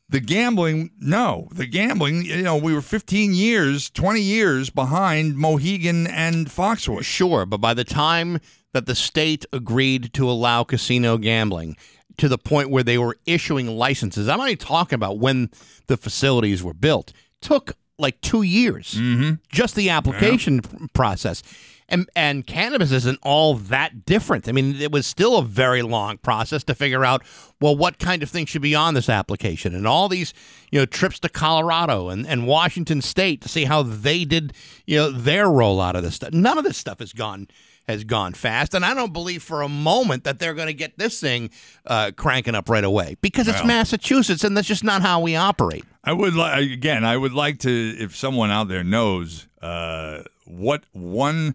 The 0.09 0.20
gambling, 0.20 0.91
no. 1.01 1.49
The 1.53 1.66
gambling, 1.66 2.26
you 2.26 2.43
know, 2.43 2.57
we 2.57 2.74
were 2.74 2.82
15 2.82 3.32
years, 3.35 3.89
20 3.91 4.20
years 4.20 4.70
behind 4.70 5.37
Mohegan 5.37 6.07
and 6.07 6.47
Foxwoods. 6.47 7.05
Sure, 7.05 7.47
but 7.47 7.59
by 7.59 7.72
the 7.74 7.85
time 7.85 8.39
that 8.74 8.87
the 8.87 8.95
state 8.95 9.47
agreed 9.53 10.12
to 10.12 10.28
allow 10.28 10.62
casino 10.62 11.16
gambling 11.16 11.76
to 12.19 12.29
the 12.29 12.39
point 12.39 12.71
where 12.71 12.83
they 12.83 12.99
were 12.99 13.17
issuing 13.27 13.67
licenses, 13.67 14.29
I'm 14.29 14.41
only 14.41 14.57
talking 14.57 14.97
about 14.97 15.19
when 15.19 15.51
the 15.87 15.97
facilities 15.97 16.62
were 16.62 16.75
built, 16.75 17.12
took 17.41 17.77
like 17.99 18.21
two 18.21 18.43
years. 18.43 18.95
Mm-hmm. 18.95 19.35
Just 19.49 19.75
the 19.75 19.91
application 19.91 20.62
p- 20.62 20.87
process. 20.93 21.43
And, 21.87 22.09
and 22.17 22.47
cannabis 22.47 22.91
isn't 22.93 23.19
all 23.23 23.55
that 23.55 24.07
different. 24.07 24.49
I 24.49 24.53
mean, 24.53 24.77
it 24.81 24.91
was 24.91 25.07
still 25.07 25.37
a 25.37 25.45
very 25.45 25.83
long 25.83 26.17
process 26.17 26.65
to 26.65 26.75
figure 26.75 27.05
out, 27.05 27.23
well, 27.61 27.77
what 27.77 27.99
kind 27.99 28.23
of 28.23 28.31
thing 28.31 28.47
should 28.47 28.62
be 28.62 28.75
on 28.75 28.95
this 28.95 29.11
application, 29.11 29.75
and 29.75 29.87
all 29.87 30.09
these, 30.09 30.33
you 30.71 30.79
know, 30.79 30.87
trips 30.87 31.21
to 31.21 31.29
Colorado 31.29 32.09
and, 32.09 32.27
and 32.27 32.47
Washington 32.47 33.03
State 33.03 33.43
to 33.43 33.51
see 33.51 33.67
how 33.67 33.83
they 33.83 34.25
did, 34.25 34.55
you 34.87 34.97
know, 34.97 35.11
their 35.11 35.45
rollout 35.47 35.95
of 35.95 36.03
this 36.03 36.15
stuff. 36.15 36.33
None 36.33 36.57
of 36.57 36.65
this 36.65 36.79
stuff 36.79 37.01
has 37.01 37.12
gone 37.12 37.49
has 37.87 38.05
gone 38.05 38.32
fast, 38.32 38.74
and 38.74 38.85
I 38.85 38.95
don't 38.95 39.12
believe 39.12 39.43
for 39.43 39.62
a 39.62 39.68
moment 39.68 40.24
that 40.24 40.39
they're 40.39 40.55
going 40.55 40.68
to 40.68 40.74
get 40.74 40.99
this 40.99 41.20
thing 41.20 41.51
uh, 41.87 42.12
cranking 42.16 42.55
up 42.55 42.68
right 42.68 42.85
away 42.85 43.16
because 43.20 43.47
it's 43.49 43.59
Well. 43.59 43.66
Massachusetts, 43.66 44.45
and 44.45 44.57
that's 44.57 44.68
just 44.68 44.85
not 44.85 45.03
how 45.03 45.20
we 45.20 45.37
operate. 45.37 45.85
I 46.03 46.12
would 46.12 46.35
like 46.35 46.70
again. 46.70 47.05
I 47.05 47.16
would 47.16 47.32
like 47.32 47.59
to, 47.61 47.70
if 47.99 48.16
someone 48.16 48.51
out 48.51 48.68
there 48.68 48.85
knows 48.85 49.49
uh, 49.61 50.22
what 50.45 50.85
one 50.93 51.55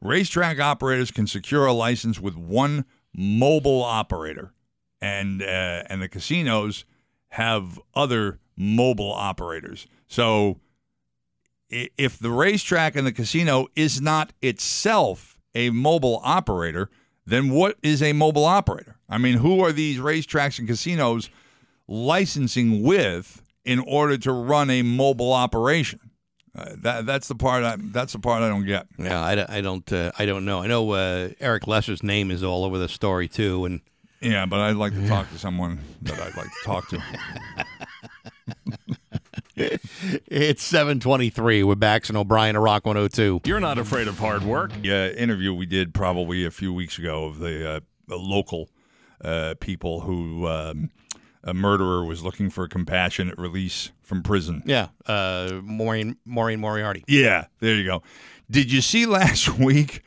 racetrack 0.00 0.60
operators 0.60 1.10
can 1.10 1.26
secure 1.26 1.66
a 1.66 1.72
license 1.72 2.20
with 2.20 2.36
one 2.36 2.84
mobile 3.16 3.82
operator, 3.82 4.52
and 5.00 5.42
uh, 5.42 5.84
and 5.88 6.02
the 6.02 6.08
casinos 6.08 6.84
have 7.28 7.80
other 7.94 8.38
mobile 8.56 9.12
operators. 9.12 9.86
So 10.06 10.58
if 11.70 12.18
the 12.18 12.30
racetrack 12.30 12.96
and 12.96 13.06
the 13.06 13.12
casino 13.12 13.66
is 13.76 14.00
not 14.00 14.32
itself 14.40 15.37
a 15.54 15.70
mobile 15.70 16.20
operator, 16.24 16.90
then 17.26 17.50
what 17.50 17.76
is 17.82 18.02
a 18.02 18.12
mobile 18.12 18.44
operator? 18.44 18.96
I 19.08 19.18
mean, 19.18 19.38
who 19.38 19.60
are 19.64 19.72
these 19.72 19.98
racetracks 19.98 20.58
and 20.58 20.68
casinos 20.68 21.30
licensing 21.86 22.82
with 22.82 23.42
in 23.64 23.78
order 23.80 24.16
to 24.18 24.32
run 24.32 24.70
a 24.70 24.82
mobile 24.82 25.32
operation? 25.32 26.00
Uh, 26.56 26.74
that 26.78 27.06
that's 27.06 27.28
the 27.28 27.34
part 27.34 27.62
I 27.62 27.76
that's 27.78 28.12
the 28.14 28.18
part 28.18 28.42
I 28.42 28.48
don't 28.48 28.66
get. 28.66 28.86
Yeah, 28.98 29.20
I, 29.22 29.34
don't- 29.34 29.50
I 29.50 29.60
don't 29.60 29.92
uh, 29.92 30.10
I 30.18 30.26
don't 30.26 30.44
know. 30.44 30.60
I 30.60 30.66
know 30.66 30.90
uh, 30.92 31.28
Eric 31.40 31.66
Lesser's 31.66 32.02
name 32.02 32.30
is 32.30 32.42
all 32.42 32.64
over 32.64 32.78
the 32.78 32.88
story 32.88 33.28
too, 33.28 33.64
and 33.64 33.80
Yeah, 34.20 34.46
but 34.46 34.58
I'd 34.60 34.76
like 34.76 34.92
to 34.94 35.06
talk 35.06 35.30
to 35.30 35.38
someone 35.38 35.78
that 36.02 36.18
I'd 36.18 36.36
like 36.36 36.48
to 36.48 36.64
talk 36.64 36.88
to. 36.88 37.02
it's 40.26 40.62
seven 40.62 41.00
twenty 41.00 41.30
three 41.30 41.62
with 41.62 41.78
Bax 41.80 42.08
and 42.08 42.16
O'Brien 42.18 42.56
at 42.56 42.62
Rock 42.62 42.86
one 42.86 42.96
hundred 42.96 43.12
two. 43.12 43.40
You're 43.44 43.60
not 43.60 43.78
afraid 43.78 44.08
of 44.08 44.18
hard 44.18 44.42
work. 44.44 44.70
Yeah, 44.82 45.08
interview 45.08 45.52
we 45.54 45.66
did 45.66 45.94
probably 45.94 46.44
a 46.44 46.50
few 46.50 46.72
weeks 46.72 46.98
ago 46.98 47.24
of 47.26 47.38
the, 47.38 47.70
uh, 47.70 47.80
the 48.06 48.16
local 48.16 48.68
uh, 49.22 49.54
people 49.60 50.00
who 50.00 50.46
um, 50.46 50.90
a 51.44 51.54
murderer 51.54 52.04
was 52.04 52.22
looking 52.22 52.50
for 52.50 52.64
a 52.64 52.68
compassionate 52.68 53.38
release 53.38 53.90
from 54.02 54.22
prison. 54.22 54.62
Yeah, 54.64 54.88
uh, 55.06 55.60
Maureen 55.62 56.16
Maureen 56.24 56.60
Moriarty. 56.60 57.04
Yeah, 57.08 57.46
there 57.60 57.74
you 57.74 57.84
go. 57.84 58.02
Did 58.50 58.72
you 58.72 58.80
see 58.80 59.06
last 59.06 59.48
week? 59.58 60.02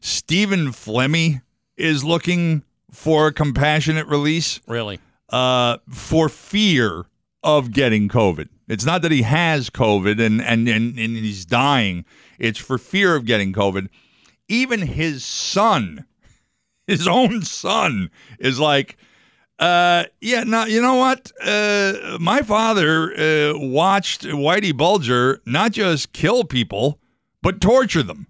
Stephen 0.00 0.68
Flemmi 0.68 1.40
is 1.76 2.04
looking 2.04 2.62
for 2.92 3.26
a 3.28 3.32
compassionate 3.32 4.06
release 4.06 4.60
Really? 4.68 5.00
uh, 5.30 5.78
for 5.90 6.28
fear 6.28 7.06
of 7.42 7.72
getting 7.72 8.08
COVID. 8.08 8.48
It's 8.68 8.84
not 8.84 9.02
that 9.02 9.12
he 9.12 9.22
has 9.22 9.70
COVID 9.70 10.20
and, 10.24 10.40
and, 10.42 10.68
and, 10.68 10.98
and 10.98 11.16
he's 11.16 11.44
dying. 11.44 12.04
It's 12.38 12.58
for 12.58 12.78
fear 12.78 13.14
of 13.14 13.24
getting 13.24 13.52
COVID. 13.52 13.88
Even 14.48 14.80
his 14.80 15.24
son, 15.24 16.04
his 16.86 17.06
own 17.06 17.42
son, 17.42 18.10
is 18.38 18.58
like, 18.58 18.96
uh, 19.58 20.04
yeah, 20.20 20.44
no, 20.44 20.64
you 20.66 20.82
know 20.82 20.96
what? 20.96 21.30
Uh, 21.42 22.18
my 22.20 22.42
father 22.42 23.12
uh, 23.18 23.58
watched 23.58 24.22
Whitey 24.22 24.76
Bulger 24.76 25.40
not 25.46 25.72
just 25.72 26.12
kill 26.12 26.44
people, 26.44 26.98
but 27.42 27.60
torture 27.60 28.02
them. 28.02 28.26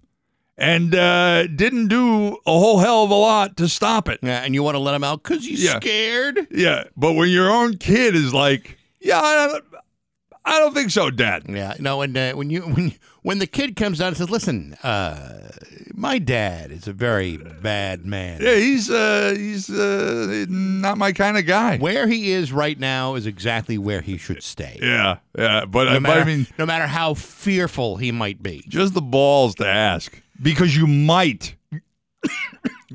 and 0.57 0.95
uh, 0.95 1.45
didn't 1.47 1.87
do 1.87 2.29
a 2.45 2.51
whole 2.51 2.79
hell 2.79 3.03
of 3.03 3.11
a 3.11 3.15
lot 3.15 3.57
to 3.57 3.67
stop 3.67 4.07
it. 4.09 4.19
Yeah, 4.23 4.41
and 4.43 4.53
you 4.55 4.63
want 4.63 4.75
to 4.75 4.79
let 4.79 4.95
him 4.95 5.03
out 5.03 5.21
because 5.23 5.47
you're 5.47 5.59
Yeah. 5.73 5.79
scared. 5.79 6.47
Yeah, 6.51 6.85
but 6.95 7.13
when 7.13 7.29
your 7.29 7.49
own 7.51 7.77
kid 7.77 8.15
is 8.15 8.33
like, 8.33 8.77
yeah, 9.01 9.57
I 10.47 10.59
don't, 10.59 10.73
think 10.73 10.91
so, 10.91 11.09
Dad. 11.11 11.43
Yeah, 11.49 11.73
no, 11.79 12.01
and 12.01 12.15
uh, 12.17 12.33
when 12.33 12.49
you 12.49 12.61
when 12.61 12.93
when 13.21 13.39
the 13.39 13.47
kid 13.47 13.75
comes 13.75 13.99
out 13.99 14.07
and 14.09 14.17
says, 14.17 14.29
"Listen, 14.29 14.75
uh, 14.83 15.49
my 15.93 16.19
dad 16.19 16.71
is 16.71 16.87
a 16.87 16.93
very 16.93 17.35
bad 17.37 18.05
man." 18.05 18.41
Yeah, 18.41 18.55
he's 18.55 18.89
uh, 18.89 19.33
he's 19.35 19.69
uh, 19.69 20.45
not 20.47 20.97
my 20.97 21.11
kind 21.11 21.37
of 21.37 21.45
guy. 21.45 21.77
Where 21.77 22.07
he 22.07 22.31
is 22.31 22.53
right 22.53 22.79
now 22.79 23.15
is 23.15 23.25
exactly 23.25 23.77
where 23.77 23.99
he 24.01 24.17
should 24.17 24.41
stay. 24.41 24.79
Yeah, 24.81 25.17
yeah, 25.37 25.65
but, 25.65 25.85
No 25.85 25.91
I, 25.91 25.99
but 25.99 26.17
I 26.19 26.23
mean, 26.23 26.47
no 26.57 26.65
matter 26.65 26.87
how 26.87 27.13
fearful 27.13 27.97
he 27.97 28.13
might 28.13 28.41
be. 28.41 28.63
just 28.69 28.93
the 28.93 29.01
balls 29.01 29.55
to 29.55 29.67
ask 29.67 30.21
because 30.41 30.75
you 30.75 30.87
might. 30.87 31.55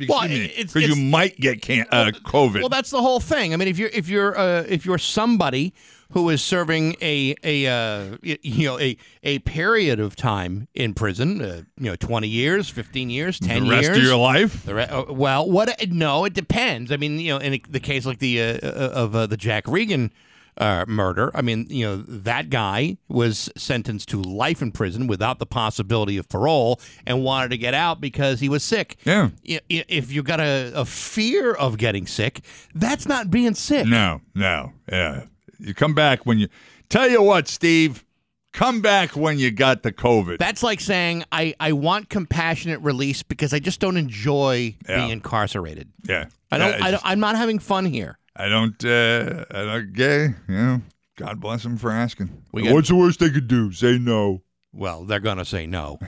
Well, 0.08 0.26
because 0.26 0.74
you 0.88 0.96
might 0.96 1.36
get 1.36 1.60
can- 1.60 1.86
uh, 1.90 2.12
COVID. 2.24 2.60
Well, 2.60 2.70
that's 2.70 2.88
the 2.90 3.02
whole 3.02 3.20
thing. 3.20 3.52
I 3.52 3.58
mean, 3.58 3.68
if 3.68 3.78
you're 3.78 3.90
if 3.90 4.08
you're 4.08 4.36
uh, 4.38 4.64
if 4.66 4.86
you're 4.86 4.96
somebody 4.96 5.74
who 6.12 6.28
is 6.28 6.42
serving 6.42 6.96
a 7.00 7.34
a 7.42 7.66
uh, 7.66 8.16
you 8.22 8.66
know 8.66 8.78
a 8.78 8.96
a 9.22 9.38
period 9.40 10.00
of 10.00 10.16
time 10.16 10.68
in 10.74 10.94
prison, 10.94 11.42
uh, 11.42 11.62
you 11.78 11.90
know, 11.90 11.96
twenty 11.96 12.28
years, 12.28 12.68
fifteen 12.68 13.10
years, 13.10 13.38
ten 13.38 13.64
the 13.64 13.70
rest 13.70 13.84
years, 13.84 13.98
of 13.98 14.04
your 14.04 14.16
life. 14.16 14.64
The 14.64 14.74
re- 14.74 14.84
uh, 14.84 15.12
well, 15.12 15.50
what? 15.50 15.88
No, 15.88 16.24
it 16.24 16.34
depends. 16.34 16.92
I 16.92 16.96
mean, 16.96 17.18
you 17.18 17.32
know, 17.32 17.38
in 17.38 17.60
the 17.68 17.80
case 17.80 18.06
like 18.06 18.18
the 18.18 18.40
uh, 18.40 18.58
uh, 18.62 18.90
of 18.94 19.16
uh, 19.16 19.26
the 19.26 19.36
Jack 19.36 19.66
Regan 19.66 20.12
uh, 20.58 20.84
murder, 20.86 21.30
I 21.34 21.40
mean, 21.40 21.66
you 21.70 21.86
know, 21.86 21.96
that 21.96 22.50
guy 22.50 22.98
was 23.08 23.48
sentenced 23.56 24.10
to 24.10 24.20
life 24.20 24.60
in 24.60 24.70
prison 24.70 25.06
without 25.06 25.38
the 25.38 25.46
possibility 25.46 26.18
of 26.18 26.28
parole, 26.28 26.78
and 27.06 27.24
wanted 27.24 27.50
to 27.52 27.58
get 27.58 27.72
out 27.72 28.00
because 28.02 28.40
he 28.40 28.50
was 28.50 28.62
sick. 28.62 28.96
Yeah. 29.04 29.30
If 29.44 30.12
you 30.12 30.22
got 30.22 30.40
a, 30.40 30.72
a 30.74 30.84
fear 30.84 31.52
of 31.52 31.78
getting 31.78 32.06
sick, 32.06 32.42
that's 32.74 33.06
not 33.06 33.30
being 33.30 33.54
sick. 33.54 33.86
No, 33.86 34.20
no, 34.34 34.72
yeah. 34.90 35.24
You 35.62 35.74
come 35.74 35.94
back 35.94 36.26
when 36.26 36.38
you. 36.38 36.48
Tell 36.88 37.08
you 37.08 37.22
what, 37.22 37.48
Steve. 37.48 38.04
Come 38.52 38.82
back 38.82 39.16
when 39.16 39.38
you 39.38 39.50
got 39.50 39.82
the 39.82 39.92
COVID. 39.92 40.36
That's 40.38 40.62
like 40.62 40.80
saying 40.80 41.24
I, 41.32 41.54
I 41.58 41.72
want 41.72 42.10
compassionate 42.10 42.80
release 42.82 43.22
because 43.22 43.54
I 43.54 43.58
just 43.60 43.80
don't 43.80 43.96
enjoy 43.96 44.76
Yeah. 44.86 44.96
being 44.96 45.10
incarcerated. 45.10 45.88
yeah, 46.06 46.26
i 46.50 46.58
don't 46.58 46.78
yeah, 46.78 46.84
I, 46.84 46.90
just, 46.90 47.06
i'm 47.06 47.18
not 47.18 47.36
having 47.36 47.58
fun 47.58 47.86
here. 47.86 48.18
I 48.36 48.48
don't. 48.48 48.84
Uh, 48.84 49.46
I 49.50 49.64
don't. 49.64 49.92
Gay. 49.94 50.24
You 50.48 50.54
know. 50.54 50.82
God 51.16 51.40
bless 51.40 51.64
him 51.64 51.76
for 51.78 51.90
asking. 51.90 52.30
We 52.52 52.64
got- 52.64 52.74
What's 52.74 52.88
the 52.88 52.96
worst 52.96 53.20
they 53.20 53.30
could 53.30 53.48
do? 53.48 53.72
Say 53.72 53.98
no. 53.98 54.42
Well, 54.72 55.04
they're 55.04 55.20
going 55.20 55.38
to 55.38 55.44
say 55.44 55.66
no. 55.66 55.98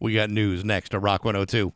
we 0.00 0.14
got 0.14 0.30
news 0.30 0.64
next 0.64 0.90
to 0.90 0.98
Rock 0.98 1.24
102. 1.24 1.72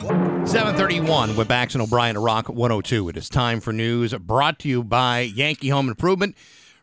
731 0.00 1.36
with 1.36 1.46
Bax 1.46 1.74
and 1.74 1.82
O'Brien 1.82 2.16
at 2.16 2.22
Rock 2.22 2.48
102. 2.48 3.10
It 3.10 3.18
is 3.18 3.28
time 3.28 3.60
for 3.60 3.70
news 3.70 4.14
brought 4.14 4.58
to 4.60 4.68
you 4.68 4.82
by 4.82 5.20
Yankee 5.20 5.68
Home 5.68 5.88
Improvement. 5.88 6.36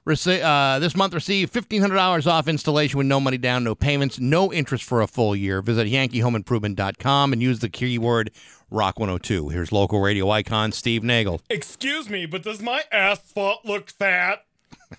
Rece- 0.05 0.43
uh, 0.43 0.77
this 0.77 0.95
month, 0.95 1.15
receive 1.15 1.51
$1,500 1.51 2.27
off 2.27 2.47
installation 2.47 2.99
with 2.99 3.07
no 3.07 3.19
money 3.19 3.39
down, 3.39 3.63
no 3.63 3.73
payments, 3.73 4.19
no 4.19 4.53
interest 4.53 4.83
for 4.83 5.01
a 5.01 5.07
full 5.07 5.35
year. 5.35 5.63
Visit 5.63 5.87
yankeehomeimprovement.com 5.87 7.33
and 7.33 7.41
use 7.41 7.57
the 7.57 7.69
keyword 7.69 8.29
Rock 8.69 8.99
102. 8.99 9.49
Here's 9.49 9.71
local 9.71 9.99
radio 9.99 10.29
icon 10.29 10.71
Steve 10.71 11.03
Nagel. 11.03 11.41
Excuse 11.49 12.11
me, 12.11 12.27
but 12.27 12.43
does 12.43 12.61
my 12.61 12.83
asphalt 12.91 13.65
look 13.65 13.89
fat? 13.89 14.45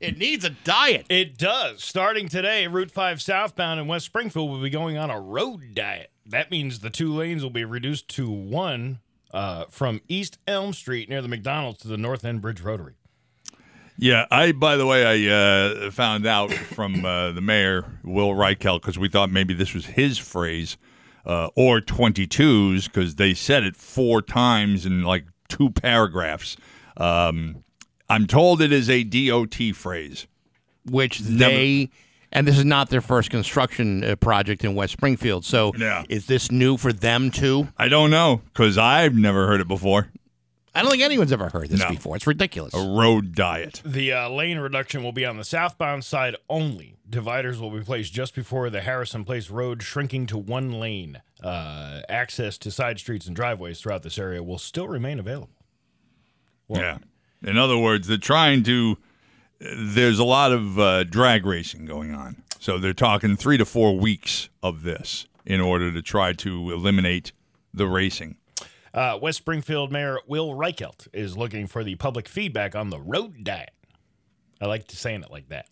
It 0.00 0.18
needs 0.18 0.44
a 0.44 0.50
diet. 0.50 1.06
It 1.08 1.38
does. 1.38 1.84
Starting 1.84 2.28
today, 2.28 2.66
Route 2.66 2.90
5 2.90 3.22
southbound 3.22 3.78
in 3.78 3.86
West 3.86 4.04
Springfield 4.04 4.50
will 4.50 4.60
be 4.60 4.68
going 4.68 4.98
on 4.98 5.10
a 5.10 5.20
road 5.20 5.74
diet. 5.74 6.11
That 6.26 6.50
means 6.50 6.80
the 6.80 6.90
two 6.90 7.12
lanes 7.12 7.42
will 7.42 7.50
be 7.50 7.64
reduced 7.64 8.08
to 8.10 8.30
one 8.30 9.00
uh, 9.32 9.64
from 9.68 10.00
East 10.08 10.38
Elm 10.46 10.72
Street 10.72 11.08
near 11.08 11.22
the 11.22 11.28
McDonald's 11.28 11.80
to 11.80 11.88
the 11.88 11.96
North 11.96 12.24
End 12.24 12.40
Bridge 12.40 12.60
Rotary. 12.60 12.94
Yeah, 13.98 14.26
I. 14.30 14.52
By 14.52 14.76
the 14.76 14.86
way, 14.86 15.28
I 15.28 15.32
uh, 15.32 15.90
found 15.90 16.26
out 16.26 16.52
from 16.52 17.04
uh, 17.04 17.32
the 17.32 17.40
mayor 17.40 17.84
Will 18.02 18.30
Reichelt 18.30 18.80
because 18.80 18.98
we 18.98 19.08
thought 19.08 19.30
maybe 19.30 19.54
this 19.54 19.74
was 19.74 19.84
his 19.86 20.18
phrase, 20.18 20.76
uh, 21.26 21.48
or 21.54 21.80
22s 21.80 22.84
because 22.86 23.16
they 23.16 23.34
said 23.34 23.64
it 23.64 23.76
four 23.76 24.22
times 24.22 24.86
in 24.86 25.02
like 25.02 25.26
two 25.48 25.70
paragraphs. 25.70 26.56
Um, 26.96 27.64
I'm 28.08 28.26
told 28.26 28.60
it 28.62 28.72
is 28.72 28.88
a 28.90 29.04
DOT 29.04 29.74
phrase. 29.74 30.26
which 30.90 31.18
they 31.20 31.90
and 32.32 32.46
this 32.46 32.58
is 32.58 32.64
not 32.64 32.88
their 32.90 33.00
first 33.00 33.30
construction 33.30 34.02
uh, 34.02 34.16
project 34.16 34.64
in 34.64 34.74
West 34.74 34.92
Springfield. 34.94 35.44
So 35.44 35.72
Yeah. 35.76 36.04
is 36.08 36.26
this 36.26 36.50
new 36.50 36.76
for 36.76 36.92
them 36.92 37.30
too? 37.30 37.68
I 37.78 37.88
don't 37.88 38.10
know 38.10 38.40
because 38.52 38.78
I've 38.78 39.14
never 39.14 39.46
heard 39.46 39.60
it 39.60 39.68
before. 39.68 40.08
I 40.74 40.80
don't 40.80 40.90
think 40.90 41.02
anyone's 41.02 41.32
ever 41.32 41.50
heard 41.50 41.68
this 41.68 41.80
No. 41.80 41.90
before. 41.90 42.16
It's 42.16 42.26
ridiculous. 42.26 42.72
A 42.72 42.78
road 42.78 43.34
diet. 43.34 43.82
The 43.84 44.12
uh, 44.14 44.28
lane 44.30 44.58
reduction 44.58 45.02
will 45.02 45.12
be 45.12 45.26
on 45.26 45.36
the 45.36 45.44
southbound 45.44 46.02
side 46.02 46.34
only. 46.48 46.96
Dividers 47.08 47.58
will 47.60 47.70
be 47.70 47.82
placed 47.82 48.14
just 48.14 48.34
before 48.34 48.70
the 48.70 48.80
Harrison 48.80 49.22
Place 49.26 49.50
Road, 49.50 49.82
shrinking 49.82 50.24
to 50.28 50.38
one 50.38 50.72
lane. 50.72 51.20
Uh, 51.44 52.00
access 52.08 52.56
to 52.56 52.70
side 52.70 52.98
streets 52.98 53.26
and 53.26 53.36
driveways 53.36 53.80
throughout 53.82 54.02
this 54.02 54.16
area 54.18 54.42
will 54.42 54.56
still 54.58 54.88
remain 54.88 55.18
available. 55.18 55.50
yeah. 56.70 56.98
In 57.44 57.58
other 57.58 57.76
words, 57.76 58.08
they're 58.08 58.16
trying 58.16 58.62
to. 58.64 58.96
There's 59.76 60.18
a 60.18 60.24
lot 60.24 60.52
of 60.52 60.78
uh, 60.78 61.04
drag 61.04 61.46
racing 61.46 61.86
going 61.86 62.14
on, 62.14 62.42
so 62.58 62.78
they're 62.78 62.92
talking 62.92 63.36
three 63.36 63.56
to 63.58 63.64
four 63.64 63.96
weeks 63.96 64.48
of 64.62 64.82
this 64.82 65.26
in 65.44 65.60
order 65.60 65.92
to 65.92 66.02
try 66.02 66.32
to 66.32 66.72
eliminate 66.72 67.32
the 67.72 67.86
racing. 67.86 68.36
Uh, 68.92 69.18
West 69.20 69.38
Springfield 69.38 69.90
Mayor 69.90 70.18
Will 70.26 70.50
Reichelt 70.50 71.08
is 71.12 71.36
looking 71.36 71.66
for 71.66 71.82
the 71.82 71.94
public 71.94 72.28
feedback 72.28 72.74
on 72.74 72.90
the 72.90 73.00
road 73.00 73.44
diet. 73.44 73.70
I 74.60 74.66
like 74.66 74.86
to 74.88 74.96
saying 74.96 75.22
it 75.22 75.30
like 75.30 75.48
that. 75.48 75.66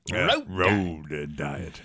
Road 0.48 1.08
diet. 1.08 1.36
diet. 1.36 1.82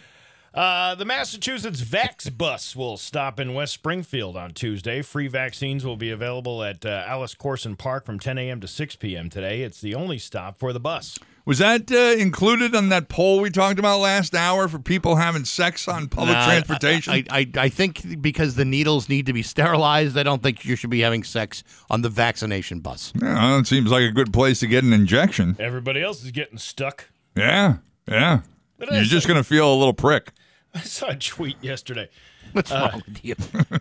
Uh, 0.53 0.95
the 0.95 1.03
Massachusetts 1.03 1.81
Vax 1.81 2.35
Bus 2.37 2.75
will 2.75 2.95
stop 2.95 3.39
in 3.41 3.53
West 3.53 3.73
Springfield 3.73 4.37
on 4.37 4.51
Tuesday. 4.51 5.01
Free 5.01 5.27
vaccines 5.27 5.85
will 5.85 5.97
be 5.97 6.11
available 6.11 6.63
at 6.63 6.85
uh, 6.85 7.03
Alice 7.05 7.35
Corson 7.35 7.75
Park 7.75 8.05
from 8.05 8.19
10 8.19 8.37
a.m. 8.37 8.61
to 8.61 8.67
6 8.67 8.95
p.m. 8.95 9.29
today. 9.29 9.63
It's 9.63 9.81
the 9.81 9.93
only 9.93 10.17
stop 10.17 10.57
for 10.57 10.71
the 10.71 10.79
bus. 10.79 11.19
Was 11.45 11.59
that 11.59 11.91
uh, 11.91 12.19
included 12.19 12.73
on 12.75 12.89
that 12.89 13.07
poll 13.07 13.39
we 13.39 13.51
talked 13.51 13.77
about 13.77 13.99
last 13.99 14.33
hour 14.33 14.67
for 14.67 14.79
people 14.79 15.15
having 15.17 15.45
sex 15.45 15.87
on 15.87 16.07
public 16.07 16.33
Nah, 16.33 16.45
transportation? 16.45 17.13
I, 17.13 17.23
I, 17.29 17.47
I 17.55 17.69
think 17.69 18.19
because 18.19 18.55
the 18.55 18.65
needles 18.65 19.09
need 19.09 19.27
to 19.27 19.33
be 19.33 19.43
sterilized, 19.43 20.17
I 20.17 20.23
don't 20.23 20.41
think 20.41 20.65
you 20.65 20.75
should 20.75 20.89
be 20.89 21.01
having 21.01 21.23
sex 21.23 21.63
on 21.89 22.01
the 22.01 22.09
vaccination 22.09 22.79
bus. 22.79 23.13
yeah, 23.21 23.59
it 23.59 23.67
seems 23.67 23.91
like 23.91 24.01
a 24.03 24.11
good 24.11 24.33
place 24.33 24.59
to 24.61 24.67
get 24.67 24.83
an 24.83 24.91
injection. 24.91 25.55
Everybody 25.59 26.01
else 26.01 26.23
is 26.23 26.31
getting 26.31 26.57
stuck. 26.57 27.09
Yeah, 27.37 27.75
yeah. 28.07 28.39
But 28.79 28.89
You're 28.91 29.01
I 29.01 29.03
just 29.03 29.27
going 29.27 29.37
to 29.39 29.43
feel 29.47 29.71
a 29.71 29.77
little 29.77 29.93
prick. 29.93 30.31
I 30.73 30.79
saw 30.79 31.09
a 31.09 31.15
tweet 31.15 31.57
yesterday. 31.61 32.09
What's 32.53 32.71
Uh, 32.71 32.89
wrong 32.91 33.03
with 33.07 33.23
you? 33.23 33.35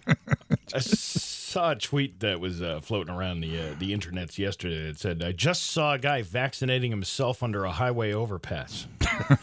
I 0.75 0.81
saw 0.81 1.71
a 1.71 1.77
tweet 1.77 2.21
that 2.21 2.41
was 2.41 2.61
uh, 2.61 2.81
floating 2.81 3.15
around 3.15 3.41
the 3.41 3.59
uh, 3.59 3.75
the 3.79 3.97
internets 3.97 4.39
yesterday 4.39 4.89
that 4.89 4.99
said, 4.99 5.23
"I 5.23 5.33
just 5.33 5.67
saw 5.67 5.95
a 5.95 5.99
guy 5.99 6.23
vaccinating 6.23 6.91
himself 6.91 7.43
under 7.43 7.65
a 7.65 7.71
highway 7.71 8.13
overpass." 8.13 8.87
I 9.01 9.37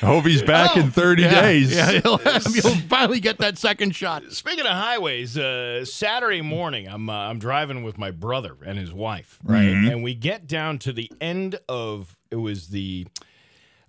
hope 0.06 0.24
he's 0.24 0.42
back 0.42 0.76
in 0.76 0.90
30 0.90 1.22
Yeah, 1.22 1.40
days. 1.42 1.74
Yeah, 1.74 1.90
you'll, 2.04 2.20
you'll 2.54 2.74
finally 2.88 3.20
get 3.20 3.38
that 3.38 3.58
second 3.58 3.94
shot. 3.96 4.30
Speaking 4.32 4.64
of 4.64 4.72
highways, 4.72 5.36
uh, 5.36 5.84
Saturday 5.84 6.42
morning, 6.42 6.88
I'm 6.88 7.10
uh, 7.10 7.12
I'm 7.12 7.38
driving 7.38 7.82
with 7.82 7.98
my 7.98 8.10
brother 8.10 8.56
and 8.64 8.78
his 8.78 8.92
wife, 8.92 9.38
right? 9.42 9.64
And 9.64 10.02
we 10.02 10.14
get 10.14 10.46
down 10.46 10.78
to 10.80 10.92
the 10.92 11.10
end 11.20 11.58
of 11.68 12.16
it 12.30 12.36
was 12.36 12.68
the 12.68 13.06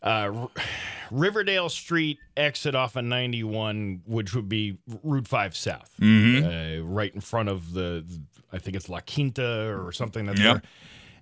uh, 0.04 0.48
Riverdale 1.12 1.70
Street 1.70 2.20
exit 2.36 2.76
off 2.76 2.96
of 2.96 3.06
91, 3.06 4.02
which 4.06 4.34
would 4.36 4.50
be 4.50 4.78
Route 5.04 5.28
Five 5.28 5.56
South, 5.56 5.94
uh, 6.02 6.84
right 6.84 7.14
in 7.14 7.22
front 7.22 7.50
of 7.50 7.74
the 7.74 8.06
I 8.52 8.60
think 8.60 8.76
it's 8.78 8.90
La 8.90 9.00
Quinta 9.02 9.74
or 9.78 9.92
something 9.92 10.26
that's 10.26 10.40
Yep. 10.40 10.54
there. 10.54 10.62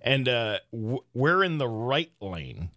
And 0.01 0.29
uh, 0.29 0.59
w- 0.71 0.99
we're 1.15 1.43
in 1.43 1.57
the 1.57 1.67
right 1.67 2.11
lane, 2.21 2.69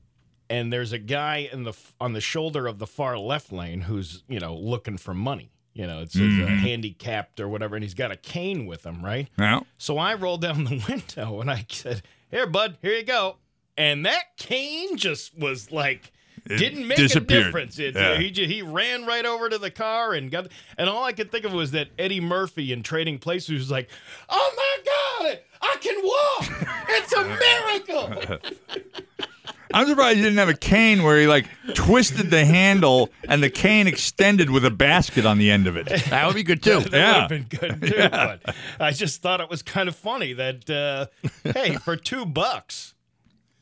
and 0.49 0.73
there's 0.73 0.93
a 0.93 0.99
guy 0.99 1.49
in 1.53 1.65
the 1.65 1.75
on 2.01 2.15
the 2.15 2.21
shoulder 2.23 2.67
of 2.67 2.79
the 2.79 2.87
far 2.87 3.19
left 3.19 3.53
lane 3.53 3.83
who's 3.83 4.23
you 4.29 4.41
know 4.41 4.55
looking 4.57 4.97
for 4.97 5.13
money. 5.15 5.51
You 5.75 5.87
know, 5.87 6.01
it 6.01 6.11
says 6.11 6.33
uh, 6.43 6.47
handicapped 6.47 7.39
or 7.39 7.49
whatever, 7.49 7.77
and 7.77 7.85
he's 7.85 7.95
got 7.95 8.11
a 8.11 8.17
cane 8.17 8.67
with 8.67 8.85
him, 8.85 9.05
right? 9.05 9.29
Yeah. 9.39 9.61
So 9.77 9.97
I 9.99 10.15
rolled 10.15 10.41
down 10.41 10.65
the 10.65 10.83
window 10.89 11.41
and 11.41 11.51
I 11.51 11.67
said, 11.71 12.03
"Here, 12.31 12.47
bud, 12.47 12.79
here 12.83 12.95
you 12.95 13.05
go." 13.05 13.37
And 13.79 14.05
that 14.05 14.37
cane 14.37 14.97
just 14.99 15.39
was 15.39 15.71
like 15.73 16.13
didn't 16.47 16.87
make 16.89 16.99
a 16.99 17.21
difference. 17.21 17.79
It, 17.79 17.95
Yeah. 17.95 18.19
he 18.19 18.31
ju- 18.31 18.47
he 18.47 18.61
ran 18.63 19.07
right 19.07 19.25
over 19.25 19.49
to 19.49 19.59
the 19.59 19.71
car 19.71 20.15
and 20.15 20.31
got. 20.31 20.49
And 20.77 20.89
all 20.91 21.05
I 21.05 21.13
could 21.13 21.31
think 21.31 21.45
of 21.45 21.53
was 21.53 21.71
that 21.73 21.89
Eddie 21.99 22.21
Murphy 22.21 22.73
in 22.73 22.83
Trading 22.83 23.19
Places 23.19 23.51
was 23.59 23.71
like, 23.71 23.89
"Oh 24.29 24.53
my 24.57 25.27
God, 25.31 25.39
I 25.63 25.77
can 25.81 25.97
walk! 26.03 26.87
It's 26.89 27.13
a 27.13 27.25
miracle!" 27.25 28.39
I'm 29.75 29.87
surprised 29.87 30.17
he 30.17 30.23
didn't 30.23 30.39
have 30.39 30.49
a 30.49 30.55
cane 30.55 31.03
where 31.03 31.21
he 31.21 31.27
like 31.27 31.47
twisted 31.75 32.31
the 32.31 32.47
handle 32.47 33.11
and 33.29 33.43
the 33.43 33.51
cane 33.51 33.87
extended 33.87 34.49
with 34.49 34.65
a 34.65 34.71
basket 34.71 35.27
on 35.27 35.37
the 35.37 35.51
end 35.51 35.67
of 35.67 35.77
it. 35.77 35.87
That 36.09 36.27
would 36.27 36.35
be 36.37 36.43
good 36.43 36.63
too. 36.63 36.81
that 36.81 36.93
Yeah. 36.93 37.13
would 37.13 37.21
have 37.21 37.29
been 37.51 37.59
good 37.79 37.83
too. 37.93 38.09
But 38.09 38.55
I 38.81 38.93
just 38.93 39.21
thought 39.21 39.43
it 39.43 39.51
was 39.51 39.63
kind 39.63 39.89
of 39.91 39.95
funny 39.95 40.33
that 40.33 40.71
uh, 40.71 41.07
hey, 41.53 41.77
for 41.77 41.97
two 41.97 42.25
bucks, 42.25 42.95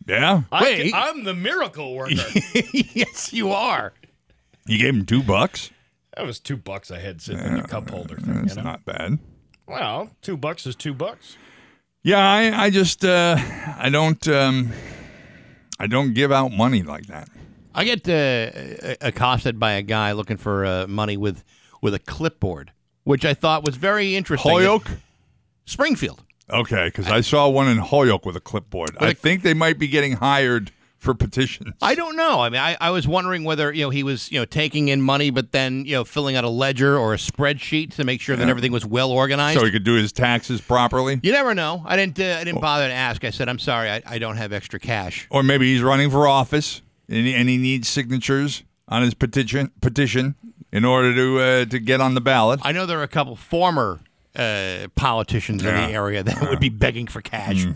Yeah, 0.07 0.43
I 0.53 0.63
Wait. 0.63 0.93
can, 0.93 0.95
I'm 0.95 1.25
the 1.25 1.35
miracle 1.35 1.95
worker. 1.95 2.13
yes, 2.73 3.33
you 3.33 3.51
are. 3.51 3.93
you 4.67 4.79
gave 4.79 4.95
him 4.95 5.05
two 5.05 5.23
bucks. 5.23 5.71
that 6.17 6.25
was 6.25 6.39
two 6.39 6.57
bucks 6.57 6.91
I 6.91 6.99
had 7.01 7.21
sitting 7.21 7.45
in 7.45 7.57
the 7.57 7.63
cup 7.69 7.91
holder 7.91 8.17
thing. 8.17 8.35
That's 8.43 8.57
You 8.57 8.63
know? 8.63 8.71
not 8.71 8.85
bad. 8.85 9.19
Well, 9.67 10.11
two 10.23 10.37
bucks 10.37 10.65
is 10.67 10.77
two 10.77 10.95
bucks. 10.95 11.37
Yeah, 12.05 12.19
I, 12.21 12.67
I 12.67 12.71
just 12.71 13.05
uh, 13.05 13.37
I 13.79 13.89
don't 13.91 14.27
um, 14.29 14.71
I 15.81 15.89
don't 15.89 16.15
give 16.15 16.31
out 16.31 16.53
money 16.53 16.83
like 16.85 17.07
that. 17.07 17.29
I 17.75 17.85
get 17.85 18.09
uh, 18.09 18.95
accosted 19.01 19.59
by 19.59 19.73
a 19.73 19.83
guy 19.83 20.13
looking 20.13 20.37
for 20.37 20.65
uh, 20.65 20.87
money 20.87 21.17
with 21.17 21.43
with 21.83 21.95
a 21.95 21.99
clipboard, 21.99 22.71
which 23.03 23.25
I 23.25 23.35
thought 23.35 23.65
was 23.65 23.75
very 23.77 24.15
interesting. 24.15 24.51
Holyoke. 24.53 24.89
Springfield. 25.65 26.23
Okay, 26.51 26.87
because 26.87 27.09
I 27.09 27.21
saw 27.23 27.49
one 27.49 27.69
in 27.69 27.79
Holyoke 27.79 28.25
with 28.25 28.37
a 28.37 28.41
clipboard. 28.41 28.97
I 29.01 29.13
think 29.13 29.43
they 29.43 29.55
might 29.55 29.79
be 29.79 29.89
getting 29.89 30.13
hired 30.13 30.71
for 30.99 31.13
petitions. 31.15 31.75
I 31.83 31.95
don't 31.95 32.17
know. 32.17 32.41
I 32.41 32.49
mean, 32.49 32.61
I, 32.61 32.77
I 32.81 32.91
was 32.91 33.07
wondering 33.07 33.45
whether 33.45 33.73
you 33.73 33.83
know 33.85 33.91
he 33.91 34.03
was 34.03 34.31
you 34.31 34.39
know 34.39 34.45
taking 34.45 34.89
in 34.89 35.03
money, 35.03 35.31
but 35.31 35.53
then 35.53 35.85
you 35.85 35.93
know 35.93 36.05
filling 36.05 36.37
out 36.37 36.45
a 36.45 36.49
ledger 36.49 36.97
or 36.97 37.15
a 37.15 37.17
spreadsheet 37.17 37.95
to 37.97 38.05
make 38.05 38.21
sure 38.21 38.37
that 38.37 38.49
everything 38.49 38.73
was 38.73 38.87
well 38.87 39.11
organized. 39.11 39.59
so 39.59 39.65
he 39.65 39.71
could 39.73 39.85
do 39.85 39.95
his 39.95 40.13
taxes 40.13 40.61
properly. 40.61 41.21
you 41.23 41.33
never 41.33 41.55
know. 41.55 41.83
I 41.85 41.97
didn't. 41.97 42.19
Uh, 42.19 42.39
I 42.41 42.45
didn't 42.45 42.61
bother 42.61 42.89
to 42.89 42.95
ask. 42.95 43.25
I 43.25 43.31
said, 43.31 43.49
"I'm 43.49 43.59
sorry, 43.59 43.91
I, 43.91 44.03
I 44.07 44.19
don't 44.19 44.37
have 44.37 44.53
extra 44.53 44.79
cash." 44.81 45.27
Or 45.31 45.43
maybe 45.43 45.73
he's 45.73 45.83
running 45.83 46.11
for 46.11 46.27
office 46.27 46.81
and 47.09 47.27
he, 47.27 47.35
and 47.35 47.49
he 47.49 47.57
needs 47.57 47.89
signatures 47.89 48.63
on 48.89 49.03
his 49.03 49.15
petition 49.15 49.71
petition 49.81 50.35
in 50.73 50.85
order 50.85 51.15
to 51.15 51.39
uh, 51.41 51.65
to 51.67 51.79
get 51.79 52.01
on 52.01 52.15
the 52.15 52.21
ballot. 52.21 52.61
I 52.63 52.73
know 52.73 52.87
there 52.87 52.99
are 53.01 53.05
a 53.05 53.09
couple 53.09 53.37
former 53.37 54.01
uh, 54.37 54.89
politicians 54.95 55.65
in 55.65 55.75
the 55.75 55.81
area 55.93 56.23
that 56.23 56.49
would 56.49 56.61
be 56.61 56.69
begging 56.69 57.07
for 57.07 57.21
cash, 57.21 57.67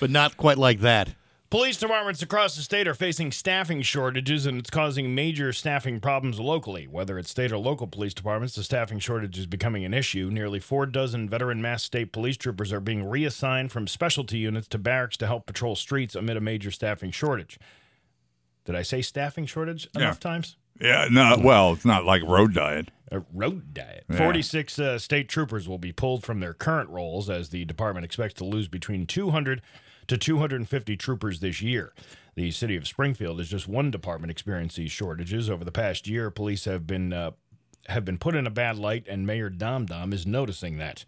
but 0.00 0.10
not 0.10 0.36
quite 0.36 0.58
like 0.58 0.80
that. 0.80 1.14
Police 1.50 1.78
departments 1.78 2.20
across 2.20 2.56
the 2.56 2.62
state 2.62 2.86
are 2.86 2.92
facing 2.92 3.32
staffing 3.32 3.80
shortages, 3.80 4.44
and 4.44 4.58
it's 4.58 4.68
causing 4.68 5.14
major 5.14 5.50
staffing 5.50 5.98
problems 5.98 6.38
locally. 6.38 6.86
Whether 6.86 7.18
it's 7.18 7.30
state 7.30 7.50
or 7.52 7.56
local 7.56 7.86
police 7.86 8.12
departments, 8.12 8.54
the 8.54 8.62
staffing 8.62 8.98
shortage 8.98 9.38
is 9.38 9.46
becoming 9.46 9.82
an 9.82 9.94
issue. 9.94 10.28
Nearly 10.30 10.60
four 10.60 10.84
dozen 10.84 11.26
veteran 11.26 11.62
Mass 11.62 11.82
State 11.82 12.12
police 12.12 12.36
troopers 12.36 12.70
are 12.70 12.80
being 12.80 13.08
reassigned 13.08 13.72
from 13.72 13.86
specialty 13.86 14.36
units 14.36 14.68
to 14.68 14.78
barracks 14.78 15.16
to 15.16 15.26
help 15.26 15.46
patrol 15.46 15.74
streets 15.74 16.14
amid 16.14 16.36
a 16.36 16.40
major 16.42 16.70
staffing 16.70 17.10
shortage. 17.10 17.58
Did 18.66 18.74
I 18.74 18.82
say 18.82 19.00
staffing 19.00 19.46
shortage 19.46 19.88
enough 19.96 20.20
times? 20.20 20.56
Yeah, 20.80 21.08
no, 21.10 21.36
well, 21.42 21.72
it's 21.72 21.84
not 21.84 22.04
like 22.04 22.22
road 22.22 22.54
diet. 22.54 22.90
A 23.10 23.22
road 23.32 23.72
diet. 23.74 24.04
Yeah. 24.10 24.18
46 24.18 24.78
uh, 24.78 24.98
state 24.98 25.28
troopers 25.28 25.68
will 25.68 25.78
be 25.78 25.92
pulled 25.92 26.24
from 26.24 26.40
their 26.40 26.54
current 26.54 26.90
roles 26.90 27.30
as 27.30 27.48
the 27.48 27.64
department 27.64 28.04
expects 28.04 28.34
to 28.34 28.44
lose 28.44 28.68
between 28.68 29.06
200 29.06 29.62
to 30.08 30.18
250 30.18 30.96
troopers 30.96 31.40
this 31.40 31.62
year. 31.62 31.92
The 32.34 32.50
city 32.50 32.76
of 32.76 32.86
Springfield 32.86 33.40
is 33.40 33.48
just 33.48 33.66
one 33.66 33.90
department 33.90 34.30
experiencing 34.30 34.84
these 34.84 34.92
shortages. 34.92 35.50
Over 35.50 35.64
the 35.64 35.72
past 35.72 36.06
year, 36.06 36.30
police 36.30 36.66
have 36.66 36.86
been 36.86 37.12
uh, 37.12 37.32
have 37.88 38.04
been 38.04 38.18
put 38.18 38.34
in 38.34 38.46
a 38.46 38.50
bad 38.50 38.76
light, 38.76 39.06
and 39.08 39.26
Mayor 39.26 39.50
Dom 39.50 39.86
Dom 39.86 40.12
is 40.12 40.26
noticing 40.26 40.78
that. 40.78 41.04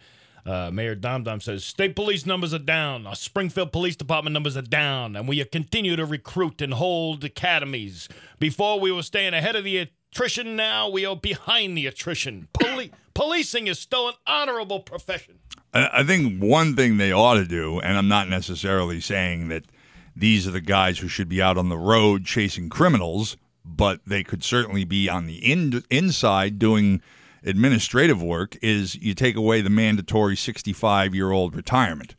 Uh, 0.47 0.71
Mayor 0.73 0.95
Dom 0.95 1.25
Dom 1.25 1.41
says 1.41 1.65
state 1.65 1.95
police 1.95 2.27
numbers 2.27 2.55
are 2.55 2.59
down, 2.59 3.07
our 3.07 3.15
Springfield 3.15 3.73
Police 3.73 3.97
Department 3.97 4.33
numbers 4.35 4.57
are 4.57 4.63
down, 4.63 5.17
and 5.17 5.29
we 5.29 5.45
continue 5.45 5.97
to 5.97 6.05
recruit 6.05 6.63
and 6.63 6.75
hold 6.75 7.25
academies. 7.25 8.09
Before 8.39 8.81
we 8.81 8.91
were 8.91 9.03
staying 9.03 9.35
ahead 9.35 9.57
of 9.57 9.65
the 9.65 9.79
attrition, 10.13 10.57
now 10.57 10.89
we 10.89 11.05
are 11.05 11.17
behind 11.17 11.77
the 11.77 11.87
attrition. 11.87 12.49
Poli- 12.53 12.93
policing 13.15 13.67
is 13.67 13.79
still 13.79 14.09
an 14.09 14.15
honorable 14.27 14.81
profession. 14.81 15.39
I 15.73 16.03
think 16.03 16.43
one 16.43 16.75
thing 16.75 16.97
they 16.97 17.13
ought 17.13 17.35
to 17.35 17.45
do, 17.45 17.79
and 17.79 17.97
I'm 17.97 18.09
not 18.09 18.29
necessarily 18.29 19.01
saying 19.01 19.49
that 19.49 19.65
these 20.17 20.49
are 20.49 20.51
the 20.51 20.61
guys 20.61 20.99
who 20.99 21.07
should 21.07 21.29
be 21.29 21.41
out 21.41 21.57
on 21.57 21.69
the 21.69 21.79
road 21.79 22.25
chasing 22.25 22.69
criminals, 22.69 23.37
but 23.65 24.01
they 24.05 24.25
could 24.25 24.43
certainly 24.43 24.85
be 24.85 25.09
on 25.09 25.27
the 25.27 25.37
in, 25.37 25.85
inside 25.89 26.59
doing 26.59 27.03
administrative 27.45 28.23
work, 28.23 28.57
is 28.63 28.95
you 28.97 29.15
take 29.15 29.37
away 29.37 29.61
the 29.61 29.71
mandatory 29.71 30.37
65 30.37 31.15
year 31.15 31.31
old 31.31 31.55
retirement. 31.55 32.15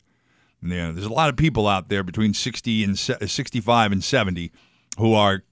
You 0.62 0.68
know, 0.68 0.92
there's 0.92 1.06
a 1.06 1.12
lot 1.12 1.28
of 1.28 1.36
people 1.36 1.66
out 1.66 1.88
there 1.88 2.02
between 2.02 2.34
60 2.34 2.84
and 2.84 2.98
se- 2.98 3.26
65 3.26 3.92
and 3.92 4.02
70 4.02 4.52
who 4.98 5.14
are 5.14 5.42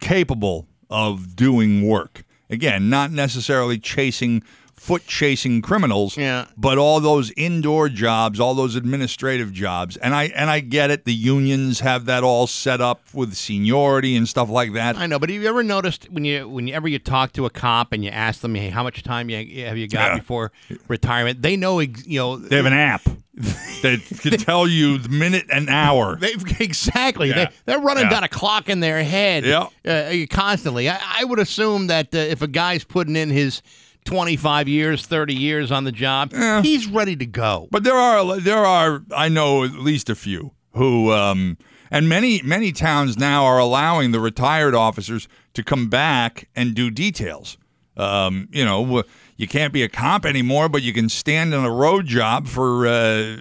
capable 0.00 0.68
of 0.90 1.36
doing 1.36 1.86
work. 1.86 2.24
Again, 2.50 2.90
not 2.90 3.12
necessarily 3.12 3.78
chasing 3.78 4.42
foot 4.80 5.06
chasing 5.06 5.60
criminals, 5.60 6.16
Yeah. 6.16 6.46
but 6.56 6.78
all 6.78 7.00
those 7.00 7.30
indoor 7.36 7.90
jobs, 7.90 8.40
all 8.40 8.54
those 8.54 8.74
administrative 8.76 9.52
jobs. 9.52 9.98
And 9.98 10.14
I 10.14 10.24
and 10.34 10.48
I 10.48 10.60
get 10.60 10.90
it, 10.90 11.04
the 11.04 11.12
unions 11.12 11.80
have 11.80 12.06
that 12.06 12.24
all 12.24 12.46
set 12.46 12.80
up 12.80 13.02
with 13.12 13.34
seniority 13.34 14.16
and 14.16 14.26
stuff 14.26 14.48
like 14.48 14.72
that. 14.72 14.96
I 14.96 15.06
know, 15.06 15.18
but 15.18 15.28
have 15.28 15.42
you 15.42 15.46
ever 15.48 15.62
noticed 15.62 16.08
when 16.10 16.24
you 16.24 16.48
whenever 16.48 16.88
you 16.88 16.98
talk 16.98 17.34
to 17.34 17.44
a 17.44 17.50
cop 17.50 17.92
and 17.92 18.02
you 18.02 18.10
ask 18.10 18.40
them, 18.40 18.54
"Hey, 18.54 18.70
how 18.70 18.82
much 18.82 19.02
time 19.02 19.28
you 19.28 19.36
have 19.66 19.76
you 19.76 19.86
got 19.86 20.12
Yeah. 20.12 20.18
before 20.18 20.50
retirement?" 20.88 21.42
They 21.42 21.56
know, 21.58 21.78
you 21.80 22.18
know, 22.18 22.36
They 22.38 22.56
have 22.56 22.64
an 22.64 22.72
app 22.72 23.02
that 23.82 24.00
can 24.22 24.38
tell 24.38 24.66
you 24.66 24.96
the 24.96 25.10
minute 25.10 25.44
and 25.52 25.68
hour. 25.68 26.16
They've, 26.20 26.42
exactly. 26.60 27.28
Yeah. 27.28 27.34
They, 27.34 27.48
they're 27.66 27.80
running 27.80 28.04
Yeah. 28.04 28.10
down 28.10 28.24
a 28.24 28.28
clock 28.28 28.70
in 28.70 28.80
their 28.80 29.04
head 29.04 29.44
Yeah. 29.44 29.66
uh, 29.86 30.26
constantly. 30.30 30.88
I, 30.88 30.98
I 31.20 31.24
would 31.24 31.38
assume 31.38 31.88
that 31.88 32.14
uh, 32.14 32.18
if 32.18 32.40
a 32.40 32.48
guy's 32.48 32.82
putting 32.82 33.14
in 33.14 33.28
his 33.28 33.60
25 34.04 34.68
years, 34.68 35.06
30 35.06 35.34
years 35.34 35.70
on 35.70 35.84
the 35.84 35.92
job, 35.92 36.32
he's 36.62 36.86
ready 36.86 37.16
to 37.16 37.26
go. 37.26 37.68
But 37.70 37.84
there 37.84 37.94
are 37.96 38.40
there 38.40 38.64
are 38.64 39.02
I 39.14 39.28
know 39.28 39.64
at 39.64 39.74
least 39.74 40.10
a 40.10 40.14
few 40.14 40.52
who 40.72 41.12
um 41.12 41.58
and 41.90 42.08
many 42.08 42.40
many 42.42 42.72
towns 42.72 43.18
now 43.18 43.44
are 43.44 43.58
allowing 43.58 44.12
the 44.12 44.20
retired 44.20 44.74
officers 44.74 45.28
to 45.54 45.62
come 45.62 45.88
back 45.88 46.48
and 46.54 46.74
do 46.74 46.90
details. 46.90 47.58
Um, 47.96 48.48
you 48.52 48.64
know, 48.64 49.02
you 49.36 49.46
can't 49.46 49.72
be 49.72 49.82
a 49.82 49.88
cop 49.88 50.24
anymore, 50.24 50.68
but 50.68 50.82
you 50.82 50.92
can 50.92 51.08
stand 51.08 51.52
on 51.52 51.64
a 51.64 51.70
road 51.70 52.06
job 52.06 52.46
for 52.46 52.86
uh, 52.86 53.36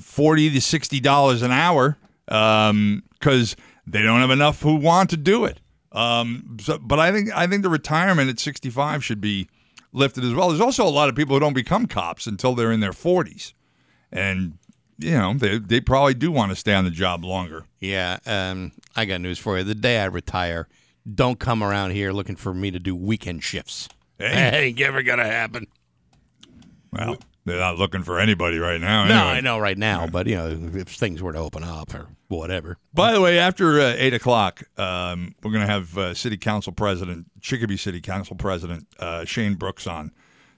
forty 0.00 0.50
to 0.50 0.60
sixty 0.60 1.00
dollars 1.00 1.42
an 1.42 1.50
hour 1.50 1.98
um, 2.28 3.02
because 3.18 3.56
they 3.86 4.02
don't 4.02 4.20
have 4.20 4.30
enough 4.30 4.62
who 4.62 4.76
want 4.76 5.10
to 5.10 5.16
do 5.16 5.44
it. 5.44 5.60
Um, 5.92 6.58
so, 6.60 6.78
but 6.78 6.98
I 6.98 7.12
think 7.12 7.30
I 7.34 7.46
think 7.46 7.62
the 7.62 7.68
retirement 7.68 8.30
at 8.30 8.38
sixty 8.38 8.70
five 8.70 9.04
should 9.04 9.20
be 9.20 9.48
lifted 9.92 10.24
as 10.24 10.34
well. 10.34 10.48
There's 10.48 10.60
also 10.60 10.86
a 10.86 10.90
lot 10.90 11.08
of 11.08 11.14
people 11.14 11.34
who 11.34 11.40
don't 11.40 11.54
become 11.54 11.86
cops 11.86 12.26
until 12.26 12.54
they're 12.54 12.72
in 12.72 12.80
their 12.80 12.92
forties, 12.92 13.54
and 14.12 14.58
you 14.98 15.12
know 15.12 15.34
they 15.34 15.58
they 15.58 15.80
probably 15.80 16.14
do 16.14 16.30
want 16.30 16.50
to 16.50 16.56
stay 16.56 16.74
on 16.74 16.84
the 16.84 16.90
job 16.90 17.24
longer. 17.24 17.64
Yeah, 17.80 18.18
um, 18.26 18.72
I 18.96 19.04
got 19.04 19.20
news 19.20 19.38
for 19.38 19.58
you. 19.58 19.64
The 19.64 19.74
day 19.74 20.00
I 20.00 20.06
retire, 20.06 20.68
don't 21.12 21.38
come 21.38 21.62
around 21.62 21.90
here 21.92 22.12
looking 22.12 22.36
for 22.36 22.54
me 22.54 22.70
to 22.70 22.78
do 22.78 22.94
weekend 22.94 23.42
shifts. 23.42 23.88
Hey. 24.18 24.28
That 24.28 24.54
ain't 24.62 24.80
ever 24.80 25.02
gonna 25.02 25.24
happen. 25.24 25.66
Well, 26.92 27.18
they're 27.48 27.58
not 27.58 27.78
looking 27.78 28.02
for 28.02 28.18
anybody 28.18 28.58
right 28.58 28.80
now. 28.80 29.04
No, 29.04 29.14
anyway. 29.14 29.30
I 29.30 29.40
know 29.40 29.58
right 29.58 29.78
now, 29.78 30.06
but 30.06 30.26
you 30.26 30.36
know, 30.36 30.70
if 30.74 30.88
things 30.88 31.22
were 31.22 31.32
to 31.32 31.38
open 31.38 31.64
up 31.64 31.94
or 31.94 32.08
whatever. 32.28 32.78
By 32.92 33.12
the 33.12 33.20
way, 33.20 33.38
after 33.38 33.80
uh, 33.80 33.94
eight 33.96 34.14
o'clock, 34.14 34.62
um, 34.76 35.34
we're 35.42 35.52
going 35.52 35.66
to 35.66 35.72
have 35.72 35.98
uh, 35.98 36.14
City 36.14 36.36
Council 36.36 36.72
President, 36.72 37.26
Chicopee 37.40 37.76
City 37.76 38.00
Council 38.00 38.36
President 38.36 38.86
uh, 38.98 39.24
Shane 39.24 39.54
Brooks 39.54 39.86
on. 39.86 40.12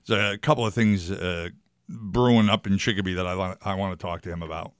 There's 0.06 0.34
a 0.34 0.38
couple 0.38 0.66
of 0.66 0.74
things 0.74 1.10
uh, 1.10 1.50
brewing 1.88 2.48
up 2.48 2.66
in 2.66 2.78
Chicopee 2.78 3.14
that 3.14 3.26
I 3.26 3.34
want, 3.34 3.58
I 3.62 3.74
want 3.74 3.98
to 3.98 4.02
talk 4.02 4.22
to 4.22 4.30
him 4.30 4.42
about. 4.42 4.72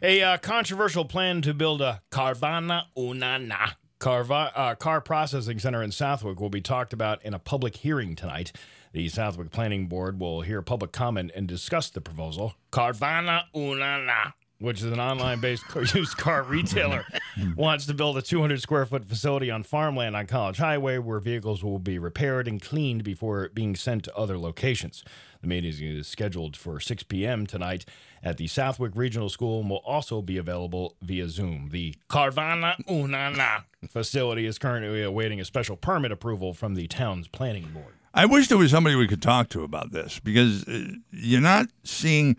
A 0.00 0.22
uh, 0.22 0.38
controversial 0.38 1.04
plan 1.04 1.42
to 1.42 1.54
build 1.54 1.82
a 1.82 2.02
Carvana 2.10 2.84
Unana 2.96 3.74
Carva, 4.02 4.50
uh, 4.56 4.74
car 4.74 5.00
processing 5.00 5.60
center 5.60 5.80
in 5.80 5.92
Southwick 5.92 6.40
will 6.40 6.50
be 6.50 6.60
talked 6.60 6.92
about 6.92 7.24
in 7.24 7.34
a 7.34 7.38
public 7.38 7.76
hearing 7.76 8.16
tonight. 8.16 8.50
The 8.92 9.08
Southwick 9.08 9.50
Planning 9.50 9.86
Board 9.86 10.20
will 10.20 10.42
hear 10.42 10.60
public 10.60 10.92
comment 10.92 11.32
and 11.34 11.48
discuss 11.48 11.88
the 11.88 12.02
proposal. 12.02 12.54
Carvana 12.70 13.44
Unana, 13.54 14.34
which 14.58 14.80
is 14.80 14.92
an 14.92 15.00
online 15.00 15.40
based 15.40 15.64
used 15.94 16.18
car 16.18 16.42
retailer, 16.42 17.06
wants 17.56 17.86
to 17.86 17.94
build 17.94 18.18
a 18.18 18.22
200 18.22 18.60
square 18.60 18.84
foot 18.84 19.06
facility 19.06 19.50
on 19.50 19.62
farmland 19.62 20.14
on 20.14 20.26
College 20.26 20.58
Highway 20.58 20.98
where 20.98 21.20
vehicles 21.20 21.64
will 21.64 21.78
be 21.78 21.98
repaired 21.98 22.46
and 22.46 22.60
cleaned 22.60 23.02
before 23.02 23.48
being 23.54 23.74
sent 23.76 24.04
to 24.04 24.14
other 24.14 24.36
locations. 24.36 25.02
The 25.40 25.48
meeting 25.48 25.72
is 25.80 26.06
scheduled 26.06 26.54
for 26.54 26.78
6 26.78 27.02
p.m. 27.04 27.46
tonight 27.46 27.86
at 28.22 28.36
the 28.36 28.46
Southwick 28.46 28.92
Regional 28.94 29.30
School 29.30 29.62
and 29.62 29.70
will 29.70 29.82
also 29.86 30.20
be 30.20 30.36
available 30.36 30.96
via 31.00 31.30
Zoom. 31.30 31.70
The 31.72 31.94
Carvana 32.10 32.76
Unana 32.86 33.64
facility 33.88 34.44
is 34.44 34.58
currently 34.58 35.02
awaiting 35.02 35.40
a 35.40 35.46
special 35.46 35.76
permit 35.76 36.12
approval 36.12 36.52
from 36.52 36.74
the 36.74 36.86
town's 36.88 37.26
planning 37.26 37.70
board. 37.72 37.94
I 38.14 38.26
wish 38.26 38.48
there 38.48 38.58
was 38.58 38.70
somebody 38.70 38.94
we 38.96 39.08
could 39.08 39.22
talk 39.22 39.48
to 39.50 39.62
about 39.62 39.92
this 39.92 40.20
because 40.20 40.66
uh, 40.68 40.88
you're 41.10 41.40
not 41.40 41.68
seeing 41.84 42.36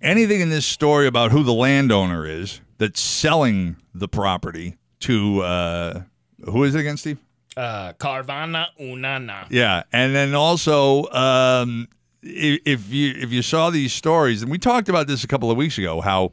anything 0.00 0.40
in 0.40 0.48
this 0.50 0.66
story 0.66 1.06
about 1.06 1.32
who 1.32 1.42
the 1.42 1.52
landowner 1.52 2.26
is. 2.26 2.60
that's 2.78 3.00
selling 3.00 3.76
the 3.94 4.08
property 4.08 4.76
to 5.00 5.40
uh, 5.42 6.02
who 6.44 6.64
is 6.64 6.74
it 6.74 6.80
again, 6.80 6.96
Steve? 6.96 7.18
Uh, 7.56 7.92
Carvana 7.94 8.66
Unana. 8.80 9.46
Yeah, 9.50 9.84
and 9.92 10.14
then 10.14 10.34
also 10.34 11.08
um, 11.10 11.88
if 12.22 12.90
you 12.90 13.14
if 13.16 13.32
you 13.32 13.42
saw 13.42 13.70
these 13.70 13.92
stories, 13.92 14.42
and 14.42 14.50
we 14.50 14.58
talked 14.58 14.88
about 14.88 15.06
this 15.06 15.24
a 15.24 15.28
couple 15.28 15.50
of 15.50 15.56
weeks 15.56 15.78
ago, 15.78 16.00
how 16.00 16.32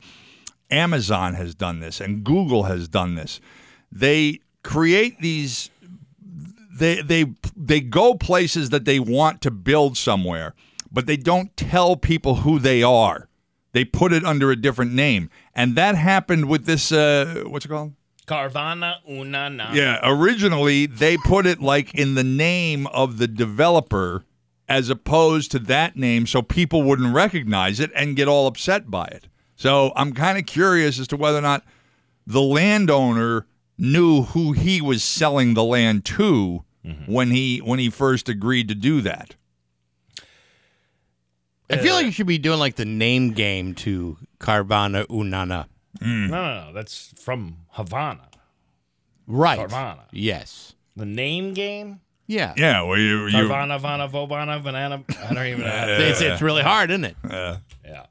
Amazon 0.71 1.33
has 1.35 1.53
done 1.53 1.79
this 1.79 1.99
and 2.01 2.23
Google 2.23 2.63
has 2.63 2.87
done 2.87 3.15
this. 3.15 3.39
They 3.91 4.39
create 4.63 5.19
these. 5.19 5.69
They 6.81 6.99
they 6.99 7.25
they 7.55 7.79
go 7.79 8.15
places 8.15 8.71
that 8.71 8.85
they 8.85 8.99
want 8.99 9.41
to 9.41 9.51
build 9.51 9.97
somewhere, 9.97 10.55
but 10.91 11.05
they 11.05 11.15
don't 11.15 11.55
tell 11.55 11.95
people 11.95 12.37
who 12.37 12.57
they 12.57 12.81
are. 12.81 13.29
They 13.71 13.85
put 13.85 14.11
it 14.11 14.25
under 14.25 14.49
a 14.49 14.55
different 14.55 14.91
name, 14.91 15.29
and 15.53 15.75
that 15.75 15.93
happened 15.93 16.49
with 16.49 16.65
this. 16.65 16.91
Uh, 16.91 17.43
what's 17.45 17.65
it 17.65 17.69
called? 17.69 17.93
Carvana 18.25 18.95
Unana. 19.07 19.75
Yeah, 19.75 19.99
originally 20.01 20.87
they 20.87 21.17
put 21.17 21.45
it 21.45 21.61
like 21.61 21.93
in 21.93 22.15
the 22.15 22.23
name 22.23 22.87
of 22.87 23.19
the 23.19 23.27
developer 23.27 24.23
as 24.67 24.89
opposed 24.89 25.51
to 25.51 25.59
that 25.59 25.95
name 25.95 26.25
so 26.25 26.41
people 26.41 26.81
wouldn't 26.81 27.13
recognize 27.13 27.79
it 27.79 27.91
and 27.95 28.15
get 28.15 28.27
all 28.27 28.47
upset 28.47 28.89
by 28.89 29.05
it. 29.05 29.27
So 29.55 29.93
I'm 29.95 30.13
kind 30.13 30.39
of 30.39 30.47
curious 30.47 30.99
as 30.99 31.07
to 31.09 31.17
whether 31.17 31.37
or 31.37 31.41
not 31.41 31.63
the 32.25 32.41
landowner 32.41 33.45
knew 33.77 34.23
who 34.23 34.53
he 34.53 34.81
was 34.81 35.03
selling 35.03 35.53
the 35.53 35.63
land 35.63 36.05
to 36.05 36.63
Mm-hmm. 36.85 37.11
when 37.11 37.29
he 37.29 37.59
when 37.59 37.77
he 37.77 37.89
first 37.89 38.27
agreed 38.27 38.67
to 38.69 38.75
do 38.75 39.01
that. 39.01 39.35
I 41.69 41.77
feel 41.77 41.93
like 41.93 42.05
you 42.05 42.11
should 42.11 42.27
be 42.27 42.37
doing 42.37 42.59
like 42.59 42.75
the 42.75 42.85
name 42.85 43.31
game 43.31 43.75
to 43.75 44.17
Carvana 44.39 45.05
Unana. 45.07 45.67
Mm. 45.99 46.29
No, 46.29 46.41
no, 46.41 46.65
no. 46.65 46.73
That's 46.73 47.13
from 47.17 47.57
Havana. 47.69 48.27
Right. 49.27 49.59
Carvana. 49.59 50.01
Yes. 50.11 50.73
The 50.95 51.05
name 51.05 51.53
game? 51.53 52.01
Yeah. 52.27 52.53
Yeah, 52.57 52.81
well 52.81 52.97
you 52.97 53.27
you 53.27 53.37
Carvana, 53.47 53.79
Vana, 53.79 54.07
Vobana, 54.09 54.61
Banana. 54.63 55.03
I 55.23 55.33
don't 55.33 55.45
even 55.47 55.61
know 55.61 55.85
It's, 55.99 56.21
it's 56.21 56.41
really 56.41 56.63
hard, 56.63 56.89
isn't 56.91 57.05
it? 57.05 57.15
Yeah. 57.29 57.57
Yeah. 57.85 58.05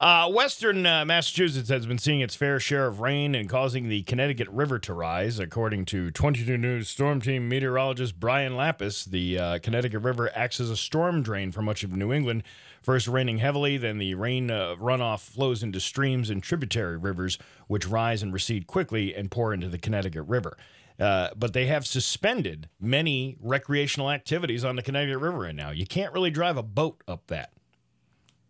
Uh, 0.00 0.30
Western 0.30 0.86
uh, 0.86 1.04
Massachusetts 1.04 1.68
has 1.68 1.84
been 1.84 1.98
seeing 1.98 2.20
its 2.20 2.34
fair 2.34 2.58
share 2.58 2.86
of 2.86 3.00
rain 3.00 3.34
and 3.34 3.50
causing 3.50 3.90
the 3.90 4.00
Connecticut 4.04 4.48
River 4.48 4.78
to 4.78 4.94
rise. 4.94 5.38
According 5.38 5.84
to 5.86 6.10
22 6.10 6.56
News 6.56 6.88
Storm 6.88 7.20
Team 7.20 7.50
meteorologist 7.50 8.18
Brian 8.18 8.56
Lapis, 8.56 9.04
the 9.04 9.38
uh, 9.38 9.58
Connecticut 9.58 10.00
River 10.00 10.30
acts 10.34 10.58
as 10.58 10.70
a 10.70 10.76
storm 10.76 11.22
drain 11.22 11.52
for 11.52 11.60
much 11.60 11.84
of 11.84 11.92
New 11.92 12.14
England. 12.14 12.44
First 12.80 13.08
raining 13.08 13.38
heavily, 13.38 13.76
then 13.76 13.98
the 13.98 14.14
rain 14.14 14.50
uh, 14.50 14.74
runoff 14.80 15.20
flows 15.20 15.62
into 15.62 15.80
streams 15.80 16.30
and 16.30 16.42
tributary 16.42 16.96
rivers, 16.96 17.36
which 17.66 17.86
rise 17.86 18.22
and 18.22 18.32
recede 18.32 18.66
quickly 18.66 19.14
and 19.14 19.30
pour 19.30 19.52
into 19.52 19.68
the 19.68 19.76
Connecticut 19.76 20.22
River. 20.26 20.56
Uh, 20.98 21.28
but 21.36 21.52
they 21.52 21.66
have 21.66 21.86
suspended 21.86 22.70
many 22.80 23.36
recreational 23.38 24.10
activities 24.10 24.64
on 24.64 24.76
the 24.76 24.82
Connecticut 24.82 25.18
River 25.18 25.40
right 25.40 25.54
now. 25.54 25.72
You 25.72 25.84
can't 25.84 26.14
really 26.14 26.30
drive 26.30 26.56
a 26.56 26.62
boat 26.62 27.02
up 27.06 27.26
that 27.26 27.52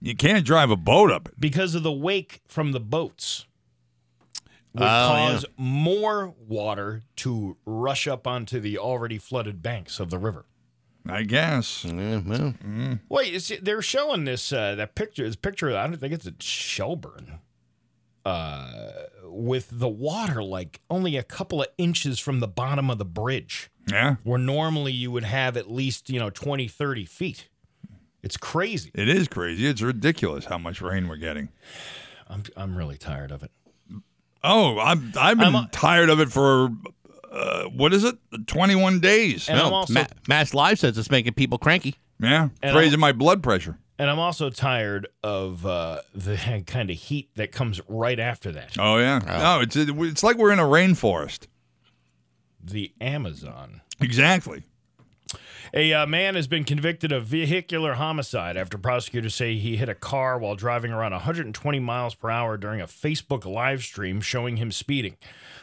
you 0.00 0.14
can't 0.16 0.44
drive 0.44 0.70
a 0.70 0.76
boat 0.76 1.10
up 1.10 1.28
it. 1.28 1.40
because 1.40 1.74
of 1.74 1.82
the 1.82 1.92
wake 1.92 2.40
from 2.48 2.72
the 2.72 2.80
boats 2.80 3.46
would 4.72 4.82
Oh, 4.82 4.86
yeah. 4.86 5.30
cause 5.32 5.44
more 5.56 6.34
water 6.46 7.02
to 7.16 7.56
rush 7.66 8.06
up 8.06 8.26
onto 8.26 8.60
the 8.60 8.78
already 8.78 9.18
flooded 9.18 9.62
banks 9.62 9.98
of 10.00 10.10
the 10.10 10.18
river. 10.18 10.46
I 11.08 11.22
guess. 11.22 11.84
Yeah, 11.84 12.20
well, 12.24 12.54
Wait, 13.08 13.32
you 13.32 13.40
see, 13.40 13.56
they're 13.56 13.80
showing 13.82 14.24
this 14.26 14.52
uh, 14.52 14.74
that 14.76 14.94
picture. 14.94 15.24
This 15.24 15.34
picture, 15.34 15.74
I 15.76 15.86
don't 15.86 15.96
think 15.98 16.12
it's 16.12 16.26
at 16.26 16.42
Shelburne, 16.42 17.38
uh, 18.24 18.90
with 19.24 19.68
the 19.72 19.88
water 19.88 20.42
like 20.42 20.80
only 20.90 21.16
a 21.16 21.22
couple 21.22 21.62
of 21.62 21.68
inches 21.78 22.18
from 22.18 22.40
the 22.40 22.46
bottom 22.48 22.90
of 22.90 22.98
the 22.98 23.04
bridge, 23.06 23.70
Yeah. 23.90 24.16
where 24.24 24.38
normally 24.38 24.92
you 24.92 25.10
would 25.10 25.24
have 25.24 25.56
at 25.56 25.70
least 25.70 26.10
you 26.10 26.18
know 26.20 26.28
20, 26.30 26.68
30 26.68 27.06
feet. 27.06 27.48
It's 28.22 28.36
crazy. 28.36 28.90
It 28.94 29.08
is 29.08 29.28
crazy. 29.28 29.66
It's 29.66 29.82
ridiculous 29.82 30.44
how 30.44 30.58
much 30.58 30.80
rain 30.82 31.08
we're 31.08 31.16
getting. 31.16 31.48
I'm 32.28 32.42
I'm 32.56 32.76
really 32.76 32.96
tired 32.98 33.30
of 33.32 33.42
it. 33.42 33.50
Oh, 34.42 34.78
I'm 34.78 35.12
I've 35.18 35.38
been 35.38 35.54
I'm 35.54 35.64
a- 35.66 35.68
tired 35.72 36.08
of 36.10 36.20
it 36.20 36.30
for 36.30 36.70
uh, 37.30 37.64
what 37.64 37.92
is 37.92 38.04
it? 38.04 38.16
21 38.46 39.00
days. 39.00 39.48
And 39.48 39.58
no, 39.58 39.72
also 39.72 39.92
Ma- 39.94 40.06
MassLive 40.28 40.78
says 40.78 40.98
it's 40.98 41.10
making 41.10 41.34
people 41.34 41.58
cranky. 41.58 41.96
yeah, 42.18 42.48
And 42.62 42.76
raising 42.76 42.98
my 43.00 43.12
blood 43.12 43.42
pressure. 43.42 43.78
And 43.98 44.08
I'm 44.10 44.18
also 44.18 44.48
tired 44.50 45.08
of 45.22 45.64
uh, 45.66 46.00
the 46.14 46.36
kind 46.66 46.90
of 46.90 46.96
heat 46.96 47.30
that 47.36 47.52
comes 47.52 47.80
right 47.88 48.18
after 48.18 48.50
that. 48.52 48.76
Oh 48.78 48.96
yeah. 48.98 49.18
No, 49.26 49.60
it's 49.60 49.76
it's 49.76 50.22
like 50.22 50.36
we're 50.38 50.52
in 50.52 50.58
a 50.58 50.62
rainforest. 50.64 51.46
The 52.62 52.92
Amazon. 53.00 53.80
Exactly. 54.00 54.62
A 55.72 55.92
uh, 55.92 56.04
man 56.04 56.34
has 56.34 56.48
been 56.48 56.64
convicted 56.64 57.12
of 57.12 57.26
vehicular 57.26 57.94
homicide 57.94 58.56
after 58.56 58.76
prosecutors 58.76 59.36
say 59.36 59.54
he 59.54 59.76
hit 59.76 59.88
a 59.88 59.94
car 59.94 60.36
while 60.36 60.56
driving 60.56 60.90
around 60.90 61.12
120 61.12 61.78
miles 61.78 62.16
per 62.16 62.28
hour 62.28 62.56
during 62.56 62.80
a 62.80 62.88
Facebook 62.88 63.44
live 63.44 63.84
stream 63.84 64.20
showing 64.20 64.56
him 64.56 64.72
speeding. 64.72 65.16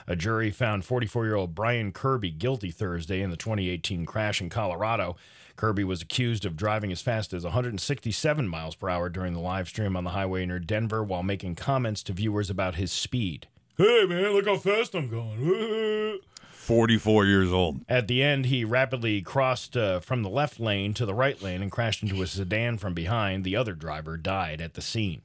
A 0.08 0.16
jury 0.16 0.50
found 0.50 0.86
44 0.86 1.26
year 1.26 1.36
old 1.36 1.54
Brian 1.54 1.92
Kirby 1.92 2.32
guilty 2.32 2.72
Thursday 2.72 3.22
in 3.22 3.32
the 3.32 3.36
2018 3.36 4.06
crash 4.06 4.40
in 4.40 4.50
Colorado. 4.50 5.18
Kirby 5.58 5.84
was 5.84 6.02
accused 6.02 6.46
of 6.46 6.56
driving 6.56 6.94
as 6.94 7.02
fast 7.02 7.34
as 7.34 7.44
167 7.44 8.48
miles 8.48 8.76
per 8.76 8.88
hour 8.88 9.10
during 9.10 9.34
the 9.34 9.42
live 9.42 9.68
stream 9.68 9.98
on 9.98 10.06
the 10.06 10.12
highway 10.12 10.46
near 10.46 10.60
Denver 10.60 11.04
while 11.04 11.24
making 11.24 11.56
comments 11.56 12.02
to 12.04 12.14
viewers 12.14 12.50
about 12.50 12.76
his 12.76 12.94
speed. 12.94 13.48
Hey, 13.78 14.06
man, 14.08 14.32
look 14.32 14.46
how 14.46 14.56
fast 14.56 14.96
I'm 14.96 15.10
going. 15.10 16.20
44 16.68 17.26
years 17.26 17.52
old. 17.52 17.80
At 17.88 18.08
the 18.10 18.22
end, 18.22 18.48
he 18.48 18.66
rapidly 18.66 19.22
crossed 19.22 19.78
uh, 19.78 20.02
from 20.02 20.22
the 20.22 20.30
left 20.30 20.60
lane 20.60 20.94
to 20.96 21.06
the 21.06 21.14
right 21.14 21.42
lane 21.42 21.62
and 21.62 21.72
crashed 21.72 22.04
into 22.04 22.22
a 22.22 22.28
sedan 22.28 22.78
from 22.78 22.94
behind. 22.94 23.46
The 23.46 23.56
other 23.56 23.74
driver 23.74 24.18
died 24.18 24.60
at 24.60 24.74
the 24.74 24.82
scene. 24.82 25.22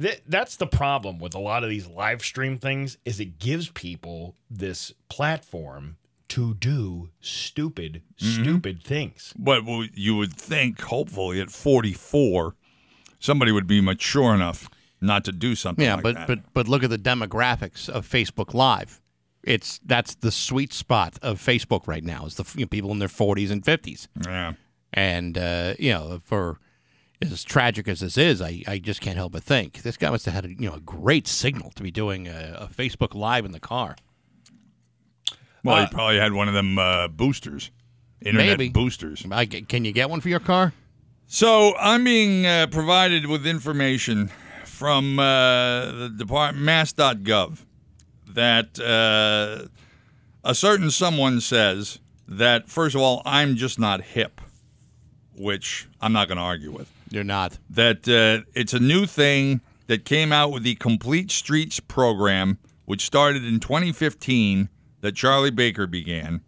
Th- 0.00 0.20
that's 0.26 0.56
the 0.56 0.66
problem 0.66 1.18
with 1.20 1.34
a 1.34 1.38
lot 1.38 1.62
of 1.62 1.70
these 1.70 1.86
live 1.86 2.22
stream 2.22 2.58
things 2.58 2.98
is 3.04 3.20
it 3.20 3.38
gives 3.38 3.68
people 3.70 4.34
this 4.50 4.92
platform 5.08 5.96
to 6.28 6.54
do 6.54 7.10
stupid, 7.20 8.02
stupid 8.16 8.82
things. 8.82 9.32
But 9.38 9.64
well, 9.64 9.84
you 9.94 10.16
would 10.16 10.32
think, 10.34 10.80
hopefully, 10.80 11.40
at 11.40 11.50
44, 11.50 12.54
somebody 13.20 13.50
would 13.52 13.66
be 13.66 13.80
mature 13.80 14.34
enough 14.34 14.68
not 15.00 15.24
to 15.24 15.32
do 15.32 15.54
something 15.54 15.84
Yeah, 15.84 15.94
like 15.94 16.02
but 16.02 16.14
that. 16.14 16.26
but 16.28 16.38
but 16.52 16.68
look 16.68 16.84
at 16.84 16.90
the 16.90 16.98
demographics 16.98 17.88
of 17.88 18.08
Facebook 18.08 18.54
Live. 18.54 18.99
It's 19.42 19.80
that's 19.84 20.14
the 20.16 20.30
sweet 20.30 20.72
spot 20.72 21.18
of 21.22 21.40
Facebook 21.40 21.86
right 21.86 22.04
now. 22.04 22.26
Is 22.26 22.34
the 22.34 22.44
you 22.56 22.64
know, 22.64 22.68
people 22.68 22.90
in 22.92 22.98
their 22.98 23.08
40s 23.08 23.50
and 23.50 23.62
50s. 23.64 24.06
yeah. 24.26 24.52
And 24.92 25.38
uh, 25.38 25.74
you 25.78 25.92
know, 25.92 26.20
for 26.24 26.58
as 27.22 27.44
tragic 27.44 27.86
as 27.88 28.00
this 28.00 28.16
is, 28.18 28.42
I, 28.42 28.62
I 28.66 28.78
just 28.78 29.00
can't 29.00 29.16
help 29.16 29.32
but 29.32 29.42
think 29.42 29.82
this 29.82 29.96
guy 29.96 30.10
must 30.10 30.24
have 30.26 30.34
had 30.34 30.44
a, 30.46 30.48
you 30.48 30.68
know 30.68 30.74
a 30.74 30.80
great 30.80 31.26
signal 31.28 31.70
to 31.76 31.82
be 31.82 31.90
doing 31.90 32.26
a, 32.28 32.56
a 32.60 32.66
Facebook 32.68 33.14
Live 33.14 33.44
in 33.44 33.52
the 33.52 33.60
car. 33.60 33.96
Well, 35.64 35.76
Uh, 35.76 35.86
he 35.86 35.92
probably 35.94 36.18
had 36.18 36.32
one 36.32 36.48
of 36.48 36.54
them 36.54 36.78
uh, 36.78 37.08
boosters, 37.08 37.70
internet 38.22 38.58
Maybe. 38.58 38.68
boosters. 38.70 39.24
I, 39.30 39.46
can 39.46 39.84
you 39.84 39.92
get 39.92 40.08
one 40.10 40.20
for 40.20 40.28
your 40.28 40.40
car? 40.40 40.72
So 41.26 41.76
I'm 41.78 42.02
being 42.04 42.46
uh, 42.46 42.66
provided 42.70 43.26
with 43.26 43.46
information 43.46 44.30
from 44.64 45.18
uh, 45.18 45.92
the 45.92 46.14
department, 46.18 46.64
mass.gov, 46.64 47.58
that 48.34 48.78
uh, 48.80 49.68
a 50.44 50.54
certain 50.54 50.90
someone 50.90 51.40
says 51.40 51.98
that, 52.28 52.68
first 52.68 52.94
of 52.94 53.00
all, 53.00 53.22
I'm 53.24 53.56
just 53.56 53.78
not 53.78 54.02
hip, 54.02 54.40
which 55.34 55.88
I'm 56.00 56.12
not 56.12 56.28
going 56.28 56.38
to 56.38 56.44
argue 56.44 56.70
with. 56.70 56.90
You're 57.10 57.24
not. 57.24 57.58
That 57.68 58.08
uh, 58.08 58.46
it's 58.54 58.72
a 58.72 58.78
new 58.78 59.06
thing 59.06 59.60
that 59.88 60.04
came 60.04 60.32
out 60.32 60.52
with 60.52 60.62
the 60.62 60.76
Complete 60.76 61.30
Streets 61.30 61.80
program, 61.80 62.58
which 62.84 63.04
started 63.04 63.44
in 63.44 63.58
2015, 63.58 64.68
that 65.00 65.16
Charlie 65.16 65.50
Baker 65.50 65.86
began. 65.86 66.42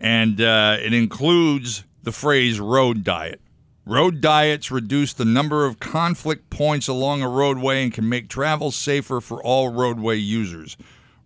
And 0.00 0.40
uh, 0.40 0.78
it 0.80 0.92
includes 0.92 1.84
the 2.02 2.10
phrase 2.10 2.58
road 2.58 3.04
diet. 3.04 3.40
Road 3.84 4.20
diets 4.20 4.70
reduce 4.70 5.12
the 5.12 5.24
number 5.24 5.66
of 5.66 5.80
conflict 5.80 6.50
points 6.50 6.86
along 6.86 7.22
a 7.22 7.28
roadway 7.28 7.82
and 7.82 7.92
can 7.92 8.08
make 8.08 8.28
travel 8.28 8.70
safer 8.70 9.20
for 9.20 9.42
all 9.42 9.72
roadway 9.72 10.16
users. 10.16 10.76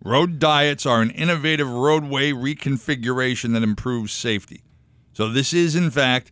Road 0.03 0.39
diets 0.39 0.85
are 0.85 1.01
an 1.01 1.11
innovative 1.11 1.69
roadway 1.69 2.31
reconfiguration 2.31 3.53
that 3.53 3.61
improves 3.61 4.11
safety. 4.11 4.63
So, 5.13 5.29
this 5.29 5.53
is, 5.53 5.75
in 5.75 5.91
fact, 5.91 6.31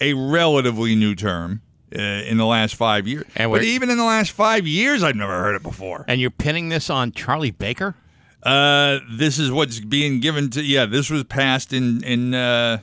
a 0.00 0.14
relatively 0.14 0.94
new 0.94 1.14
term 1.14 1.62
uh, 1.96 2.00
in 2.00 2.36
the 2.36 2.46
last 2.46 2.74
five 2.74 3.06
years. 3.06 3.24
And 3.36 3.50
but 3.50 3.62
even 3.62 3.90
in 3.90 3.98
the 3.98 4.04
last 4.04 4.32
five 4.32 4.66
years, 4.66 5.02
I've 5.02 5.16
never 5.16 5.32
heard 5.32 5.54
it 5.54 5.62
before. 5.62 6.04
And 6.08 6.20
you're 6.20 6.30
pinning 6.30 6.68
this 6.68 6.90
on 6.90 7.12
Charlie 7.12 7.50
Baker? 7.52 7.94
Uh, 8.42 8.98
this 9.10 9.38
is 9.38 9.50
what's 9.50 9.80
being 9.80 10.20
given 10.20 10.50
to. 10.50 10.62
Yeah, 10.62 10.86
this 10.86 11.10
was 11.10 11.24
passed 11.24 11.72
in 11.72 12.02
in 12.04 12.34
uh, 12.34 12.78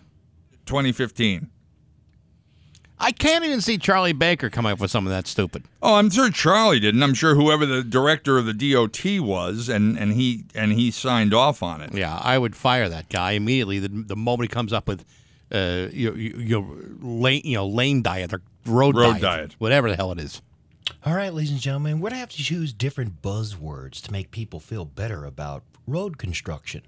2015. 0.65 1.49
I 3.03 3.11
can't 3.11 3.43
even 3.43 3.61
see 3.61 3.77
Charlie 3.79 4.13
Baker 4.13 4.49
coming 4.49 4.71
up 4.71 4.79
with 4.79 4.91
something 4.91 5.09
that 5.11 5.25
stupid. 5.27 5.63
Oh, 5.81 5.95
I'm 5.95 6.09
sure 6.11 6.29
Charlie 6.29 6.79
didn't. 6.79 7.01
I'm 7.01 7.15
sure 7.15 7.33
whoever 7.35 7.65
the 7.65 7.83
director 7.83 8.37
of 8.37 8.45
the 8.45 8.53
DOT 8.53 9.03
was, 9.25 9.67
and, 9.69 9.97
and 9.97 10.13
he 10.13 10.45
and 10.53 10.71
he 10.71 10.91
signed 10.91 11.33
off 11.33 11.63
on 11.63 11.81
it. 11.81 11.93
Yeah, 11.93 12.15
I 12.21 12.37
would 12.37 12.55
fire 12.55 12.87
that 12.89 13.09
guy 13.09 13.31
immediately 13.31 13.79
the, 13.79 13.89
the 13.89 14.15
moment 14.15 14.49
he 14.51 14.53
comes 14.53 14.71
up 14.71 14.87
with 14.87 15.03
uh, 15.51 15.87
your, 15.91 16.15
your 16.15 16.63
lane, 17.01 17.41
you 17.43 17.55
know, 17.57 17.67
lane 17.67 18.01
diet 18.03 18.31
or 18.33 18.41
road, 18.67 18.95
Road 18.95 19.13
diet, 19.13 19.21
diet. 19.21 19.55
whatever 19.57 19.89
the 19.89 19.95
hell 19.95 20.11
it 20.11 20.19
is. 20.19 20.41
All 21.03 21.13
right, 21.15 21.33
ladies 21.33 21.51
and 21.51 21.59
gentlemen, 21.59 21.95
we're 21.99 22.09
going 22.09 22.17
to 22.17 22.19
have 22.19 22.29
to 22.29 22.43
choose 22.43 22.71
different 22.71 23.21
buzzwords 23.23 23.99
to 24.03 24.11
make 24.11 24.29
people 24.31 24.59
feel 24.59 24.85
better 24.85 25.25
about 25.25 25.63
road 25.87 26.17
construction. 26.19 26.83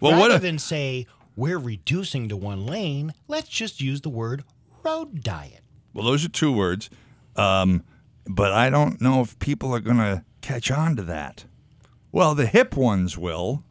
Well, 0.00 0.12
Rather 0.12 0.22
what 0.22 0.30
if- 0.30 0.42
than 0.42 0.58
say 0.60 1.06
we're 1.36 1.58
reducing 1.58 2.28
to 2.28 2.36
one 2.36 2.64
lane, 2.66 3.12
let's 3.28 3.48
just 3.48 3.80
use 3.80 4.00
the 4.02 4.08
word 4.08 4.44
road 4.86 5.22
diet. 5.22 5.62
Well, 5.92 6.04
those 6.04 6.24
are 6.24 6.28
two 6.28 6.52
words, 6.52 6.88
um, 7.34 7.82
but 8.24 8.52
I 8.52 8.70
don't 8.70 9.00
know 9.00 9.20
if 9.20 9.38
people 9.38 9.74
are 9.74 9.80
going 9.80 9.96
to 9.96 10.24
catch 10.42 10.70
on 10.70 10.94
to 10.96 11.02
that. 11.02 11.44
Well, 12.12 12.34
the 12.34 12.46
hip 12.46 12.76
ones 12.76 13.18
will. 13.18 13.64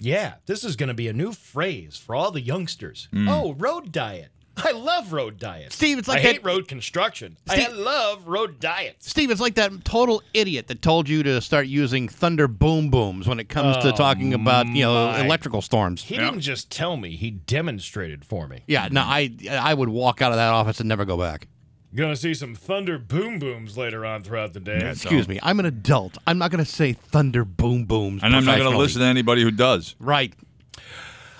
Yeah, 0.00 0.34
this 0.46 0.64
is 0.64 0.76
going 0.76 0.88
to 0.88 0.94
be 0.94 1.08
a 1.08 1.12
new 1.12 1.32
phrase 1.32 1.96
for 1.96 2.14
all 2.14 2.30
the 2.30 2.40
youngsters. 2.40 3.08
Mm. 3.12 3.28
Oh, 3.30 3.54
road 3.54 3.92
diet. 3.92 4.30
I 4.58 4.72
love 4.72 5.12
road 5.12 5.38
diets. 5.38 5.74
Steve, 5.74 5.98
it's 5.98 6.08
like 6.08 6.20
I 6.20 6.22
that- 6.22 6.32
hate 6.32 6.44
road 6.44 6.66
construction. 6.68 7.36
I 7.48 7.68
love 7.68 8.26
road 8.26 8.58
diets. 8.58 9.08
Steve, 9.10 9.30
it's 9.30 9.40
like 9.40 9.54
that 9.56 9.84
total 9.84 10.22
idiot 10.32 10.68
that 10.68 10.80
told 10.82 11.08
you 11.08 11.22
to 11.24 11.40
start 11.40 11.66
using 11.66 12.08
thunder 12.08 12.48
boom 12.48 12.90
booms 12.90 13.28
when 13.28 13.38
it 13.38 13.48
comes 13.48 13.76
to 13.78 13.92
Oh, 13.92 13.96
talking 13.96 14.32
about 14.34 14.66
you 14.66 14.82
know 14.84 15.08
my. 15.08 15.24
electrical 15.24 15.60
storms. 15.62 16.02
He 16.02 16.16
didn't 16.16 16.40
just 16.40 16.70
tell 16.70 16.96
me; 16.96 17.16
he 17.16 17.30
demonstrated 17.30 18.24
for 18.24 18.48
me. 18.48 18.62
Yeah, 18.66 18.88
no, 18.90 19.02
I 19.02 19.30
I 19.50 19.74
would 19.74 19.88
walk 19.90 20.22
out 20.22 20.32
of 20.32 20.36
that 20.36 20.52
office 20.52 20.80
and 20.80 20.88
never 20.88 21.04
go 21.04 21.16
back. 21.18 21.48
Gonna 21.94 22.16
see 22.16 22.34
some 22.34 22.54
thunder 22.54 22.98
boom 22.98 23.38
booms 23.38 23.76
later 23.78 24.04
on 24.04 24.22
throughout 24.22 24.52
the 24.52 24.60
day. 24.60 24.90
Excuse 24.90 25.28
me, 25.28 25.38
I'm 25.42 25.60
an 25.60 25.66
adult. 25.66 26.18
I'm 26.26 26.36
not 26.38 26.50
going 26.50 26.62
to 26.62 26.70
say 26.70 26.92
thunder 26.92 27.44
boom 27.44 27.84
booms. 27.84 28.22
And 28.22 28.36
I'm 28.36 28.44
not 28.44 28.58
going 28.58 28.70
to 28.70 28.76
listen 28.76 29.00
to 29.00 29.06
anybody 29.06 29.42
who 29.42 29.50
does. 29.50 29.94
Right. 29.98 30.34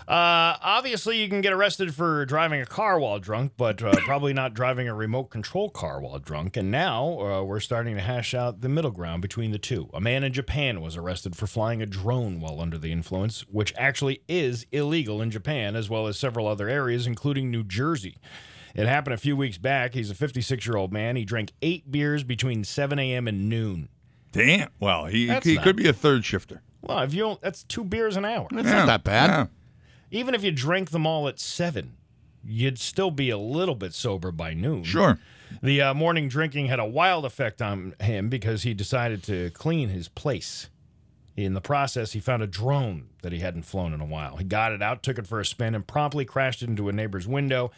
Uh, 0.09 0.55
obviously, 0.63 1.21
you 1.21 1.29
can 1.29 1.41
get 1.41 1.53
arrested 1.53 1.93
for 1.93 2.25
driving 2.27 2.61
a 2.61 2.67
car 2.67 3.01
while 3.01 3.19
drunk, 3.19 3.53
but 3.57 3.83
uh, 3.83 3.93
probably 4.05 4.33
not 4.33 4.55
driving 4.55 4.87
a 4.89 4.95
remote 4.95 5.25
control 5.31 5.69
car 5.69 6.01
while 6.01 6.17
drunk. 6.21 6.57
And 6.57 6.71
now 6.71 7.19
uh, 7.21 7.43
we're 7.43 7.59
starting 7.59 7.97
to 7.97 8.01
hash 8.01 8.33
out 8.33 8.61
the 8.61 8.69
middle 8.69 8.93
ground 8.93 9.21
between 9.21 9.51
the 9.51 9.59
two. 9.59 9.91
A 9.93 10.01
man 10.01 10.23
in 10.23 10.33
Japan 10.33 10.81
was 10.81 10.97
arrested 10.97 11.35
for 11.35 11.49
flying 11.49 11.83
a 11.83 11.87
drone 11.87 12.39
while 12.39 12.61
under 12.61 12.79
the 12.79 12.93
influence, 12.93 13.41
which 13.51 13.75
actually 13.77 14.23
is 14.29 14.65
illegal 14.71 15.21
in 15.21 15.33
Japan, 15.33 15.75
as 15.75 15.91
well 15.91 16.07
as 16.07 16.17
several 16.17 16.47
other 16.47 16.69
areas, 16.69 17.09
including 17.09 17.51
New 17.51 17.65
Jersey. 17.65 18.17
It 18.77 18.87
happened 18.87 19.15
a 19.15 19.19
few 19.19 19.37
weeks 19.37 19.59
back. 19.59 19.95
He's 19.95 20.11
a 20.11 20.15
56 20.15 20.65
year 20.67 20.77
old 20.77 20.93
man. 20.93 21.17
He 21.17 21.25
drank 21.25 21.51
eight 21.63 21.91
beers 21.91 22.23
between 22.23 22.63
7 22.63 22.97
a.m. 23.01 23.27
and 23.27 23.49
noon. 23.49 23.89
Damn. 24.31 24.69
Well, 24.79 25.07
he, 25.07 25.27
That's 25.27 25.47
he 25.47 25.55
not- 25.57 25.65
could 25.65 25.77
be 25.77 25.89
a 25.89 25.93
third 25.93 26.25
shifter. 26.25 26.63
Well, 26.83 27.01
if 27.01 27.13
you 27.13 27.23
don't, 27.23 27.41
that's 27.41 27.65
two 27.65 27.83
beers 27.83 28.17
an 28.17 28.25
hour. 28.25 28.47
That's 28.53 28.69
not 28.69 28.87
that 28.87 29.03
bad. 29.03 29.31
Yeah. 29.31 29.47
Even 30.11 30.35
if 30.35 30.45
you 30.45 30.53
drank 30.53 30.91
them 30.91 31.07
all 31.07 31.29
at 31.29 31.41
seven, 31.41 31.97
you'd 32.45 32.79
still 32.79 33.11
be 33.11 33.31
a 33.31 33.39
little 33.39 33.75
bit 33.75 33.93
sober 33.93 34.31
by 34.31 34.55
noon. 34.55 34.85
Sure. 34.85 35.19
The 35.63 35.81
uh, 35.81 35.95
morning 35.95 36.29
drinking 36.29 36.67
had 36.67 36.79
a 36.79 36.85
wild 36.85 37.25
effect 37.25 37.61
on 37.63 37.95
him 38.01 38.29
because 38.29 38.63
he 38.63 38.75
decided 38.75 39.23
to 39.25 39.51
clean 39.51 39.89
his 39.89 40.09
place. 40.09 40.69
In 41.37 41.55
the 41.55 41.61
process, 41.61 42.13
he 42.13 42.21
found 42.21 42.43
a 42.43 42.47
drone 42.47 43.09
that 43.23 43.33
he 43.33 43.41
hadn't 43.41 43.65
flown 43.65 43.93
in 43.93 44.01
a 44.01 44.07
while. 44.07 44.37
He 44.37 44.45
got 44.45 44.73
it 44.73 44.83
out, 44.83 45.03
took 45.03 45.19
it 45.19 45.27
for 45.27 45.39
a 45.39 45.45
spin, 45.45 45.75
and 45.75 45.87
promptly 45.87 46.25
crashed 46.25 46.63
it 46.63 46.71
into 46.71 46.89
a 46.89 46.93
neighbor's 46.93 47.29
window. 47.29 47.71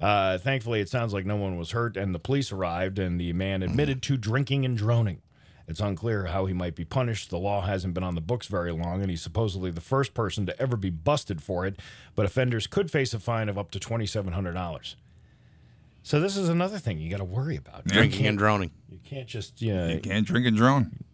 Uh, 0.00 0.38
thankfully, 0.38 0.80
it 0.80 0.88
sounds 0.88 1.12
like 1.12 1.26
no 1.26 1.36
one 1.36 1.56
was 1.56 1.72
hurt, 1.72 1.96
and 1.96 2.14
the 2.14 2.20
police 2.20 2.52
arrived, 2.52 2.98
and 2.98 3.20
the 3.20 3.32
man 3.32 3.62
admitted 3.62 4.02
to 4.02 4.16
drinking 4.16 4.64
and 4.64 4.76
droning. 4.76 5.20
It's 5.68 5.80
unclear 5.80 6.26
how 6.26 6.46
he 6.46 6.52
might 6.52 6.74
be 6.74 6.84
punished. 6.84 7.30
The 7.30 7.38
law 7.38 7.62
hasn't 7.62 7.94
been 7.94 8.02
on 8.02 8.14
the 8.14 8.20
books 8.20 8.46
very 8.46 8.72
long, 8.72 9.00
and 9.00 9.10
he's 9.10 9.22
supposedly 9.22 9.70
the 9.70 9.80
first 9.80 10.12
person 10.12 10.44
to 10.46 10.60
ever 10.60 10.76
be 10.76 10.90
busted 10.90 11.42
for 11.42 11.64
it. 11.66 11.78
But 12.14 12.26
offenders 12.26 12.66
could 12.66 12.90
face 12.90 13.14
a 13.14 13.20
fine 13.20 13.48
of 13.48 13.56
up 13.56 13.70
to 13.72 13.80
twenty-seven 13.80 14.32
hundred 14.32 14.52
dollars. 14.52 14.96
So 16.02 16.18
this 16.20 16.36
is 16.36 16.48
another 16.48 16.78
thing 16.78 16.98
you 16.98 17.10
got 17.10 17.18
to 17.18 17.24
worry 17.24 17.56
about. 17.56 17.86
Drinking 17.86 18.26
and 18.26 18.36
droning. 18.36 18.72
You 18.90 18.98
can't 19.04 19.28
just 19.28 19.62
you, 19.62 19.72
know, 19.72 19.88
You 19.88 20.00
can't 20.00 20.26
drink 20.26 20.46
and 20.46 20.56
drone. 20.56 21.04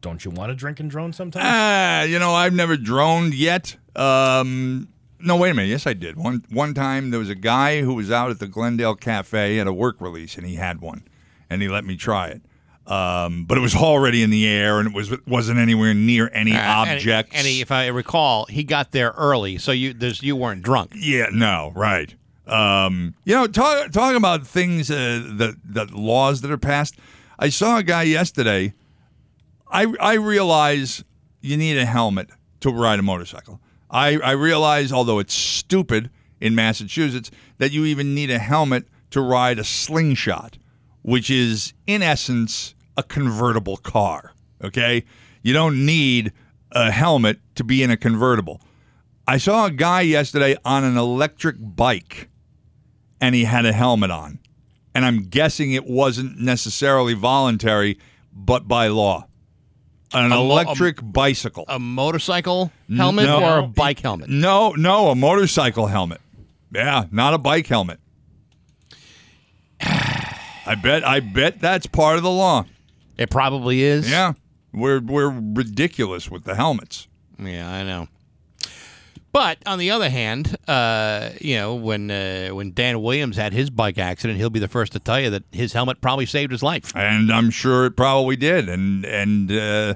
Don't 0.00 0.24
you 0.24 0.30
want 0.32 0.50
to 0.50 0.54
drink 0.56 0.80
and 0.80 0.90
drone 0.90 1.12
sometimes? 1.12 1.46
Ah, 1.48 2.02
you 2.02 2.18
know, 2.18 2.32
I've 2.32 2.52
never 2.52 2.76
droned 2.76 3.32
yet. 3.34 3.76
Um, 3.96 4.88
no, 5.20 5.36
wait 5.36 5.50
a 5.50 5.54
minute. 5.54 5.68
Yes, 5.68 5.86
I 5.86 5.94
did. 5.94 6.16
One 6.16 6.44
one 6.50 6.74
time 6.74 7.10
there 7.10 7.20
was 7.20 7.30
a 7.30 7.34
guy 7.34 7.80
who 7.80 7.94
was 7.94 8.10
out 8.10 8.30
at 8.30 8.40
the 8.40 8.48
Glendale 8.48 8.96
Cafe 8.96 9.58
at 9.58 9.66
a 9.66 9.72
work 9.72 10.00
release, 10.00 10.36
and 10.36 10.46
he 10.46 10.56
had 10.56 10.80
one, 10.80 11.04
and 11.48 11.62
he 11.62 11.68
let 11.68 11.84
me 11.84 11.96
try 11.96 12.28
it. 12.28 12.42
Um, 12.86 13.46
but 13.46 13.56
it 13.56 13.62
was 13.62 13.74
already 13.74 14.22
in 14.22 14.28
the 14.30 14.46
air, 14.46 14.78
and 14.78 14.88
it 14.88 14.94
was 14.94 15.10
wasn't 15.26 15.58
anywhere 15.58 15.94
near 15.94 16.30
any 16.34 16.52
Uh, 16.52 16.56
and- 16.58 16.90
objects. 16.90 17.34
And, 17.34 17.46
he, 17.46 17.60
if 17.62 17.70
I 17.72 17.86
recall, 17.86 18.44
he 18.46 18.62
got 18.62 18.92
there 18.92 19.10
early, 19.16 19.56
so 19.58 19.72
you 19.72 19.94
there's 19.94 20.22
you 20.22 20.36
weren't 20.36 20.62
drunk. 20.62 20.92
Yeah, 20.94 21.26
no, 21.32 21.72
right. 21.74 22.14
Um, 22.46 23.14
you 23.24 23.34
know, 23.34 23.46
talk 23.46 23.90
talk 23.90 24.14
about 24.14 24.46
things 24.46 24.90
uh, 24.90 25.22
that 25.38 25.54
that 25.64 25.92
laws 25.92 26.42
that 26.42 26.50
are 26.50 26.58
passed. 26.58 26.96
I 27.38 27.48
saw 27.48 27.78
a 27.78 27.82
guy 27.82 28.02
yesterday. 28.02 28.74
I 29.70 29.86
I 29.98 30.14
realize 30.14 31.04
you 31.40 31.56
need 31.56 31.78
a 31.78 31.86
helmet 31.86 32.28
to 32.60 32.70
ride 32.70 32.98
a 32.98 33.02
motorcycle. 33.02 33.60
I 33.90 34.18
I 34.18 34.32
realize, 34.32 34.92
although 34.92 35.20
it's 35.20 35.32
stupid 35.34 36.10
in 36.38 36.54
Massachusetts, 36.54 37.30
that 37.56 37.72
you 37.72 37.86
even 37.86 38.14
need 38.14 38.30
a 38.30 38.38
helmet 38.38 38.86
to 39.12 39.22
ride 39.22 39.58
a 39.58 39.64
slingshot, 39.64 40.58
which 41.00 41.30
is 41.30 41.72
in 41.86 42.02
essence 42.02 42.73
a 42.96 43.02
convertible 43.02 43.76
car. 43.78 44.32
Okay, 44.62 45.04
you 45.42 45.52
don't 45.52 45.84
need 45.84 46.32
a 46.72 46.90
helmet 46.90 47.38
to 47.56 47.64
be 47.64 47.82
in 47.82 47.90
a 47.90 47.96
convertible. 47.96 48.60
I 49.26 49.38
saw 49.38 49.66
a 49.66 49.70
guy 49.70 50.02
yesterday 50.02 50.56
on 50.64 50.84
an 50.84 50.96
electric 50.96 51.56
bike 51.58 52.28
and 53.20 53.34
he 53.34 53.44
had 53.44 53.64
a 53.64 53.72
helmet 53.72 54.10
on. 54.10 54.38
And 54.94 55.04
I'm 55.04 55.24
guessing 55.24 55.72
it 55.72 55.86
wasn't 55.86 56.38
necessarily 56.38 57.14
voluntary, 57.14 57.98
but 58.32 58.68
by 58.68 58.88
law. 58.88 59.26
An 60.12 60.28
mo- 60.30 60.36
a- 60.36 60.40
electric 60.44 60.98
bicycle. 61.02 61.64
A 61.68 61.78
motorcycle 61.78 62.70
helmet 62.94 63.26
No. 63.26 63.42
or 63.42 63.58
a 63.58 63.66
bike 63.66 64.00
helmet? 64.00 64.28
No, 64.28 64.70
no, 64.72 65.08
a 65.08 65.14
motorcycle 65.14 65.86
helmet. 65.88 66.20
Yeah, 66.72 67.04
not 67.10 67.34
a 67.34 67.38
bike 67.38 67.66
helmet. 67.66 67.98
I 69.80 70.76
bet 70.82 71.06
I 71.06 71.20
bet 71.20 71.60
that's 71.60 71.86
part 71.86 72.16
of 72.16 72.22
the 72.22 72.30
law. 72.30 72.64
It 73.16 73.30
probably 73.30 73.82
is. 73.82 74.10
Yeah. 74.10 74.32
We're 74.72 75.00
we're 75.00 75.30
ridiculous 75.30 76.30
with 76.30 76.44
the 76.44 76.54
helmets. 76.54 77.06
Yeah, 77.38 77.70
I 77.70 77.84
know. 77.84 78.08
But 79.32 79.58
on 79.66 79.78
the 79.80 79.90
other 79.90 80.10
hand, 80.10 80.56
uh, 80.68 81.30
you 81.40 81.56
know, 81.56 81.74
when 81.74 82.10
uh, 82.10 82.48
when 82.50 82.72
Dan 82.72 83.00
Williams 83.02 83.36
had 83.36 83.52
his 83.52 83.68
bike 83.70 83.98
accident, 83.98 84.38
he'll 84.38 84.50
be 84.50 84.60
the 84.60 84.68
first 84.68 84.92
to 84.92 85.00
tell 85.00 85.20
you 85.20 85.30
that 85.30 85.42
his 85.50 85.72
helmet 85.72 86.00
probably 86.00 86.26
saved 86.26 86.52
his 86.52 86.62
life. 86.62 86.92
And 86.94 87.32
I'm 87.32 87.50
sure 87.50 87.86
it 87.86 87.96
probably 87.96 88.36
did. 88.36 88.68
And 88.68 89.04
and 89.04 89.50
uh, 89.50 89.94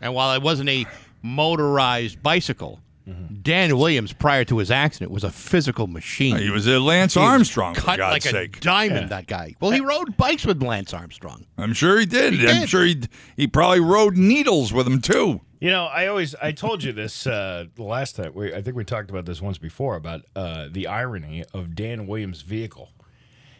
And 0.00 0.14
while 0.14 0.34
it 0.34 0.42
wasn't 0.42 0.70
a 0.70 0.86
motorized 1.22 2.22
bicycle, 2.22 2.80
Mm-hmm. 3.08 3.36
Dan 3.42 3.76
Williams, 3.76 4.12
prior 4.12 4.44
to 4.44 4.58
his 4.58 4.70
accident, 4.70 5.10
was 5.10 5.24
a 5.24 5.30
physical 5.30 5.86
machine. 5.86 6.36
he 6.36 6.50
was 6.50 6.66
a 6.66 6.78
Lance 6.78 7.14
He 7.14 7.20
was 7.20 7.28
Armstrong, 7.28 7.74
for 7.74 7.80
cut 7.80 7.98
God's 7.98 8.12
like 8.12 8.22
sake. 8.22 8.56
a 8.58 8.60
diamond. 8.60 9.08
That 9.10 9.26
guy. 9.26 9.56
Well, 9.60 9.70
he 9.70 9.80
rode 9.80 10.16
bikes 10.16 10.44
with 10.46 10.62
Lance 10.62 10.92
Armstrong. 10.92 11.46
I'm 11.58 11.72
sure 11.72 11.98
he 11.98 12.06
did. 12.06 12.34
He 12.34 12.46
I'm 12.46 12.60
did. 12.60 12.68
sure 12.68 12.84
he 12.84 13.00
he 13.36 13.46
probably 13.46 13.80
rode 13.80 14.16
needles 14.16 14.72
with 14.72 14.86
him 14.86 15.00
too. 15.00 15.40
You 15.60 15.70
know, 15.70 15.86
I 15.86 16.06
always 16.06 16.34
I 16.36 16.52
told 16.52 16.82
you 16.84 16.92
this 16.92 17.26
uh, 17.26 17.64
the 17.74 17.82
last 17.82 18.16
time. 18.16 18.32
We, 18.34 18.54
I 18.54 18.62
think 18.62 18.76
we 18.76 18.84
talked 18.84 19.10
about 19.10 19.26
this 19.26 19.42
once 19.42 19.58
before 19.58 19.96
about 19.96 20.22
uh, 20.36 20.68
the 20.70 20.86
irony 20.86 21.44
of 21.52 21.74
Dan 21.74 22.06
Williams' 22.06 22.42
vehicle. 22.42 22.92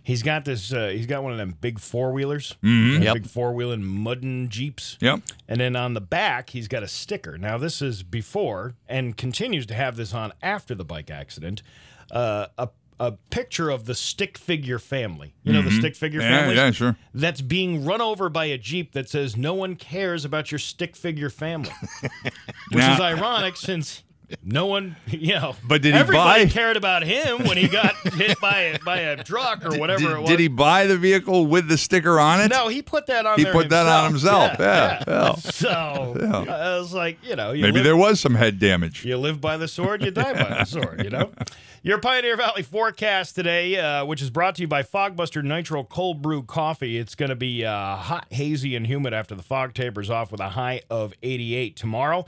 He's 0.03 0.23
got 0.23 0.45
this. 0.45 0.73
Uh, 0.73 0.89
he's 0.89 1.07
got 1.07 1.23
one 1.23 1.33
of 1.33 1.39
them 1.39 1.57
big 1.61 1.79
four 1.79 2.13
wheelers, 2.13 2.57
Mhm. 2.65 3.03
Yep. 3.05 3.15
big 3.15 3.27
four 3.27 3.53
wheeling 3.53 3.85
muddin 3.85 4.49
jeeps. 4.49 4.97
Yep. 5.01 5.21
And 5.49 5.61
then 5.61 5.77
on 5.77 5.95
the 5.95 6.01
back, 6.01 6.51
he's 6.51 6.69
got 6.69 6.83
a 6.83 6.89
sticker. 6.89 7.37
Now 7.39 7.59
this 7.59 7.83
is 7.83 8.03
before 8.03 8.75
and 8.89 9.17
continues 9.17 9.67
to 9.67 9.75
have 9.75 9.97
this 9.97 10.15
on 10.15 10.33
after 10.43 10.75
the 10.75 10.85
bike 10.85 11.11
accident. 11.11 11.63
Uh, 12.11 12.47
a 12.59 12.69
a 12.99 13.13
picture 13.31 13.71
of 13.71 13.87
the 13.87 13.95
stick 13.95 14.37
figure 14.37 14.79
family. 14.79 15.33
You 15.43 15.55
know 15.55 15.63
the 15.63 15.71
stick 15.71 15.97
figure 15.97 16.21
Mm-hmm. 16.21 16.31
Yeah, 16.33 16.41
family. 16.41 16.55
yeah, 16.57 16.71
sure. 16.71 16.97
That's 17.15 17.41
being 17.41 17.87
run 17.87 18.03
over 18.03 18.29
by 18.29 18.45
a 18.47 18.59
jeep 18.59 18.93
that 18.93 19.09
says 19.09 19.39
no 19.39 19.55
one 19.55 19.77
cares 19.77 20.27
about 20.27 20.53
your 20.53 20.59
stick 20.59 20.95
figure 20.97 21.31
family. 21.31 21.71
Which 22.13 22.23
Now- 22.73 22.95
is 22.95 23.01
ironic 23.01 23.57
since 23.57 24.03
No 24.43 24.67
one, 24.67 24.97
you 25.07 25.35
know. 25.35 25.57
But 25.67 25.83
did 25.83 25.95
he 25.95 26.01
everybody 26.01 26.45
buy- 26.45 26.51
cared 26.51 26.77
about 26.77 27.03
him 27.03 27.45
when 27.45 27.57
he 27.57 27.69
got 27.69 27.95
hit 28.15 28.41
by 28.41 28.61
a, 28.61 28.79
by 28.81 28.99
a 29.01 29.23
truck 29.25 29.65
or 29.65 29.79
whatever 29.79 30.01
Did, 30.03 30.11
it 30.11 30.21
was. 30.21 30.29
did 30.31 30.41
he 30.41 30.49
buy 30.49 30.87
the 30.87 30.97
vehicle 30.99 31.47
with 31.47 31.69
the 31.69 31.77
sticker 31.79 32.19
on 32.21 32.41
it? 32.41 32.49
No, 32.49 32.69
he 32.69 32.83
put 32.83 33.07
that 33.07 33.27
on. 33.27 33.39
He 33.39 33.45
put 33.45 33.69
that 33.71 33.87
on 33.87 34.11
himself. 34.11 34.57
Yeah, 34.59 35.03
yeah. 35.07 35.35
So 35.41 36.17
Yeah. 36.21 36.39
I 36.55 36.79
was 36.79 36.93
like, 36.93 37.19
you 37.25 37.37
know, 37.37 37.53
you 37.53 37.63
Maybe 37.63 37.75
live, 37.77 37.85
there 37.85 37.97
was 37.97 38.21
some 38.21 38.35
head 38.35 38.59
damage. 38.59 39.05
you 39.05 39.17
live 39.17 39.41
by 39.41 39.57
the 39.57 39.69
sword, 39.69 40.03
you 40.05 40.11
die 40.11 40.33
by 40.33 40.59
the 40.59 40.65
sword. 40.65 41.03
You 41.05 41.11
know. 41.11 41.31
Your 41.83 41.99
Pioneer 41.99 42.37
Valley 42.37 42.63
forecast 42.63 43.35
today, 43.35 43.79
uh, 43.79 44.05
which 44.05 44.21
is 44.21 44.29
brought 44.29 44.57
to 44.57 44.61
you 44.63 44.69
by 44.69 44.83
Fogbuster 44.83 45.43
Nitro 45.43 45.83
Cold 45.83 46.21
Brew 46.21 46.43
Coffee. 46.43 46.99
It's 46.99 47.15
going 47.15 47.31
to 47.31 47.35
be 47.37 47.65
uh, 47.65 47.97
hot, 47.97 48.27
hazy, 48.31 48.77
and 48.77 48.87
humid 48.87 49.15
after 49.15 49.35
the 49.35 49.43
fog 49.43 49.73
tapers 49.73 50.11
off 50.11 50.31
with 50.31 50.41
a 50.43 50.51
high 50.51 50.83
of 50.91 51.15
88 51.23 51.77
tomorrow. 51.77 52.27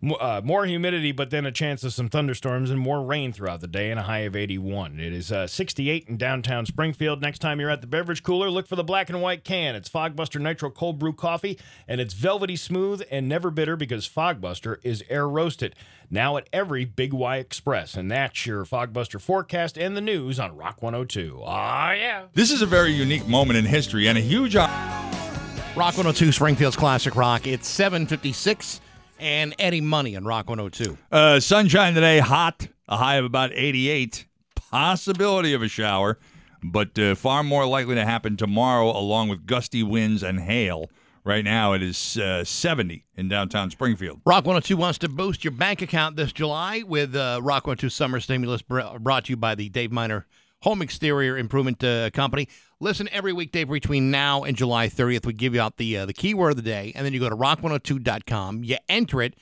Mo- 0.00 0.14
Uh, 0.14 0.40
more 0.44 0.64
humidity, 0.64 1.10
but 1.10 1.30
then 1.30 1.44
a 1.44 1.50
chance 1.50 1.82
of 1.82 1.92
some 1.92 2.08
thunderstorms 2.08 2.70
and 2.70 2.78
more 2.78 3.02
rain 3.02 3.32
throughout 3.32 3.60
the 3.60 3.66
day, 3.66 3.90
and 3.90 3.98
a 3.98 4.04
high 4.04 4.18
of 4.20 4.36
81. 4.36 5.00
It 5.00 5.12
is 5.12 5.32
uh, 5.32 5.48
68 5.48 6.06
in 6.08 6.16
downtown 6.16 6.66
Springfield. 6.66 7.20
Next 7.20 7.40
time 7.40 7.58
you're 7.58 7.68
at 7.70 7.80
the 7.80 7.88
beverage 7.88 8.22
cooler, 8.22 8.48
look 8.48 8.68
for 8.68 8.76
the 8.76 8.84
black 8.84 9.10
and 9.10 9.20
white 9.20 9.42
can. 9.42 9.74
It's 9.74 9.88
Fogbuster 9.88 10.40
Nitro 10.40 10.70
Cold 10.70 11.00
Brew 11.00 11.12
Coffee, 11.12 11.58
and 11.88 12.00
it's 12.00 12.14
velvety 12.14 12.54
smooth 12.54 13.02
and 13.10 13.28
never 13.28 13.50
bitter 13.50 13.74
because 13.74 14.08
Fogbuster 14.08 14.76
is 14.84 15.02
air 15.08 15.28
roasted. 15.28 15.74
Now 16.10 16.36
at 16.36 16.48
every 16.52 16.84
Big 16.84 17.12
Y 17.12 17.38
Express, 17.38 17.94
and 17.94 18.08
that's 18.08 18.46
your 18.46 18.64
Fogbuster 18.64 19.20
forecast 19.20 19.76
and 19.76 19.96
the 19.96 20.00
news 20.00 20.38
on 20.38 20.56
Rock 20.56 20.80
102. 20.80 21.42
Ah, 21.44 21.90
yeah. 21.92 22.22
This 22.34 22.52
is 22.52 22.62
a 22.62 22.66
very 22.66 22.92
unique 22.92 23.26
moment 23.26 23.58
in 23.58 23.64
history 23.64 24.06
and 24.06 24.16
a 24.16 24.20
huge. 24.20 24.54
Rock 24.54 25.96
102 25.96 26.30
Springfield's 26.32 26.76
Classic 26.76 27.14
Rock. 27.16 27.46
It's 27.48 27.66
756 27.68 28.80
and 29.18 29.54
Eddie 29.58 29.80
Money 29.80 30.16
on 30.16 30.24
Rock 30.24 30.48
102. 30.48 30.96
Uh, 31.10 31.40
sunshine 31.40 31.94
today, 31.94 32.18
hot, 32.18 32.68
a 32.88 32.96
high 32.96 33.16
of 33.16 33.24
about 33.24 33.50
88. 33.54 34.26
Possibility 34.54 35.54
of 35.54 35.62
a 35.62 35.68
shower, 35.68 36.18
but 36.62 36.98
uh, 36.98 37.14
far 37.14 37.42
more 37.42 37.66
likely 37.66 37.94
to 37.94 38.04
happen 38.04 38.36
tomorrow, 38.36 38.86
along 38.90 39.28
with 39.28 39.46
gusty 39.46 39.82
winds 39.82 40.22
and 40.22 40.40
hail. 40.40 40.90
Right 41.24 41.44
now, 41.44 41.72
it 41.74 41.82
is 41.82 42.16
uh, 42.16 42.44
70 42.44 43.04
in 43.16 43.28
downtown 43.28 43.70
Springfield. 43.70 44.20
Rock 44.24 44.44
102 44.46 44.76
wants 44.76 44.98
to 44.98 45.08
boost 45.08 45.44
your 45.44 45.50
bank 45.52 45.82
account 45.82 46.16
this 46.16 46.32
July 46.32 46.82
with 46.86 47.14
uh, 47.14 47.40
Rock 47.42 47.66
102 47.66 47.88
Summer 47.90 48.20
Stimulus 48.20 48.62
br- 48.62 48.80
brought 48.98 49.26
to 49.26 49.30
you 49.32 49.36
by 49.36 49.54
the 49.54 49.68
Dave 49.68 49.92
Miner 49.92 50.26
Home 50.62 50.80
Exterior 50.82 51.36
Improvement 51.36 51.82
uh, 51.84 52.10
Company. 52.10 52.48
Listen 52.80 53.08
every 53.10 53.32
weekday 53.32 53.64
between 53.64 54.10
now 54.10 54.44
and 54.44 54.56
July 54.56 54.88
30th. 54.88 55.26
We 55.26 55.32
give 55.32 55.54
you 55.54 55.60
out 55.60 55.78
the 55.78 55.96
uh, 55.98 56.06
the 56.06 56.12
keyword 56.12 56.50
of 56.52 56.56
the 56.56 56.62
day, 56.62 56.92
and 56.94 57.04
then 57.04 57.12
you 57.12 57.18
go 57.20 57.28
to 57.28 57.36
rock102.com. 57.36 58.62
You 58.62 58.76
enter 58.88 59.20
it 59.20 59.34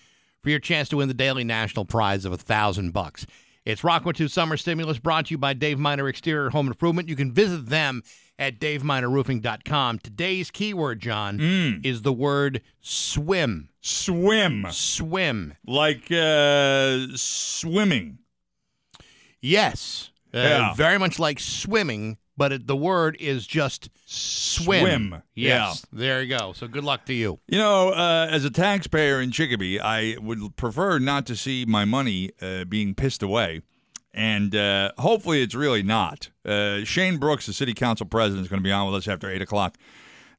for 0.42 0.48
your 0.50 0.58
chance 0.58 0.88
to 0.90 0.96
win 0.96 1.08
the 1.08 1.14
daily 1.14 1.44
national 1.44 1.84
prize 1.84 2.24
of 2.24 2.32
a 2.32 2.38
thousand 2.38 2.92
bucks. 2.92 3.26
It's 3.66 3.82
Rock 3.84 4.02
102 4.06 4.28
Summer 4.28 4.56
Stimulus 4.56 4.98
brought 4.98 5.26
to 5.26 5.32
you 5.32 5.38
by 5.38 5.52
Dave 5.52 5.78
Miner 5.78 6.08
Exterior 6.08 6.50
Home 6.50 6.68
Improvement. 6.68 7.08
You 7.08 7.16
can 7.16 7.32
visit 7.32 7.66
them 7.68 8.02
at 8.38 8.60
daveminerroofing.com. 8.60 9.98
Today's 9.98 10.50
keyword, 10.52 11.00
John, 11.00 11.80
is 11.84 12.02
the 12.02 12.12
word 12.12 12.62
swim. 12.80 13.68
Swim. 13.80 14.66
Swim. 14.70 15.54
Like 15.66 16.10
uh, 16.12 17.08
swimming. 17.16 18.18
Yes. 19.40 20.10
Uh, 20.32 20.38
Yeah. 20.38 20.74
Very 20.74 20.98
much 20.98 21.18
like 21.18 21.40
swimming, 21.40 22.18
but 22.36 22.52
it, 22.52 22.66
the 22.66 22.76
word 22.76 23.16
is 23.18 23.46
just 23.46 23.88
swim. 24.04 24.80
Swim. 24.80 25.22
Yes. 25.34 25.86
There 25.92 26.22
you 26.22 26.36
go. 26.36 26.52
So 26.52 26.68
good 26.68 26.84
luck 26.84 27.06
to 27.06 27.14
you. 27.14 27.40
You 27.48 27.58
know, 27.58 27.90
uh, 27.90 28.28
as 28.30 28.44
a 28.44 28.50
taxpayer 28.50 29.20
in 29.20 29.30
Chicopee, 29.30 29.80
I 29.80 30.16
would 30.20 30.56
prefer 30.56 30.98
not 30.98 31.26
to 31.26 31.36
see 31.36 31.64
my 31.66 31.84
money 31.84 32.30
uh, 32.40 32.64
being 32.64 32.94
pissed 32.94 33.22
away. 33.22 33.62
And 34.12 34.56
uh, 34.56 34.92
hopefully 34.98 35.42
it's 35.42 35.54
really 35.54 35.82
not. 35.82 36.30
Uh, 36.44 36.84
Shane 36.84 37.18
Brooks, 37.18 37.46
the 37.46 37.52
city 37.52 37.74
council 37.74 38.06
president, 38.06 38.44
is 38.44 38.48
going 38.48 38.60
to 38.60 38.64
be 38.64 38.72
on 38.72 38.86
with 38.86 38.94
us 38.96 39.08
after 39.08 39.30
8 39.30 39.42
o'clock. 39.42 39.76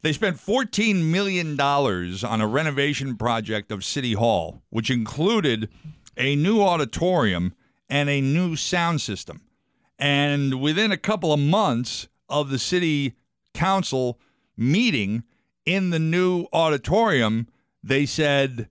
They 0.02 0.14
spent 0.14 0.38
$14 0.38 1.04
million 1.04 1.60
on 1.60 2.42
a 2.42 2.48
renovation 2.48 3.18
project 3.18 3.72
of 3.72 3.84
City 3.84 4.14
Hall, 4.14 4.62
which 4.70 4.90
included 4.90 5.70
a 6.16 6.36
new 6.36 6.62
auditorium 6.62 7.54
and 7.90 8.10
a 8.10 8.22
new 8.22 8.56
sound 8.56 9.02
system. 9.02 9.42
And 10.00 10.62
within 10.62 10.92
a 10.92 10.98
couple 10.98 11.34
of 11.34 11.40
months 11.40 12.08
of 12.30 12.50
the 12.50 12.60
city 12.60 13.14
council 13.54 14.20
meeting 14.56 15.24
in 15.66 15.90
the 15.90 16.00
new 16.00 16.46
auditorium, 16.54 17.48
they 17.84 18.06
said, 18.06 18.70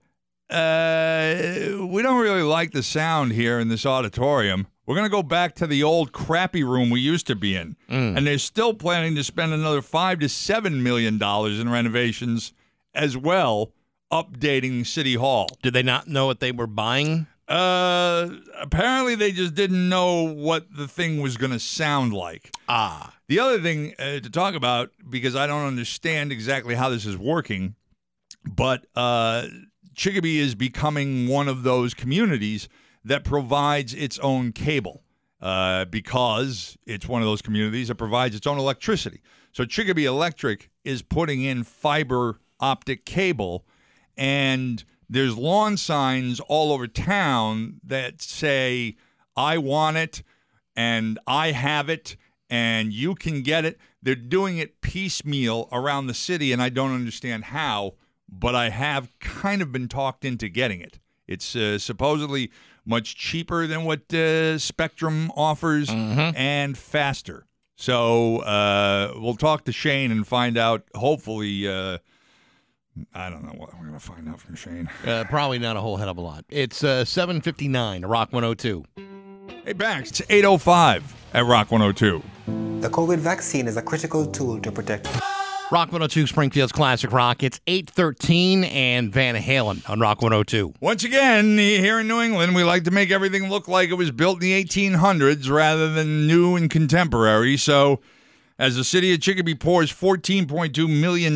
uh, 0.49 1.35
We 1.85 2.01
don't 2.01 2.21
really 2.21 2.43
like 2.43 2.71
the 2.71 2.83
sound 2.83 3.33
here 3.33 3.59
in 3.59 3.67
this 3.67 3.85
auditorium. 3.85 4.67
We're 4.85 4.95
going 4.95 5.05
to 5.05 5.09
go 5.15 5.23
back 5.23 5.53
to 5.55 5.67
the 5.67 5.83
old 5.83 6.13
crappy 6.13 6.63
room 6.63 6.89
we 6.89 7.01
used 7.01 7.27
to 7.27 7.35
be 7.35 7.55
in. 7.57 7.75
And 7.89 8.25
they're 8.25 8.37
still 8.37 8.73
planning 8.73 9.15
to 9.15 9.23
spend 9.23 9.53
another 9.53 9.81
five 9.81 10.19
to 10.19 10.29
seven 10.29 10.81
million 10.81 11.17
dollars 11.17 11.59
in 11.59 11.69
renovations 11.69 12.53
as 12.95 13.17
well, 13.17 13.73
updating 14.13 14.87
City 14.87 15.15
Hall. 15.15 15.47
Did 15.61 15.73
they 15.73 15.83
not 15.83 16.07
know 16.07 16.25
what 16.25 16.39
they 16.39 16.53
were 16.53 16.67
buying? 16.67 17.27
Uh, 17.47 18.29
apparently 18.59 19.15
they 19.15 19.31
just 19.31 19.55
didn't 19.55 19.87
know 19.87 20.23
what 20.23 20.65
the 20.75 20.87
thing 20.87 21.21
was 21.21 21.37
going 21.37 21.51
to 21.51 21.59
sound 21.59 22.13
like. 22.13 22.51
Ah. 22.67 23.13
The 23.27 23.39
other 23.39 23.61
thing 23.61 23.93
uh, 23.99 24.19
to 24.19 24.29
talk 24.29 24.55
about, 24.55 24.91
because 25.09 25.35
I 25.35 25.47
don't 25.47 25.65
understand 25.65 26.31
exactly 26.31 26.75
how 26.75 26.89
this 26.89 27.05
is 27.05 27.17
working, 27.17 27.75
but 28.45 28.85
uh, 28.95 29.47
Chicopee 29.95 30.39
is 30.39 30.55
becoming 30.55 31.27
one 31.27 31.47
of 31.47 31.63
those 31.63 31.93
communities 31.93 32.67
that 33.05 33.23
provides 33.23 33.93
its 33.93 34.19
own 34.19 34.51
cable 34.51 35.03
uh, 35.41 35.85
because 35.85 36.77
it's 36.85 37.07
one 37.07 37.21
of 37.21 37.27
those 37.27 37.41
communities 37.41 37.87
that 37.87 37.95
provides 37.95 38.35
its 38.35 38.47
own 38.47 38.57
electricity. 38.57 39.21
So 39.51 39.65
Chicopee 39.65 40.05
Electric 40.05 40.69
is 40.83 41.01
putting 41.01 41.41
in 41.41 41.63
fiber 41.63 42.39
optic 42.59 43.05
cable, 43.05 43.65
and 44.17 44.83
there's 45.09 45.37
lawn 45.37 45.77
signs 45.77 46.39
all 46.41 46.71
over 46.71 46.87
town 46.87 47.79
that 47.83 48.21
say, 48.21 48.95
I 49.35 49.57
want 49.57 49.97
it 49.97 50.23
and 50.75 51.19
I 51.27 51.51
have 51.51 51.89
it 51.89 52.17
and 52.49 52.93
you 52.93 53.15
can 53.15 53.41
get 53.41 53.65
it. 53.65 53.77
They're 54.01 54.15
doing 54.15 54.57
it 54.57 54.79
piecemeal 54.81 55.67
around 55.71 56.07
the 56.07 56.13
city, 56.13 56.53
and 56.53 56.61
I 56.61 56.69
don't 56.69 56.93
understand 56.93 57.45
how, 57.45 57.95
but 58.29 58.55
I 58.55 58.69
have 58.69 59.17
kind 59.19 59.61
of 59.61 59.71
been 59.73 59.89
talked 59.89 60.23
into 60.23 60.47
getting 60.47 60.79
it. 60.79 60.99
It's 61.27 61.55
uh, 61.57 61.77
supposedly 61.77 62.51
much 62.85 63.15
cheaper 63.15 63.67
than 63.67 63.83
what 63.83 64.13
uh, 64.13 64.57
Spectrum 64.59 65.29
offers 65.35 65.89
and 66.37 66.77
faster. 66.77 67.47
So 67.75 68.37
uh, 68.39 69.13
we'll 69.17 69.35
talk 69.35 69.65
to 69.65 69.73
Shane 69.73 70.11
and 70.11 70.25
find 70.25 70.57
out, 70.57 70.83
hopefully. 70.95 71.67
I 73.13 73.29
don't 73.29 73.43
know 73.43 73.53
what 73.57 73.73
we're 73.73 73.87
going 73.87 73.93
to 73.93 73.99
find 73.99 74.27
out 74.29 74.39
from 74.39 74.55
Shane. 74.55 74.89
Uh, 75.05 75.23
probably 75.29 75.59
not 75.59 75.77
a 75.77 75.81
whole 75.81 75.97
head 75.97 76.07
of 76.07 76.17
a 76.17 76.21
lot. 76.21 76.45
It's 76.49 76.83
uh, 76.83 77.05
759, 77.05 78.05
Rock 78.05 78.31
102. 78.31 78.85
Hey, 79.65 79.73
Bax, 79.73 80.09
it's 80.09 80.21
805 80.29 81.15
at 81.33 81.45
Rock 81.45 81.71
102. 81.71 82.21
The 82.81 82.89
COVID 82.89 83.17
vaccine 83.17 83.67
is 83.67 83.77
a 83.77 83.81
critical 83.81 84.25
tool 84.25 84.59
to 84.61 84.71
protect. 84.71 85.07
Rock 85.69 85.91
102, 85.91 86.27
Springfield's 86.27 86.71
Classic 86.71 87.11
Rock. 87.11 87.43
It's 87.43 87.59
813 87.67 88.63
and 88.63 89.11
Van 89.11 89.35
Halen 89.35 89.87
on 89.89 89.99
Rock 89.99 90.21
102. 90.21 90.73
Once 90.79 91.03
again, 91.03 91.57
here 91.57 91.99
in 91.99 92.07
New 92.07 92.21
England, 92.21 92.55
we 92.55 92.63
like 92.63 92.85
to 92.85 92.91
make 92.91 93.11
everything 93.11 93.49
look 93.49 93.67
like 93.67 93.89
it 93.89 93.95
was 93.95 94.11
built 94.11 94.35
in 94.35 94.49
the 94.49 94.63
1800s 94.63 95.49
rather 95.49 95.91
than 95.91 96.25
new 96.25 96.55
and 96.55 96.69
contemporary. 96.69 97.57
So, 97.57 97.99
as 98.59 98.75
the 98.75 98.83
city 98.83 99.13
of 99.13 99.21
Chicopee 99.21 99.55
pours 99.55 99.91
$14.2 99.91 100.89
million 100.89 101.35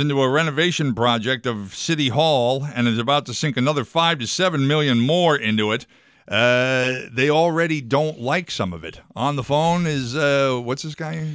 into 0.00 0.22
a 0.22 0.28
renovation 0.28 0.94
project 0.94 1.46
of 1.46 1.74
City 1.74 2.08
Hall 2.08 2.64
and 2.74 2.86
is 2.86 2.98
about 2.98 3.26
to 3.26 3.34
sink 3.34 3.56
another 3.56 3.84
5 3.84 4.20
to 4.20 4.26
7 4.26 4.66
million 4.66 5.00
more 5.00 5.36
into 5.36 5.72
it, 5.72 5.86
uh, 6.28 7.00
they 7.12 7.30
already 7.30 7.80
don't 7.80 8.20
like 8.20 8.50
some 8.50 8.72
of 8.72 8.84
it. 8.84 9.00
On 9.16 9.34
the 9.34 9.42
phone 9.42 9.86
is, 9.86 10.14
uh, 10.14 10.60
what's 10.62 10.82
this 10.82 10.94
guy? 10.94 11.26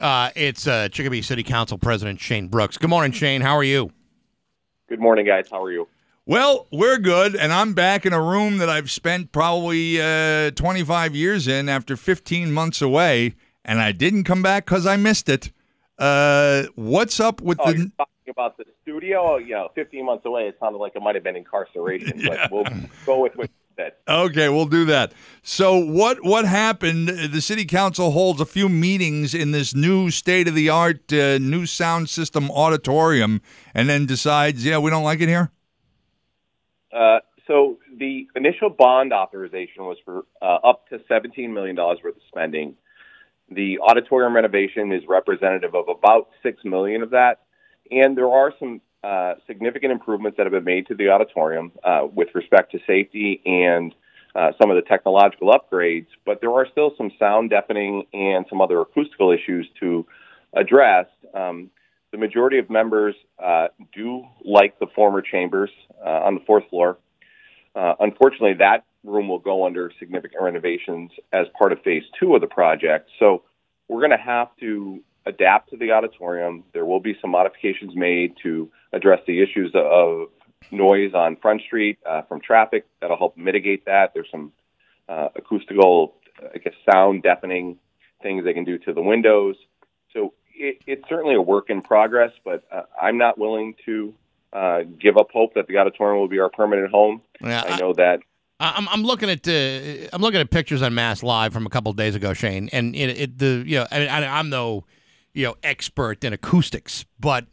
Uh, 0.00 0.30
it's 0.34 0.66
uh, 0.66 0.88
Chicopee 0.88 1.22
City 1.22 1.44
Council 1.44 1.78
President 1.78 2.20
Shane 2.20 2.48
Brooks. 2.48 2.76
Good 2.76 2.90
morning, 2.90 3.12
Shane. 3.12 3.40
How 3.40 3.56
are 3.56 3.62
you? 3.62 3.92
Good 4.88 5.00
morning, 5.00 5.24
guys. 5.24 5.48
How 5.48 5.62
are 5.62 5.70
you? 5.70 5.86
Well, 6.26 6.66
we're 6.72 6.98
good, 6.98 7.34
and 7.34 7.52
I'm 7.52 7.72
back 7.72 8.04
in 8.04 8.12
a 8.12 8.20
room 8.20 8.58
that 8.58 8.68
I've 8.68 8.90
spent 8.90 9.32
probably 9.32 10.00
uh, 10.00 10.50
25 10.52 11.14
years 11.16 11.48
in 11.48 11.68
after 11.68 11.96
15 11.96 12.52
months 12.52 12.82
away, 12.82 13.34
and 13.64 13.80
I 13.80 13.92
didn't 13.92 14.24
come 14.24 14.42
back 14.42 14.64
because 14.64 14.86
I 14.86 14.96
missed 14.96 15.28
it. 15.28 15.50
Uh, 15.98 16.64
what's 16.74 17.20
up 17.20 17.40
with 17.40 17.58
Oh, 17.60 17.72
the? 17.72 17.78
you're 17.78 17.86
talking 17.96 18.30
about 18.30 18.56
the 18.56 18.64
studio? 18.82 19.36
You 19.36 19.54
know, 19.54 19.68
15 19.74 20.04
months 20.04 20.24
away, 20.26 20.48
it 20.48 20.56
sounded 20.58 20.78
like 20.78 20.96
it 20.96 21.02
might 21.02 21.14
have 21.14 21.24
been 21.24 21.36
incarceration, 21.36 22.22
but 22.26 22.50
we'll 22.50 22.64
go 23.06 23.20
with 23.20 23.36
what 23.36 23.50
you. 23.50 23.56
Okay, 24.06 24.48
we'll 24.50 24.66
do 24.66 24.84
that. 24.84 25.12
So 25.42 25.76
what 25.78 26.22
what 26.22 26.44
happened? 26.44 27.08
The 27.08 27.40
city 27.40 27.64
council 27.64 28.10
holds 28.10 28.40
a 28.40 28.44
few 28.44 28.68
meetings 28.68 29.34
in 29.34 29.50
this 29.52 29.74
new 29.74 30.10
state 30.10 30.46
of 30.46 30.54
the 30.54 30.68
art 30.68 31.10
uh, 31.12 31.38
new 31.38 31.64
sound 31.64 32.10
system 32.10 32.50
auditorium, 32.50 33.40
and 33.74 33.88
then 33.88 34.04
decides, 34.04 34.64
yeah, 34.64 34.78
we 34.78 34.90
don't 34.90 35.04
like 35.04 35.20
it 35.20 35.28
here. 35.28 35.50
Uh, 36.92 37.20
so 37.46 37.78
the 37.98 38.26
initial 38.36 38.68
bond 38.68 39.12
authorization 39.12 39.84
was 39.84 39.96
for 40.04 40.26
uh, 40.42 40.58
up 40.62 40.88
to 40.90 40.98
$17 41.10 41.50
million 41.52 41.74
worth 41.74 42.04
of 42.04 42.14
spending. 42.28 42.74
The 43.54 43.78
auditorium 43.80 44.34
renovation 44.34 44.92
is 44.92 45.02
representative 45.08 45.74
of 45.74 45.88
about 45.88 46.28
6 46.42 46.64
million 46.64 47.02
of 47.02 47.10
that. 47.10 47.40
And 47.90 48.16
there 48.16 48.30
are 48.30 48.52
some 48.58 48.80
uh, 49.04 49.34
significant 49.46 49.92
improvements 49.92 50.36
that 50.36 50.46
have 50.46 50.52
been 50.52 50.64
made 50.64 50.86
to 50.86 50.94
the 50.94 51.08
auditorium 51.08 51.72
uh, 51.84 52.06
with 52.12 52.28
respect 52.34 52.72
to 52.72 52.78
safety 52.86 53.42
and 53.44 53.94
uh, 54.34 54.52
some 54.60 54.70
of 54.70 54.76
the 54.76 54.82
technological 54.82 55.52
upgrades, 55.52 56.06
but 56.24 56.40
there 56.40 56.52
are 56.52 56.66
still 56.70 56.92
some 56.96 57.10
sound 57.18 57.50
deafening 57.50 58.04
and 58.14 58.46
some 58.48 58.60
other 58.60 58.80
acoustical 58.80 59.30
issues 59.30 59.68
to 59.78 60.06
address. 60.54 61.06
Um, 61.34 61.70
the 62.12 62.18
majority 62.18 62.58
of 62.58 62.70
members 62.70 63.14
uh, 63.42 63.68
do 63.94 64.24
like 64.44 64.78
the 64.78 64.86
former 64.94 65.20
chambers 65.20 65.70
uh, 66.04 66.08
on 66.08 66.34
the 66.34 66.40
fourth 66.46 66.64
floor. 66.70 66.98
Uh, 67.74 67.94
unfortunately, 68.00 68.54
that 68.58 68.84
room 69.04 69.28
will 69.28 69.38
go 69.38 69.66
under 69.66 69.90
significant 69.98 70.42
renovations 70.42 71.10
as 71.32 71.46
part 71.58 71.72
of 71.72 71.82
phase 71.82 72.04
two 72.18 72.34
of 72.34 72.40
the 72.40 72.46
project. 72.46 73.10
So 73.18 73.42
we're 73.88 74.00
going 74.00 74.10
to 74.10 74.16
have 74.16 74.48
to 74.60 75.02
adapt 75.26 75.70
to 75.70 75.76
the 75.76 75.92
auditorium. 75.92 76.64
There 76.72 76.84
will 76.84 77.00
be 77.00 77.16
some 77.20 77.30
modifications 77.30 77.94
made 77.94 78.34
to 78.42 78.70
address 78.92 79.20
the 79.26 79.42
issues 79.42 79.72
of 79.74 80.28
noise 80.70 81.14
on 81.14 81.36
Front 81.36 81.62
Street 81.62 81.98
uh, 82.08 82.22
from 82.22 82.40
traffic 82.40 82.86
that'll 83.00 83.16
help 83.16 83.36
mitigate 83.36 83.84
that. 83.86 84.12
There's 84.14 84.30
some 84.30 84.52
uh, 85.08 85.28
acoustical, 85.36 86.14
I 86.54 86.58
guess, 86.58 86.74
sound 86.90 87.22
deafening 87.22 87.78
things 88.22 88.44
they 88.44 88.54
can 88.54 88.64
do 88.64 88.78
to 88.78 88.92
the 88.92 89.02
windows. 89.02 89.56
So 90.12 90.34
it, 90.54 90.78
it's 90.86 91.08
certainly 91.08 91.34
a 91.34 91.40
work 91.42 91.70
in 91.70 91.82
progress, 91.82 92.30
but 92.44 92.64
uh, 92.70 92.82
I'm 93.00 93.18
not 93.18 93.38
willing 93.38 93.74
to 93.84 94.14
uh, 94.52 94.82
give 95.00 95.16
up 95.16 95.30
hope 95.32 95.54
that 95.54 95.66
the 95.66 95.78
auditorium 95.78 96.20
will 96.20 96.28
be 96.28 96.38
our 96.38 96.50
permanent 96.50 96.90
home. 96.90 97.22
Yeah, 97.40 97.64
I 97.66 97.78
know 97.78 97.92
that. 97.94 98.20
I'm, 98.62 98.88
I'm 98.88 99.02
looking 99.02 99.28
at 99.28 99.46
uh, 99.48 100.08
I'm 100.12 100.22
looking 100.22 100.40
at 100.40 100.50
pictures 100.50 100.82
on 100.82 100.92
MassLive 100.92 101.52
from 101.52 101.66
a 101.66 101.70
couple 101.70 101.92
days 101.92 102.14
ago, 102.14 102.32
Shane, 102.32 102.68
and 102.72 102.94
it, 102.94 103.20
it 103.20 103.38
the 103.38 103.64
you 103.66 103.78
know 103.78 103.86
I 103.90 103.98
mean, 103.98 104.08
I, 104.08 104.38
I'm 104.38 104.50
no 104.50 104.84
you 105.34 105.44
know 105.46 105.56
expert 105.62 106.22
in 106.22 106.32
acoustics, 106.32 107.04
but 107.18 107.46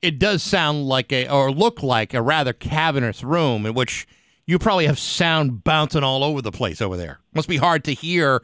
it 0.00 0.18
does 0.18 0.42
sound 0.42 0.86
like 0.86 1.12
a 1.12 1.28
or 1.28 1.50
look 1.50 1.82
like 1.82 2.14
a 2.14 2.22
rather 2.22 2.52
cavernous 2.52 3.24
room 3.24 3.66
in 3.66 3.74
which 3.74 4.06
you 4.46 4.58
probably 4.58 4.86
have 4.86 4.98
sound 4.98 5.64
bouncing 5.64 6.04
all 6.04 6.22
over 6.22 6.40
the 6.42 6.52
place 6.52 6.80
over 6.80 6.96
there. 6.96 7.18
Must 7.34 7.48
be 7.48 7.56
hard 7.56 7.82
to 7.84 7.94
hear, 7.94 8.42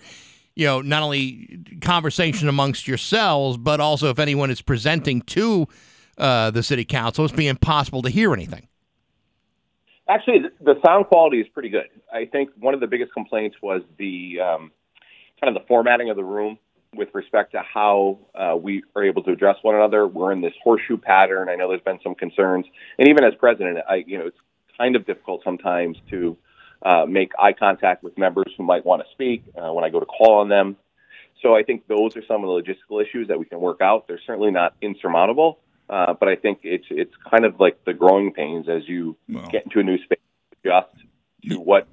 you 0.57 0.67
know, 0.67 0.81
not 0.81 1.03
only 1.03 1.61
conversation 1.81 2.49
amongst 2.49 2.89
yourselves, 2.89 3.57
but 3.57 3.81
also 3.81 4.11
if 4.11 4.19
anyone 4.19 4.51
is 4.51 4.63
presenting 4.63 5.23
to 5.23 5.69
uh, 6.19 6.51
the 6.51 6.63
city 6.63 6.85
council, 6.85 7.25
it's 7.25 7.35
be 7.35 7.47
impossible 7.47 8.03
to 8.03 8.11
hear 8.11 8.33
anything. 8.33 8.67
Actually, 10.11 10.41
the 10.61 10.75
sound 10.85 11.07
quality 11.07 11.41
is 11.41 11.47
pretty 11.55 11.69
good. 11.69 11.87
I 12.13 12.25
think 12.25 12.51
one 12.59 12.75
of 12.75 12.81
the 12.81 12.89
biggest 12.89 13.13
complaints 13.13 13.57
was 13.63 13.83
the 13.97 14.41
um, 14.41 14.73
kind 15.41 15.55
of 15.57 15.63
the 15.63 15.65
formatting 15.69 16.11
of 16.11 16.17
the 16.17 16.25
room 16.25 16.59
with 16.97 17.11
respect 17.15 17.53
to 17.53 17.63
how 17.63 18.19
uh, 18.35 18.57
we 18.61 18.83
are 18.97 19.05
able 19.05 19.23
to 19.23 19.31
address 19.31 19.57
one 19.63 19.77
another. 19.77 20.09
We're 20.09 20.33
in 20.33 20.41
this 20.41 20.55
horseshoe 20.65 20.97
pattern. 20.97 21.49
I 21.49 21.55
know 21.55 21.69
there's 21.69 21.81
been 21.83 22.01
some 22.03 22.17
concerns, 22.17 22.67
and 22.99 23.07
even 23.07 23.23
as 23.23 23.35
president, 23.37 23.79
I 23.89 24.03
you 24.05 24.19
know 24.19 24.27
it's 24.27 24.39
kind 24.77 24.97
of 24.97 25.07
difficult 25.07 25.43
sometimes 25.45 25.97
to 26.11 26.37
uh, 26.83 27.07
make 27.07 27.31
eye 27.39 27.53
contact 27.53 28.03
with 28.03 28.19
members 28.19 28.53
who 28.57 28.65
might 28.65 28.85
want 28.85 29.03
to 29.03 29.09
speak 29.13 29.45
uh, 29.57 29.73
when 29.73 29.85
I 29.85 29.91
go 29.91 30.01
to 30.01 30.07
call 30.07 30.41
on 30.41 30.49
them. 30.49 30.77
So 31.41 31.55
I 31.55 31.63
think 31.63 31.87
those 31.87 32.17
are 32.17 32.25
some 32.27 32.43
of 32.43 32.49
the 32.49 32.73
logistical 32.73 33.01
issues 33.01 33.29
that 33.29 33.39
we 33.39 33.45
can 33.45 33.61
work 33.61 33.81
out. 33.81 34.09
They're 34.09 34.21
certainly 34.27 34.51
not 34.51 34.75
insurmountable, 34.83 35.61
uh, 35.91 36.15
but 36.15 36.29
I 36.29 36.37
think 36.37 36.61
it's 36.63 36.87
it's 36.89 37.13
kind 37.29 37.45
of 37.45 37.59
like 37.59 37.85
the 37.85 37.93
growing 37.93 38.33
pains 38.33 38.69
as 38.69 38.89
you 38.89 39.17
well. 39.29 39.49
get 39.51 39.65
into 39.65 39.81
a 39.81 39.83
new 39.83 39.99
space, 40.05 40.21
adjust 40.65 40.89
to 41.49 41.59
what 41.59 41.89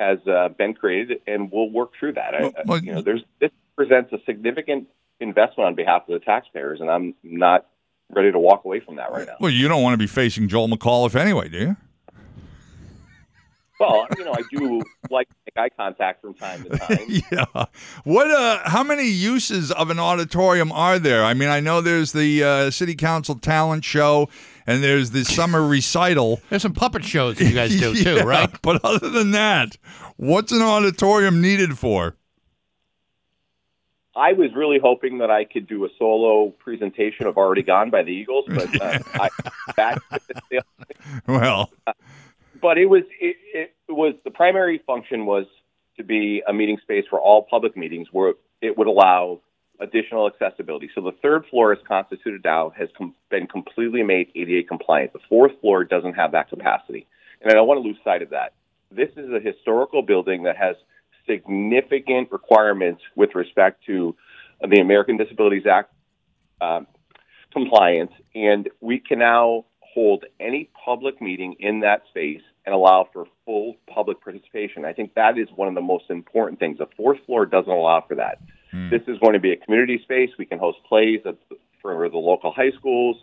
has 0.00 0.18
uh, 0.26 0.48
been 0.48 0.74
created, 0.74 1.20
and 1.26 1.50
we'll 1.50 1.70
work 1.70 1.92
through 1.98 2.14
that. 2.14 2.32
Well, 2.32 2.52
I, 2.56 2.62
well, 2.66 2.78
you 2.82 2.92
know, 2.92 3.02
there's 3.02 3.22
this 3.40 3.52
presents 3.76 4.12
a 4.12 4.18
significant 4.26 4.88
investment 5.20 5.68
on 5.68 5.74
behalf 5.76 6.02
of 6.08 6.18
the 6.18 6.24
taxpayers, 6.24 6.80
and 6.80 6.90
I'm 6.90 7.14
not 7.22 7.66
ready 8.10 8.32
to 8.32 8.38
walk 8.38 8.64
away 8.64 8.80
from 8.80 8.96
that 8.96 9.12
right 9.12 9.26
now. 9.26 9.36
Well, 9.40 9.50
you 9.50 9.68
don't 9.68 9.82
want 9.82 9.94
to 9.94 9.98
be 9.98 10.08
facing 10.08 10.48
Joel 10.48 10.68
McAuliffe 10.68 11.14
anyway, 11.14 11.48
do 11.48 11.58
you? 11.58 11.76
Well, 13.78 14.06
you 14.16 14.24
know, 14.24 14.32
I 14.32 14.42
do 14.50 14.82
like 15.10 15.28
eye 15.58 15.68
contact 15.70 16.20
from 16.20 16.34
time 16.34 16.64
to 16.64 16.70
time. 16.70 16.98
yeah. 17.32 17.64
What? 18.04 18.30
Uh, 18.30 18.60
how 18.68 18.82
many 18.82 19.08
uses 19.08 19.72
of 19.72 19.90
an 19.90 19.98
auditorium 19.98 20.72
are 20.72 20.98
there? 20.98 21.24
I 21.24 21.34
mean, 21.34 21.48
I 21.48 21.60
know 21.60 21.80
there's 21.80 22.12
the 22.12 22.42
uh, 22.42 22.70
city 22.70 22.94
council 22.94 23.36
talent 23.36 23.84
show, 23.84 24.28
and 24.66 24.82
there's 24.82 25.10
the 25.10 25.24
summer 25.24 25.62
recital. 25.66 26.40
There's 26.50 26.62
some 26.62 26.74
puppet 26.74 27.04
shows 27.04 27.36
that 27.38 27.44
you 27.44 27.54
guys 27.54 27.78
do 27.78 27.92
yeah, 27.94 28.22
too, 28.22 28.26
right? 28.26 28.50
But 28.62 28.84
other 28.84 29.10
than 29.10 29.32
that, 29.32 29.76
what's 30.16 30.52
an 30.52 30.62
auditorium 30.62 31.40
needed 31.40 31.78
for? 31.78 32.16
I 34.16 34.32
was 34.32 34.50
really 34.54 34.78
hoping 34.82 35.18
that 35.18 35.30
I 35.30 35.44
could 35.44 35.66
do 35.66 35.84
a 35.84 35.88
solo 35.98 36.48
presentation 36.48 37.26
of 37.26 37.36
"Already 37.36 37.62
Gone" 37.62 37.90
by 37.90 38.02
the 38.02 38.12
Eagles, 38.12 38.46
but 38.48 38.80
uh, 38.80 38.98
I, 39.14 39.28
that, 39.76 39.98
well, 41.28 41.70
uh, 41.86 41.92
but 42.62 42.78
it 42.78 42.86
was 42.86 43.02
it, 43.20 43.36
it 43.52 43.75
was 43.88 44.14
the 44.24 44.30
primary 44.30 44.80
function 44.86 45.26
was 45.26 45.46
to 45.96 46.04
be 46.04 46.42
a 46.46 46.52
meeting 46.52 46.78
space 46.82 47.04
for 47.08 47.20
all 47.20 47.42
public 47.42 47.76
meetings 47.76 48.08
where 48.12 48.34
it 48.60 48.76
would 48.76 48.86
allow 48.86 49.40
additional 49.80 50.26
accessibility. 50.26 50.90
So 50.94 51.02
the 51.02 51.12
third 51.22 51.44
floor, 51.50 51.72
is 51.72 51.78
constituted 51.86 52.42
now, 52.44 52.70
has 52.76 52.88
com- 52.96 53.14
been 53.30 53.46
completely 53.46 54.02
made 54.02 54.30
ADA 54.34 54.66
compliant. 54.66 55.12
The 55.12 55.20
fourth 55.28 55.52
floor 55.60 55.84
doesn't 55.84 56.14
have 56.14 56.32
that 56.32 56.48
capacity, 56.48 57.06
and 57.40 57.50
I 57.50 57.54
don't 57.54 57.68
want 57.68 57.78
to 57.78 57.86
lose 57.86 57.98
sight 58.02 58.22
of 58.22 58.30
that. 58.30 58.52
This 58.90 59.10
is 59.16 59.30
a 59.32 59.40
historical 59.40 60.02
building 60.02 60.44
that 60.44 60.56
has 60.56 60.76
significant 61.26 62.30
requirements 62.30 63.02
with 63.14 63.34
respect 63.34 63.84
to 63.86 64.14
the 64.66 64.80
American 64.80 65.16
Disabilities 65.16 65.66
Act 65.66 65.92
um, 66.60 66.86
compliance, 67.52 68.12
and 68.34 68.68
we 68.80 68.98
can 68.98 69.18
now 69.18 69.64
hold 69.80 70.24
any 70.40 70.70
public 70.84 71.20
meeting 71.20 71.56
in 71.58 71.80
that 71.80 72.02
space 72.08 72.42
and 72.66 72.74
allow 72.74 73.08
for 73.12 73.26
full 73.44 73.76
public 73.86 74.20
participation. 74.20 74.84
I 74.84 74.92
think 74.92 75.14
that 75.14 75.38
is 75.38 75.48
one 75.54 75.68
of 75.68 75.74
the 75.74 75.80
most 75.80 76.10
important 76.10 76.58
things. 76.58 76.78
The 76.78 76.88
fourth 76.96 77.18
floor 77.24 77.46
doesn't 77.46 77.70
allow 77.70 78.04
for 78.06 78.16
that. 78.16 78.40
Hmm. 78.72 78.90
This 78.90 79.02
is 79.06 79.18
going 79.20 79.34
to 79.34 79.40
be 79.40 79.52
a 79.52 79.56
community 79.56 80.00
space. 80.02 80.30
We 80.36 80.46
can 80.46 80.58
host 80.58 80.78
plays 80.88 81.20
for 81.80 82.08
the 82.08 82.18
local 82.18 82.52
high 82.52 82.72
schools. 82.72 83.16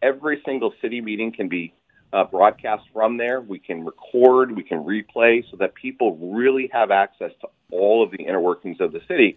Every 0.00 0.40
single 0.46 0.72
city 0.80 1.00
meeting 1.00 1.32
can 1.32 1.48
be 1.48 1.74
uh, 2.12 2.24
broadcast 2.24 2.84
from 2.92 3.16
there. 3.16 3.40
We 3.40 3.58
can 3.58 3.84
record, 3.84 4.54
we 4.54 4.62
can 4.62 4.84
replay 4.84 5.44
so 5.50 5.56
that 5.56 5.74
people 5.74 6.16
really 6.16 6.70
have 6.72 6.92
access 6.92 7.32
to 7.40 7.48
all 7.72 8.04
of 8.04 8.12
the 8.12 8.18
inner 8.18 8.40
workings 8.40 8.80
of 8.80 8.92
the 8.92 9.00
city. 9.08 9.36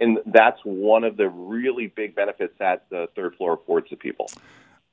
And 0.00 0.18
that's 0.26 0.58
one 0.64 1.04
of 1.04 1.16
the 1.16 1.28
really 1.28 1.86
big 1.86 2.14
benefits 2.16 2.54
that 2.58 2.86
the 2.90 3.08
third 3.14 3.36
floor 3.36 3.54
affords 3.54 3.88
to 3.90 3.96
people. 3.96 4.28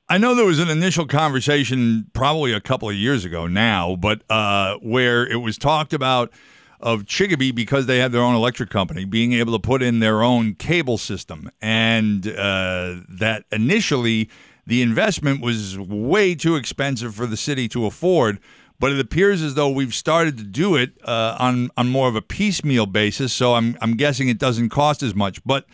I 0.06 0.18
know 0.18 0.34
there 0.34 0.44
was 0.44 0.58
an 0.58 0.68
initial 0.68 1.06
conversation 1.06 2.10
probably 2.12 2.52
a 2.52 2.60
couple 2.60 2.90
of 2.90 2.94
years 2.94 3.24
ago 3.24 3.46
now, 3.46 3.96
but 3.96 4.22
uh, 4.28 4.76
where 4.82 5.26
it 5.26 5.36
was 5.36 5.56
talked 5.56 5.94
about 5.94 6.30
of 6.78 7.06
Chicopee 7.06 7.52
because 7.52 7.86
they 7.86 7.98
had 7.98 8.12
their 8.12 8.20
own 8.20 8.34
electric 8.34 8.68
company 8.68 9.06
being 9.06 9.32
able 9.32 9.54
to 9.54 9.58
put 9.58 9.82
in 9.82 10.00
their 10.00 10.22
own 10.22 10.56
cable 10.56 10.98
system, 10.98 11.50
and 11.62 12.26
uh, 12.26 12.96
that 13.08 13.44
initially 13.50 14.28
the 14.66 14.82
investment 14.82 15.40
was 15.40 15.78
way 15.78 16.34
too 16.34 16.56
expensive 16.56 17.14
for 17.14 17.24
the 17.24 17.38
city 17.38 17.66
to 17.68 17.86
afford, 17.86 18.38
but 18.78 18.92
it 18.92 19.00
appears 19.00 19.40
as 19.40 19.54
though 19.54 19.70
we've 19.70 19.94
started 19.94 20.36
to 20.36 20.44
do 20.44 20.76
it 20.76 20.90
uh, 21.04 21.36
on 21.40 21.70
on 21.78 21.88
more 21.88 22.08
of 22.08 22.16
a 22.16 22.22
piecemeal 22.22 22.84
basis. 22.84 23.32
So 23.32 23.54
I'm 23.54 23.78
I'm 23.80 23.96
guessing 23.96 24.28
it 24.28 24.38
doesn't 24.38 24.68
cost 24.68 25.02
as 25.02 25.14
much. 25.14 25.42
But 25.44 25.64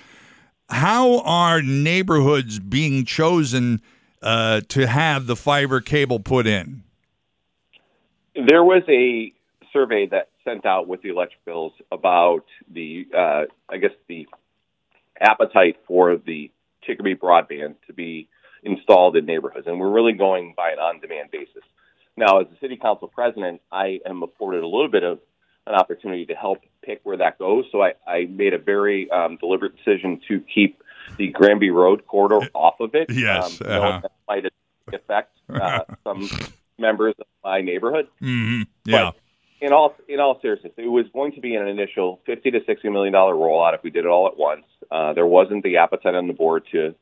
how 0.69 1.19
are 1.23 1.63
neighborhoods 1.63 2.61
being 2.61 3.05
chosen 3.05 3.83
uh, 4.23 4.61
to 4.69 4.87
have 4.87 5.27
the 5.27 5.37
fiber 5.37 5.81
cable 5.81 6.21
put 6.21 6.47
in? 6.47 6.83
There 8.35 8.65
was 8.65 8.83
a 8.89 9.33
survey 9.73 10.07
that 10.07 10.29
sent 10.45 10.67
out 10.67 10.89
with 10.89 11.03
the 11.03 11.11
electric 11.11 11.45
bills 11.45 11.73
about 11.93 12.45
the 12.73 13.07
uh, 13.17 13.45
I 13.69 13.77
guess 13.79 13.93
the 14.09 14.27
appetite 15.21 15.77
for 15.87 16.17
the 16.17 16.51
Chicopee 16.83 17.15
broadband 17.15 17.75
to 17.87 17.93
be 17.93 18.29
installed 18.63 19.17
in 19.17 19.27
neighborhoods. 19.27 19.67
And 19.67 19.79
we're 19.79 19.91
really 19.91 20.13
going 20.13 20.55
by 20.57 20.71
an 20.71 20.79
on 20.79 21.01
demand 21.01 21.31
basis. 21.31 21.63
Now, 22.17 22.41
as 22.41 22.47
a 22.55 22.59
city 22.61 22.77
council 22.77 23.09
president, 23.09 23.61
I 23.71 24.01
am 24.07 24.23
afforded 24.23 24.63
a 24.63 24.67
little 24.67 24.89
bit 24.89 25.05
of 25.05 25.21
an 25.67 25.75
opportunity 25.75 26.27
to 26.27 26.35
help 26.35 26.59
pick 26.83 27.01
where 27.05 27.19
that 27.19 27.39
goes. 27.39 27.65
So 27.71 27.83
I, 27.83 27.93
I 28.07 28.27
made 28.27 28.55
a 28.55 28.59
very 28.59 29.11
um, 29.11 29.37
deliberate 29.37 29.77
decision 29.77 30.21
to 30.29 30.43
keep 30.53 30.83
the 31.17 31.29
Granby 31.29 31.71
Road 31.71 32.07
corridor 32.07 32.49
off 32.55 32.81
of 32.81 32.95
it. 32.95 33.11
Yes. 33.11 33.61
Um, 33.61 33.67
uh-huh. 33.71 34.01
that 34.03 34.13
might 34.29 34.45
affect 34.93 35.37
uh, 35.49 35.81
some 36.05 36.29
members 36.79 37.15
of 37.19 37.27
my 37.45 37.61
neighborhood. 37.61 38.09
Mm-hmm. 38.23 38.63
Yeah. 38.85 39.13
But 39.13 39.17
in 39.61 39.73
all 39.73 39.95
in 40.09 40.21
all 40.21 40.39
seriousness, 40.41 40.73
it 40.77 40.89
was 40.89 41.07
going 41.13 41.33
to 41.33 41.41
be 41.41 41.55
an 41.55 41.69
initial 41.69 42.21
fifty 42.25 42.51
to 42.51 42.61
sixty 42.67 42.89
million 42.89 43.13
dollar 43.13 43.35
rollout 43.35 43.75
if 43.75 43.83
we 43.83 43.91
did 43.91 44.05
it 44.05 44.09
all 44.09 44.27
at 44.27 44.37
once. 44.37 44.65
Uh, 44.91 45.13
there 45.13 45.27
wasn't 45.27 45.63
the 45.63 45.77
appetite 45.77 46.15
on 46.15 46.27
the 46.27 46.33
board 46.33 46.65
to 46.73 46.95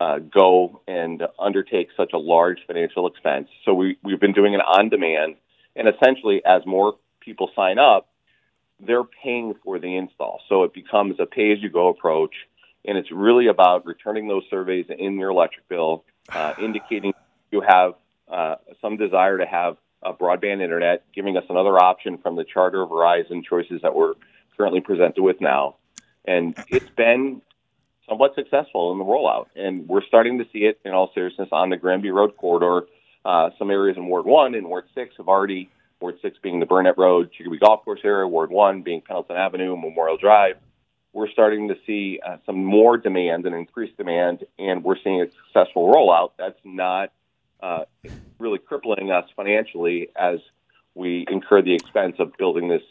uh, 0.00 0.18
go 0.18 0.80
and 0.86 1.22
undertake 1.38 1.88
such 1.96 2.12
a 2.12 2.18
large 2.18 2.58
financial 2.66 3.06
expense. 3.06 3.48
So 3.64 3.74
we, 3.74 3.98
we've 4.02 4.20
been 4.20 4.32
doing 4.32 4.54
it 4.54 4.60
on 4.60 4.88
demand. 4.88 5.36
And 5.74 5.88
essentially, 5.88 6.42
as 6.44 6.64
more 6.66 6.96
people 7.20 7.50
sign 7.54 7.78
up, 7.78 8.08
they're 8.80 9.04
paying 9.04 9.54
for 9.64 9.78
the 9.78 9.96
install. 9.96 10.40
So 10.48 10.64
it 10.64 10.74
becomes 10.74 11.16
a 11.18 11.26
pay 11.26 11.52
as 11.52 11.62
you 11.62 11.70
go 11.70 11.88
approach. 11.88 12.34
And 12.86 12.96
it's 12.96 13.10
really 13.10 13.48
about 13.48 13.84
returning 13.84 14.28
those 14.28 14.44
surveys 14.48 14.86
in 14.96 15.18
your 15.18 15.30
electric 15.30 15.68
bill, 15.68 16.04
uh, 16.28 16.54
indicating 16.60 17.12
you 17.50 17.62
have 17.66 17.94
uh, 18.28 18.56
some 18.80 18.96
desire 18.96 19.38
to 19.38 19.46
have 19.46 19.76
a 20.02 20.12
broadband 20.12 20.62
internet, 20.62 21.04
giving 21.14 21.36
us 21.36 21.44
another 21.48 21.78
option 21.78 22.18
from 22.18 22.36
the 22.36 22.44
Charter 22.44 22.86
Verizon 22.86 23.44
choices 23.44 23.82
that 23.82 23.94
we're 23.94 24.14
currently 24.56 24.80
presented 24.80 25.20
with 25.20 25.40
now. 25.40 25.76
And 26.24 26.56
it's 26.68 26.88
been 26.96 27.42
somewhat 28.08 28.34
successful 28.34 28.92
in 28.92 28.98
the 28.98 29.04
rollout. 29.04 29.46
And 29.56 29.88
we're 29.88 30.02
starting 30.02 30.38
to 30.38 30.44
see 30.52 30.60
it 30.60 30.80
in 30.84 30.92
all 30.92 31.10
seriousness 31.14 31.48
on 31.52 31.70
the 31.70 31.76
Granby 31.76 32.10
Road 32.10 32.36
corridor. 32.36 32.86
Uh, 33.24 33.50
some 33.58 33.70
areas 33.70 33.96
in 33.96 34.06
Ward 34.06 34.26
1 34.26 34.54
and 34.54 34.68
Ward 34.68 34.84
6 34.94 35.14
have 35.16 35.28
already, 35.28 35.68
Ward 36.00 36.16
6 36.22 36.38
being 36.42 36.60
the 36.60 36.66
Burnett 36.66 36.96
Road, 36.96 37.32
Chicopee 37.32 37.58
Golf 37.58 37.84
Course 37.84 38.00
area, 38.04 38.26
Ward 38.26 38.50
1 38.50 38.82
being 38.82 39.00
Pendleton 39.00 39.36
Avenue, 39.36 39.76
Memorial 39.76 40.16
Drive. 40.16 40.56
We're 41.16 41.30
starting 41.30 41.68
to 41.68 41.76
see 41.86 42.20
uh, 42.22 42.36
some 42.44 42.62
more 42.62 42.98
demand 42.98 43.46
and 43.46 43.54
increased 43.54 43.96
demand, 43.96 44.44
and 44.58 44.84
we're 44.84 44.98
seeing 45.02 45.22
a 45.22 45.24
successful 45.46 45.90
rollout. 45.90 46.32
That's 46.36 46.60
not 46.62 47.10
uh, 47.58 47.86
really 48.38 48.58
crippling 48.58 49.10
us 49.10 49.24
financially 49.34 50.10
as 50.14 50.40
we 50.94 51.24
incur 51.30 51.62
the 51.62 51.72
expense 51.72 52.16
of 52.18 52.36
building 52.36 52.68
this 52.68 52.82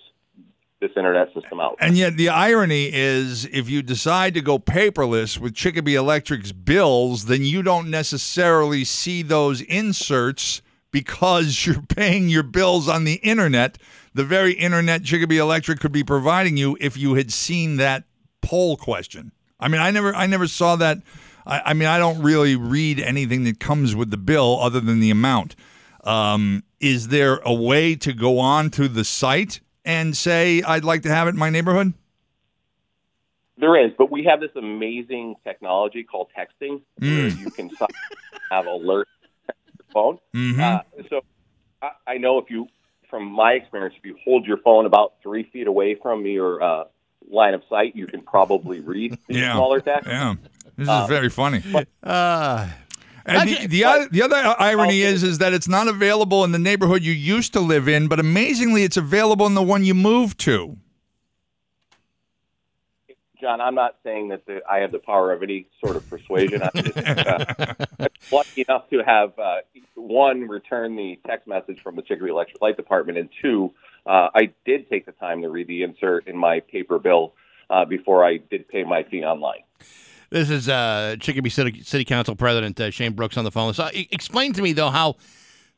this 0.81 0.89
internet 0.97 1.31
system 1.35 1.59
out. 1.59 1.75
And 1.79 1.95
yet, 1.95 2.17
the 2.17 2.29
irony 2.29 2.89
is, 2.91 3.45
if 3.45 3.69
you 3.69 3.83
decide 3.83 4.33
to 4.33 4.41
go 4.41 4.57
paperless 4.57 5.37
with 5.37 5.53
Chicopee 5.53 5.93
Electric's 5.93 6.51
bills, 6.51 7.25
then 7.25 7.43
you 7.43 7.61
don't 7.61 7.91
necessarily 7.91 8.85
see 8.85 9.21
those 9.21 9.61
inserts 9.61 10.63
because 10.89 11.63
you're 11.67 11.83
paying 11.83 12.27
your 12.27 12.41
bills 12.41 12.89
on 12.89 13.03
the 13.03 13.17
internet, 13.17 13.77
the 14.15 14.23
very 14.23 14.53
internet 14.53 15.03
Chicopee 15.03 15.37
Electric 15.37 15.79
could 15.79 15.91
be 15.91 16.03
providing 16.03 16.57
you 16.57 16.75
if 16.81 16.97
you 16.97 17.13
had 17.13 17.31
seen 17.31 17.77
that 17.77 18.05
poll 18.45 18.77
question. 18.77 19.31
I 19.59 19.67
mean, 19.67 19.81
I 19.81 19.91
never, 19.91 20.13
I 20.13 20.27
never 20.27 20.47
saw 20.47 20.75
that. 20.77 20.99
I, 21.45 21.61
I 21.65 21.73
mean, 21.73 21.87
I 21.87 21.97
don't 21.97 22.21
really 22.21 22.55
read 22.55 22.99
anything 22.99 23.43
that 23.45 23.59
comes 23.59 23.95
with 23.95 24.11
the 24.11 24.17
bill 24.17 24.59
other 24.61 24.79
than 24.79 24.99
the 24.99 25.09
amount. 25.09 25.55
Um, 26.03 26.63
is 26.79 27.07
there 27.07 27.37
a 27.43 27.53
way 27.53 27.95
to 27.95 28.13
go 28.13 28.37
on 28.37 28.69
to 28.71 28.87
the 28.87 29.03
site 29.03 29.59
and 29.83 30.15
say, 30.15 30.61
I'd 30.61 30.83
like 30.83 31.01
to 31.03 31.09
have 31.09 31.27
it 31.27 31.31
in 31.31 31.37
my 31.37 31.49
neighborhood? 31.49 31.93
There 33.57 33.83
is, 33.83 33.91
but 33.97 34.11
we 34.11 34.25
have 34.25 34.41
this 34.41 34.51
amazing 34.55 35.35
technology 35.43 36.03
called 36.03 36.27
texting 36.37 36.81
mm. 37.01 37.17
where 37.17 37.27
you 37.27 37.49
can 37.49 37.69
have 38.51 38.65
alerts 38.65 39.05
on 39.49 39.55
your 39.77 39.85
phone. 39.93 40.19
Mm-hmm. 40.35 40.61
Uh, 40.61 40.79
so 41.09 41.21
I, 41.81 41.91
I, 42.05 42.17
know 42.17 42.37
if 42.37 42.49
you, 42.49 42.67
from 43.09 43.25
my 43.25 43.53
experience, 43.53 43.95
if 43.97 44.05
you 44.05 44.17
hold 44.25 44.45
your 44.45 44.57
phone 44.57 44.85
about 44.85 45.13
three 45.23 45.49
feet 45.53 45.67
away 45.67 45.95
from 45.95 46.25
your 46.25 46.61
uh, 46.61 46.83
line 47.29 47.53
of 47.53 47.63
sight, 47.69 47.95
you 47.95 48.07
can 48.07 48.21
probably 48.21 48.79
read 48.79 49.17
the 49.27 49.35
yeah. 49.35 49.53
smaller 49.53 49.79
text. 49.79 50.07
Yeah, 50.07 50.35
this 50.77 50.83
is 50.83 50.89
uh, 50.89 51.07
very 51.07 51.29
funny. 51.29 51.61
But, 51.71 51.87
uh, 52.03 52.67
and 53.25 53.49
the, 53.49 53.67
the, 53.67 53.83
other, 53.83 54.07
the 54.09 54.21
other 54.21 54.55
irony 54.59 55.01
is 55.01 55.23
is 55.23 55.39
that 55.39 55.51
it's 55.51 55.67
not 55.67 55.87
available 55.87 56.43
in 56.43 56.51
the 56.51 56.59
neighborhood 56.59 57.01
you 57.01 57.11
used 57.11 57.53
to 57.53 57.59
live 57.59 57.87
in, 57.87 58.07
but 58.07 58.19
amazingly, 58.19 58.83
it's 58.83 58.97
available 58.97 59.47
in 59.47 59.55
the 59.55 59.63
one 59.63 59.83
you 59.83 59.95
moved 59.95 60.39
to. 60.41 60.77
John, 63.45 63.61
I'm 63.61 63.75
not 63.75 63.97
saying 64.03 64.29
that 64.29 64.47
the, 64.47 64.61
I 64.67 64.79
have 64.79 64.91
the 64.91 64.97
power 64.97 65.31
of 65.31 65.43
any 65.43 65.67
sort 65.79 65.95
of 65.95 66.09
persuasion. 66.09 66.63
I'm 66.63 66.83
just 66.83 66.97
uh, 66.97 67.75
lucky 68.31 68.65
enough 68.67 68.89
to 68.89 69.03
have 69.05 69.37
uh, 69.37 69.57
one 69.93 70.47
return 70.47 70.95
the 70.95 71.19
text 71.27 71.47
message 71.47 71.77
from 71.83 71.95
the 71.95 72.01
Chicopee 72.01 72.31
Electric 72.31 72.59
Light 72.59 72.75
Department, 72.75 73.19
and 73.19 73.29
two, 73.43 73.71
uh, 74.07 74.29
I 74.33 74.51
did 74.65 74.89
take 74.89 75.05
the 75.05 75.11
time 75.11 75.43
to 75.43 75.49
read 75.49 75.67
the 75.67 75.83
insert 75.83 76.27
in 76.27 76.35
my 76.35 76.59
paper 76.59 76.97
bill 76.97 77.33
uh, 77.69 77.85
before 77.85 78.25
I 78.25 78.37
did 78.37 78.67
pay 78.67 78.83
my 78.83 79.03
fee 79.03 79.23
online. 79.23 79.61
This 80.31 80.49
is 80.49 80.67
uh, 80.67 81.15
Chicopee 81.19 81.49
City, 81.49 81.83
City 81.83 82.03
Council 82.03 82.35
President 82.35 82.79
uh, 82.79 82.89
Shane 82.89 83.13
Brooks 83.13 83.37
on 83.37 83.43
the 83.43 83.51
phone. 83.51 83.75
So, 83.75 83.91
explain 83.93 84.53
to 84.53 84.63
me 84.63 84.73
though 84.73 84.89
how 84.89 85.17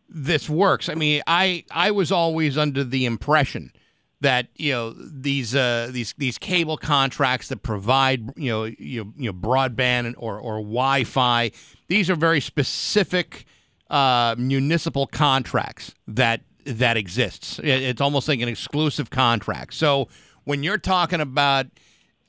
this 0.08 0.50
works. 0.50 0.88
I 0.88 0.96
mean, 0.96 1.22
I 1.28 1.66
I 1.70 1.92
was 1.92 2.14
always 2.14 2.58
under 2.58 2.86
the 2.86 3.04
impression 3.04 3.74
that 4.22 4.48
you 4.56 4.72
know 4.72 4.94
these 4.94 5.56
uh, 5.56 5.90
these 5.92 6.14
these 6.18 6.38
cable 6.38 6.78
contracts 6.78 7.50
that 7.50 7.58
provide 7.58 8.32
you 8.36 8.50
know 8.52 8.64
you 8.66 9.14
you 9.18 9.32
know 9.32 9.34
broadband 9.34 10.16
or 10.18 10.40
or 10.40 10.56
Wi-Fi. 10.56 11.52
These 11.88 12.10
are 12.10 12.16
very 12.16 12.42
specific 12.42 13.46
uh, 13.90 14.36
municipal 14.38 15.08
contracts 15.08 15.94
that 16.08 16.42
that 16.66 16.98
exists. 16.98 17.60
It's 17.64 18.02
almost 18.02 18.28
like 18.28 18.42
an 18.42 18.50
exclusive 18.50 19.10
contract. 19.10 19.74
So 19.74 20.10
when 20.44 20.64
you're 20.64 20.78
talking 20.78 21.22
about 21.22 21.68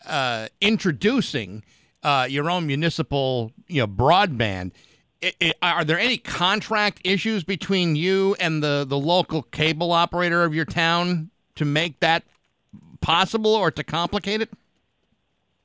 uh, 0.06 0.48
introducing 0.60 1.64
uh, 2.02 2.26
your 2.28 2.50
own 2.50 2.66
municipal, 2.66 3.52
you 3.66 3.80
know, 3.80 3.86
broadband. 3.86 4.72
It, 5.20 5.34
it, 5.40 5.56
are 5.62 5.84
there 5.84 5.98
any 5.98 6.16
contract 6.16 7.00
issues 7.04 7.42
between 7.42 7.96
you 7.96 8.36
and 8.38 8.62
the, 8.62 8.84
the 8.88 8.98
local 8.98 9.42
cable 9.42 9.92
operator 9.92 10.44
of 10.44 10.54
your 10.54 10.64
town 10.64 11.30
to 11.58 11.64
make 11.64 12.00
that 12.00 12.22
possible 13.00 13.54
or 13.54 13.70
to 13.70 13.84
complicate 13.84 14.40
it? 14.40 14.50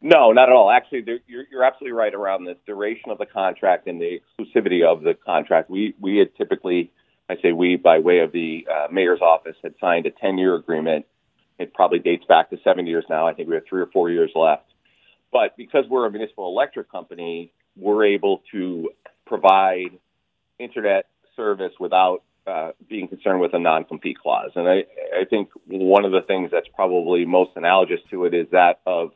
No, 0.02 0.32
not 0.34 0.50
at 0.50 0.54
all. 0.54 0.70
Actually, 0.70 1.06
you're, 1.28 1.46
you're 1.50 1.64
absolutely 1.64 1.94
right 1.94 2.14
around 2.14 2.44
the 2.44 2.58
duration 2.66 3.10
of 3.10 3.18
the 3.18 3.26
contract 3.26 3.88
and 3.88 4.02
the 4.02 4.20
exclusivity 4.20 4.84
of 4.84 5.02
the 5.02 5.14
contract. 5.14 5.70
We 5.70 5.96
we 6.00 6.18
had 6.18 6.36
typically, 6.36 6.92
I 7.30 7.38
say 7.42 7.54
we 7.54 7.78
by 7.78 8.00
way 8.00 8.20
of 8.20 8.34
the 8.34 8.68
uh, 8.70 8.88
mayor's 8.92 9.22
office, 9.22 9.56
had 9.64 9.76
signed 9.80 10.06
a 10.06 10.12
10 10.12 10.38
year 10.38 10.56
agreement. 10.56 11.06
It 11.58 11.74
probably 11.74 12.00
dates 12.00 12.26
back 12.26 12.50
to 12.50 12.58
seven 12.64 12.86
years 12.86 13.06
now. 13.10 13.28
I 13.28 13.34
think 13.34 13.48
we 13.48 13.56
have 13.56 13.64
three 13.70 13.82
or 13.82 13.88
four 13.88 14.10
years 14.10 14.32
left. 14.36 14.66
But 15.32 15.56
because 15.56 15.86
we're 15.90 16.06
a 16.06 16.12
municipal 16.12 16.48
electric 16.48 16.92
company, 16.92 17.54
we're 17.78 18.06
able 18.06 18.44
to 18.52 18.90
provide 19.26 19.98
internet 20.60 21.06
service 21.36 21.74
without 21.80 22.24
uh, 22.46 22.72
being 22.90 23.08
concerned 23.08 23.40
with 23.40 23.54
a 23.54 23.60
non-compete 23.60 24.18
clause. 24.20 24.52
And 24.56 24.68
I, 24.68 24.84
I 25.18 25.26
think 25.30 25.50
one 25.66 26.06
of 26.06 26.12
the 26.12 26.22
things 26.22 26.52
that's 26.52 26.68
probably 26.76 27.26
most 27.26 27.52
analogous 27.56 28.00
to 28.12 28.26
it 28.26 28.34
is 28.34 28.48
that 28.52 28.82
of 28.86 29.12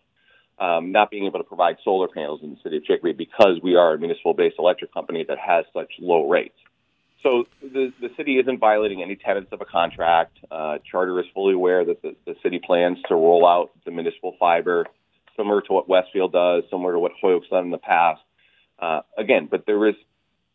um, 0.59 0.91
not 0.91 1.11
being 1.11 1.25
able 1.25 1.39
to 1.39 1.45
provide 1.45 1.77
solar 1.83 2.07
panels 2.07 2.39
in 2.43 2.51
the 2.51 2.57
city 2.63 2.77
of 2.77 2.85
Chicopee 2.85 3.13
because 3.13 3.59
we 3.61 3.75
are 3.75 3.93
a 3.93 3.99
municipal-based 3.99 4.55
electric 4.57 4.93
company 4.93 5.25
that 5.27 5.37
has 5.37 5.65
such 5.73 5.91
low 5.99 6.27
rates. 6.29 6.57
So 7.23 7.45
the, 7.61 7.91
the 7.99 8.09
city 8.15 8.39
isn't 8.39 8.59
violating 8.59 9.01
any 9.01 9.15
tenets 9.15 9.47
of 9.51 9.61
a 9.61 9.65
contract. 9.65 10.37
Uh, 10.49 10.77
Charter 10.89 11.19
is 11.19 11.25
fully 11.33 11.53
aware 11.53 11.83
that 11.85 12.01
the, 12.01 12.15
the 12.25 12.35
city 12.41 12.59
plans 12.63 12.97
to 13.09 13.15
roll 13.15 13.45
out 13.45 13.71
the 13.85 13.91
municipal 13.91 14.35
fiber 14.39 14.85
similar 15.35 15.61
to 15.61 15.73
what 15.73 15.87
Westfield 15.87 16.31
does, 16.31 16.63
similar 16.69 16.93
to 16.93 16.99
what 16.99 17.11
Holyoke's 17.21 17.47
done 17.49 17.65
in 17.65 17.71
the 17.71 17.77
past. 17.77 18.21
Uh, 18.79 19.01
again, 19.17 19.47
but 19.49 19.65
there 19.65 19.87
is 19.87 19.95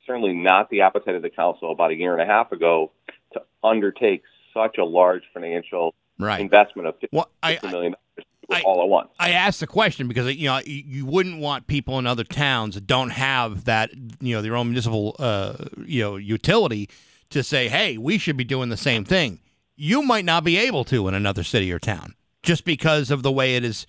certainly 0.06 0.32
not 0.32 0.70
the 0.70 0.82
appetite 0.82 1.14
of 1.14 1.22
the 1.22 1.30
council 1.30 1.72
about 1.72 1.90
a 1.90 1.94
year 1.94 2.12
and 2.12 2.22
a 2.22 2.26
half 2.26 2.52
ago 2.52 2.90
to 3.32 3.42
undertake 3.62 4.22
such 4.54 4.78
a 4.78 4.84
large 4.84 5.22
financial 5.32 5.94
right. 6.18 6.40
investment 6.40 6.88
of 6.88 6.98
$50 7.00 7.08
well, 7.12 7.30
I, 7.42 7.58
million 7.62 7.94
I, 8.50 8.62
all 8.62 8.82
at 8.82 8.88
once. 8.88 9.08
I 9.18 9.30
asked 9.30 9.60
the 9.60 9.66
question 9.66 10.08
because 10.08 10.34
you 10.34 10.46
know 10.46 10.60
you 10.64 11.06
wouldn't 11.06 11.40
want 11.40 11.66
people 11.66 11.98
in 11.98 12.06
other 12.06 12.24
towns 12.24 12.74
that 12.74 12.86
don't 12.86 13.10
have 13.10 13.64
that 13.64 13.90
you 14.20 14.34
know 14.34 14.42
their 14.42 14.56
own 14.56 14.68
municipal 14.68 15.16
uh, 15.18 15.54
you 15.84 16.02
know 16.02 16.16
utility 16.16 16.88
to 17.30 17.42
say, 17.42 17.68
hey, 17.68 17.96
we 17.96 18.18
should 18.18 18.36
be 18.36 18.44
doing 18.44 18.68
the 18.68 18.76
same 18.76 19.04
thing. 19.04 19.40
You 19.74 20.02
might 20.02 20.24
not 20.24 20.44
be 20.44 20.58
able 20.58 20.84
to 20.84 21.08
in 21.08 21.14
another 21.14 21.42
city 21.42 21.72
or 21.72 21.78
town 21.78 22.14
just 22.42 22.64
because 22.64 23.10
of 23.10 23.22
the 23.22 23.32
way 23.32 23.56
it 23.56 23.64
is 23.64 23.86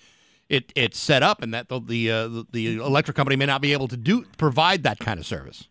it 0.50 0.72
it's 0.76 1.00
set 1.00 1.24
up, 1.24 1.42
and 1.42 1.54
that 1.54 1.70
the 1.70 1.80
the, 1.80 2.12
uh, 2.12 2.44
the 2.52 2.76
electric 2.78 3.18
company 3.18 3.36
may 3.36 3.46
not 3.46 3.62
be 3.62 3.74
able 3.74 3.88
to 3.88 3.98
do 3.98 4.26
provide 4.38 4.84
that 4.84 5.00
kind 5.00 5.20
of 5.20 5.26
service. 5.26 5.68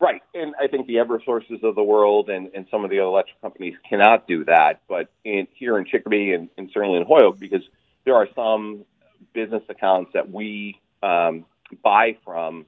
Right, 0.00 0.22
and 0.32 0.54
I 0.58 0.66
think 0.66 0.86
the 0.86 0.94
EverSources 0.94 1.62
of 1.62 1.74
the 1.74 1.82
world 1.82 2.30
and, 2.30 2.50
and 2.54 2.66
some 2.70 2.84
of 2.84 2.90
the 2.90 3.00
other 3.00 3.08
electric 3.08 3.38
companies 3.42 3.74
cannot 3.86 4.26
do 4.26 4.44
that. 4.46 4.80
But 4.88 5.12
in, 5.24 5.46
here 5.54 5.76
in 5.76 5.84
Chicopee 5.84 6.32
and, 6.32 6.48
and 6.56 6.70
certainly 6.72 6.96
in 6.98 7.04
Holyoke, 7.06 7.38
because 7.38 7.62
there 8.06 8.14
are 8.14 8.26
some 8.34 8.86
business 9.34 9.62
accounts 9.68 10.12
that 10.14 10.30
we 10.30 10.80
um, 11.02 11.44
buy 11.82 12.16
from 12.24 12.64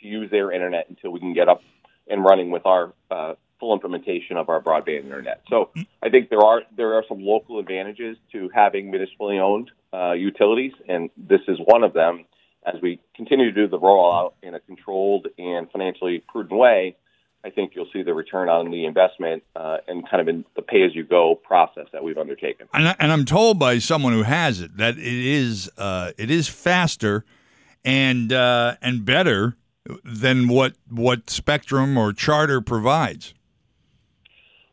to 0.00 0.06
use 0.06 0.30
their 0.30 0.52
internet 0.52 0.90
until 0.90 1.10
we 1.10 1.20
can 1.20 1.32
get 1.32 1.48
up 1.48 1.62
and 2.06 2.22
running 2.22 2.50
with 2.50 2.66
our 2.66 2.92
uh, 3.10 3.34
full 3.58 3.72
implementation 3.72 4.36
of 4.36 4.50
our 4.50 4.60
broadband 4.60 5.04
internet. 5.04 5.40
So 5.48 5.70
I 6.02 6.10
think 6.10 6.28
there 6.28 6.44
are 6.44 6.62
there 6.76 6.94
are 6.94 7.04
some 7.08 7.20
local 7.20 7.58
advantages 7.58 8.18
to 8.32 8.50
having 8.54 8.90
municipally 8.90 9.38
owned 9.38 9.70
uh, 9.92 10.12
utilities, 10.12 10.72
and 10.86 11.08
this 11.16 11.40
is 11.48 11.58
one 11.64 11.82
of 11.82 11.94
them. 11.94 12.26
As 12.66 12.80
we 12.80 13.00
continue 13.14 13.46
to 13.46 13.52
do 13.52 13.68
the 13.68 13.78
rollout 13.78 14.32
in 14.42 14.54
a 14.54 14.60
controlled 14.60 15.28
and 15.38 15.70
financially 15.70 16.22
prudent 16.26 16.58
way, 16.58 16.96
I 17.44 17.50
think 17.50 17.72
you'll 17.74 17.88
see 17.92 18.02
the 18.02 18.14
return 18.14 18.48
on 18.48 18.70
the 18.70 18.86
investment 18.86 19.42
uh, 19.54 19.78
and 19.86 20.08
kind 20.08 20.22
of 20.22 20.28
in 20.28 20.46
the 20.56 20.62
pay-as-you-go 20.62 21.40
process 21.44 21.86
that 21.92 22.02
we've 22.02 22.16
undertaken. 22.16 22.68
And, 22.72 22.88
I, 22.88 22.96
am 22.98 23.26
told 23.26 23.58
by 23.58 23.78
someone 23.78 24.14
who 24.14 24.22
has 24.22 24.62
it 24.62 24.78
that 24.78 24.96
it 24.96 25.04
is 25.04 25.70
uh, 25.76 26.12
it 26.16 26.30
is 26.30 26.48
faster 26.48 27.24
and 27.84 28.32
uh, 28.32 28.76
and 28.80 29.04
better 29.04 29.56
than 30.02 30.48
what 30.48 30.74
what 30.88 31.28
Spectrum 31.28 31.98
or 31.98 32.14
Charter 32.14 32.62
provides. 32.62 33.34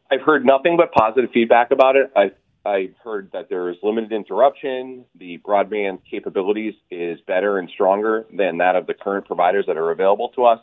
I've 0.10 0.22
heard 0.22 0.46
nothing 0.46 0.78
but 0.78 0.94
positive 0.94 1.30
feedback 1.34 1.72
about 1.72 1.98
it. 1.98 2.12
I 2.16 2.32
I've 2.66 2.96
heard 3.04 3.32
that 3.34 3.50
there 3.50 3.70
is 3.70 3.78
limited 3.82 4.12
interruption. 4.12 5.06
The 5.16 5.40
broadband 5.40 6.00
capabilities 6.10 6.76
is 6.92 7.20
better 7.26 7.58
and 7.58 7.70
stronger 7.70 8.26
than 8.36 8.60
that 8.60 8.76
of 8.76 8.86
the 8.86 8.94
current 8.94 9.26
providers 9.26 9.66
that 9.68 9.78
are 9.78 9.92
available 9.92 10.30
to 10.36 10.46
us. 10.46 10.60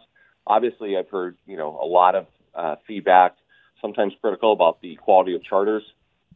Obviously, 0.47 0.97
I've 0.97 1.09
heard 1.09 1.37
you 1.47 1.57
know 1.57 1.79
a 1.83 1.87
lot 1.87 2.15
of 2.15 2.27
uh, 2.55 2.77
feedback, 2.87 3.37
sometimes 3.81 4.13
critical 4.21 4.53
about 4.53 4.81
the 4.81 4.95
quality 4.97 5.35
of 5.35 5.43
charters, 5.43 5.83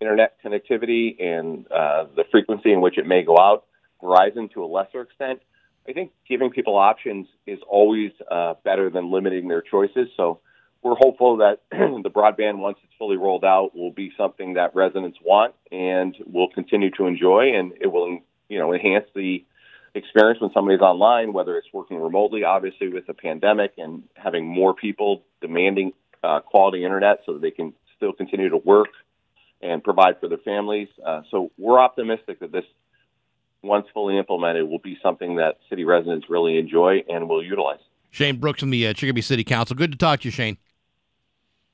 internet 0.00 0.36
connectivity, 0.44 1.22
and 1.22 1.66
uh, 1.70 2.06
the 2.16 2.24
frequency 2.30 2.72
in 2.72 2.80
which 2.80 2.98
it 2.98 3.06
may 3.06 3.22
go 3.22 3.38
out. 3.38 3.64
Verizon, 4.02 4.52
to 4.52 4.64
a 4.64 4.66
lesser 4.66 5.00
extent, 5.00 5.40
I 5.88 5.92
think 5.92 6.10
giving 6.28 6.50
people 6.50 6.76
options 6.76 7.28
is 7.46 7.60
always 7.68 8.10
uh, 8.28 8.54
better 8.64 8.90
than 8.90 9.12
limiting 9.12 9.46
their 9.46 9.62
choices. 9.62 10.08
So 10.16 10.40
we're 10.82 10.96
hopeful 10.96 11.38
that 11.38 11.60
the 11.70 12.10
broadband, 12.10 12.58
once 12.58 12.78
it's 12.82 12.92
fully 12.98 13.16
rolled 13.16 13.44
out, 13.44 13.74
will 13.74 13.92
be 13.92 14.12
something 14.16 14.54
that 14.54 14.74
residents 14.74 15.18
want 15.24 15.54
and 15.70 16.16
will 16.26 16.48
continue 16.48 16.90
to 16.92 17.06
enjoy, 17.06 17.52
and 17.54 17.72
it 17.80 17.86
will, 17.86 18.18
you 18.48 18.58
know, 18.58 18.72
enhance 18.72 19.06
the 19.14 19.44
experience 19.94 20.40
when 20.40 20.50
somebody's 20.52 20.80
online, 20.80 21.32
whether 21.32 21.56
it's 21.56 21.68
working 21.72 21.98
remotely, 21.98 22.44
obviously 22.44 22.88
with 22.88 23.06
the 23.06 23.14
pandemic 23.14 23.74
and 23.78 24.02
having 24.14 24.46
more 24.46 24.74
people 24.74 25.22
demanding 25.40 25.92
uh, 26.24 26.40
quality 26.40 26.84
internet 26.84 27.18
so 27.26 27.34
that 27.34 27.42
they 27.42 27.50
can 27.50 27.72
still 27.96 28.12
continue 28.12 28.48
to 28.48 28.56
work 28.56 28.88
and 29.60 29.84
provide 29.84 30.18
for 30.18 30.28
their 30.28 30.38
families. 30.38 30.88
Uh, 31.04 31.22
so 31.30 31.50
we're 31.58 31.78
optimistic 31.78 32.40
that 32.40 32.50
this, 32.50 32.64
once 33.62 33.86
fully 33.94 34.18
implemented, 34.18 34.68
will 34.68 34.80
be 34.80 34.98
something 35.02 35.36
that 35.36 35.58
city 35.68 35.84
residents 35.84 36.26
really 36.28 36.58
enjoy 36.58 37.04
and 37.08 37.28
will 37.28 37.44
utilize. 37.44 37.78
Shane 38.10 38.38
Brooks 38.38 38.60
from 38.60 38.70
the 38.70 38.88
uh, 38.88 38.92
Chicopee 38.92 39.22
City 39.22 39.44
Council. 39.44 39.76
Good 39.76 39.92
to 39.92 39.98
talk 39.98 40.20
to 40.20 40.28
you, 40.28 40.32
Shane. 40.32 40.58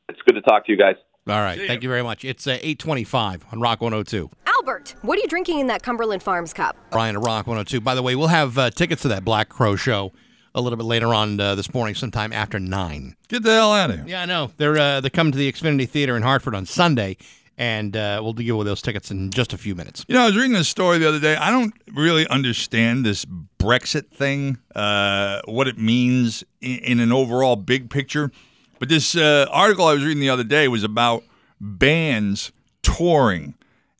It's 0.08 0.20
good 0.26 0.34
to 0.34 0.40
talk 0.42 0.66
to 0.66 0.72
you 0.72 0.78
guys. 0.78 0.96
All 1.28 1.40
right. 1.40 1.60
Thank 1.66 1.82
you 1.82 1.88
very 1.88 2.02
much. 2.02 2.24
It's 2.24 2.46
uh, 2.46 2.52
825 2.52 3.46
on 3.52 3.60
Rock 3.60 3.82
102. 3.82 4.30
Albert, 4.46 4.94
what 5.02 5.18
are 5.18 5.20
you 5.20 5.28
drinking 5.28 5.60
in 5.60 5.66
that 5.66 5.82
Cumberland 5.82 6.22
Farms 6.22 6.54
cup? 6.54 6.76
Brian 6.90 7.16
at 7.16 7.22
Rock 7.22 7.46
102. 7.46 7.80
By 7.82 7.94
the 7.94 8.02
way, 8.02 8.16
we'll 8.16 8.28
have 8.28 8.56
uh, 8.56 8.70
tickets 8.70 9.02
to 9.02 9.08
that 9.08 9.24
Black 9.24 9.50
Crowes 9.50 9.80
show 9.80 10.12
a 10.54 10.60
little 10.62 10.78
bit 10.78 10.86
later 10.86 11.12
on 11.12 11.38
uh, 11.38 11.54
this 11.54 11.74
morning, 11.74 11.94
sometime 11.94 12.32
after 12.32 12.58
9. 12.58 13.16
Get 13.28 13.42
the 13.42 13.52
hell 13.52 13.72
out 13.72 13.90
of 13.90 13.96
here. 13.96 14.04
Yeah, 14.08 14.22
I 14.22 14.24
know. 14.24 14.50
They're, 14.56 14.78
uh, 14.78 15.00
they're 15.02 15.10
coming 15.10 15.32
to 15.32 15.38
the 15.38 15.52
Xfinity 15.52 15.86
Theater 15.86 16.16
in 16.16 16.22
Hartford 16.22 16.54
on 16.54 16.64
Sunday, 16.64 17.18
and 17.58 17.94
uh, 17.94 18.20
we'll 18.22 18.32
deal 18.32 18.56
with 18.56 18.66
those 18.66 18.80
tickets 18.80 19.10
in 19.10 19.30
just 19.30 19.52
a 19.52 19.58
few 19.58 19.74
minutes. 19.74 20.06
You 20.08 20.14
know, 20.14 20.22
I 20.22 20.26
was 20.26 20.36
reading 20.36 20.52
this 20.52 20.68
story 20.68 20.98
the 20.98 21.08
other 21.08 21.20
day. 21.20 21.36
I 21.36 21.50
don't 21.50 21.74
really 21.94 22.26
understand 22.28 23.04
this 23.04 23.26
Brexit 23.58 24.10
thing, 24.10 24.58
uh, 24.74 25.42
what 25.44 25.68
it 25.68 25.76
means 25.76 26.42
in, 26.62 26.78
in, 26.78 27.00
an 27.00 27.12
overall 27.12 27.56
big 27.56 27.90
picture. 27.90 28.30
But 28.78 28.88
this 28.88 29.16
uh, 29.16 29.46
article 29.50 29.86
I 29.86 29.94
was 29.94 30.04
reading 30.04 30.20
the 30.20 30.30
other 30.30 30.44
day 30.44 30.68
was 30.68 30.84
about 30.84 31.24
bands 31.60 32.52
touring 32.82 33.54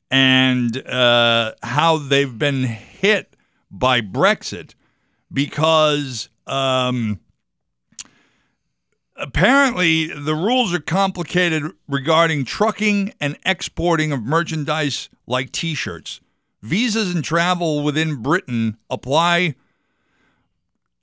and 0.09 0.77
uh, 0.87 1.53
how 1.61 1.97
they've 1.97 2.37
been 2.37 2.63
hit 2.63 3.35
by 3.69 4.01
Brexit 4.01 4.73
because 5.31 6.29
um, 6.47 7.19
apparently 9.15 10.07
the 10.07 10.33
rules 10.33 10.73
are 10.73 10.79
complicated 10.79 11.71
regarding 11.87 12.45
trucking 12.45 13.13
and 13.19 13.37
exporting 13.45 14.11
of 14.11 14.23
merchandise 14.23 15.09
like 15.27 15.51
t 15.51 15.75
shirts. 15.75 16.21
Visas 16.61 17.13
and 17.13 17.23
travel 17.23 17.83
within 17.83 18.21
Britain 18.21 18.77
apply 18.89 19.55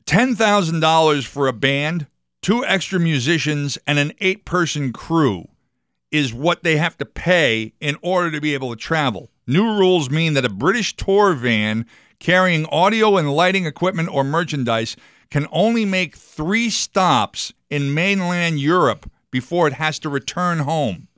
$10,000 0.06 1.26
for 1.26 1.48
a 1.48 1.52
band, 1.52 2.06
two 2.46 2.64
extra 2.64 3.00
musicians, 3.00 3.76
and 3.88 3.98
an 3.98 4.12
eight 4.20 4.44
person 4.44 4.92
crew 4.92 5.48
is 6.12 6.32
what 6.32 6.62
they 6.62 6.76
have 6.76 6.96
to 6.96 7.04
pay 7.04 7.72
in 7.80 7.96
order 8.02 8.30
to 8.30 8.40
be 8.40 8.54
able 8.54 8.70
to 8.70 8.76
travel. 8.76 9.28
New 9.48 9.64
rules 9.76 10.10
mean 10.10 10.34
that 10.34 10.44
a 10.44 10.48
British 10.48 10.94
tour 10.94 11.32
van 11.32 11.84
carrying 12.20 12.64
audio 12.66 13.16
and 13.16 13.34
lighting 13.34 13.66
equipment 13.66 14.08
or 14.12 14.22
merchandise 14.22 14.94
can 15.28 15.48
only 15.50 15.84
make 15.84 16.16
three 16.16 16.70
stops 16.70 17.52
in 17.68 17.92
mainland 17.92 18.60
Europe 18.60 19.10
before 19.32 19.66
it 19.66 19.72
has 19.72 19.98
to 19.98 20.08
return 20.08 20.60
home. 20.60 21.08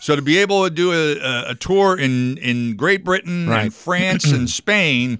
So 0.00 0.16
to 0.16 0.22
be 0.22 0.38
able 0.38 0.64
to 0.64 0.70
do 0.70 0.92
a, 0.92 1.50
a 1.50 1.54
tour 1.56 1.98
in, 1.98 2.38
in 2.38 2.74
Great 2.74 3.04
Britain 3.04 3.50
Right. 3.50 3.64
and 3.64 3.74
France 3.74 4.24
and 4.24 4.48
Spain, 4.62 5.18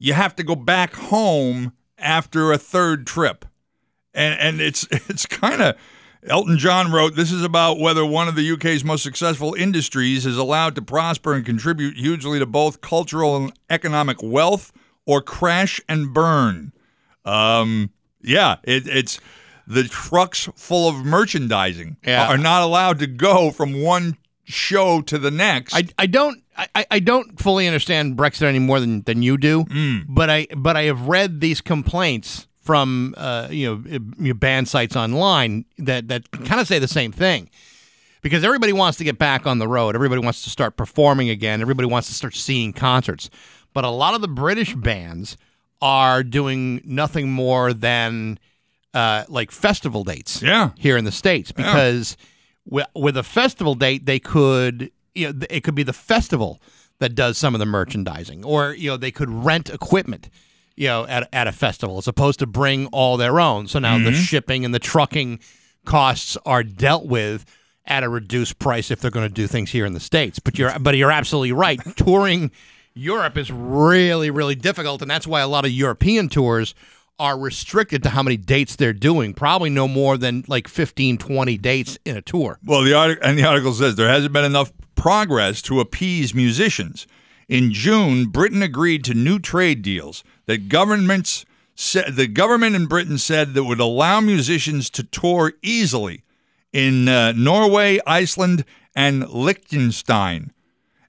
you 0.00 0.14
have 0.14 0.34
to 0.34 0.42
go 0.42 0.56
back 0.56 0.92
home 0.92 1.72
after 1.98 2.50
a 2.50 2.58
third 2.58 3.06
trip. 3.06 3.44
And 4.16 4.40
and 4.40 4.60
it's 4.60 4.86
it's 4.90 5.26
kind 5.26 5.62
of 5.62 5.76
Elton 6.28 6.58
John 6.58 6.90
wrote, 6.90 7.14
This 7.14 7.30
is 7.30 7.44
about 7.44 7.78
whether 7.78 8.04
one 8.04 8.26
of 8.26 8.34
the 8.34 8.50
UK's 8.50 8.84
most 8.84 9.02
successful 9.04 9.54
industries 9.54 10.26
is 10.26 10.36
allowed 10.36 10.74
to 10.74 10.82
prosper 10.82 11.34
and 11.34 11.44
contribute 11.46 11.96
hugely 11.96 12.38
to 12.40 12.46
both 12.46 12.80
cultural 12.80 13.36
and 13.36 13.52
economic 13.70 14.16
wealth 14.22 14.72
or 15.04 15.22
crash 15.22 15.80
and 15.88 16.12
burn. 16.12 16.72
Um, 17.24 17.90
yeah, 18.22 18.56
it, 18.64 18.88
it's 18.88 19.20
the 19.68 19.84
trucks 19.84 20.48
full 20.56 20.88
of 20.88 21.04
merchandising 21.04 21.96
Yeah. 22.04 22.26
are 22.28 22.38
not 22.38 22.62
allowed 22.62 22.98
to 23.00 23.06
go 23.06 23.50
from 23.50 23.80
one 23.82 24.16
show 24.44 25.00
to 25.02 25.18
the 25.18 25.30
next. 25.30 25.74
I, 25.74 25.84
I 25.98 26.06
don't 26.06 26.42
I, 26.56 26.86
I 26.90 26.98
don't 27.00 27.38
fully 27.38 27.66
understand 27.66 28.16
Brexit 28.16 28.42
any 28.44 28.58
more 28.60 28.80
than, 28.80 29.02
than 29.02 29.22
you 29.22 29.36
do, 29.36 29.66
but 30.08 30.30
I 30.30 30.46
but 30.56 30.76
I 30.76 30.84
have 30.84 31.02
read 31.08 31.40
these 31.40 31.60
complaints 31.60 32.48
from 32.66 33.14
uh, 33.16 33.48
you 33.50 33.66
know 33.66 33.82
uh, 33.96 33.98
you 34.18 34.28
know, 34.28 34.34
band 34.34 34.68
sites 34.68 34.96
online 34.96 35.64
that 35.78 36.08
that 36.08 36.30
kind 36.32 36.60
of 36.60 36.66
say 36.66 36.78
the 36.78 36.88
same 36.88 37.12
thing. 37.12 37.48
Because 38.22 38.42
everybody 38.42 38.72
wants 38.72 38.98
to 38.98 39.04
get 39.04 39.18
back 39.18 39.46
on 39.46 39.58
the 39.60 39.68
road, 39.68 39.94
everybody 39.94 40.20
wants 40.20 40.42
to 40.42 40.50
start 40.50 40.76
performing 40.76 41.30
again, 41.30 41.60
everybody 41.60 41.86
wants 41.86 42.08
to 42.08 42.14
start 42.14 42.34
seeing 42.34 42.72
concerts, 42.72 43.30
but 43.72 43.84
a 43.84 43.90
lot 43.90 44.14
of 44.14 44.20
the 44.20 44.26
British 44.28 44.74
bands 44.74 45.36
are 45.80 46.24
doing 46.24 46.80
nothing 46.84 47.30
more 47.30 47.72
than 47.72 48.38
uh, 48.94 49.24
like 49.28 49.52
festival 49.52 50.02
dates 50.02 50.42
Yeah. 50.42 50.70
here 50.76 50.96
in 50.96 51.04
the 51.04 51.12
states. 51.12 51.52
Because 51.52 52.16
wi- 52.68 52.88
with 52.96 53.16
a 53.16 53.22
festival 53.22 53.74
date 53.76 54.06
they 54.06 54.18
could 54.18 54.90
you 55.14 55.32
know 55.32 55.46
it 55.48 55.62
could 55.62 55.74
be 55.76 55.84
the 55.84 55.92
festival 55.92 56.60
that 56.98 57.14
does 57.14 57.38
some 57.38 57.54
of 57.54 57.58
the 57.60 57.66
merchandising. 57.66 58.42
Or 58.44 58.72
you 58.74 58.90
know 58.90 58.96
they 58.96 59.12
could 59.12 59.30
rent 59.30 59.70
equipment 59.70 60.30
you 60.76 60.86
know 60.86 61.06
at, 61.06 61.28
at 61.32 61.46
a 61.46 61.52
festival 61.52 61.98
as 61.98 62.06
opposed 62.06 62.38
to 62.38 62.46
bring 62.46 62.86
all 62.88 63.16
their 63.16 63.40
own. 63.40 63.66
So 63.66 63.78
now 63.78 63.98
the 63.98 64.10
mm-hmm. 64.10 64.20
shipping 64.20 64.64
and 64.64 64.74
the 64.74 64.78
trucking 64.78 65.40
costs 65.84 66.36
are 66.46 66.62
dealt 66.62 67.06
with 67.06 67.44
at 67.86 68.02
a 68.02 68.08
reduced 68.08 68.58
price 68.58 68.90
if 68.90 69.00
they're 69.00 69.10
going 69.10 69.28
to 69.28 69.32
do 69.32 69.46
things 69.46 69.70
here 69.70 69.86
in 69.86 69.92
the 69.92 70.00
states. 70.00 70.38
But 70.38 70.58
you're 70.58 70.78
but 70.78 70.96
you're 70.96 71.12
absolutely 71.12 71.52
right. 71.52 71.80
Touring 71.96 72.50
Europe 72.94 73.36
is 73.36 73.50
really 73.50 74.30
really 74.30 74.54
difficult 74.54 75.02
and 75.02 75.10
that's 75.10 75.26
why 75.26 75.40
a 75.40 75.48
lot 75.48 75.64
of 75.64 75.70
European 75.70 76.28
tours 76.28 76.74
are 77.18 77.38
restricted 77.38 78.02
to 78.02 78.10
how 78.10 78.22
many 78.22 78.36
dates 78.36 78.76
they're 78.76 78.92
doing 78.92 79.32
probably 79.32 79.70
no 79.70 79.88
more 79.88 80.18
than 80.18 80.44
like 80.48 80.68
15 80.68 81.18
20 81.18 81.58
dates 81.58 81.98
in 82.04 82.16
a 82.16 82.22
tour. 82.22 82.58
Well, 82.64 82.82
the 82.82 82.94
article 82.94 83.26
and 83.26 83.38
the 83.38 83.44
article 83.44 83.72
says 83.72 83.96
there 83.96 84.08
hasn't 84.08 84.32
been 84.32 84.44
enough 84.44 84.72
progress 84.94 85.62
to 85.62 85.80
appease 85.80 86.34
musicians. 86.34 87.06
In 87.48 87.72
June, 87.72 88.26
Britain 88.26 88.62
agreed 88.62 89.04
to 89.04 89.14
new 89.14 89.38
trade 89.38 89.82
deals 89.82 90.24
that 90.46 90.68
governments 90.68 91.44
the 92.08 92.26
government 92.26 92.74
in 92.74 92.86
Britain 92.86 93.18
said 93.18 93.52
that 93.54 93.64
would 93.64 93.80
allow 93.80 94.18
musicians 94.20 94.88
to 94.90 95.02
tour 95.02 95.52
easily 95.62 96.24
in 96.72 97.06
uh, 97.06 97.32
Norway, 97.32 98.00
Iceland, 98.06 98.64
and 98.94 99.28
Liechtenstein. 99.28 100.52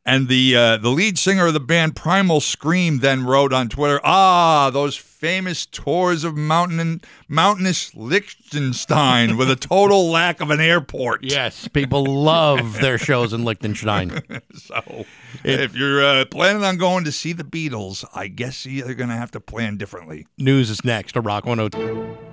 And 0.07 0.29
the 0.29 0.55
uh, 0.55 0.77
the 0.77 0.89
lead 0.89 1.19
singer 1.19 1.47
of 1.47 1.53
the 1.53 1.59
band 1.59 1.97
Primal 1.97 2.39
Scream 2.39 2.99
then 2.99 3.25
wrote 3.25 3.51
on 3.51 3.67
Twitter, 3.67 3.99
"Ah, 4.05 4.69
those 4.71 4.95
famous 4.95 5.65
tours 5.65 6.23
of 6.23 6.38
mountain 6.38 7.01
mountainous 7.27 7.93
Liechtenstein 7.93 9.35
with 9.35 9.51
a 9.51 9.57
total 9.57 10.09
lack 10.09 10.39
of 10.39 10.49
an 10.49 10.61
airport." 10.61 11.25
yes 11.25 11.67
people 11.67 12.05
love 12.05 12.79
their 12.79 12.97
shows 12.97 13.34
in 13.34 13.43
Liechtenstein 13.43 14.21
So, 14.55 15.05
if 15.43 15.75
you're 15.75 16.03
uh, 16.03 16.25
planning 16.25 16.63
on 16.63 16.77
going 16.77 17.03
to 17.03 17.11
see 17.11 17.34
the 17.34 17.43
Beatles, 17.43 18.05
I 18.15 18.29
guess 18.29 18.65
you're 18.65 18.93
going 18.93 19.09
to 19.09 19.15
have 19.15 19.31
to 19.31 19.41
plan 19.41 19.75
differently. 19.75 20.25
News 20.38 20.69
is 20.69 20.85
next. 20.85 21.17
A 21.17 21.21
Rock 21.21 21.45
102. 21.45 22.26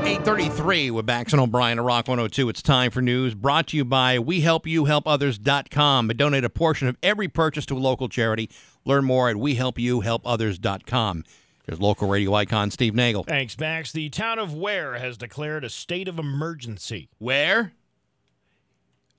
833 0.00 0.90
with 0.90 1.06
Bax 1.06 1.32
and 1.32 1.40
O'Brien, 1.40 1.78
a 1.78 1.82
Rock 1.82 2.08
102. 2.08 2.48
It's 2.48 2.62
time 2.62 2.90
for 2.90 3.02
news 3.02 3.34
brought 3.34 3.66
to 3.68 3.76
you 3.76 3.84
by 3.84 4.18
WeHelpYouHelpOthers.com. 4.18 6.08
Donate 6.08 6.44
a 6.44 6.50
portion 6.50 6.88
of 6.88 6.96
every 7.02 7.28
purchase 7.28 7.66
to 7.66 7.76
a 7.76 7.78
local 7.78 8.08
charity. 8.08 8.50
Learn 8.84 9.04
more 9.04 9.28
at 9.28 9.36
WeHelpYouHelpOthers.com. 9.36 11.24
There's 11.66 11.80
local 11.80 12.08
radio 12.08 12.34
icon 12.34 12.70
Steve 12.70 12.94
Nagel. 12.94 13.24
Thanks, 13.24 13.54
Bax. 13.54 13.92
The 13.92 14.08
town 14.08 14.38
of 14.38 14.54
Ware 14.54 14.94
has 14.94 15.16
declared 15.16 15.64
a 15.64 15.70
state 15.70 16.08
of 16.08 16.18
emergency. 16.18 17.10
Where? 17.18 17.72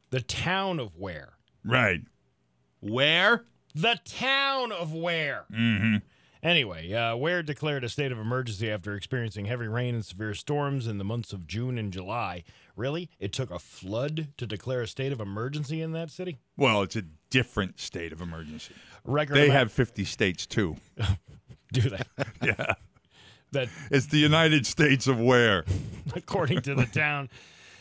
The 0.09 0.21
town 0.21 0.79
of 0.79 0.95
Ware. 0.97 1.33
Right. 1.63 2.01
Where? 2.79 3.45
The 3.75 3.99
town 4.05 4.71
of 4.71 4.93
Ware. 4.93 5.45
Mm-hmm. 5.51 5.97
Anyway, 6.41 6.93
uh, 6.93 7.15
Ware 7.17 7.43
declared 7.43 7.83
a 7.83 7.89
state 7.89 8.13
of 8.13 8.17
emergency 8.17 8.71
after 8.71 8.95
experiencing 8.95 9.45
heavy 9.45 9.67
rain 9.67 9.93
and 9.93 10.05
severe 10.05 10.33
storms 10.33 10.87
in 10.87 10.97
the 10.97 11.03
months 11.03 11.33
of 11.33 11.45
June 11.47 11.77
and 11.77 11.91
July. 11.91 12.43
Really? 12.77 13.09
It 13.19 13.33
took 13.33 13.51
a 13.51 13.59
flood 13.59 14.29
to 14.37 14.47
declare 14.47 14.81
a 14.81 14.87
state 14.87 15.11
of 15.11 15.19
emergency 15.19 15.81
in 15.81 15.91
that 15.91 16.09
city? 16.09 16.37
Well, 16.55 16.81
it's 16.81 16.95
a 16.95 17.03
different 17.29 17.77
state 17.79 18.13
of 18.13 18.21
emergency. 18.21 18.73
Record 19.03 19.35
they 19.35 19.45
amount- 19.45 19.59
have 19.59 19.71
50 19.73 20.05
states 20.05 20.45
too. 20.45 20.77
Do 21.73 21.81
they? 21.81 22.01
yeah. 22.43 22.73
That 23.51 23.67
It's 23.91 24.05
the 24.05 24.17
United 24.19 24.65
States 24.65 25.07
of 25.07 25.19
Ware. 25.19 25.65
According 26.15 26.61
to 26.61 26.75
the 26.75 26.85
town, 26.85 27.29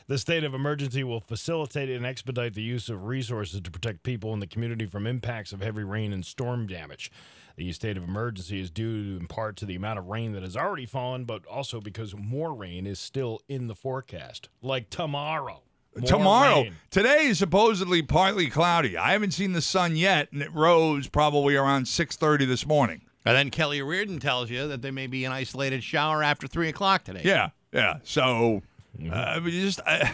the 0.09 0.19
state 0.19 0.43
of 0.43 0.53
emergency 0.53 1.05
will 1.05 1.21
facilitate 1.21 1.91
and 1.91 2.05
expedite 2.05 2.55
the 2.55 2.63
use 2.63 2.89
of 2.89 3.05
resources 3.05 3.61
to 3.61 3.71
protect 3.71 4.03
people 4.03 4.33
in 4.33 4.41
the 4.41 4.47
community 4.47 4.87
from 4.87 5.07
impacts 5.07 5.53
of 5.53 5.61
heavy 5.61 5.85
rain 5.85 6.13
and 6.13 6.25
storm 6.27 6.67
damage. 6.67 7.13
The 7.59 7.73
state 7.73 7.97
of 7.97 8.05
emergency 8.05 8.61
is 8.61 8.71
due 8.71 9.19
in 9.19 9.27
part 9.27 9.57
to 9.57 9.67
the 9.67 9.75
amount 9.75 9.99
of 9.99 10.07
rain 10.07 10.31
that 10.35 10.45
has 10.45 10.57
already 10.57 10.87
fallen, 10.87 11.25
but 11.25 11.45
also 11.47 11.81
because 11.81 12.15
more 12.17 12.55
rain 12.55 12.87
is 12.87 13.01
still 13.01 13.41
in 13.49 13.67
the 13.67 13.75
forecast, 13.75 14.49
like 14.63 14.91
tomorrow. 14.91 15.63
More 15.97 16.09
Tomorrow. 16.09 16.63
rain. 16.63 16.77
Today 16.93 17.25
is 17.25 17.41
supposedly 17.41 18.01
partly 18.03 18.47
cloudy. 18.47 18.97
I 18.97 19.11
haven't 19.11 19.33
seen 19.33 19.55
the 19.55 19.61
sun 19.61 19.97
yet, 19.97 20.31
and 20.31 20.41
it 20.41 20.55
rose 20.55 21.09
probably 21.09 21.57
around 21.57 21.87
6:30 21.89 22.47
this 22.47 22.65
morning. 22.65 23.01
And 23.25 23.35
then 23.37 23.51
Kelly 23.51 23.83
Reardon 23.83 24.21
tells 24.21 24.49
you 24.51 24.69
that 24.69 24.81
there 24.81 24.93
may 24.93 25.09
be 25.09 25.25
an 25.25 25.33
isolated 25.33 25.83
shower 25.83 26.23
after 26.23 26.47
three 26.47 26.69
o'clock 26.69 27.03
today. 27.03 27.23
Yeah, 27.25 27.51
yeah. 27.73 27.99
So, 28.05 28.63
uh, 29.05 29.13
I 29.13 29.41
mean, 29.41 29.51
just 29.51 29.81
uh, 29.85 30.07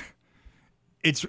it's 1.03 1.27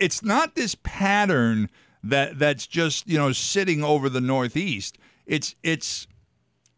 it's 0.00 0.24
not 0.24 0.56
this 0.56 0.74
pattern 0.82 1.70
that 2.02 2.40
that's 2.40 2.66
just 2.66 3.08
you 3.08 3.18
know 3.18 3.30
sitting 3.30 3.84
over 3.84 4.08
the 4.08 4.20
Northeast. 4.20 4.98
It's 5.26 5.54
it's 5.62 6.06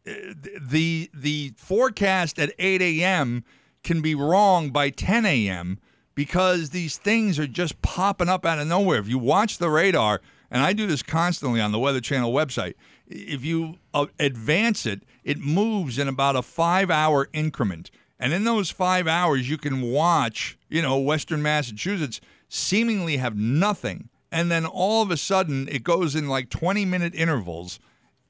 uh, 0.06 0.12
the 0.60 1.10
the 1.12 1.52
forecast 1.56 2.39
at 2.39 2.52
8 2.59 2.82
a.m. 2.82 3.44
can 3.82 4.01
be 4.01 4.14
wrong 4.14 4.70
by 4.70 4.90
10 4.90 5.27
a.m. 5.27 5.78
because 6.14 6.70
these 6.70 6.97
things 6.97 7.39
are 7.39 7.47
just 7.47 7.81
popping 7.82 8.28
up 8.28 8.47
out 8.47 8.59
of 8.59 8.66
nowhere. 8.66 8.98
If 8.98 9.09
you 9.09 9.18
watch 9.18 9.59
the 9.59 9.70
radar, 9.70 10.20
and 10.51 10.62
I 10.62 10.73
do 10.73 10.86
this 10.86 11.02
constantly 11.02 11.60
on 11.60 11.73
the 11.73 11.78
Weather 11.78 12.01
Channel 12.01 12.32
website, 12.32 12.74
if 13.06 13.44
you 13.44 13.78
uh, 13.94 14.06
advance 14.18 14.86
it, 14.86 15.02
it 15.24 15.39
moves 15.39 15.98
in 15.98 16.09
about 16.09 16.36
a 16.36 16.43
five 16.43 16.90
hour 16.90 17.28
increment. 17.32 17.90
And 18.18 18.32
in 18.32 18.44
those 18.44 18.70
five 18.70 19.06
hours, 19.06 19.48
you 19.48 19.59
can 19.59 19.82
watch, 19.82 20.59
you 20.68 20.81
know, 20.81 20.98
Western 20.98 21.43
Massachusetts 21.43 22.20
seemingly 22.48 23.18
have 23.18 23.36
nothing. 23.36 24.09
And 24.32 24.51
then 24.51 24.66
all 24.66 25.02
of 25.02 25.10
a 25.10 25.16
sudden, 25.16 25.68
it 25.68 25.85
goes 25.85 26.14
in 26.14 26.28
like 26.28 26.48
20 26.48 26.85
minute 26.85 27.14
intervals. 27.14 27.78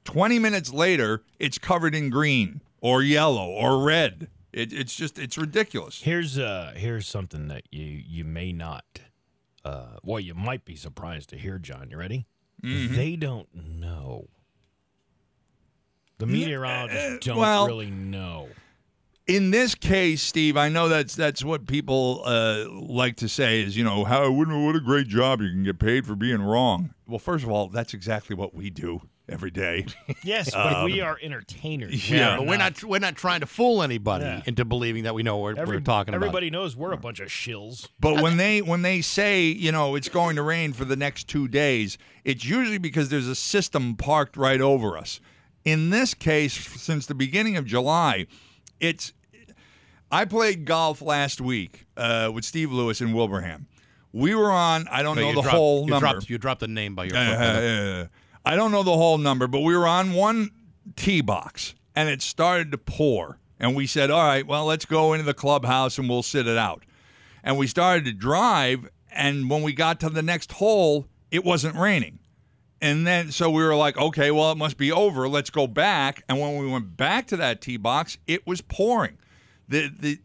20 0.07 0.39
minutes 0.39 0.71
later, 0.71 1.21
it's 1.37 1.57
covered 1.57 1.93
in 1.93 2.09
green 2.09 2.61
or 2.79 3.03
yellow 3.03 3.45
or 3.49 3.83
red. 3.83 4.29
It, 4.53 4.71
it's 4.71 4.95
just, 4.95 5.19
it's 5.19 5.37
ridiculous. 5.37 6.01
Here's 6.01 6.39
uh 6.39 6.71
here's 6.77 7.05
something 7.05 7.49
that 7.49 7.63
you 7.71 7.83
you 7.83 8.23
may 8.23 8.53
not 8.53 8.85
uh 9.65 9.97
well 10.03 10.21
you 10.21 10.33
might 10.33 10.63
be 10.63 10.77
surprised 10.77 11.29
to 11.31 11.37
hear, 11.37 11.59
John. 11.59 11.89
You 11.91 11.97
ready? 11.97 12.25
Mhm. 12.63 12.95
They 12.95 13.17
don't 13.17 13.53
know. 13.53 14.29
The 16.19 16.25
meteorologists 16.25 17.25
don't 17.25 17.37
well- 17.37 17.67
really 17.67 17.91
know. 17.91 18.47
in 19.27 19.51
this 19.51 19.75
case, 19.75 20.21
Steve, 20.21 20.55
I 20.55 20.69
know 20.69 20.87
that's 20.87 21.15
that's 21.15 21.43
what 21.43 21.67
people 21.67 22.21
uh, 22.25 22.63
like 22.69 23.17
to 23.17 23.27
say 23.27 23.61
is 23.61 23.75
you 23.75 23.83
know 23.83 24.05
how 24.05 24.31
what 24.31 24.75
a 24.77 24.79
great 24.79 25.07
job 25.07 25.41
you 25.41 25.49
can 25.49 25.65
get 25.65 25.79
paid 25.79 26.05
for 26.07 26.15
being 26.15 26.41
wrong. 26.41 26.93
Well, 27.05 27.19
first 27.19 27.43
of 27.43 27.51
all, 27.51 27.67
that's 27.67 27.93
exactly 27.93 28.37
what 28.37 28.55
we 28.55 28.69
do 28.69 29.01
every 29.29 29.51
day. 29.51 29.85
Yes, 30.23 30.51
but 30.51 30.85
we 30.85 31.01
Um, 31.01 31.07
are 31.07 31.19
entertainers. 31.21 32.09
yeah. 32.09 32.37
but 32.37 32.47
we're 32.47 32.57
not 32.57 32.83
we're 32.83 32.99
not 32.99 33.15
trying 33.15 33.39
to 33.41 33.45
fool 33.45 33.81
anybody 33.83 34.25
Yeah. 34.25 34.41
into 34.45 34.65
believing 34.65 35.03
that 35.03 35.13
we 35.15 35.23
know 35.23 35.37
what 35.37 35.57
Every- 35.57 35.77
we're 35.77 35.81
talking 35.81 36.13
about. 36.13 36.25
Everybody 36.25 36.49
knows 36.49 36.75
we're 36.75 36.91
a 36.93 36.97
bunch 36.97 37.19
of 37.19 37.29
shills. 37.29 37.87
But 37.99 38.21
when 38.21 38.37
they 38.37 38.61
when 38.61 38.81
they 38.81 39.01
say 39.01 39.45
you 39.45 39.71
know 39.71 39.95
it's 39.95 40.09
going 40.09 40.35
to 40.37 40.41
rain 40.41 40.73
for 40.73 40.85
the 40.85 40.95
next 40.95 41.27
two 41.27 41.47
days, 41.47 41.97
it's 42.25 42.43
usually 42.45 42.77
because 42.77 43.09
there's 43.09 43.27
a 43.27 43.35
system 43.35 43.95
parked 43.95 44.35
right 44.37 44.61
over 44.61 44.97
us. 44.97 45.19
In 45.65 45.89
this 45.89 46.13
case, 46.13 46.53
since 46.81 47.05
the 47.07 47.15
beginning 47.15 47.57
of 47.57 47.65
July, 47.65 48.27
it's. 48.79 49.13
I 50.09 50.23
played 50.23 50.63
golf 50.63 51.01
last 51.01 51.41
week 51.41 51.85
uh, 51.97 52.31
with 52.33 52.45
Steve 52.45 52.71
Lewis 52.71 53.01
in 53.01 53.09
Wilbraham. 53.09 53.65
We 54.13 54.33
were 54.35 54.49
on. 54.51 54.87
I 54.89 55.03
don't 55.03 55.17
No, 55.17 55.23
know 55.23 55.27
the 55.35 55.41
dropped- 55.41 55.57
whole 55.57 55.83
you 55.83 55.89
number. 55.89 56.07
Dropped, 56.11 56.29
you 56.29 56.37
dropped 56.37 56.61
the 56.61 56.67
name 56.69 56.95
by 56.95 57.03
your 57.05 57.17
Uh, 57.17 57.25
foot. 57.25 57.35
uh, 57.35 58.03
uh, 58.03 58.07
I 58.47 58.55
don't 58.55 58.71
know 58.71 58.83
the 58.83 58.95
whole 58.95 59.17
number, 59.17 59.45
but 59.45 59.59
we 59.59 59.75
were 59.75 59.85
on 59.85 60.13
one 60.13 60.51
tee 60.95 61.19
box 61.19 61.75
and 61.93 62.07
it 62.07 62.21
started 62.21 62.71
to 62.71 62.77
pour. 62.77 63.39
And 63.59 63.75
we 63.75 63.87
said, 63.87 64.09
all 64.09 64.25
right, 64.25 64.47
well, 64.47 64.63
let's 64.63 64.85
go 64.85 65.11
into 65.11 65.25
the 65.25 65.33
clubhouse 65.33 65.97
and 65.97 66.07
we'll 66.07 66.23
sit 66.23 66.47
it 66.47 66.57
out. 66.57 66.85
And 67.43 67.57
we 67.57 67.67
started 67.67 68.05
to 68.05 68.13
drive. 68.13 68.89
And 69.11 69.49
when 69.49 69.63
we 69.63 69.73
got 69.73 69.99
to 69.99 70.09
the 70.09 70.21
next 70.21 70.53
hole, 70.53 71.07
it 71.29 71.43
wasn't 71.43 71.75
raining. 71.75 72.19
And 72.79 73.05
then, 73.05 73.33
so 73.33 73.49
we 73.49 73.63
were 73.63 73.75
like, 73.75 73.97
okay, 73.97 74.31
well, 74.31 74.53
it 74.53 74.57
must 74.57 74.77
be 74.77 74.93
over. 74.93 75.27
Let's 75.27 75.49
go 75.49 75.67
back. 75.67 76.23
And 76.29 76.39
when 76.39 76.55
we 76.55 76.71
went 76.71 76.95
back 76.95 77.27
to 77.27 77.37
that 77.37 77.59
tee 77.59 77.75
box, 77.75 78.17
it 78.27 78.47
was 78.47 78.61
pouring. 78.61 79.17
The, 79.67 79.89
the, 79.89 80.19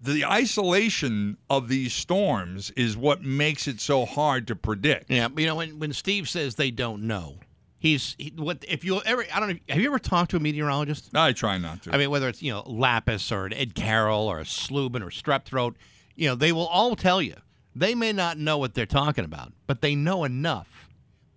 the 0.00 0.24
isolation 0.24 1.36
of 1.50 1.68
these 1.68 1.92
storms 1.92 2.70
is 2.70 2.96
what 2.96 3.22
makes 3.22 3.68
it 3.68 3.78
so 3.78 4.06
hard 4.06 4.46
to 4.46 4.56
predict. 4.56 5.10
Yeah, 5.10 5.28
you 5.36 5.46
know 5.46 5.56
when 5.56 5.78
when 5.78 5.92
Steve 5.92 6.28
says 6.28 6.54
they 6.54 6.70
don't 6.70 7.02
know, 7.02 7.38
he's 7.78 8.14
he, 8.18 8.32
what 8.36 8.64
if 8.68 8.84
you 8.84 9.00
ever 9.04 9.24
I 9.32 9.40
don't 9.40 9.50
know 9.50 9.58
have 9.68 9.80
you 9.80 9.88
ever 9.88 9.98
talked 9.98 10.30
to 10.32 10.36
a 10.36 10.40
meteorologist? 10.40 11.10
I 11.14 11.32
try 11.32 11.58
not 11.58 11.82
to. 11.84 11.94
I 11.94 11.98
mean 11.98 12.10
whether 12.10 12.28
it's 12.28 12.42
you 12.42 12.52
know 12.52 12.62
Lapis 12.66 13.30
or 13.32 13.46
an 13.46 13.52
Ed 13.54 13.74
Carroll 13.74 14.26
or 14.26 14.40
a 14.40 14.46
Slubin 14.46 15.02
or 15.02 15.10
strep 15.10 15.44
throat, 15.44 15.76
you 16.16 16.28
know 16.28 16.34
they 16.34 16.52
will 16.52 16.66
all 16.66 16.96
tell 16.96 17.22
you 17.22 17.36
they 17.74 17.94
may 17.94 18.12
not 18.12 18.38
know 18.38 18.58
what 18.58 18.74
they're 18.74 18.86
talking 18.86 19.24
about, 19.24 19.52
but 19.66 19.80
they 19.82 19.94
know 19.94 20.24
enough. 20.24 20.87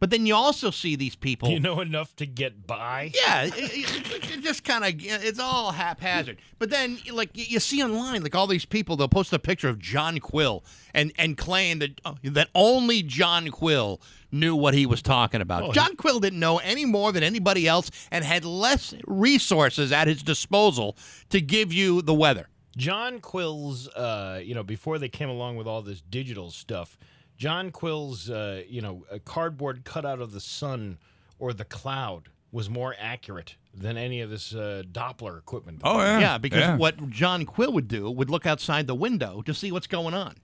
But 0.02 0.10
then 0.10 0.26
you 0.26 0.36
also 0.36 0.72
see 0.72 0.98
these 0.98 1.15
people. 1.15 1.49
You 1.49 1.60
know 1.61 1.80
enough 1.80 2.14
to 2.18 2.26
get 2.26 2.65
by. 2.68 3.11
Yeah, 3.15 3.44
it, 3.45 3.53
it- 3.56 4.32
it 4.32 4.41
just 4.44 4.64
kind 4.64 4.84
of 4.84 4.94
it's 4.98 5.40
all 5.40 5.72
haphazard. 5.72 6.38
But 6.57 6.69
then, 6.72 6.98
like 7.11 7.30
you 7.34 7.60
see 7.60 7.84
online, 7.84 8.23
like 8.23 8.34
all 8.34 8.48
these 8.48 8.65
people, 8.65 8.95
they'll 8.95 9.07
post 9.07 9.32
a 9.34 9.38
picture 9.40 9.69
of 9.69 9.78
John 9.78 10.19
Quill 10.19 10.64
and 10.94 11.14
and 11.19 11.38
claim 11.38 11.78
that 11.80 12.02
uh, 12.03 12.15
that 12.23 12.49
only 12.56 13.03
John 13.03 13.49
Quill 13.49 14.02
knew 14.32 14.56
what 14.56 14.73
he 14.73 14.86
was 14.88 15.02
talking 15.03 15.41
about. 15.41 15.61
Oh, 15.64 15.72
John 15.72 15.95
Quill 15.95 16.19
didn't 16.19 16.40
know 16.40 16.57
any 16.57 16.86
more 16.86 17.11
than 17.11 17.22
anybody 17.23 17.68
else 17.68 17.91
and 18.10 18.26
had 18.26 18.44
less 18.45 18.95
resources 19.06 19.91
at 19.91 20.07
his 20.07 20.23
disposal 20.23 20.98
to 21.30 21.40
give 21.40 21.72
you 21.72 22.02
the 22.02 22.14
weather. 22.14 22.48
John 22.78 23.19
Quill's, 23.19 23.88
uh, 23.90 24.41
you 24.44 24.56
know, 24.56 24.64
before 24.64 24.98
they 24.98 25.10
came 25.10 25.30
along 25.30 25.57
with 25.57 25.68
all 25.68 25.82
this 25.84 26.02
digital 26.02 26.49
stuff, 26.52 26.98
John 27.41 27.72
Quill's, 27.72 28.30
uh, 28.30 28.61
you 28.69 28.81
know, 28.81 29.03
a 29.09 29.18
cardboard 29.19 29.84
cutout 29.84 30.19
of 30.22 30.31
the 30.31 30.39
sun 30.39 30.99
or 31.39 31.53
the 31.53 31.65
cloud 31.65 32.30
was 32.51 32.69
more 32.69 32.93
accurate 32.99 33.55
than 33.73 33.97
any 33.97 34.22
of 34.22 34.30
this 34.30 34.53
uh, 34.53 34.84
Doppler 34.91 35.39
equipment. 35.39 35.81
Oh, 35.84 35.97
yeah. 35.99 36.19
Yeah, 36.19 36.38
because 36.38 36.59
Yeah. 36.59 36.76
what 36.77 37.09
John 37.09 37.45
Quill 37.45 37.73
would 37.73 37.88
do 37.88 38.11
would 38.11 38.30
look 38.30 38.45
outside 38.45 38.85
the 38.85 38.93
window 38.93 39.41
to 39.41 39.55
see 39.55 39.72
what's 39.72 39.88
going 39.88 40.13
on. 40.13 40.35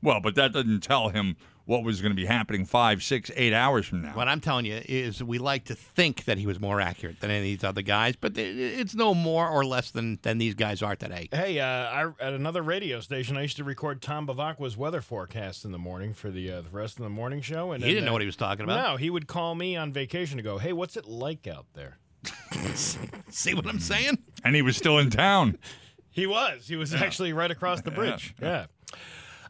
Well, 0.00 0.20
but 0.20 0.36
that 0.36 0.52
doesn't 0.52 0.84
tell 0.84 1.08
him 1.08 1.36
what 1.64 1.84
was 1.84 2.00
going 2.00 2.10
to 2.12 2.16
be 2.16 2.26
happening 2.26 2.64
five, 2.64 3.02
six, 3.02 3.30
eight 3.36 3.52
hours 3.52 3.86
from 3.86 4.02
now. 4.02 4.14
What 4.16 4.28
I'm 4.28 4.40
telling 4.40 4.64
you 4.66 4.80
is 4.84 5.22
we 5.22 5.38
like 5.38 5.64
to 5.66 5.74
think 5.74 6.24
that 6.24 6.38
he 6.38 6.46
was 6.46 6.58
more 6.60 6.80
accurate 6.80 7.20
than 7.20 7.30
any 7.30 7.38
of 7.38 7.44
these 7.44 7.64
other 7.64 7.82
guys, 7.82 8.16
but 8.16 8.36
it's 8.36 8.94
no 8.94 9.14
more 9.14 9.48
or 9.48 9.64
less 9.64 9.90
than, 9.90 10.18
than 10.22 10.38
these 10.38 10.54
guys 10.54 10.82
are 10.82 10.96
today. 10.96 11.28
Hey, 11.32 11.60
uh, 11.60 11.66
I, 11.66 12.06
at 12.20 12.32
another 12.32 12.62
radio 12.62 13.00
station, 13.00 13.36
I 13.36 13.42
used 13.42 13.56
to 13.58 13.64
record 13.64 14.02
Tom 14.02 14.26
Bavacqua's 14.26 14.76
weather 14.76 15.00
forecast 15.00 15.64
in 15.64 15.72
the 15.72 15.78
morning 15.78 16.14
for 16.14 16.30
the 16.30 16.50
uh, 16.50 16.60
the 16.62 16.70
rest 16.70 16.98
of 16.98 17.04
the 17.04 17.10
morning 17.10 17.40
show. 17.40 17.72
And 17.72 17.82
He 17.82 17.90
then, 17.90 17.94
didn't 17.96 18.06
know 18.06 18.10
uh, 18.10 18.14
what 18.14 18.22
he 18.22 18.26
was 18.26 18.36
talking 18.36 18.64
about. 18.64 18.82
No, 18.90 18.96
he 18.96 19.10
would 19.10 19.26
call 19.26 19.54
me 19.54 19.76
on 19.76 19.92
vacation 19.92 20.36
to 20.38 20.42
go, 20.42 20.58
"Hey, 20.58 20.72
what's 20.72 20.96
it 20.96 21.06
like 21.06 21.46
out 21.46 21.66
there?" 21.74 21.98
See 22.74 23.54
what 23.54 23.66
I'm 23.66 23.80
saying? 23.80 24.18
And 24.44 24.54
he 24.54 24.62
was 24.62 24.76
still 24.76 24.98
in 24.98 25.10
town. 25.10 25.58
He 26.14 26.26
was. 26.26 26.68
He 26.68 26.76
was 26.76 26.92
actually 26.92 27.32
right 27.32 27.50
across 27.50 27.80
the 27.80 27.90
bridge. 28.00 28.34
Yeah. 28.38 28.66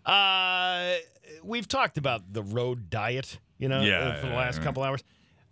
Uh, 0.05 0.95
we've 1.43 1.69
talked 1.69 1.97
about 1.99 2.33
the 2.33 2.43
road 2.43 2.91
diet, 2.91 3.39
you 3.59 3.69
know, 3.69 3.83
Yeah, 3.83 4.17
for 4.17 4.27
the 4.27 4.33
yeah, 4.33 4.39
last 4.39 4.59
yeah. 4.59 4.65
couple 4.65 4.83
hours. 4.83 5.03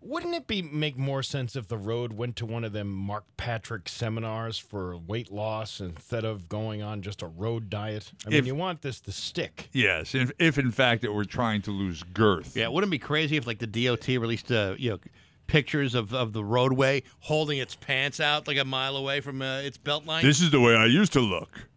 Wouldn't 0.02 0.35
it 0.35 0.47
be 0.47 0.62
make 0.62 0.97
more 0.97 1.22
sense 1.22 1.56
if 1.56 1.68
the 1.68 1.77
road 1.77 2.14
went 2.14 2.35
to 2.36 2.47
one 2.47 2.64
of 2.64 2.72
them 2.72 2.89
Mark 2.90 3.24
Patrick 3.36 3.86
seminars 3.86 4.56
for 4.56 4.97
weight 4.97 5.31
loss 5.31 5.78
instead 5.78 6.24
of 6.24 6.48
going 6.48 6.81
on 6.81 7.02
just 7.02 7.20
a 7.20 7.27
road 7.27 7.68
diet? 7.68 8.10
I 8.27 8.31
mean, 8.31 8.47
you 8.47 8.55
want 8.55 8.81
this 8.81 8.98
to 9.02 9.12
stick. 9.12 9.68
Yes, 9.72 10.14
if, 10.14 10.32
if 10.39 10.56
in 10.56 10.70
fact 10.70 11.05
it 11.05 11.12
were 11.12 11.27
trying 11.27 11.60
to 11.62 11.70
lose 11.70 12.02
girth. 12.02 12.56
Yeah, 12.56 12.68
wouldn't 12.68 12.89
it 12.89 12.93
be 12.93 12.98
crazy 12.98 13.36
if 13.36 13.47
like 13.47 13.59
the 13.59 13.66
DOT 13.66 14.09
released 14.09 14.51
uh, 14.51 14.74
you 14.78 14.93
know 14.93 14.98
pictures 15.47 15.94
of, 15.94 16.14
of 16.14 16.32
the 16.32 16.44
roadway 16.44 17.02
holding 17.18 17.59
its 17.59 17.74
pants 17.74 18.20
out 18.20 18.47
like 18.48 18.56
a 18.56 18.64
mile 18.64 18.97
away 18.97 19.20
from 19.20 19.43
uh, 19.43 19.59
its 19.59 19.77
belt 19.77 20.06
line? 20.06 20.24
This 20.24 20.40
is 20.40 20.51
the 20.51 20.60
way 20.60 20.74
I 20.74 20.86
used 20.86 21.12
to 21.12 21.20
look. 21.20 21.68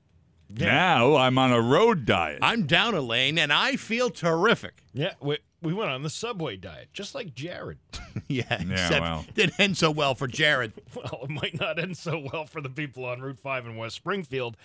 Now 0.60 1.16
I'm 1.16 1.38
on 1.38 1.52
a 1.52 1.62
road 1.62 2.06
diet. 2.06 2.40
I'm 2.42 2.66
down 2.66 2.94
a 2.96 3.02
lane 3.02 3.38
and 3.38 3.52
I 3.52 3.76
feel 3.76 4.10
terrific. 4.10 4.84
Yeah, 4.94 5.14
we, 5.22 5.38
we 5.62 5.74
went 5.74 5.90
on 5.92 6.04
the 6.04 6.10
Subway 6.10 6.58
diet, 6.58 6.90
just 6.94 7.16
like 7.16 7.34
Jared. 7.34 7.80
yeah, 8.28 8.44
Yeah, 8.50 8.72
except 8.74 9.02
well. 9.02 9.26
didn't 9.34 9.60
end 9.60 9.78
so 9.78 9.90
well 9.92 10.16
for 10.16 10.28
Jared. 10.28 10.74
Well, 10.96 11.22
it 11.24 11.30
might 11.30 11.60
not 11.60 11.80
end 11.80 11.98
so 11.98 12.24
well 12.32 12.46
for 12.46 12.62
the 12.62 12.70
people 12.70 13.06
on 13.06 13.22
Route 13.22 13.40
5 13.40 13.66
in 13.66 13.76
West 13.78 13.96
Springfield, 13.96 14.56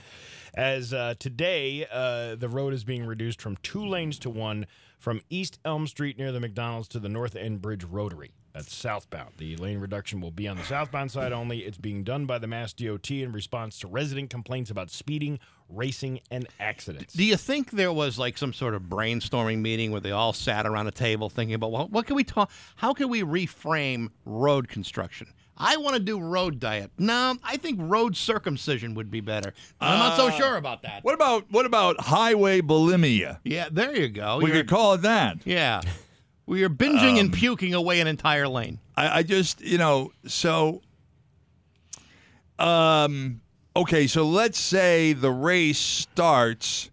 as 0.55 0.93
uh, 0.93 1.15
today 1.19 1.87
uh, 1.91 2.35
the 2.35 2.49
road 2.49 2.75
is 2.75 2.85
being 2.85 3.07
reduced 3.07 3.41
from 3.41 3.57
two 3.63 3.85
lanes 3.85 4.19
to 4.21 4.31
one 4.31 4.67
from 4.99 5.23
East 5.31 5.59
Elm 5.65 5.87
Street 5.87 6.19
near 6.19 6.33
the 6.33 6.41
McDonald's 6.41 6.89
to 6.89 6.99
the 6.99 7.09
North 7.09 7.35
End 7.35 7.63
Bridge 7.63 7.85
Rotary. 7.85 8.33
That's 8.53 8.75
southbound. 8.75 9.35
The 9.39 9.57
lane 9.57 9.79
reduction 9.79 10.21
will 10.21 10.31
be 10.33 10.49
on 10.49 10.57
the 10.57 10.65
southbound 10.65 11.13
side 11.13 11.33
only. 11.33 11.61
It's 11.61 11.79
being 11.79 12.03
done 12.03 12.27
by 12.27 12.39
the 12.39 12.47
Mass 12.49 12.73
DOT 12.73 13.11
in 13.11 13.31
response 13.33 13.79
to 13.81 13.87
resident 13.87 14.31
complaints 14.31 14.71
about 14.71 14.91
speeding, 14.91 15.39
racing, 15.69 16.21
and 16.31 16.47
accidents. 16.59 17.13
Do 17.15 17.25
you 17.25 17.37
think 17.37 17.71
there 17.73 17.93
was 17.93 18.19
like 18.19 18.39
some 18.39 18.53
sort 18.53 18.75
of 18.75 18.83
brainstorming 18.83 19.59
meeting 19.59 19.91
where 19.93 20.01
they 20.01 20.13
all 20.13 20.33
sat 20.33 20.67
around 20.67 20.87
a 20.87 20.91
table 20.91 21.29
thinking 21.29 21.55
about 21.55 21.71
well, 21.73 21.89
what 21.89 22.07
can 22.07 22.17
we 22.17 22.25
talk? 22.25 22.51
How 22.77 22.95
can 22.95 23.09
we 23.09 23.23
reframe 23.23 24.09
road 24.25 24.69
construction? 24.69 25.29
I 25.61 25.77
want 25.77 25.95
to 25.95 26.01
do 26.01 26.21
road 26.21 26.61
diet. 26.61 26.93
No, 26.99 27.35
I 27.43 27.57
think 27.57 27.81
road 27.83 28.17
circumcision 28.17 28.95
would 28.95 29.11
be 29.11 29.21
better. 29.21 29.53
I'm 29.81 29.99
not 29.99 30.17
so 30.17 30.29
Uh, 30.29 30.31
sure 30.31 30.57
about 30.57 30.83
that. 30.83 31.03
What 31.03 31.15
about 31.15 31.51
what 31.51 31.67
about 31.67 32.01
highway 32.01 32.61
bulimia? 32.61 33.41
Yeah, 33.45 33.69
there 33.71 33.95
you 33.97 34.09
go. 34.09 34.39
We 34.39 34.47
You're- 34.51 34.61
could 34.61 34.69
call 34.69 34.95
it 34.95 35.03
that. 35.03 35.39
yeah. 35.45 35.81
We 36.47 36.63
are 36.65 36.71
binging 36.71 37.19
and 37.21 37.29
Um, 37.29 37.33
puking 37.33 37.75
away 37.75 38.01
an 38.01 38.07
entire 38.07 38.49
lane. 38.49 38.79
I, 38.97 39.19
I 39.19 39.23
just, 39.23 39.61
you 39.61 39.77
know, 39.77 40.13
so, 40.27 40.81
um, 42.59 43.41
okay, 43.83 44.07
so 44.07 44.25
let's 44.25 44.59
say 44.59 45.13
the 45.13 45.31
race 45.31 45.79
starts. 45.79 46.91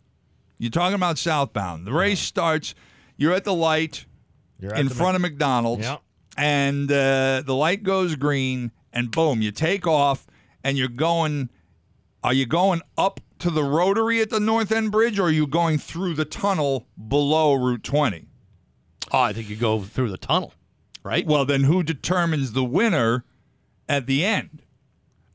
You're 0.57 0.71
talking 0.71 0.95
about 0.95 1.17
southbound. 1.17 1.85
The 1.85 1.93
race 1.93 2.19
starts. 2.19 2.75
You're 3.17 3.33
at 3.33 3.43
the 3.43 3.53
light 3.53 4.05
You're 4.59 4.73
at 4.73 4.79
in 4.79 4.87
the 4.87 4.95
front 4.95 5.15
of 5.15 5.21
McDonald's, 5.21 5.83
Yep. 5.83 6.01
and 6.37 6.91
uh, 6.91 7.43
the 7.45 7.55
light 7.55 7.83
goes 7.83 8.15
green, 8.15 8.71
and 8.93 9.11
boom, 9.11 9.41
you 9.41 9.51
take 9.51 9.85
off, 9.87 10.27
and 10.63 10.77
you're 10.77 10.87
going. 10.87 11.49
Are 12.23 12.33
you 12.33 12.47
going 12.47 12.81
up 12.97 13.19
to 13.39 13.51
the 13.51 13.63
rotary 13.63 14.19
at 14.19 14.31
the 14.31 14.39
North 14.39 14.71
End 14.71 14.91
Bridge, 14.91 15.19
or 15.19 15.27
are 15.27 15.31
you 15.31 15.45
going 15.45 15.77
through 15.77 16.15
the 16.15 16.25
tunnel 16.25 16.87
below 17.07 17.53
Route 17.53 17.83
20? 17.83 18.25
Oh, 19.11 19.19
I 19.19 19.31
think 19.31 19.47
you 19.47 19.55
go 19.55 19.81
through 19.81 20.09
the 20.09 20.17
tunnel, 20.17 20.51
right? 21.03 21.23
Well, 21.27 21.45
then 21.45 21.65
who 21.65 21.83
determines 21.83 22.53
the 22.53 22.63
winner 22.63 23.23
at 23.87 24.07
the 24.07 24.25
end? 24.25 24.63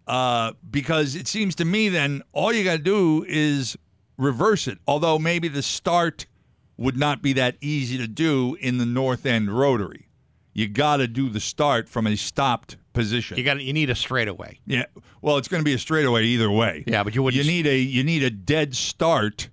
Uh, 0.07 0.53
because 0.71 1.15
it 1.15 1.29
seems 1.29 1.55
to 1.57 1.65
me 1.65 1.89
then 1.89 2.23
all 2.33 2.53
you 2.53 2.65
got 2.65 2.79
to 2.79 2.83
do 2.83 3.25
is 3.29 3.77
reverse 4.17 4.67
it. 4.67 4.79
Although 4.87 5.19
maybe 5.19 5.49
the 5.49 5.63
start 5.63 6.27
would 6.77 6.97
not 6.97 7.23
be 7.23 7.33
that 7.35 7.57
easy 7.61 7.97
to 7.99 8.09
do 8.09 8.57
in 8.61 8.79
the 8.79 8.87
North 8.87 9.27
End 9.27 9.51
Rotary. 9.57 10.09
You 10.53 10.67
got 10.67 10.97
to 10.97 11.07
do 11.07 11.29
the 11.29 11.39
start 11.41 11.89
from 11.89 12.07
a 12.07 12.17
stopped 12.17 12.77
position. 12.93 13.37
You 13.39 13.45
got 13.45 13.61
you 13.61 13.73
need 13.73 13.89
a 13.91 13.95
straightaway. 13.95 14.59
Yeah. 14.67 14.87
Well, 15.23 15.37
it's 15.37 15.47
going 15.47 15.61
to 15.61 15.65
be 15.65 15.75
a 15.75 15.79
straightaway 15.79 16.25
either 16.25 16.51
way. 16.51 16.83
Yeah, 16.87 17.05
but 17.05 17.15
you 17.15 17.23
would 17.23 17.35
You 17.35 17.45
need 17.45 17.67
a 17.67 17.79
you 17.79 18.03
need 18.03 18.23
a 18.25 18.31
dead 18.31 18.75
start 18.75 19.49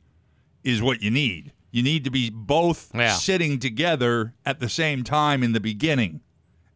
is 0.64 0.82
what 0.82 1.02
you 1.04 1.12
need. 1.12 1.52
You 1.72 1.84
need 1.84 2.04
to 2.06 2.10
be 2.10 2.30
both 2.32 2.90
Yeah. 2.96 3.12
sitting 3.14 3.60
together 3.60 4.34
at 4.46 4.60
the 4.60 4.70
same 4.70 5.04
time 5.04 5.44
in 5.44 5.52
the 5.52 5.60
beginning. 5.60 6.22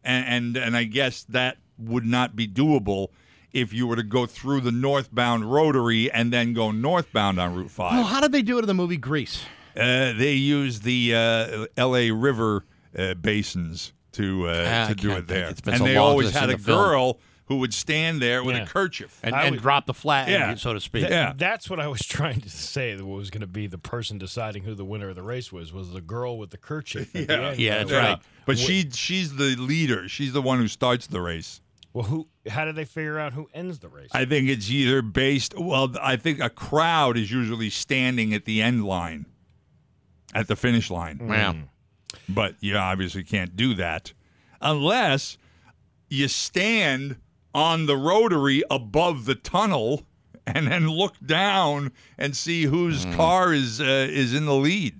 And, 0.04 0.54
and 0.54 0.56
and 0.66 0.76
I 0.76 0.84
guess 0.84 1.24
that 1.30 1.56
would 1.78 2.06
not 2.06 2.36
be 2.36 2.46
doable 2.46 3.08
if 3.52 3.72
you 3.72 3.86
were 3.86 3.96
to 3.96 4.02
go 4.02 4.26
through 4.26 4.60
the 4.62 4.72
northbound 4.72 5.50
rotary 5.52 6.10
and 6.10 6.32
then 6.32 6.52
go 6.54 6.70
northbound 6.70 7.38
on 7.38 7.54
Route 7.54 7.70
5. 7.70 7.92
Well, 7.92 8.04
how 8.04 8.20
did 8.20 8.32
they 8.32 8.42
do 8.42 8.56
it 8.58 8.62
in 8.62 8.66
the 8.66 8.74
movie 8.74 8.96
Grease? 8.96 9.44
Uh, 9.76 10.12
they 10.12 10.34
use 10.34 10.80
the 10.80 11.14
uh, 11.14 11.66
L.A. 11.76 12.10
River 12.10 12.64
uh, 12.96 13.14
basins 13.14 13.92
to 14.12 14.48
uh, 14.48 14.66
Ah, 14.68 14.88
to 14.88 14.94
do 14.94 15.12
it 15.12 15.26
there. 15.26 15.48
It's 15.48 15.60
been 15.62 15.74
and 15.74 15.80
so 15.80 15.84
they 15.86 15.96
always 15.96 16.30
had 16.32 16.50
a 16.50 16.52
seen 16.52 16.58
film. 16.58 16.78
girl 16.78 17.18
who 17.46 17.56
would 17.56 17.72
stand 17.74 18.20
there 18.22 18.44
with 18.44 18.54
Yeah. 18.56 18.62
a 18.62 18.66
kerchief. 18.66 19.18
And, 19.22 19.34
and 19.34 19.52
would- 19.54 19.62
drop 19.62 19.86
the 19.86 19.94
flag, 19.94 20.28
Yeah. 20.28 20.54
so 20.54 20.74
to 20.74 20.80
speak. 20.80 21.02
Th- 21.02 21.10
Yeah. 21.10 21.32
That's 21.36 21.68
what 21.70 21.80
I 21.80 21.88
was 21.88 22.00
trying 22.06 22.40
to 22.42 22.50
say. 22.50 22.94
That 22.94 23.04
was 23.06 23.30
going 23.30 23.40
to 23.40 23.46
be 23.46 23.66
the 23.66 23.78
person 23.78 24.18
deciding 24.18 24.62
who 24.64 24.74
the 24.74 24.84
winner 24.84 25.08
of 25.08 25.16
the 25.16 25.22
race 25.22 25.50
was 25.50 25.72
was 25.72 25.90
the 25.92 26.00
girl 26.02 26.38
with 26.38 26.50
the 26.50 26.58
kerchief. 26.58 27.14
At 27.16 27.26
the 27.28 27.34
Yeah. 27.34 27.52
Yeah, 27.56 27.78
that's 27.78 27.90
Yeah. 27.90 27.98
right. 28.10 28.18
But 28.44 28.56
Wh- 28.58 28.60
she 28.60 28.90
she's 28.92 29.34
the 29.36 29.56
leader. 29.56 30.06
She's 30.08 30.34
the 30.34 30.42
one 30.42 30.58
who 30.58 30.68
starts 30.68 31.06
the 31.06 31.20
race. 31.22 31.61
Well, 31.92 32.04
who? 32.04 32.28
How 32.48 32.64
do 32.64 32.72
they 32.72 32.84
figure 32.84 33.18
out 33.18 33.32
who 33.34 33.48
ends 33.52 33.78
the 33.78 33.88
race? 33.88 34.08
I 34.12 34.24
think 34.24 34.48
it's 34.48 34.70
either 34.70 35.02
based. 35.02 35.54
Well, 35.58 35.94
I 36.00 36.16
think 36.16 36.40
a 36.40 36.50
crowd 36.50 37.16
is 37.16 37.30
usually 37.30 37.70
standing 37.70 38.32
at 38.32 38.44
the 38.44 38.62
end 38.62 38.84
line, 38.84 39.26
at 40.34 40.48
the 40.48 40.56
finish 40.56 40.90
line. 40.90 41.20
Yeah. 41.28 41.54
But 42.28 42.56
you 42.60 42.76
obviously 42.76 43.24
can't 43.24 43.56
do 43.56 43.74
that 43.74 44.12
unless 44.60 45.38
you 46.08 46.28
stand 46.28 47.16
on 47.54 47.86
the 47.86 47.96
rotary 47.96 48.62
above 48.70 49.24
the 49.24 49.34
tunnel 49.34 50.04
and 50.46 50.66
then 50.66 50.88
look 50.88 51.14
down 51.24 51.92
and 52.18 52.36
see 52.36 52.64
whose 52.64 53.04
car 53.16 53.52
is 53.52 53.80
uh, 53.80 54.06
is 54.10 54.34
in 54.34 54.46
the 54.46 54.54
lead. 54.54 54.98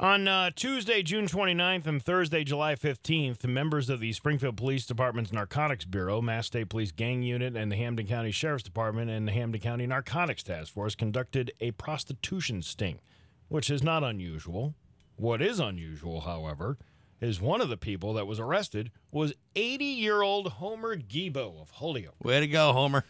On 0.00 0.28
uh, 0.28 0.50
Tuesday, 0.54 1.02
June 1.02 1.26
29th 1.26 1.84
and 1.84 2.00
Thursday, 2.00 2.44
July 2.44 2.76
15th, 2.76 3.44
members 3.44 3.90
of 3.90 3.98
the 3.98 4.12
Springfield 4.12 4.56
Police 4.56 4.86
Department's 4.86 5.32
Narcotics 5.32 5.84
Bureau, 5.84 6.22
Mass 6.22 6.46
State 6.46 6.68
Police 6.68 6.92
Gang 6.92 7.24
Unit, 7.24 7.56
and 7.56 7.72
the 7.72 7.74
Hampden 7.74 8.06
County 8.06 8.30
Sheriff's 8.30 8.62
Department 8.62 9.10
and 9.10 9.26
the 9.26 9.32
Hampden 9.32 9.60
County 9.60 9.88
Narcotics 9.88 10.44
Task 10.44 10.72
Force 10.72 10.94
conducted 10.94 11.50
a 11.58 11.72
prostitution 11.72 12.62
sting, 12.62 13.00
which 13.48 13.70
is 13.70 13.82
not 13.82 14.04
unusual. 14.04 14.76
What 15.16 15.42
is 15.42 15.58
unusual, 15.58 16.20
however, 16.20 16.78
is 17.20 17.40
one 17.40 17.60
of 17.60 17.68
the 17.68 17.76
people 17.76 18.14
that 18.14 18.28
was 18.28 18.38
arrested 18.38 18.92
was 19.10 19.32
80 19.56 19.84
year 19.84 20.22
old 20.22 20.46
Homer 20.46 20.96
Gebo 20.96 21.60
of 21.60 21.70
Holyoke. 21.70 22.22
Way 22.22 22.38
to 22.38 22.46
go, 22.46 22.72
Homer. 22.72 23.04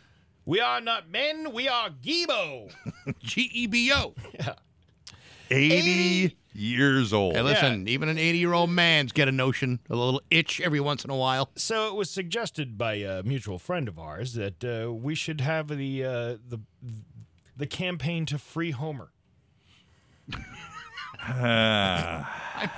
We 0.47 0.61
are 0.63 0.81
not 0.81 1.11
men, 1.11 1.53
we 1.53 1.69
are 1.69 1.91
Gebo. 1.91 2.73
G 3.23 3.43
E 3.53 3.67
B 3.67 3.93
O. 3.93 4.15
yeah. 4.33 4.55
80, 5.51 6.38
years 6.55 7.13
old. 7.13 7.35
Hey, 7.37 7.43
listen, 7.43 7.87
even 7.89 8.09
an 8.09 8.19
80 8.19 8.39
year 8.39 8.53
old 8.53 8.71
man's 8.71 9.13
get 9.13 9.29
a 9.29 9.33
notion, 9.33 9.81
a 9.91 9.95
little 9.97 10.21
itch 10.31 10.61
every 10.61 10.81
once 10.81 11.05
in 11.05 11.11
a 11.11 11.17
while. 11.17 11.51
So 11.57 11.89
it 11.89 11.95
was 11.95 12.11
suggested 12.11 12.77
by 12.79 12.95
a 12.95 13.23
mutual 13.23 13.59
friend 13.59 13.89
of 13.89 13.99
ours 13.99 14.35
that 14.35 14.65
uh, 14.65 14.93
we 14.93 15.15
should 15.15 15.41
have 15.41 15.69
the 15.69 16.05
uh, 16.05 16.37
the 16.49 16.59
the 17.57 17.67
campaign 17.67 18.27
to 18.27 18.39
free 18.39 18.71
Homer. 18.73 19.11
Ah. 21.21 22.73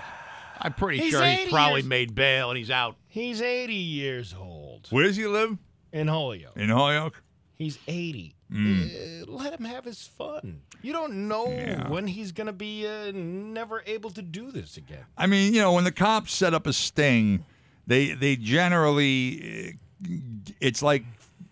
I'm 0.62 0.72
pretty 0.74 0.98
He's 0.98 1.10
sure 1.12 1.24
he's 1.24 1.48
probably 1.51 1.80
years- 1.80 1.88
made 1.88 2.14
bail 2.14 2.51
and 2.51 2.59
he's 2.59 2.70
out. 2.70 2.97
He's 3.09 3.40
80 3.40 3.74
years 3.74 4.34
old 4.38 4.88
Where 4.90 5.05
does 5.05 5.16
he 5.16 5.26
live? 5.26 5.56
in 5.92 6.09
Holyoke. 6.09 6.56
In 6.56 6.68
Holyoke. 6.68 7.22
He's 7.55 7.78
80. 7.88 8.34
Mm. 8.52 9.22
Uh, 9.22 9.31
let 9.31 9.59
him 9.59 9.64
have 9.64 9.85
his 9.85 10.06
fun. 10.06 10.62
You 10.82 10.93
don't 10.93 11.28
know 11.28 11.47
when 11.89 12.06
he's 12.06 12.32
going 12.32 12.48
to 12.48 12.52
be 12.52 12.86
uh, 12.86 13.12
never 13.12 13.82
able 13.86 14.10
to 14.10 14.22
do 14.22 14.51
this 14.51 14.77
again. 14.77 15.05
I 15.16 15.27
mean, 15.27 15.55
you 15.55 15.60
know, 15.60 15.72
when 15.72 15.85
the 15.85 15.93
cops 15.93 16.32
set 16.32 16.52
up 16.55 16.66
a 16.66 16.72
sting, 16.72 17.44
they 17.86 18.12
they 18.12 18.36
generally 18.36 19.77
uh, 20.09 20.12
it's 20.60 20.82
like 20.82 21.05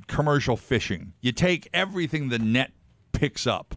commercial 0.06 0.56
fishing. 0.56 1.12
You 1.20 1.32
take 1.32 1.68
everything 1.72 2.30
the 2.30 2.38
net 2.38 2.72
picks 3.12 3.46
up. 3.46 3.74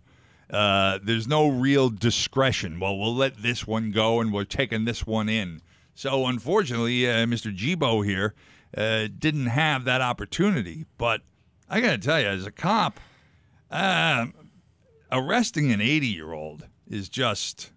Uh, 0.49 0.99
there's 1.03 1.27
no 1.27 1.47
real 1.47 1.89
discretion. 1.89 2.79
Well, 2.79 2.97
we'll 2.97 3.15
let 3.15 3.37
this 3.41 3.65
one 3.65 3.91
go, 3.91 4.19
and 4.19 4.33
we're 4.33 4.43
taking 4.43 4.85
this 4.85 5.05
one 5.05 5.29
in. 5.29 5.61
So, 5.95 6.25
unfortunately, 6.25 7.09
uh, 7.09 7.25
Mr. 7.25 7.55
Gebo 7.55 8.05
here 8.05 8.33
uh, 8.75 9.07
didn't 9.17 9.47
have 9.47 9.85
that 9.85 10.01
opportunity. 10.01 10.85
But 10.97 11.21
I 11.69 11.79
got 11.79 11.91
to 11.91 11.97
tell 11.97 12.19
you, 12.19 12.27
as 12.27 12.45
a 12.45 12.51
cop, 12.51 12.99
um, 13.71 14.33
arresting 15.11 15.71
an 15.71 15.81
80 15.81 16.07
year 16.07 16.31
old 16.33 16.67
is 16.87 17.09
just. 17.09 17.71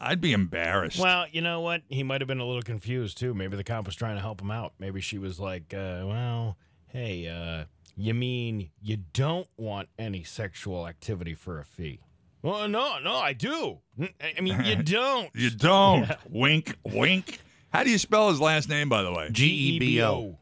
I'd 0.00 0.20
be 0.20 0.32
embarrassed. 0.32 0.98
Well, 0.98 1.24
you 1.30 1.40
know 1.40 1.60
what? 1.60 1.82
He 1.88 2.02
might 2.02 2.20
have 2.20 2.28
been 2.28 2.40
a 2.40 2.44
little 2.44 2.62
confused 2.62 3.16
too. 3.16 3.32
Maybe 3.32 3.56
the 3.56 3.64
cop 3.64 3.86
was 3.86 3.94
trying 3.94 4.16
to 4.16 4.20
help 4.20 4.40
him 4.40 4.50
out. 4.50 4.74
Maybe 4.78 5.00
she 5.00 5.18
was 5.18 5.40
like, 5.40 5.72
uh, 5.72 6.02
"Well, 6.04 6.58
hey, 6.88 7.26
uh, 7.28 7.64
you 7.96 8.12
mean 8.12 8.70
you 8.82 8.98
don't 9.14 9.46
want 9.56 9.88
any 9.98 10.22
sexual 10.22 10.86
activity 10.86 11.32
for 11.32 11.58
a 11.58 11.64
fee?" 11.64 12.00
Well, 12.42 12.68
no, 12.68 12.98
no, 12.98 13.14
I 13.14 13.32
do. 13.32 13.78
I 14.20 14.40
mean, 14.42 14.62
you 14.64 14.76
don't. 14.82 15.30
You 15.34 15.48
don't. 15.48 16.10
Wink, 16.28 16.76
wink. 16.84 17.38
How 17.72 17.82
do 17.84 17.90
you 17.90 17.96
spell 17.98 18.28
his 18.28 18.40
last 18.40 18.68
name, 18.68 18.90
by 18.90 19.02
the 19.02 19.12
way? 19.12 19.30
G 19.32 19.46
E 19.46 19.78
B 19.78 20.02
O. 20.02 20.38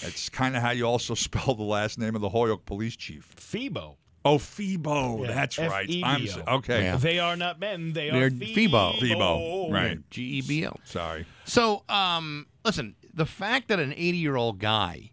That's 0.00 0.28
kind 0.28 0.56
of 0.56 0.62
how 0.62 0.70
you 0.70 0.84
also 0.84 1.14
spell 1.28 1.54
the 1.54 1.62
last 1.62 1.98
name 1.98 2.14
of 2.14 2.20
the 2.20 2.28
Holyoke 2.28 2.64
police 2.66 2.96
chief. 2.96 3.34
Febo. 3.36 3.96
Oh, 4.24 4.38
Febo. 4.38 5.22
Yeah, 5.26 5.34
That's 5.34 5.58
right. 5.58 5.88
I'm 6.04 6.22
s- 6.22 6.36
F-E-B-O. 6.36 6.54
okay. 6.58 6.82
Yeah. 6.84 6.96
They 6.96 7.18
are 7.18 7.36
not 7.36 7.58
men. 7.58 7.92
They 7.92 8.08
They're 8.10 8.26
are 8.26 8.30
Febo. 8.30 8.94
Febo. 8.98 9.72
Right. 9.72 9.98
G 10.10 10.22
E 10.22 10.40
B 10.42 10.66
O. 10.66 10.76
Sorry. 10.84 11.26
So, 11.44 11.82
um, 11.88 12.46
listen, 12.64 12.94
the 13.12 13.26
fact 13.26 13.66
that 13.68 13.80
an 13.80 13.92
80 13.92 14.18
year 14.18 14.36
old 14.36 14.60
guy 14.60 15.10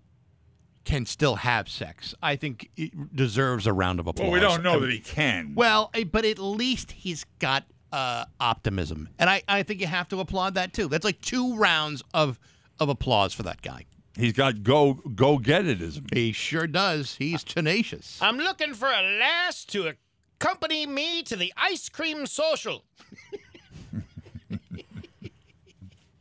can 0.85 1.05
still 1.07 1.35
have 1.37 1.67
sex, 1.69 2.13
I 2.21 2.35
think 2.35 2.69
it 2.77 3.15
deserves 3.15 3.65
a 3.65 3.73
round 3.73 3.99
of 3.99 4.05
applause. 4.07 4.25
Well, 4.27 4.33
we 4.33 4.39
don't 4.39 4.61
know 4.63 4.75
I 4.75 4.79
that 4.79 4.91
he 4.91 4.99
can. 4.99 5.53
Well, 5.55 5.89
eh, 5.95 6.03
but 6.03 6.23
at 6.25 6.37
least 6.37 6.91
he's 6.91 7.25
got 7.39 7.65
uh, 7.91 8.25
optimism, 8.39 9.09
and 9.17 9.27
I, 9.29 9.41
I 9.47 9.63
think 9.63 9.81
you 9.81 9.87
have 9.87 10.07
to 10.09 10.19
applaud 10.19 10.53
that 10.53 10.73
too. 10.73 10.87
That's 10.87 11.03
like 11.03 11.19
two 11.21 11.55
rounds 11.57 12.03
of 12.13 12.39
of 12.79 12.89
applause 12.89 13.33
for 13.33 13.41
that 13.43 13.61
guy. 13.63 13.85
He's 14.19 14.33
got 14.33 14.63
go 14.63 14.95
go 14.95 15.37
get 15.37 15.63
itism. 15.63 16.13
He 16.13 16.33
sure 16.33 16.67
does. 16.67 17.15
He's 17.15 17.41
tenacious. 17.41 18.19
I'm 18.21 18.37
looking 18.37 18.73
for 18.73 18.89
a 18.89 19.01
lass 19.01 19.63
to 19.65 19.93
accompany 20.35 20.85
me 20.85 21.23
to 21.23 21.37
the 21.37 21.53
ice 21.55 21.87
cream 21.87 22.25
social. 22.25 22.83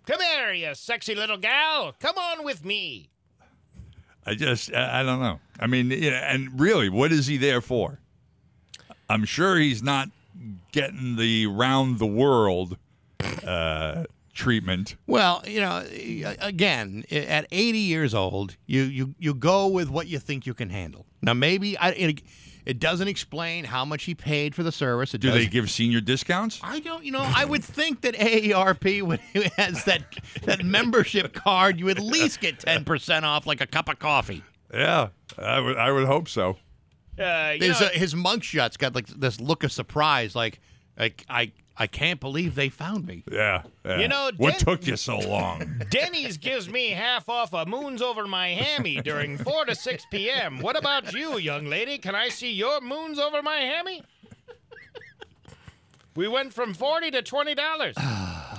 Come 0.06 0.20
here, 0.20 0.52
you 0.52 0.74
sexy 0.76 1.16
little 1.16 1.38
gal. 1.38 1.92
Come 1.98 2.16
on 2.16 2.44
with 2.44 2.64
me. 2.64 3.10
I 4.24 4.34
just 4.34 4.72
I 4.72 5.00
I 5.00 5.02
don't 5.02 5.20
know. 5.20 5.40
I 5.58 5.66
mean, 5.66 5.90
yeah, 5.90 6.32
and 6.32 6.60
really, 6.60 6.88
what 6.88 7.10
is 7.10 7.26
he 7.26 7.36
there 7.36 7.60
for? 7.60 7.98
I'm 9.08 9.24
sure 9.24 9.56
he's 9.56 9.82
not 9.82 10.08
getting 10.70 11.16
the 11.16 11.48
round 11.48 11.98
the 11.98 12.06
world 12.06 12.76
uh, 13.44 14.04
treatment. 14.38 14.96
Well, 15.06 15.42
you 15.46 15.60
know, 15.60 15.84
again, 16.40 17.04
at 17.10 17.46
80 17.50 17.78
years 17.78 18.14
old, 18.14 18.56
you 18.66 18.82
you 18.82 19.14
you 19.18 19.34
go 19.34 19.66
with 19.66 19.90
what 19.90 20.06
you 20.06 20.18
think 20.18 20.46
you 20.46 20.54
can 20.54 20.70
handle. 20.70 21.04
Now, 21.22 21.34
maybe 21.34 21.76
I. 21.76 21.90
It, 21.90 22.22
it 22.66 22.80
doesn't 22.80 23.08
explain 23.08 23.64
how 23.64 23.86
much 23.86 24.04
he 24.04 24.14
paid 24.14 24.54
for 24.54 24.62
the 24.62 24.70
service. 24.70 25.14
It 25.14 25.22
Do 25.22 25.30
they 25.30 25.36
doesn't- 25.38 25.52
give 25.52 25.70
senior 25.70 26.02
discounts? 26.02 26.60
I 26.62 26.80
don't, 26.80 27.02
you 27.02 27.10
know, 27.12 27.22
I 27.24 27.46
would 27.46 27.64
think 27.64 28.02
that 28.02 28.14
AARP 28.14 29.00
when 29.02 29.18
it 29.32 29.50
has 29.54 29.84
that 29.84 30.02
that 30.42 30.62
membership 30.64 31.32
card, 31.32 31.80
you 31.80 31.88
at 31.88 31.98
least 31.98 32.40
get 32.40 32.60
ten 32.60 32.84
percent 32.84 33.24
off, 33.24 33.46
like 33.46 33.62
a 33.62 33.66
cup 33.66 33.88
of 33.88 33.98
coffee. 33.98 34.42
Yeah, 34.72 35.08
I 35.38 35.60
would 35.60 35.78
I 35.78 35.90
would 35.90 36.06
hope 36.06 36.28
so. 36.28 36.58
Uh, 37.18 37.54
you 37.58 37.68
know, 37.68 37.74
a, 37.80 37.98
his 37.98 38.14
mugshot's 38.14 38.76
got 38.76 38.94
like 38.94 39.06
this 39.06 39.40
look 39.40 39.64
of 39.64 39.72
surprise, 39.72 40.36
like 40.36 40.60
like 40.98 41.24
I 41.28 41.52
I 41.80 41.86
can't 41.86 42.18
believe 42.18 42.56
they 42.56 42.68
found 42.68 43.06
me. 43.06 43.22
Yeah. 43.30 43.62
yeah. 43.84 44.00
You 44.00 44.08
know, 44.08 44.30
what 44.36 44.58
took 44.58 44.86
you 44.86 44.96
so 44.96 45.18
long? 45.18 45.82
Denny's 45.90 46.36
gives 46.36 46.68
me 46.68 46.90
half 46.90 47.28
off 47.28 47.52
a 47.52 47.64
moons 47.66 48.02
over 48.02 48.26
my 48.26 48.48
hammy 48.48 49.00
during 49.00 49.38
4 49.38 49.66
to 49.66 49.74
6 49.76 50.06
p.m. 50.10 50.58
What 50.58 50.76
about 50.76 51.12
you, 51.12 51.38
young 51.38 51.66
lady? 51.66 51.98
Can 51.98 52.16
I 52.16 52.30
see 52.30 52.50
your 52.50 52.80
moons 52.80 53.20
over 53.20 53.42
my 53.42 53.58
hammy? 53.58 54.02
We 56.16 56.26
went 56.26 56.52
from 56.52 56.74
40 56.74 57.12
to 57.12 57.22
$20. 57.22 57.94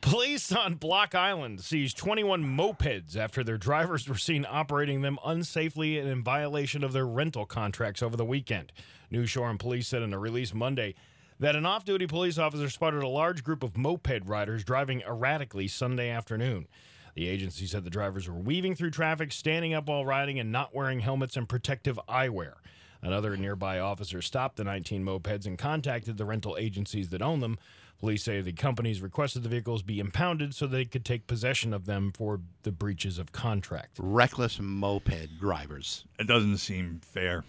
Police 0.00 0.50
on 0.50 0.76
Block 0.76 1.14
Island 1.14 1.60
seized 1.60 1.98
21 1.98 2.42
mopeds 2.42 3.18
after 3.18 3.44
their 3.44 3.58
drivers 3.58 4.08
were 4.08 4.16
seen 4.16 4.46
operating 4.48 5.02
them 5.02 5.18
unsafely 5.22 6.00
and 6.00 6.08
in 6.08 6.22
violation 6.22 6.82
of 6.82 6.94
their 6.94 7.06
rental 7.06 7.44
contracts 7.44 8.02
over 8.02 8.16
the 8.16 8.24
weekend. 8.24 8.72
New 9.10 9.26
Shoreham 9.26 9.58
police 9.58 9.88
said 9.88 10.00
in 10.00 10.14
a 10.14 10.18
release 10.18 10.54
Monday 10.54 10.94
that 11.40 11.56
an 11.56 11.66
off 11.66 11.84
duty 11.84 12.06
police 12.06 12.38
officer 12.38 12.68
spotted 12.68 13.02
a 13.02 13.08
large 13.08 13.44
group 13.44 13.62
of 13.62 13.76
moped 13.76 14.26
riders 14.26 14.64
driving 14.64 15.02
erratically 15.02 15.68
Sunday 15.68 16.10
afternoon. 16.10 16.66
The 17.14 17.28
agency 17.28 17.66
said 17.66 17.84
the 17.84 17.90
drivers 17.90 18.28
were 18.28 18.38
weaving 18.38 18.74
through 18.74 18.90
traffic, 18.90 19.32
standing 19.32 19.74
up 19.74 19.88
while 19.88 20.04
riding, 20.04 20.38
and 20.38 20.52
not 20.52 20.74
wearing 20.74 21.00
helmets 21.00 21.36
and 21.36 21.48
protective 21.48 21.98
eyewear. 22.08 22.54
Another 23.02 23.36
nearby 23.36 23.78
officer 23.78 24.22
stopped 24.22 24.56
the 24.56 24.64
19 24.64 25.04
mopeds 25.04 25.46
and 25.46 25.58
contacted 25.58 26.16
the 26.16 26.24
rental 26.24 26.56
agencies 26.58 27.08
that 27.10 27.22
own 27.22 27.40
them. 27.40 27.58
Police 28.00 28.22
say 28.22 28.40
the 28.40 28.52
companies 28.52 29.00
requested 29.00 29.42
the 29.42 29.48
vehicles 29.48 29.82
be 29.82 29.98
impounded 29.98 30.54
so 30.54 30.66
they 30.66 30.84
could 30.84 31.04
take 31.04 31.26
possession 31.26 31.74
of 31.74 31.86
them 31.86 32.12
for 32.12 32.40
the 32.62 32.70
breaches 32.70 33.18
of 33.18 33.32
contract. 33.32 33.96
Reckless 33.98 34.60
moped 34.60 35.40
drivers. 35.40 36.04
It 36.18 36.28
doesn't 36.28 36.58
seem 36.58 37.00
fair. 37.02 37.44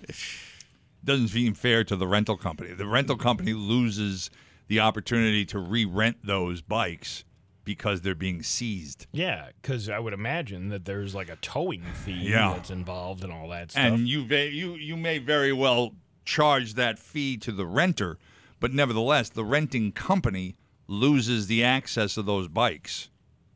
Doesn't 1.03 1.30
seem 1.30 1.53
fair 1.53 1.84
to 1.85 1.95
the 1.95 2.07
rental 2.07 2.38
company. 2.38 2.73
The 2.73 2.85
rental 2.88 3.15
company 3.17 3.53
loses 3.53 4.30
the 4.67 4.80
opportunity 4.81 5.45
to 5.45 5.59
re-rent 5.59 6.17
those 6.23 6.61
bikes 6.61 7.23
because 7.63 8.01
they're 8.01 8.15
being 8.15 8.41
seized. 8.43 9.05
Yeah, 9.11 9.49
because 9.61 9.89
I 9.89 9.99
would 9.99 10.13
imagine 10.13 10.69
that 10.69 10.85
there's 10.85 11.13
like 11.15 11.30
a 11.30 11.35
towing 11.38 11.84
fee 12.03 12.30
Yeah. 12.31 12.53
that's 12.53 12.69
involved 12.71 13.23
and 13.23 13.31
all 13.31 13.49
that 13.49 13.71
stuff. 13.71 13.84
And 13.84 14.07
you 14.07 14.26
ve- 14.26 14.49
you 14.49 14.76
you 14.76 14.97
may 14.97 15.17
very 15.19 15.53
well 15.53 15.93
charge 16.26 16.73
that 16.76 16.97
fee 16.99 17.38
to 17.38 17.51
the 17.51 17.65
renter, 17.65 18.17
but 18.59 18.73
nevertheless, 18.73 19.30
the 19.30 19.45
renting 19.45 19.91
company 19.91 20.55
loses 20.88 21.47
the 21.47 21.63
access 21.63 22.17
of 22.17 22.26
those 22.26 22.47
bikes. 22.47 23.09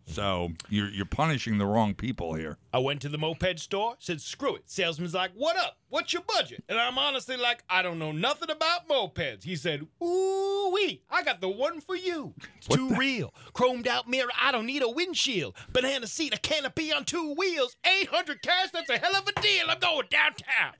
So 0.05 0.51
you're 0.69 0.89
you're 0.89 1.05
punishing 1.05 1.57
the 1.57 1.65
wrong 1.65 1.93
people 1.93 2.34
here. 2.34 2.57
I 2.73 2.80
went 2.80 3.01
to 3.01 3.09
the 3.09 3.17
moped 3.17 3.59
store, 3.59 3.95
said, 3.99 4.21
screw 4.21 4.55
it. 4.55 4.63
Salesman's 4.65 5.13
like, 5.13 5.31
what 5.35 5.57
up? 5.57 5.77
What's 5.89 6.13
your 6.13 6.23
budget? 6.23 6.63
And 6.67 6.77
I'm 6.77 6.97
honestly 6.97 7.38
like, 7.38 7.63
I 7.69 7.81
don't 7.81 7.99
know 7.99 8.11
nothing 8.11 8.49
about 8.49 8.88
mopeds. 8.88 9.43
He 9.43 9.55
said, 9.55 9.88
ooh 10.03 10.71
wee, 10.73 11.01
I 11.09 11.23
got 11.23 11.41
the 11.41 11.49
one 11.49 11.81
for 11.81 11.95
you. 11.95 12.34
It's 12.57 12.67
too 12.67 12.95
real. 12.95 13.34
Chromed 13.53 13.88
out 13.88 14.09
mirror, 14.09 14.30
I 14.39 14.51
don't 14.51 14.65
need 14.65 14.81
a 14.81 14.89
windshield. 14.89 15.55
Banana 15.71 16.07
seat, 16.07 16.34
a 16.34 16.39
canopy 16.39 16.91
on 16.91 17.05
two 17.05 17.34
wheels. 17.34 17.75
800 17.85 18.41
cash, 18.41 18.71
that's 18.71 18.89
a 18.89 18.97
hell 18.97 19.15
of 19.15 19.27
a 19.27 19.41
deal. 19.41 19.65
I'm 19.69 19.80
going 19.80 20.07
downtown. 20.09 20.73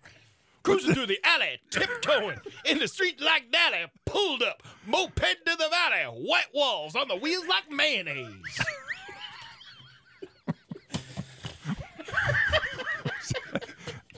Cruising 0.64 0.94
through 0.96 1.08
the 1.08 1.20
alley, 1.26 1.60
tiptoeing 1.70 2.40
in 2.64 2.80
the 2.80 2.88
street 2.88 3.22
like 3.22 3.52
Dally, 3.52 3.86
pulled 4.06 4.42
up, 4.42 4.64
moped 4.88 5.20
to 5.46 5.58
the 5.58 5.68
valley, 5.70 6.06
white 6.26 6.48
walls 6.54 6.96
on 6.96 7.10
the 7.10 7.18
wheels 7.18 7.46
like 7.48 7.70
mayonnaise. 7.70 8.32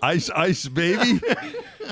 Ice 0.01 0.29
ice 0.29 0.67
baby. 0.67 1.19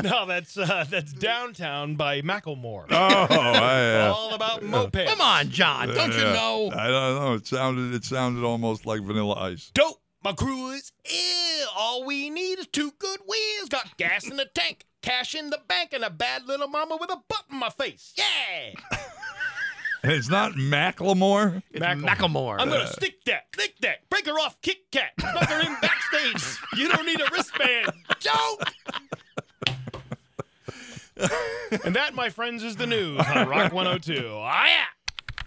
No, 0.02 0.26
that's 0.26 0.58
uh, 0.58 0.86
that's 0.90 1.14
downtown 1.14 1.96
by 1.96 2.22
Macklemore. 2.22 2.86
Oh, 2.90 3.28
I, 3.30 4.08
uh, 4.08 4.12
all 4.12 4.34
about 4.34 4.64
mopeds. 4.64 5.06
Come 5.06 5.22
on, 5.22 5.52
John. 5.52 5.88
Don't 5.90 6.14
you 6.14 6.24
know? 6.24 6.72
I 6.74 6.88
don't 6.88 7.16
know. 7.16 7.34
It 7.36 7.46
sounded 7.46 7.94
it 7.94 8.04
sounded 8.04 8.44
almost 8.44 8.88
like 8.88 9.02
Vanilla 9.02 9.36
Ice. 9.36 9.70
Dope. 9.72 10.02
My 10.24 10.34
crew 10.34 10.72
is 10.72 10.92
ill. 11.06 11.68
All 11.78 12.06
we 12.06 12.32
need 12.32 12.58
is 12.58 12.66
two 12.66 12.92
good 12.98 13.20
wheels. 13.28 13.70
Got 13.70 13.96
gas 13.98 14.28
in 14.28 14.38
the 14.38 14.46
tank, 14.46 14.86
cash 15.04 15.36
in 15.36 15.52
the 15.52 15.60
bank, 15.68 15.94
and 15.94 16.04
a 16.04 16.10
bad 16.10 16.48
little 16.48 16.68
mama 16.68 16.98
with 17.00 17.12
a 17.12 17.18
butt 17.28 17.44
in 17.52 17.60
my 17.60 17.70
face. 17.70 18.14
Yeah. 18.18 18.98
And 20.04 20.12
it's 20.12 20.30
not 20.30 20.52
Macklemore. 20.54 21.64
It's 21.72 21.80
Macklemore. 21.84 22.60
I'm 22.60 22.70
gonna 22.70 22.88
stick 22.88 23.24
that, 23.26 23.46
lick 23.58 23.76
that, 23.82 24.10
break 24.10 24.26
her 24.26 24.34
off, 24.34 24.62
kick 24.62 24.92
cat, 24.92 25.12
knock 25.18 25.46
her 25.50 25.62
in 25.62 25.78
backstage. 25.82 26.58
You 26.76 26.90
don't 26.90 27.06
need 27.06 27.22
a 27.22 27.28
wristband. 27.32 27.94
Joke. 28.20 28.64
and 31.86 31.96
that, 31.96 32.14
my 32.14 32.30
friends, 32.30 32.64
is 32.64 32.76
the 32.76 32.88
news 32.88 33.22
on 33.34 33.48
Rock 33.48 33.72
102. 33.72 34.28
Ah, 34.42 34.66
yeah. 34.66 34.84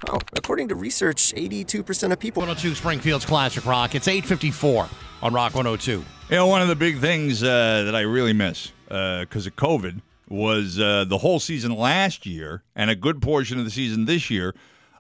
Oh, 0.09 0.19
according 0.35 0.69
to 0.69 0.75
research, 0.75 1.35
82% 1.35 2.13
of 2.13 2.19
people. 2.19 2.41
102 2.41 2.75
Springfield's 2.75 3.27
Classic 3.27 3.65
Rock. 3.67 3.95
It's 3.95 4.09
854 4.09 4.89
on 5.23 5.35
Rock 5.35 5.55
102. 5.55 5.93
You 5.93 6.05
know, 6.31 6.47
one 6.47 6.63
of 6.63 6.69
the 6.69 6.77
big 6.77 6.99
things 6.99 7.43
uh, 7.43 7.83
that 7.85 7.95
I 7.95 8.03
really 8.03 8.33
miss 8.33 8.73
because 8.89 9.47
of 9.47 9.55
COVID 9.57 10.01
was 10.29 10.79
uh, 10.79 11.05
the 11.07 11.19
whole 11.19 11.41
season 11.41 11.75
last 11.75 12.27
year 12.27 12.63
and 12.75 12.91
a 12.91 12.97
good 12.97 13.23
portion 13.23 13.59
of 13.59 13.65
the 13.65 13.71
season 13.71 14.05
this 14.05 14.31
year 14.31 14.55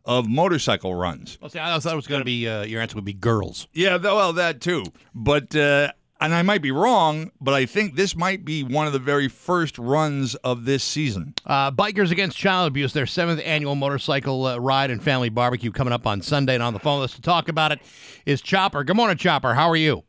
of 0.05 0.29
motorcycle 0.29 0.95
runs. 0.95 1.37
Well, 1.41 1.51
see, 1.51 1.59
I 1.59 1.79
thought 1.79 1.93
it 1.93 1.97
was 1.97 2.07
going 2.07 2.21
to 2.21 2.25
be 2.25 2.49
uh, 2.49 2.63
your 2.65 2.81
answer 2.81 2.95
would 2.95 3.05
be 3.05 3.13
girls. 3.13 3.67
Yeah, 3.73 3.97
well, 3.97 4.33
that 4.35 4.61
too. 4.61 4.85
But 5.15 5.55
uh, 5.57 5.93
and 6.21 6.35
I 6.35 6.43
might 6.43 6.63
be 6.63 6.71
wrong, 6.71 7.31
but 7.41 7.55
I 7.55 7.67
think 7.67 7.97
this 7.97 8.17
might 8.17 8.45
be 8.45 8.63
one 8.63 8.87
of 8.87 8.93
the 8.93 8.99
very 8.99 9.29
first 9.29 9.79
runs 9.79 10.35
of 10.37 10.65
this 10.65 10.83
season. 10.83 11.35
Uh, 11.45 11.71
Bikers 11.71 12.11
Against 12.11 12.39
Child 12.39 12.69
Abuse, 12.69 12.93
their 12.93 13.07
seventh 13.07 13.43
annual 13.45 13.75
motorcycle 13.75 14.47
uh, 14.47 14.59
ride 14.59 14.91
and 14.91 15.03
family 15.03 15.29
barbecue 15.29 15.71
coming 15.71 15.93
up 15.93 16.07
on 16.07 16.23
Sunday. 16.23 16.55
And 16.55 16.63
on 16.63 16.73
the 16.73 16.79
phone 16.79 17.01
with 17.01 17.11
us 17.11 17.17
to 17.17 17.23
talk 17.23 17.49
about 17.49 17.73
it 17.73 17.81
is 18.25 18.41
Chopper. 18.41 18.85
Good 18.85 18.97
morning, 18.97 19.17
Chopper. 19.17 19.55
How 19.55 19.69
are 19.69 19.77
you? 19.77 20.05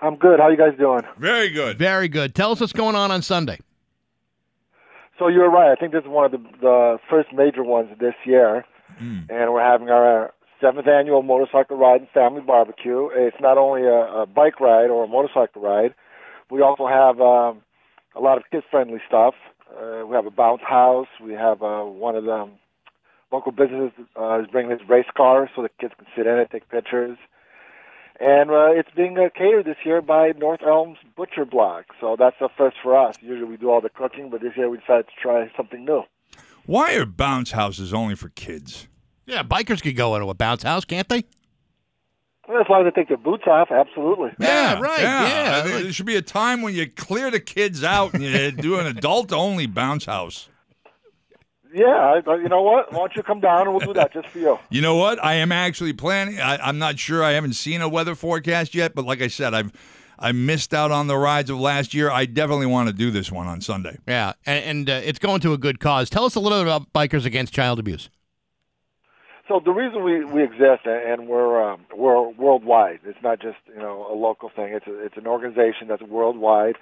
I'm 0.00 0.16
good. 0.16 0.40
How 0.40 0.48
you 0.48 0.56
guys 0.56 0.76
doing? 0.78 1.02
Very 1.18 1.50
good. 1.50 1.78
Very 1.78 2.08
good. 2.08 2.34
Tell 2.34 2.52
us 2.52 2.60
what's 2.60 2.72
going 2.72 2.96
on 2.96 3.10
on 3.10 3.22
Sunday. 3.22 3.58
So 5.18 5.28
you're 5.28 5.50
right. 5.50 5.70
I 5.72 5.76
think 5.76 5.92
this 5.92 6.02
is 6.02 6.08
one 6.08 6.26
of 6.26 6.32
the, 6.32 6.38
the 6.60 6.98
first 7.08 7.32
major 7.32 7.62
ones 7.64 7.88
this 7.98 8.14
year, 8.24 8.64
and 9.30 9.52
we're 9.52 9.62
having 9.62 9.88
our 9.88 10.32
seventh 10.60 10.86
annual 10.86 11.22
motorcycle 11.22 11.76
ride 11.76 12.00
and 12.00 12.10
family 12.10 12.42
barbecue. 12.42 13.08
It's 13.14 13.36
not 13.40 13.58
only 13.58 13.82
a, 13.82 14.22
a 14.22 14.26
bike 14.26 14.60
ride 14.60 14.90
or 14.90 15.04
a 15.04 15.08
motorcycle 15.08 15.62
ride. 15.62 15.94
We 16.50 16.62
also 16.62 16.86
have 16.86 17.20
um, 17.20 17.62
a 18.14 18.20
lot 18.20 18.38
of 18.38 18.44
kid-friendly 18.50 19.00
stuff. 19.06 19.34
Uh, 19.70 20.06
we 20.06 20.14
have 20.14 20.26
a 20.26 20.30
bounce 20.30 20.62
house. 20.62 21.08
We 21.22 21.32
have 21.32 21.62
uh, 21.62 21.82
one 21.82 22.14
of 22.14 22.24
the 22.24 22.48
local 23.32 23.52
businesses 23.52 23.92
uh, 24.18 24.40
is 24.40 24.46
bringing 24.50 24.70
his 24.70 24.88
race 24.88 25.06
car 25.16 25.50
so 25.54 25.62
the 25.62 25.70
kids 25.80 25.94
can 25.96 26.06
sit 26.16 26.26
in 26.26 26.38
it, 26.38 26.50
take 26.50 26.68
pictures. 26.68 27.18
And 28.18 28.50
uh, 28.50 28.70
it's 28.70 28.88
being 28.96 29.18
uh, 29.18 29.28
catered 29.34 29.66
this 29.66 29.76
year 29.84 30.00
by 30.00 30.32
North 30.38 30.62
Elms 30.66 30.98
Butcher 31.16 31.44
Block. 31.44 31.86
So 32.00 32.16
that's 32.18 32.36
a 32.40 32.48
first 32.56 32.76
for 32.82 32.96
us. 32.96 33.16
Usually 33.20 33.48
we 33.48 33.56
do 33.56 33.70
all 33.70 33.80
the 33.80 33.90
cooking, 33.90 34.30
but 34.30 34.40
this 34.40 34.56
year 34.56 34.70
we 34.70 34.78
decided 34.78 35.06
to 35.08 35.12
try 35.20 35.50
something 35.56 35.84
new. 35.84 36.02
Why 36.64 36.94
are 36.94 37.04
bounce 37.04 37.52
houses 37.52 37.92
only 37.92 38.14
for 38.14 38.30
kids? 38.30 38.88
Yeah, 39.26 39.42
bikers 39.42 39.82
could 39.82 39.96
go 39.96 40.14
into 40.16 40.30
a 40.30 40.34
bounce 40.34 40.62
house, 40.62 40.84
can't 40.84 41.08
they? 41.08 41.24
Well, 42.48 42.60
as 42.60 42.66
long 42.70 42.86
as 42.86 42.92
they 42.92 43.00
take 43.00 43.08
their 43.08 43.16
boots 43.16 43.44
off, 43.46 43.70
absolutely. 43.70 44.30
Yeah, 44.38 44.78
right, 44.78 45.00
yeah, 45.00 45.60
I 45.64 45.68
think 45.68 45.82
there 45.82 45.92
should 45.92 46.06
be 46.06 46.16
a 46.16 46.22
time 46.22 46.62
when 46.62 46.74
you 46.74 46.88
clear 46.88 47.30
the 47.30 47.40
kids 47.40 47.82
out 47.82 48.14
and 48.14 48.22
you 48.22 48.52
do 48.52 48.78
an 48.78 48.86
adult-only 48.86 49.66
bounce 49.66 50.04
house. 50.04 50.48
Yeah, 51.76 52.22
you 52.26 52.48
know 52.48 52.62
what? 52.62 52.90
Why 52.90 53.00
don't 53.00 53.16
you 53.16 53.22
come 53.22 53.40
down 53.40 53.68
and 53.68 53.76
we'll 53.76 53.86
do 53.86 53.92
that 53.92 54.10
just 54.10 54.28
for 54.28 54.38
you? 54.38 54.58
You 54.70 54.80
know 54.80 54.96
what? 54.96 55.22
I 55.22 55.34
am 55.34 55.52
actually 55.52 55.92
planning. 55.92 56.40
I, 56.40 56.56
I'm 56.56 56.78
not 56.78 56.98
sure. 56.98 57.22
I 57.22 57.32
haven't 57.32 57.52
seen 57.52 57.82
a 57.82 57.88
weather 57.88 58.14
forecast 58.14 58.74
yet, 58.74 58.94
but 58.94 59.04
like 59.04 59.20
I 59.20 59.28
said, 59.28 59.52
I've 59.52 59.72
I 60.18 60.32
missed 60.32 60.72
out 60.72 60.90
on 60.90 61.06
the 61.06 61.18
rides 61.18 61.50
of 61.50 61.60
last 61.60 61.92
year. 61.92 62.10
I 62.10 62.24
definitely 62.24 62.66
want 62.66 62.88
to 62.88 62.94
do 62.94 63.10
this 63.10 63.30
one 63.30 63.46
on 63.46 63.60
Sunday. 63.60 63.98
Yeah, 64.08 64.32
and, 64.46 64.64
and 64.64 64.90
uh, 64.90 65.00
it's 65.04 65.18
going 65.18 65.40
to 65.42 65.52
a 65.52 65.58
good 65.58 65.78
cause. 65.78 66.08
Tell 66.08 66.24
us 66.24 66.34
a 66.34 66.40
little 66.40 66.58
bit 66.58 66.66
about 66.66 66.90
Bikers 66.94 67.26
Against 67.26 67.52
Child 67.52 67.78
Abuse. 67.78 68.08
So 69.46 69.60
the 69.62 69.70
reason 69.70 70.02
we, 70.02 70.24
we 70.24 70.42
exist 70.42 70.86
and 70.86 71.28
we're 71.28 71.62
um, 71.62 71.84
we're 71.94 72.26
worldwide. 72.30 73.00
It's 73.04 73.22
not 73.22 73.40
just 73.40 73.58
you 73.68 73.80
know 73.80 74.06
a 74.10 74.16
local 74.16 74.48
thing. 74.48 74.72
It's 74.72 74.86
a, 74.86 75.04
it's 75.04 75.18
an 75.18 75.26
organization 75.26 75.88
that's 75.88 76.02
worldwide, 76.02 76.76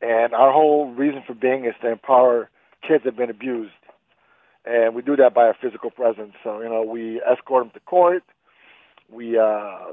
and 0.00 0.34
our 0.34 0.52
whole 0.52 0.90
reason 0.90 1.22
for 1.24 1.34
being 1.34 1.64
is 1.64 1.74
to 1.82 1.92
empower 1.92 2.50
kids 2.86 3.04
that 3.04 3.10
have 3.10 3.16
been 3.16 3.30
abused, 3.30 3.72
and 4.64 4.94
we 4.94 5.02
do 5.02 5.16
that 5.16 5.34
by 5.34 5.42
our 5.42 5.56
physical 5.60 5.90
presence. 5.90 6.32
So 6.42 6.60
you 6.60 6.68
know 6.68 6.82
we 6.82 7.20
escort 7.20 7.64
them 7.64 7.70
to 7.74 7.80
court. 7.80 8.22
We 9.10 9.38
uh, 9.38 9.92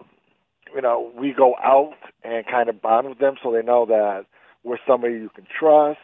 you 0.73 0.81
know 0.81 1.11
we 1.17 1.33
go 1.33 1.55
out 1.63 1.97
and 2.23 2.45
kind 2.45 2.69
of 2.69 2.81
bond 2.81 3.09
with 3.09 3.19
them 3.19 3.35
so 3.41 3.51
they 3.51 3.61
know 3.61 3.85
that 3.85 4.25
we're 4.63 4.77
somebody 4.87 5.13
you 5.13 5.29
can 5.33 5.45
trust. 5.45 5.99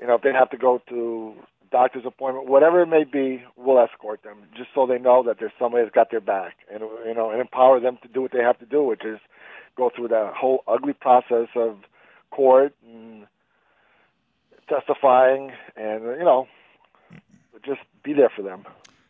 You 0.00 0.06
know 0.06 0.14
if 0.14 0.22
they 0.22 0.32
have 0.32 0.50
to 0.50 0.58
go 0.58 0.80
to 0.88 1.34
doctor's 1.72 2.04
appointment, 2.06 2.48
whatever 2.48 2.82
it 2.82 2.86
may 2.86 3.02
be, 3.02 3.42
we'll 3.56 3.82
escort 3.82 4.22
them 4.22 4.38
just 4.54 4.68
so 4.74 4.86
they 4.86 4.98
know 4.98 5.24
that 5.26 5.38
there's 5.40 5.52
somebody 5.58 5.82
that's 5.82 5.94
got 5.94 6.10
their 6.10 6.20
back, 6.20 6.54
and 6.70 6.82
you 7.06 7.14
know, 7.14 7.30
and 7.30 7.40
empower 7.40 7.80
them 7.80 7.98
to 8.02 8.08
do 8.08 8.22
what 8.22 8.30
they 8.32 8.40
have 8.40 8.58
to 8.58 8.66
do, 8.66 8.84
which 8.84 9.04
is 9.04 9.18
go 9.76 9.90
through 9.94 10.08
that 10.08 10.34
whole 10.36 10.62
ugly 10.68 10.92
process 10.92 11.48
of 11.56 11.78
court 12.30 12.74
and 12.86 13.26
testifying, 14.68 15.50
and 15.76 16.04
you 16.04 16.24
know, 16.24 16.46
just 17.64 17.80
be 18.02 18.12
there 18.12 18.30
for 18.34 18.42
them. 18.42 18.64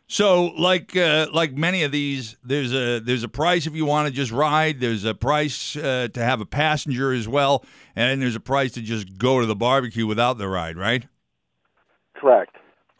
So, 0.07 0.47
like 0.57 0.95
uh, 0.95 1.27
like 1.33 1.53
many 1.53 1.83
of 1.83 1.91
these, 1.91 2.37
there's 2.43 2.73
a 2.73 2.99
there's 2.99 3.23
a 3.23 3.29
price 3.29 3.65
if 3.65 3.73
you 3.73 3.85
want 3.85 4.07
to 4.07 4.13
just 4.13 4.31
ride. 4.31 4.79
There's 4.79 5.05
a 5.05 5.15
price 5.15 5.75
uh, 5.75 6.09
to 6.13 6.23
have 6.23 6.41
a 6.41 6.45
passenger 6.45 7.11
as 7.13 7.27
well, 7.27 7.65
and 7.95 8.21
there's 8.21 8.35
a 8.35 8.39
price 8.41 8.73
to 8.73 8.81
just 8.81 9.17
go 9.17 9.39
to 9.39 9.45
the 9.45 9.55
barbecue 9.55 10.05
without 10.05 10.37
the 10.37 10.47
ride, 10.47 10.77
right? 10.77 11.07
Correct. 12.15 12.55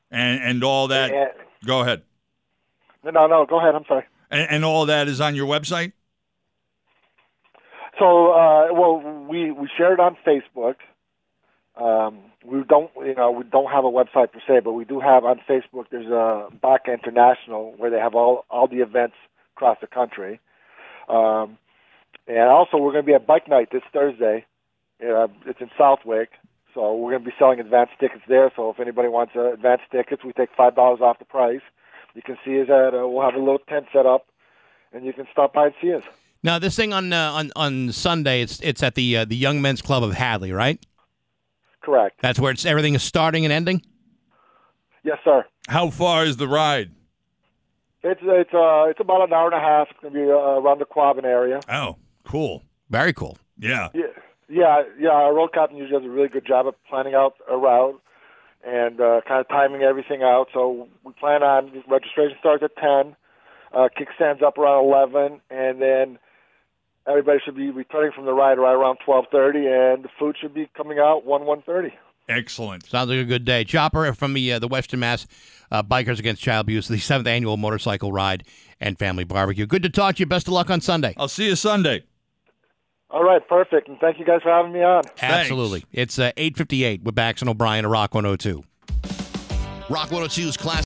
And 0.10 0.42
and 0.42 0.64
all 0.64 0.88
that. 0.88 1.12
And, 1.12 1.30
go 1.66 1.82
ahead. 1.82 2.02
No, 3.04 3.12
no, 3.12 3.28
no. 3.28 3.46
go 3.46 3.60
ahead. 3.60 3.76
I'm 3.76 3.86
sorry. 3.88 4.06
And, 4.32 4.50
and 4.50 4.66
all 4.66 4.86
that 4.88 5.08
is 5.08 5.22
on 5.22 5.36
your 5.36 5.46
website. 5.46 5.92
So, 8.00 8.32
uh, 8.32 8.68
well, 8.72 9.28
we 9.30 9.52
we 9.52 9.70
share 9.78 9.94
it 9.94 10.00
on 10.00 10.18
Facebook. 10.26 10.76
Um, 11.76 12.20
we 12.46 12.64
don't, 12.64 12.92
you 12.98 13.16
know, 13.16 13.32
we 13.32 13.44
don't 13.44 13.72
have 13.72 13.86
a 13.86 13.90
website 13.90 14.32
per 14.32 14.40
se, 14.48 14.62
but 14.64 14.74
we 14.74 14.86
do 14.86 15.00
have 15.00 15.24
on 15.26 15.40
Facebook. 15.50 15.86
There's 15.90 16.08
a 16.08 16.48
BACA 16.62 16.94
International 16.94 17.74
where 17.78 17.90
they 17.90 18.00
have 18.00 18.16
all 18.16 18.46
all 18.50 18.68
the 18.68 18.82
events 18.82 19.16
across 19.56 19.78
the 19.82 19.88
country. 19.88 20.40
Um, 21.10 21.58
and 22.28 22.50
also, 22.50 22.78
we're 22.78 22.92
going 22.92 23.04
to 23.04 23.08
be 23.08 23.14
at 23.14 23.28
Bike 23.28 23.48
Night 23.48 23.70
this 23.72 23.84
Thursday. 23.92 24.46
Uh, 25.02 25.28
it's 25.46 25.60
in 25.60 25.70
Southwick, 25.78 26.30
so 26.74 26.96
we're 26.96 27.12
going 27.12 27.24
to 27.24 27.30
be 27.30 27.36
selling 27.38 27.60
advance 27.60 27.90
tickets 28.00 28.24
there. 28.28 28.52
So 28.56 28.70
if 28.70 28.80
anybody 28.80 29.10
wants 29.10 29.34
uh, 29.36 29.54
advance 29.54 29.82
tickets, 29.92 30.24
we 30.24 30.32
take 30.34 30.50
five 30.56 30.76
dollars 30.76 31.02
off 31.02 31.20
the 31.20 31.26
price. 31.26 31.62
You 32.16 32.22
can 32.22 32.38
see 32.46 32.62
us 32.62 32.70
at. 32.70 32.94
Uh, 32.94 33.08
we'll 33.08 33.24
have 33.24 33.36
a 33.36 33.40
little 33.40 33.60
tent 33.60 33.88
set 33.92 34.06
up, 34.06 34.28
and 34.94 35.06
you 35.06 35.14
can 35.14 35.28
stop 35.32 35.54
by 35.54 35.68
and 35.68 35.76
see 35.82 35.94
us. 35.94 36.04
Now, 36.44 36.60
this 36.60 36.76
thing 36.76 36.94
on 36.94 37.12
uh, 37.12 37.32
on 37.32 37.52
on 37.56 37.92
Sunday, 37.92 38.42
it's 38.42 38.60
it's 38.62 38.84
at 38.84 38.96
the 38.96 39.18
uh, 39.18 39.26
the 39.26 39.36
Young 39.36 39.62
Men's 39.62 39.82
Club 39.82 40.04
of 40.04 40.14
Hadley, 40.14 40.52
right? 40.52 40.80
Correct. 41.84 42.22
That's 42.22 42.40
where 42.40 42.52
it's 42.52 42.66
everything 42.66 42.96
is 42.96 43.04
starting 43.04 43.46
and 43.46 43.52
ending. 43.52 43.82
Yes, 45.04 45.18
sir. 45.24 45.46
How 45.68 45.90
far 45.90 46.26
is 46.26 46.38
the 46.38 46.48
ride? 46.48 46.92
It's 48.04 48.22
it's 48.24 48.54
uh 48.54 48.86
it's 48.90 49.00
about 49.00 49.22
an 49.28 49.34
hour 49.34 49.46
and 49.46 49.56
a 49.56 49.60
half. 49.60 49.88
It's 49.92 50.00
going 50.00 50.14
to 50.14 50.20
be 50.20 50.26
uh, 50.32 50.60
around 50.62 50.80
the 50.80 50.86
Quabbin 50.86 51.26
area. 51.26 51.60
Oh, 51.70 51.98
cool. 52.26 52.64
Very 52.90 53.14
cool. 53.14 53.38
Yeah. 53.58 53.90
Yeah, 53.94 54.04
yeah, 54.50 54.84
yeah. 55.00 55.10
Our 55.10 55.34
road 55.34 55.54
captain 55.54 55.78
usually 55.78 56.00
does 56.00 56.08
a 56.08 56.12
really 56.12 56.30
good 56.30 56.46
job 56.46 56.68
of 56.68 56.76
planning 56.90 57.16
out 57.16 57.36
a 57.50 57.58
route 57.58 58.02
and 58.66 59.00
uh, 59.00 59.22
kind 59.28 59.42
of 59.42 59.48
timing 59.50 59.82
everything 59.84 60.24
out. 60.24 60.48
So 60.54 60.88
we 61.04 61.12
plan 61.14 61.44
on 61.44 61.84
registration 61.90 62.38
starts 62.40 62.64
at 62.64 62.76
ten, 62.78 63.16
uh, 63.74 63.90
kickstands 63.98 64.42
up 64.42 64.58
around 64.58 64.86
eleven, 64.86 65.42
and 65.50 65.82
then 65.82 66.20
everybody 67.08 67.40
should 67.44 67.56
be 67.56 67.70
returning 67.70 68.12
from 68.12 68.26
the 68.26 68.34
ride 68.34 68.58
right 68.60 68.74
around 68.74 68.98
twelve 69.06 69.26
thirty, 69.32 69.66
and 69.68 70.04
the 70.04 70.10
food 70.20 70.36
should 70.40 70.54
be 70.54 70.70
coming 70.76 71.00
out 71.00 71.26
one 71.26 71.46
one 71.46 71.62
thirty. 71.62 71.94
Excellent. 72.30 72.86
Sounds 72.86 73.10
like 73.10 73.20
a 73.20 73.26
good 73.26 73.44
day. 73.44 73.64
Chopper 73.64 74.14
from 74.14 74.34
the 74.34 74.54
uh, 74.54 74.60
the 74.60 74.68
Western 74.68 75.02
Mass 75.02 75.28
uh, 75.72 75.84
Bikers 75.84 76.20
Against 76.20 76.42
Child 76.42 76.66
Abuse, 76.66 76.88
the 76.88 76.98
seventh 76.98 77.28
annual 77.28 77.58
motorcycle 77.58 78.12
ride 78.12 78.44
and 78.80 78.98
family 78.98 79.24
barbecue. 79.24 79.66
Good 79.66 79.84
to 79.84 79.90
talk 79.90 80.16
to 80.16 80.20
you. 80.22 80.26
Best 80.26 80.48
of 80.48 80.54
luck 80.54 80.70
on 80.70 80.82
Sunday. 80.82 81.14
I'll 81.18 81.28
see 81.28 81.48
you 81.48 81.56
Sunday. 81.56 82.04
All 83.10 83.24
right, 83.24 83.48
perfect, 83.48 83.90
and 83.90 84.00
thank 84.00 84.18
you 84.18 84.26
guys 84.26 84.42
for 84.42 84.50
having 84.50 84.72
me 84.72 84.82
on. 84.82 85.04
Absolutely. 85.22 85.84
It's 85.92 86.18
uh, 86.18 86.32
eight 86.38 86.58
fifty 86.58 86.84
eight 86.84 87.04
with 87.04 87.16
Bax 87.16 87.42
and 87.42 87.50
O'Brien 87.50 87.86
at 87.86 87.92
Rock 87.92 88.14
one 88.16 88.24
hundred 88.24 88.40
two. 88.40 88.64
Rock 89.90 90.10
102's 90.10 90.56
class. 90.56 90.82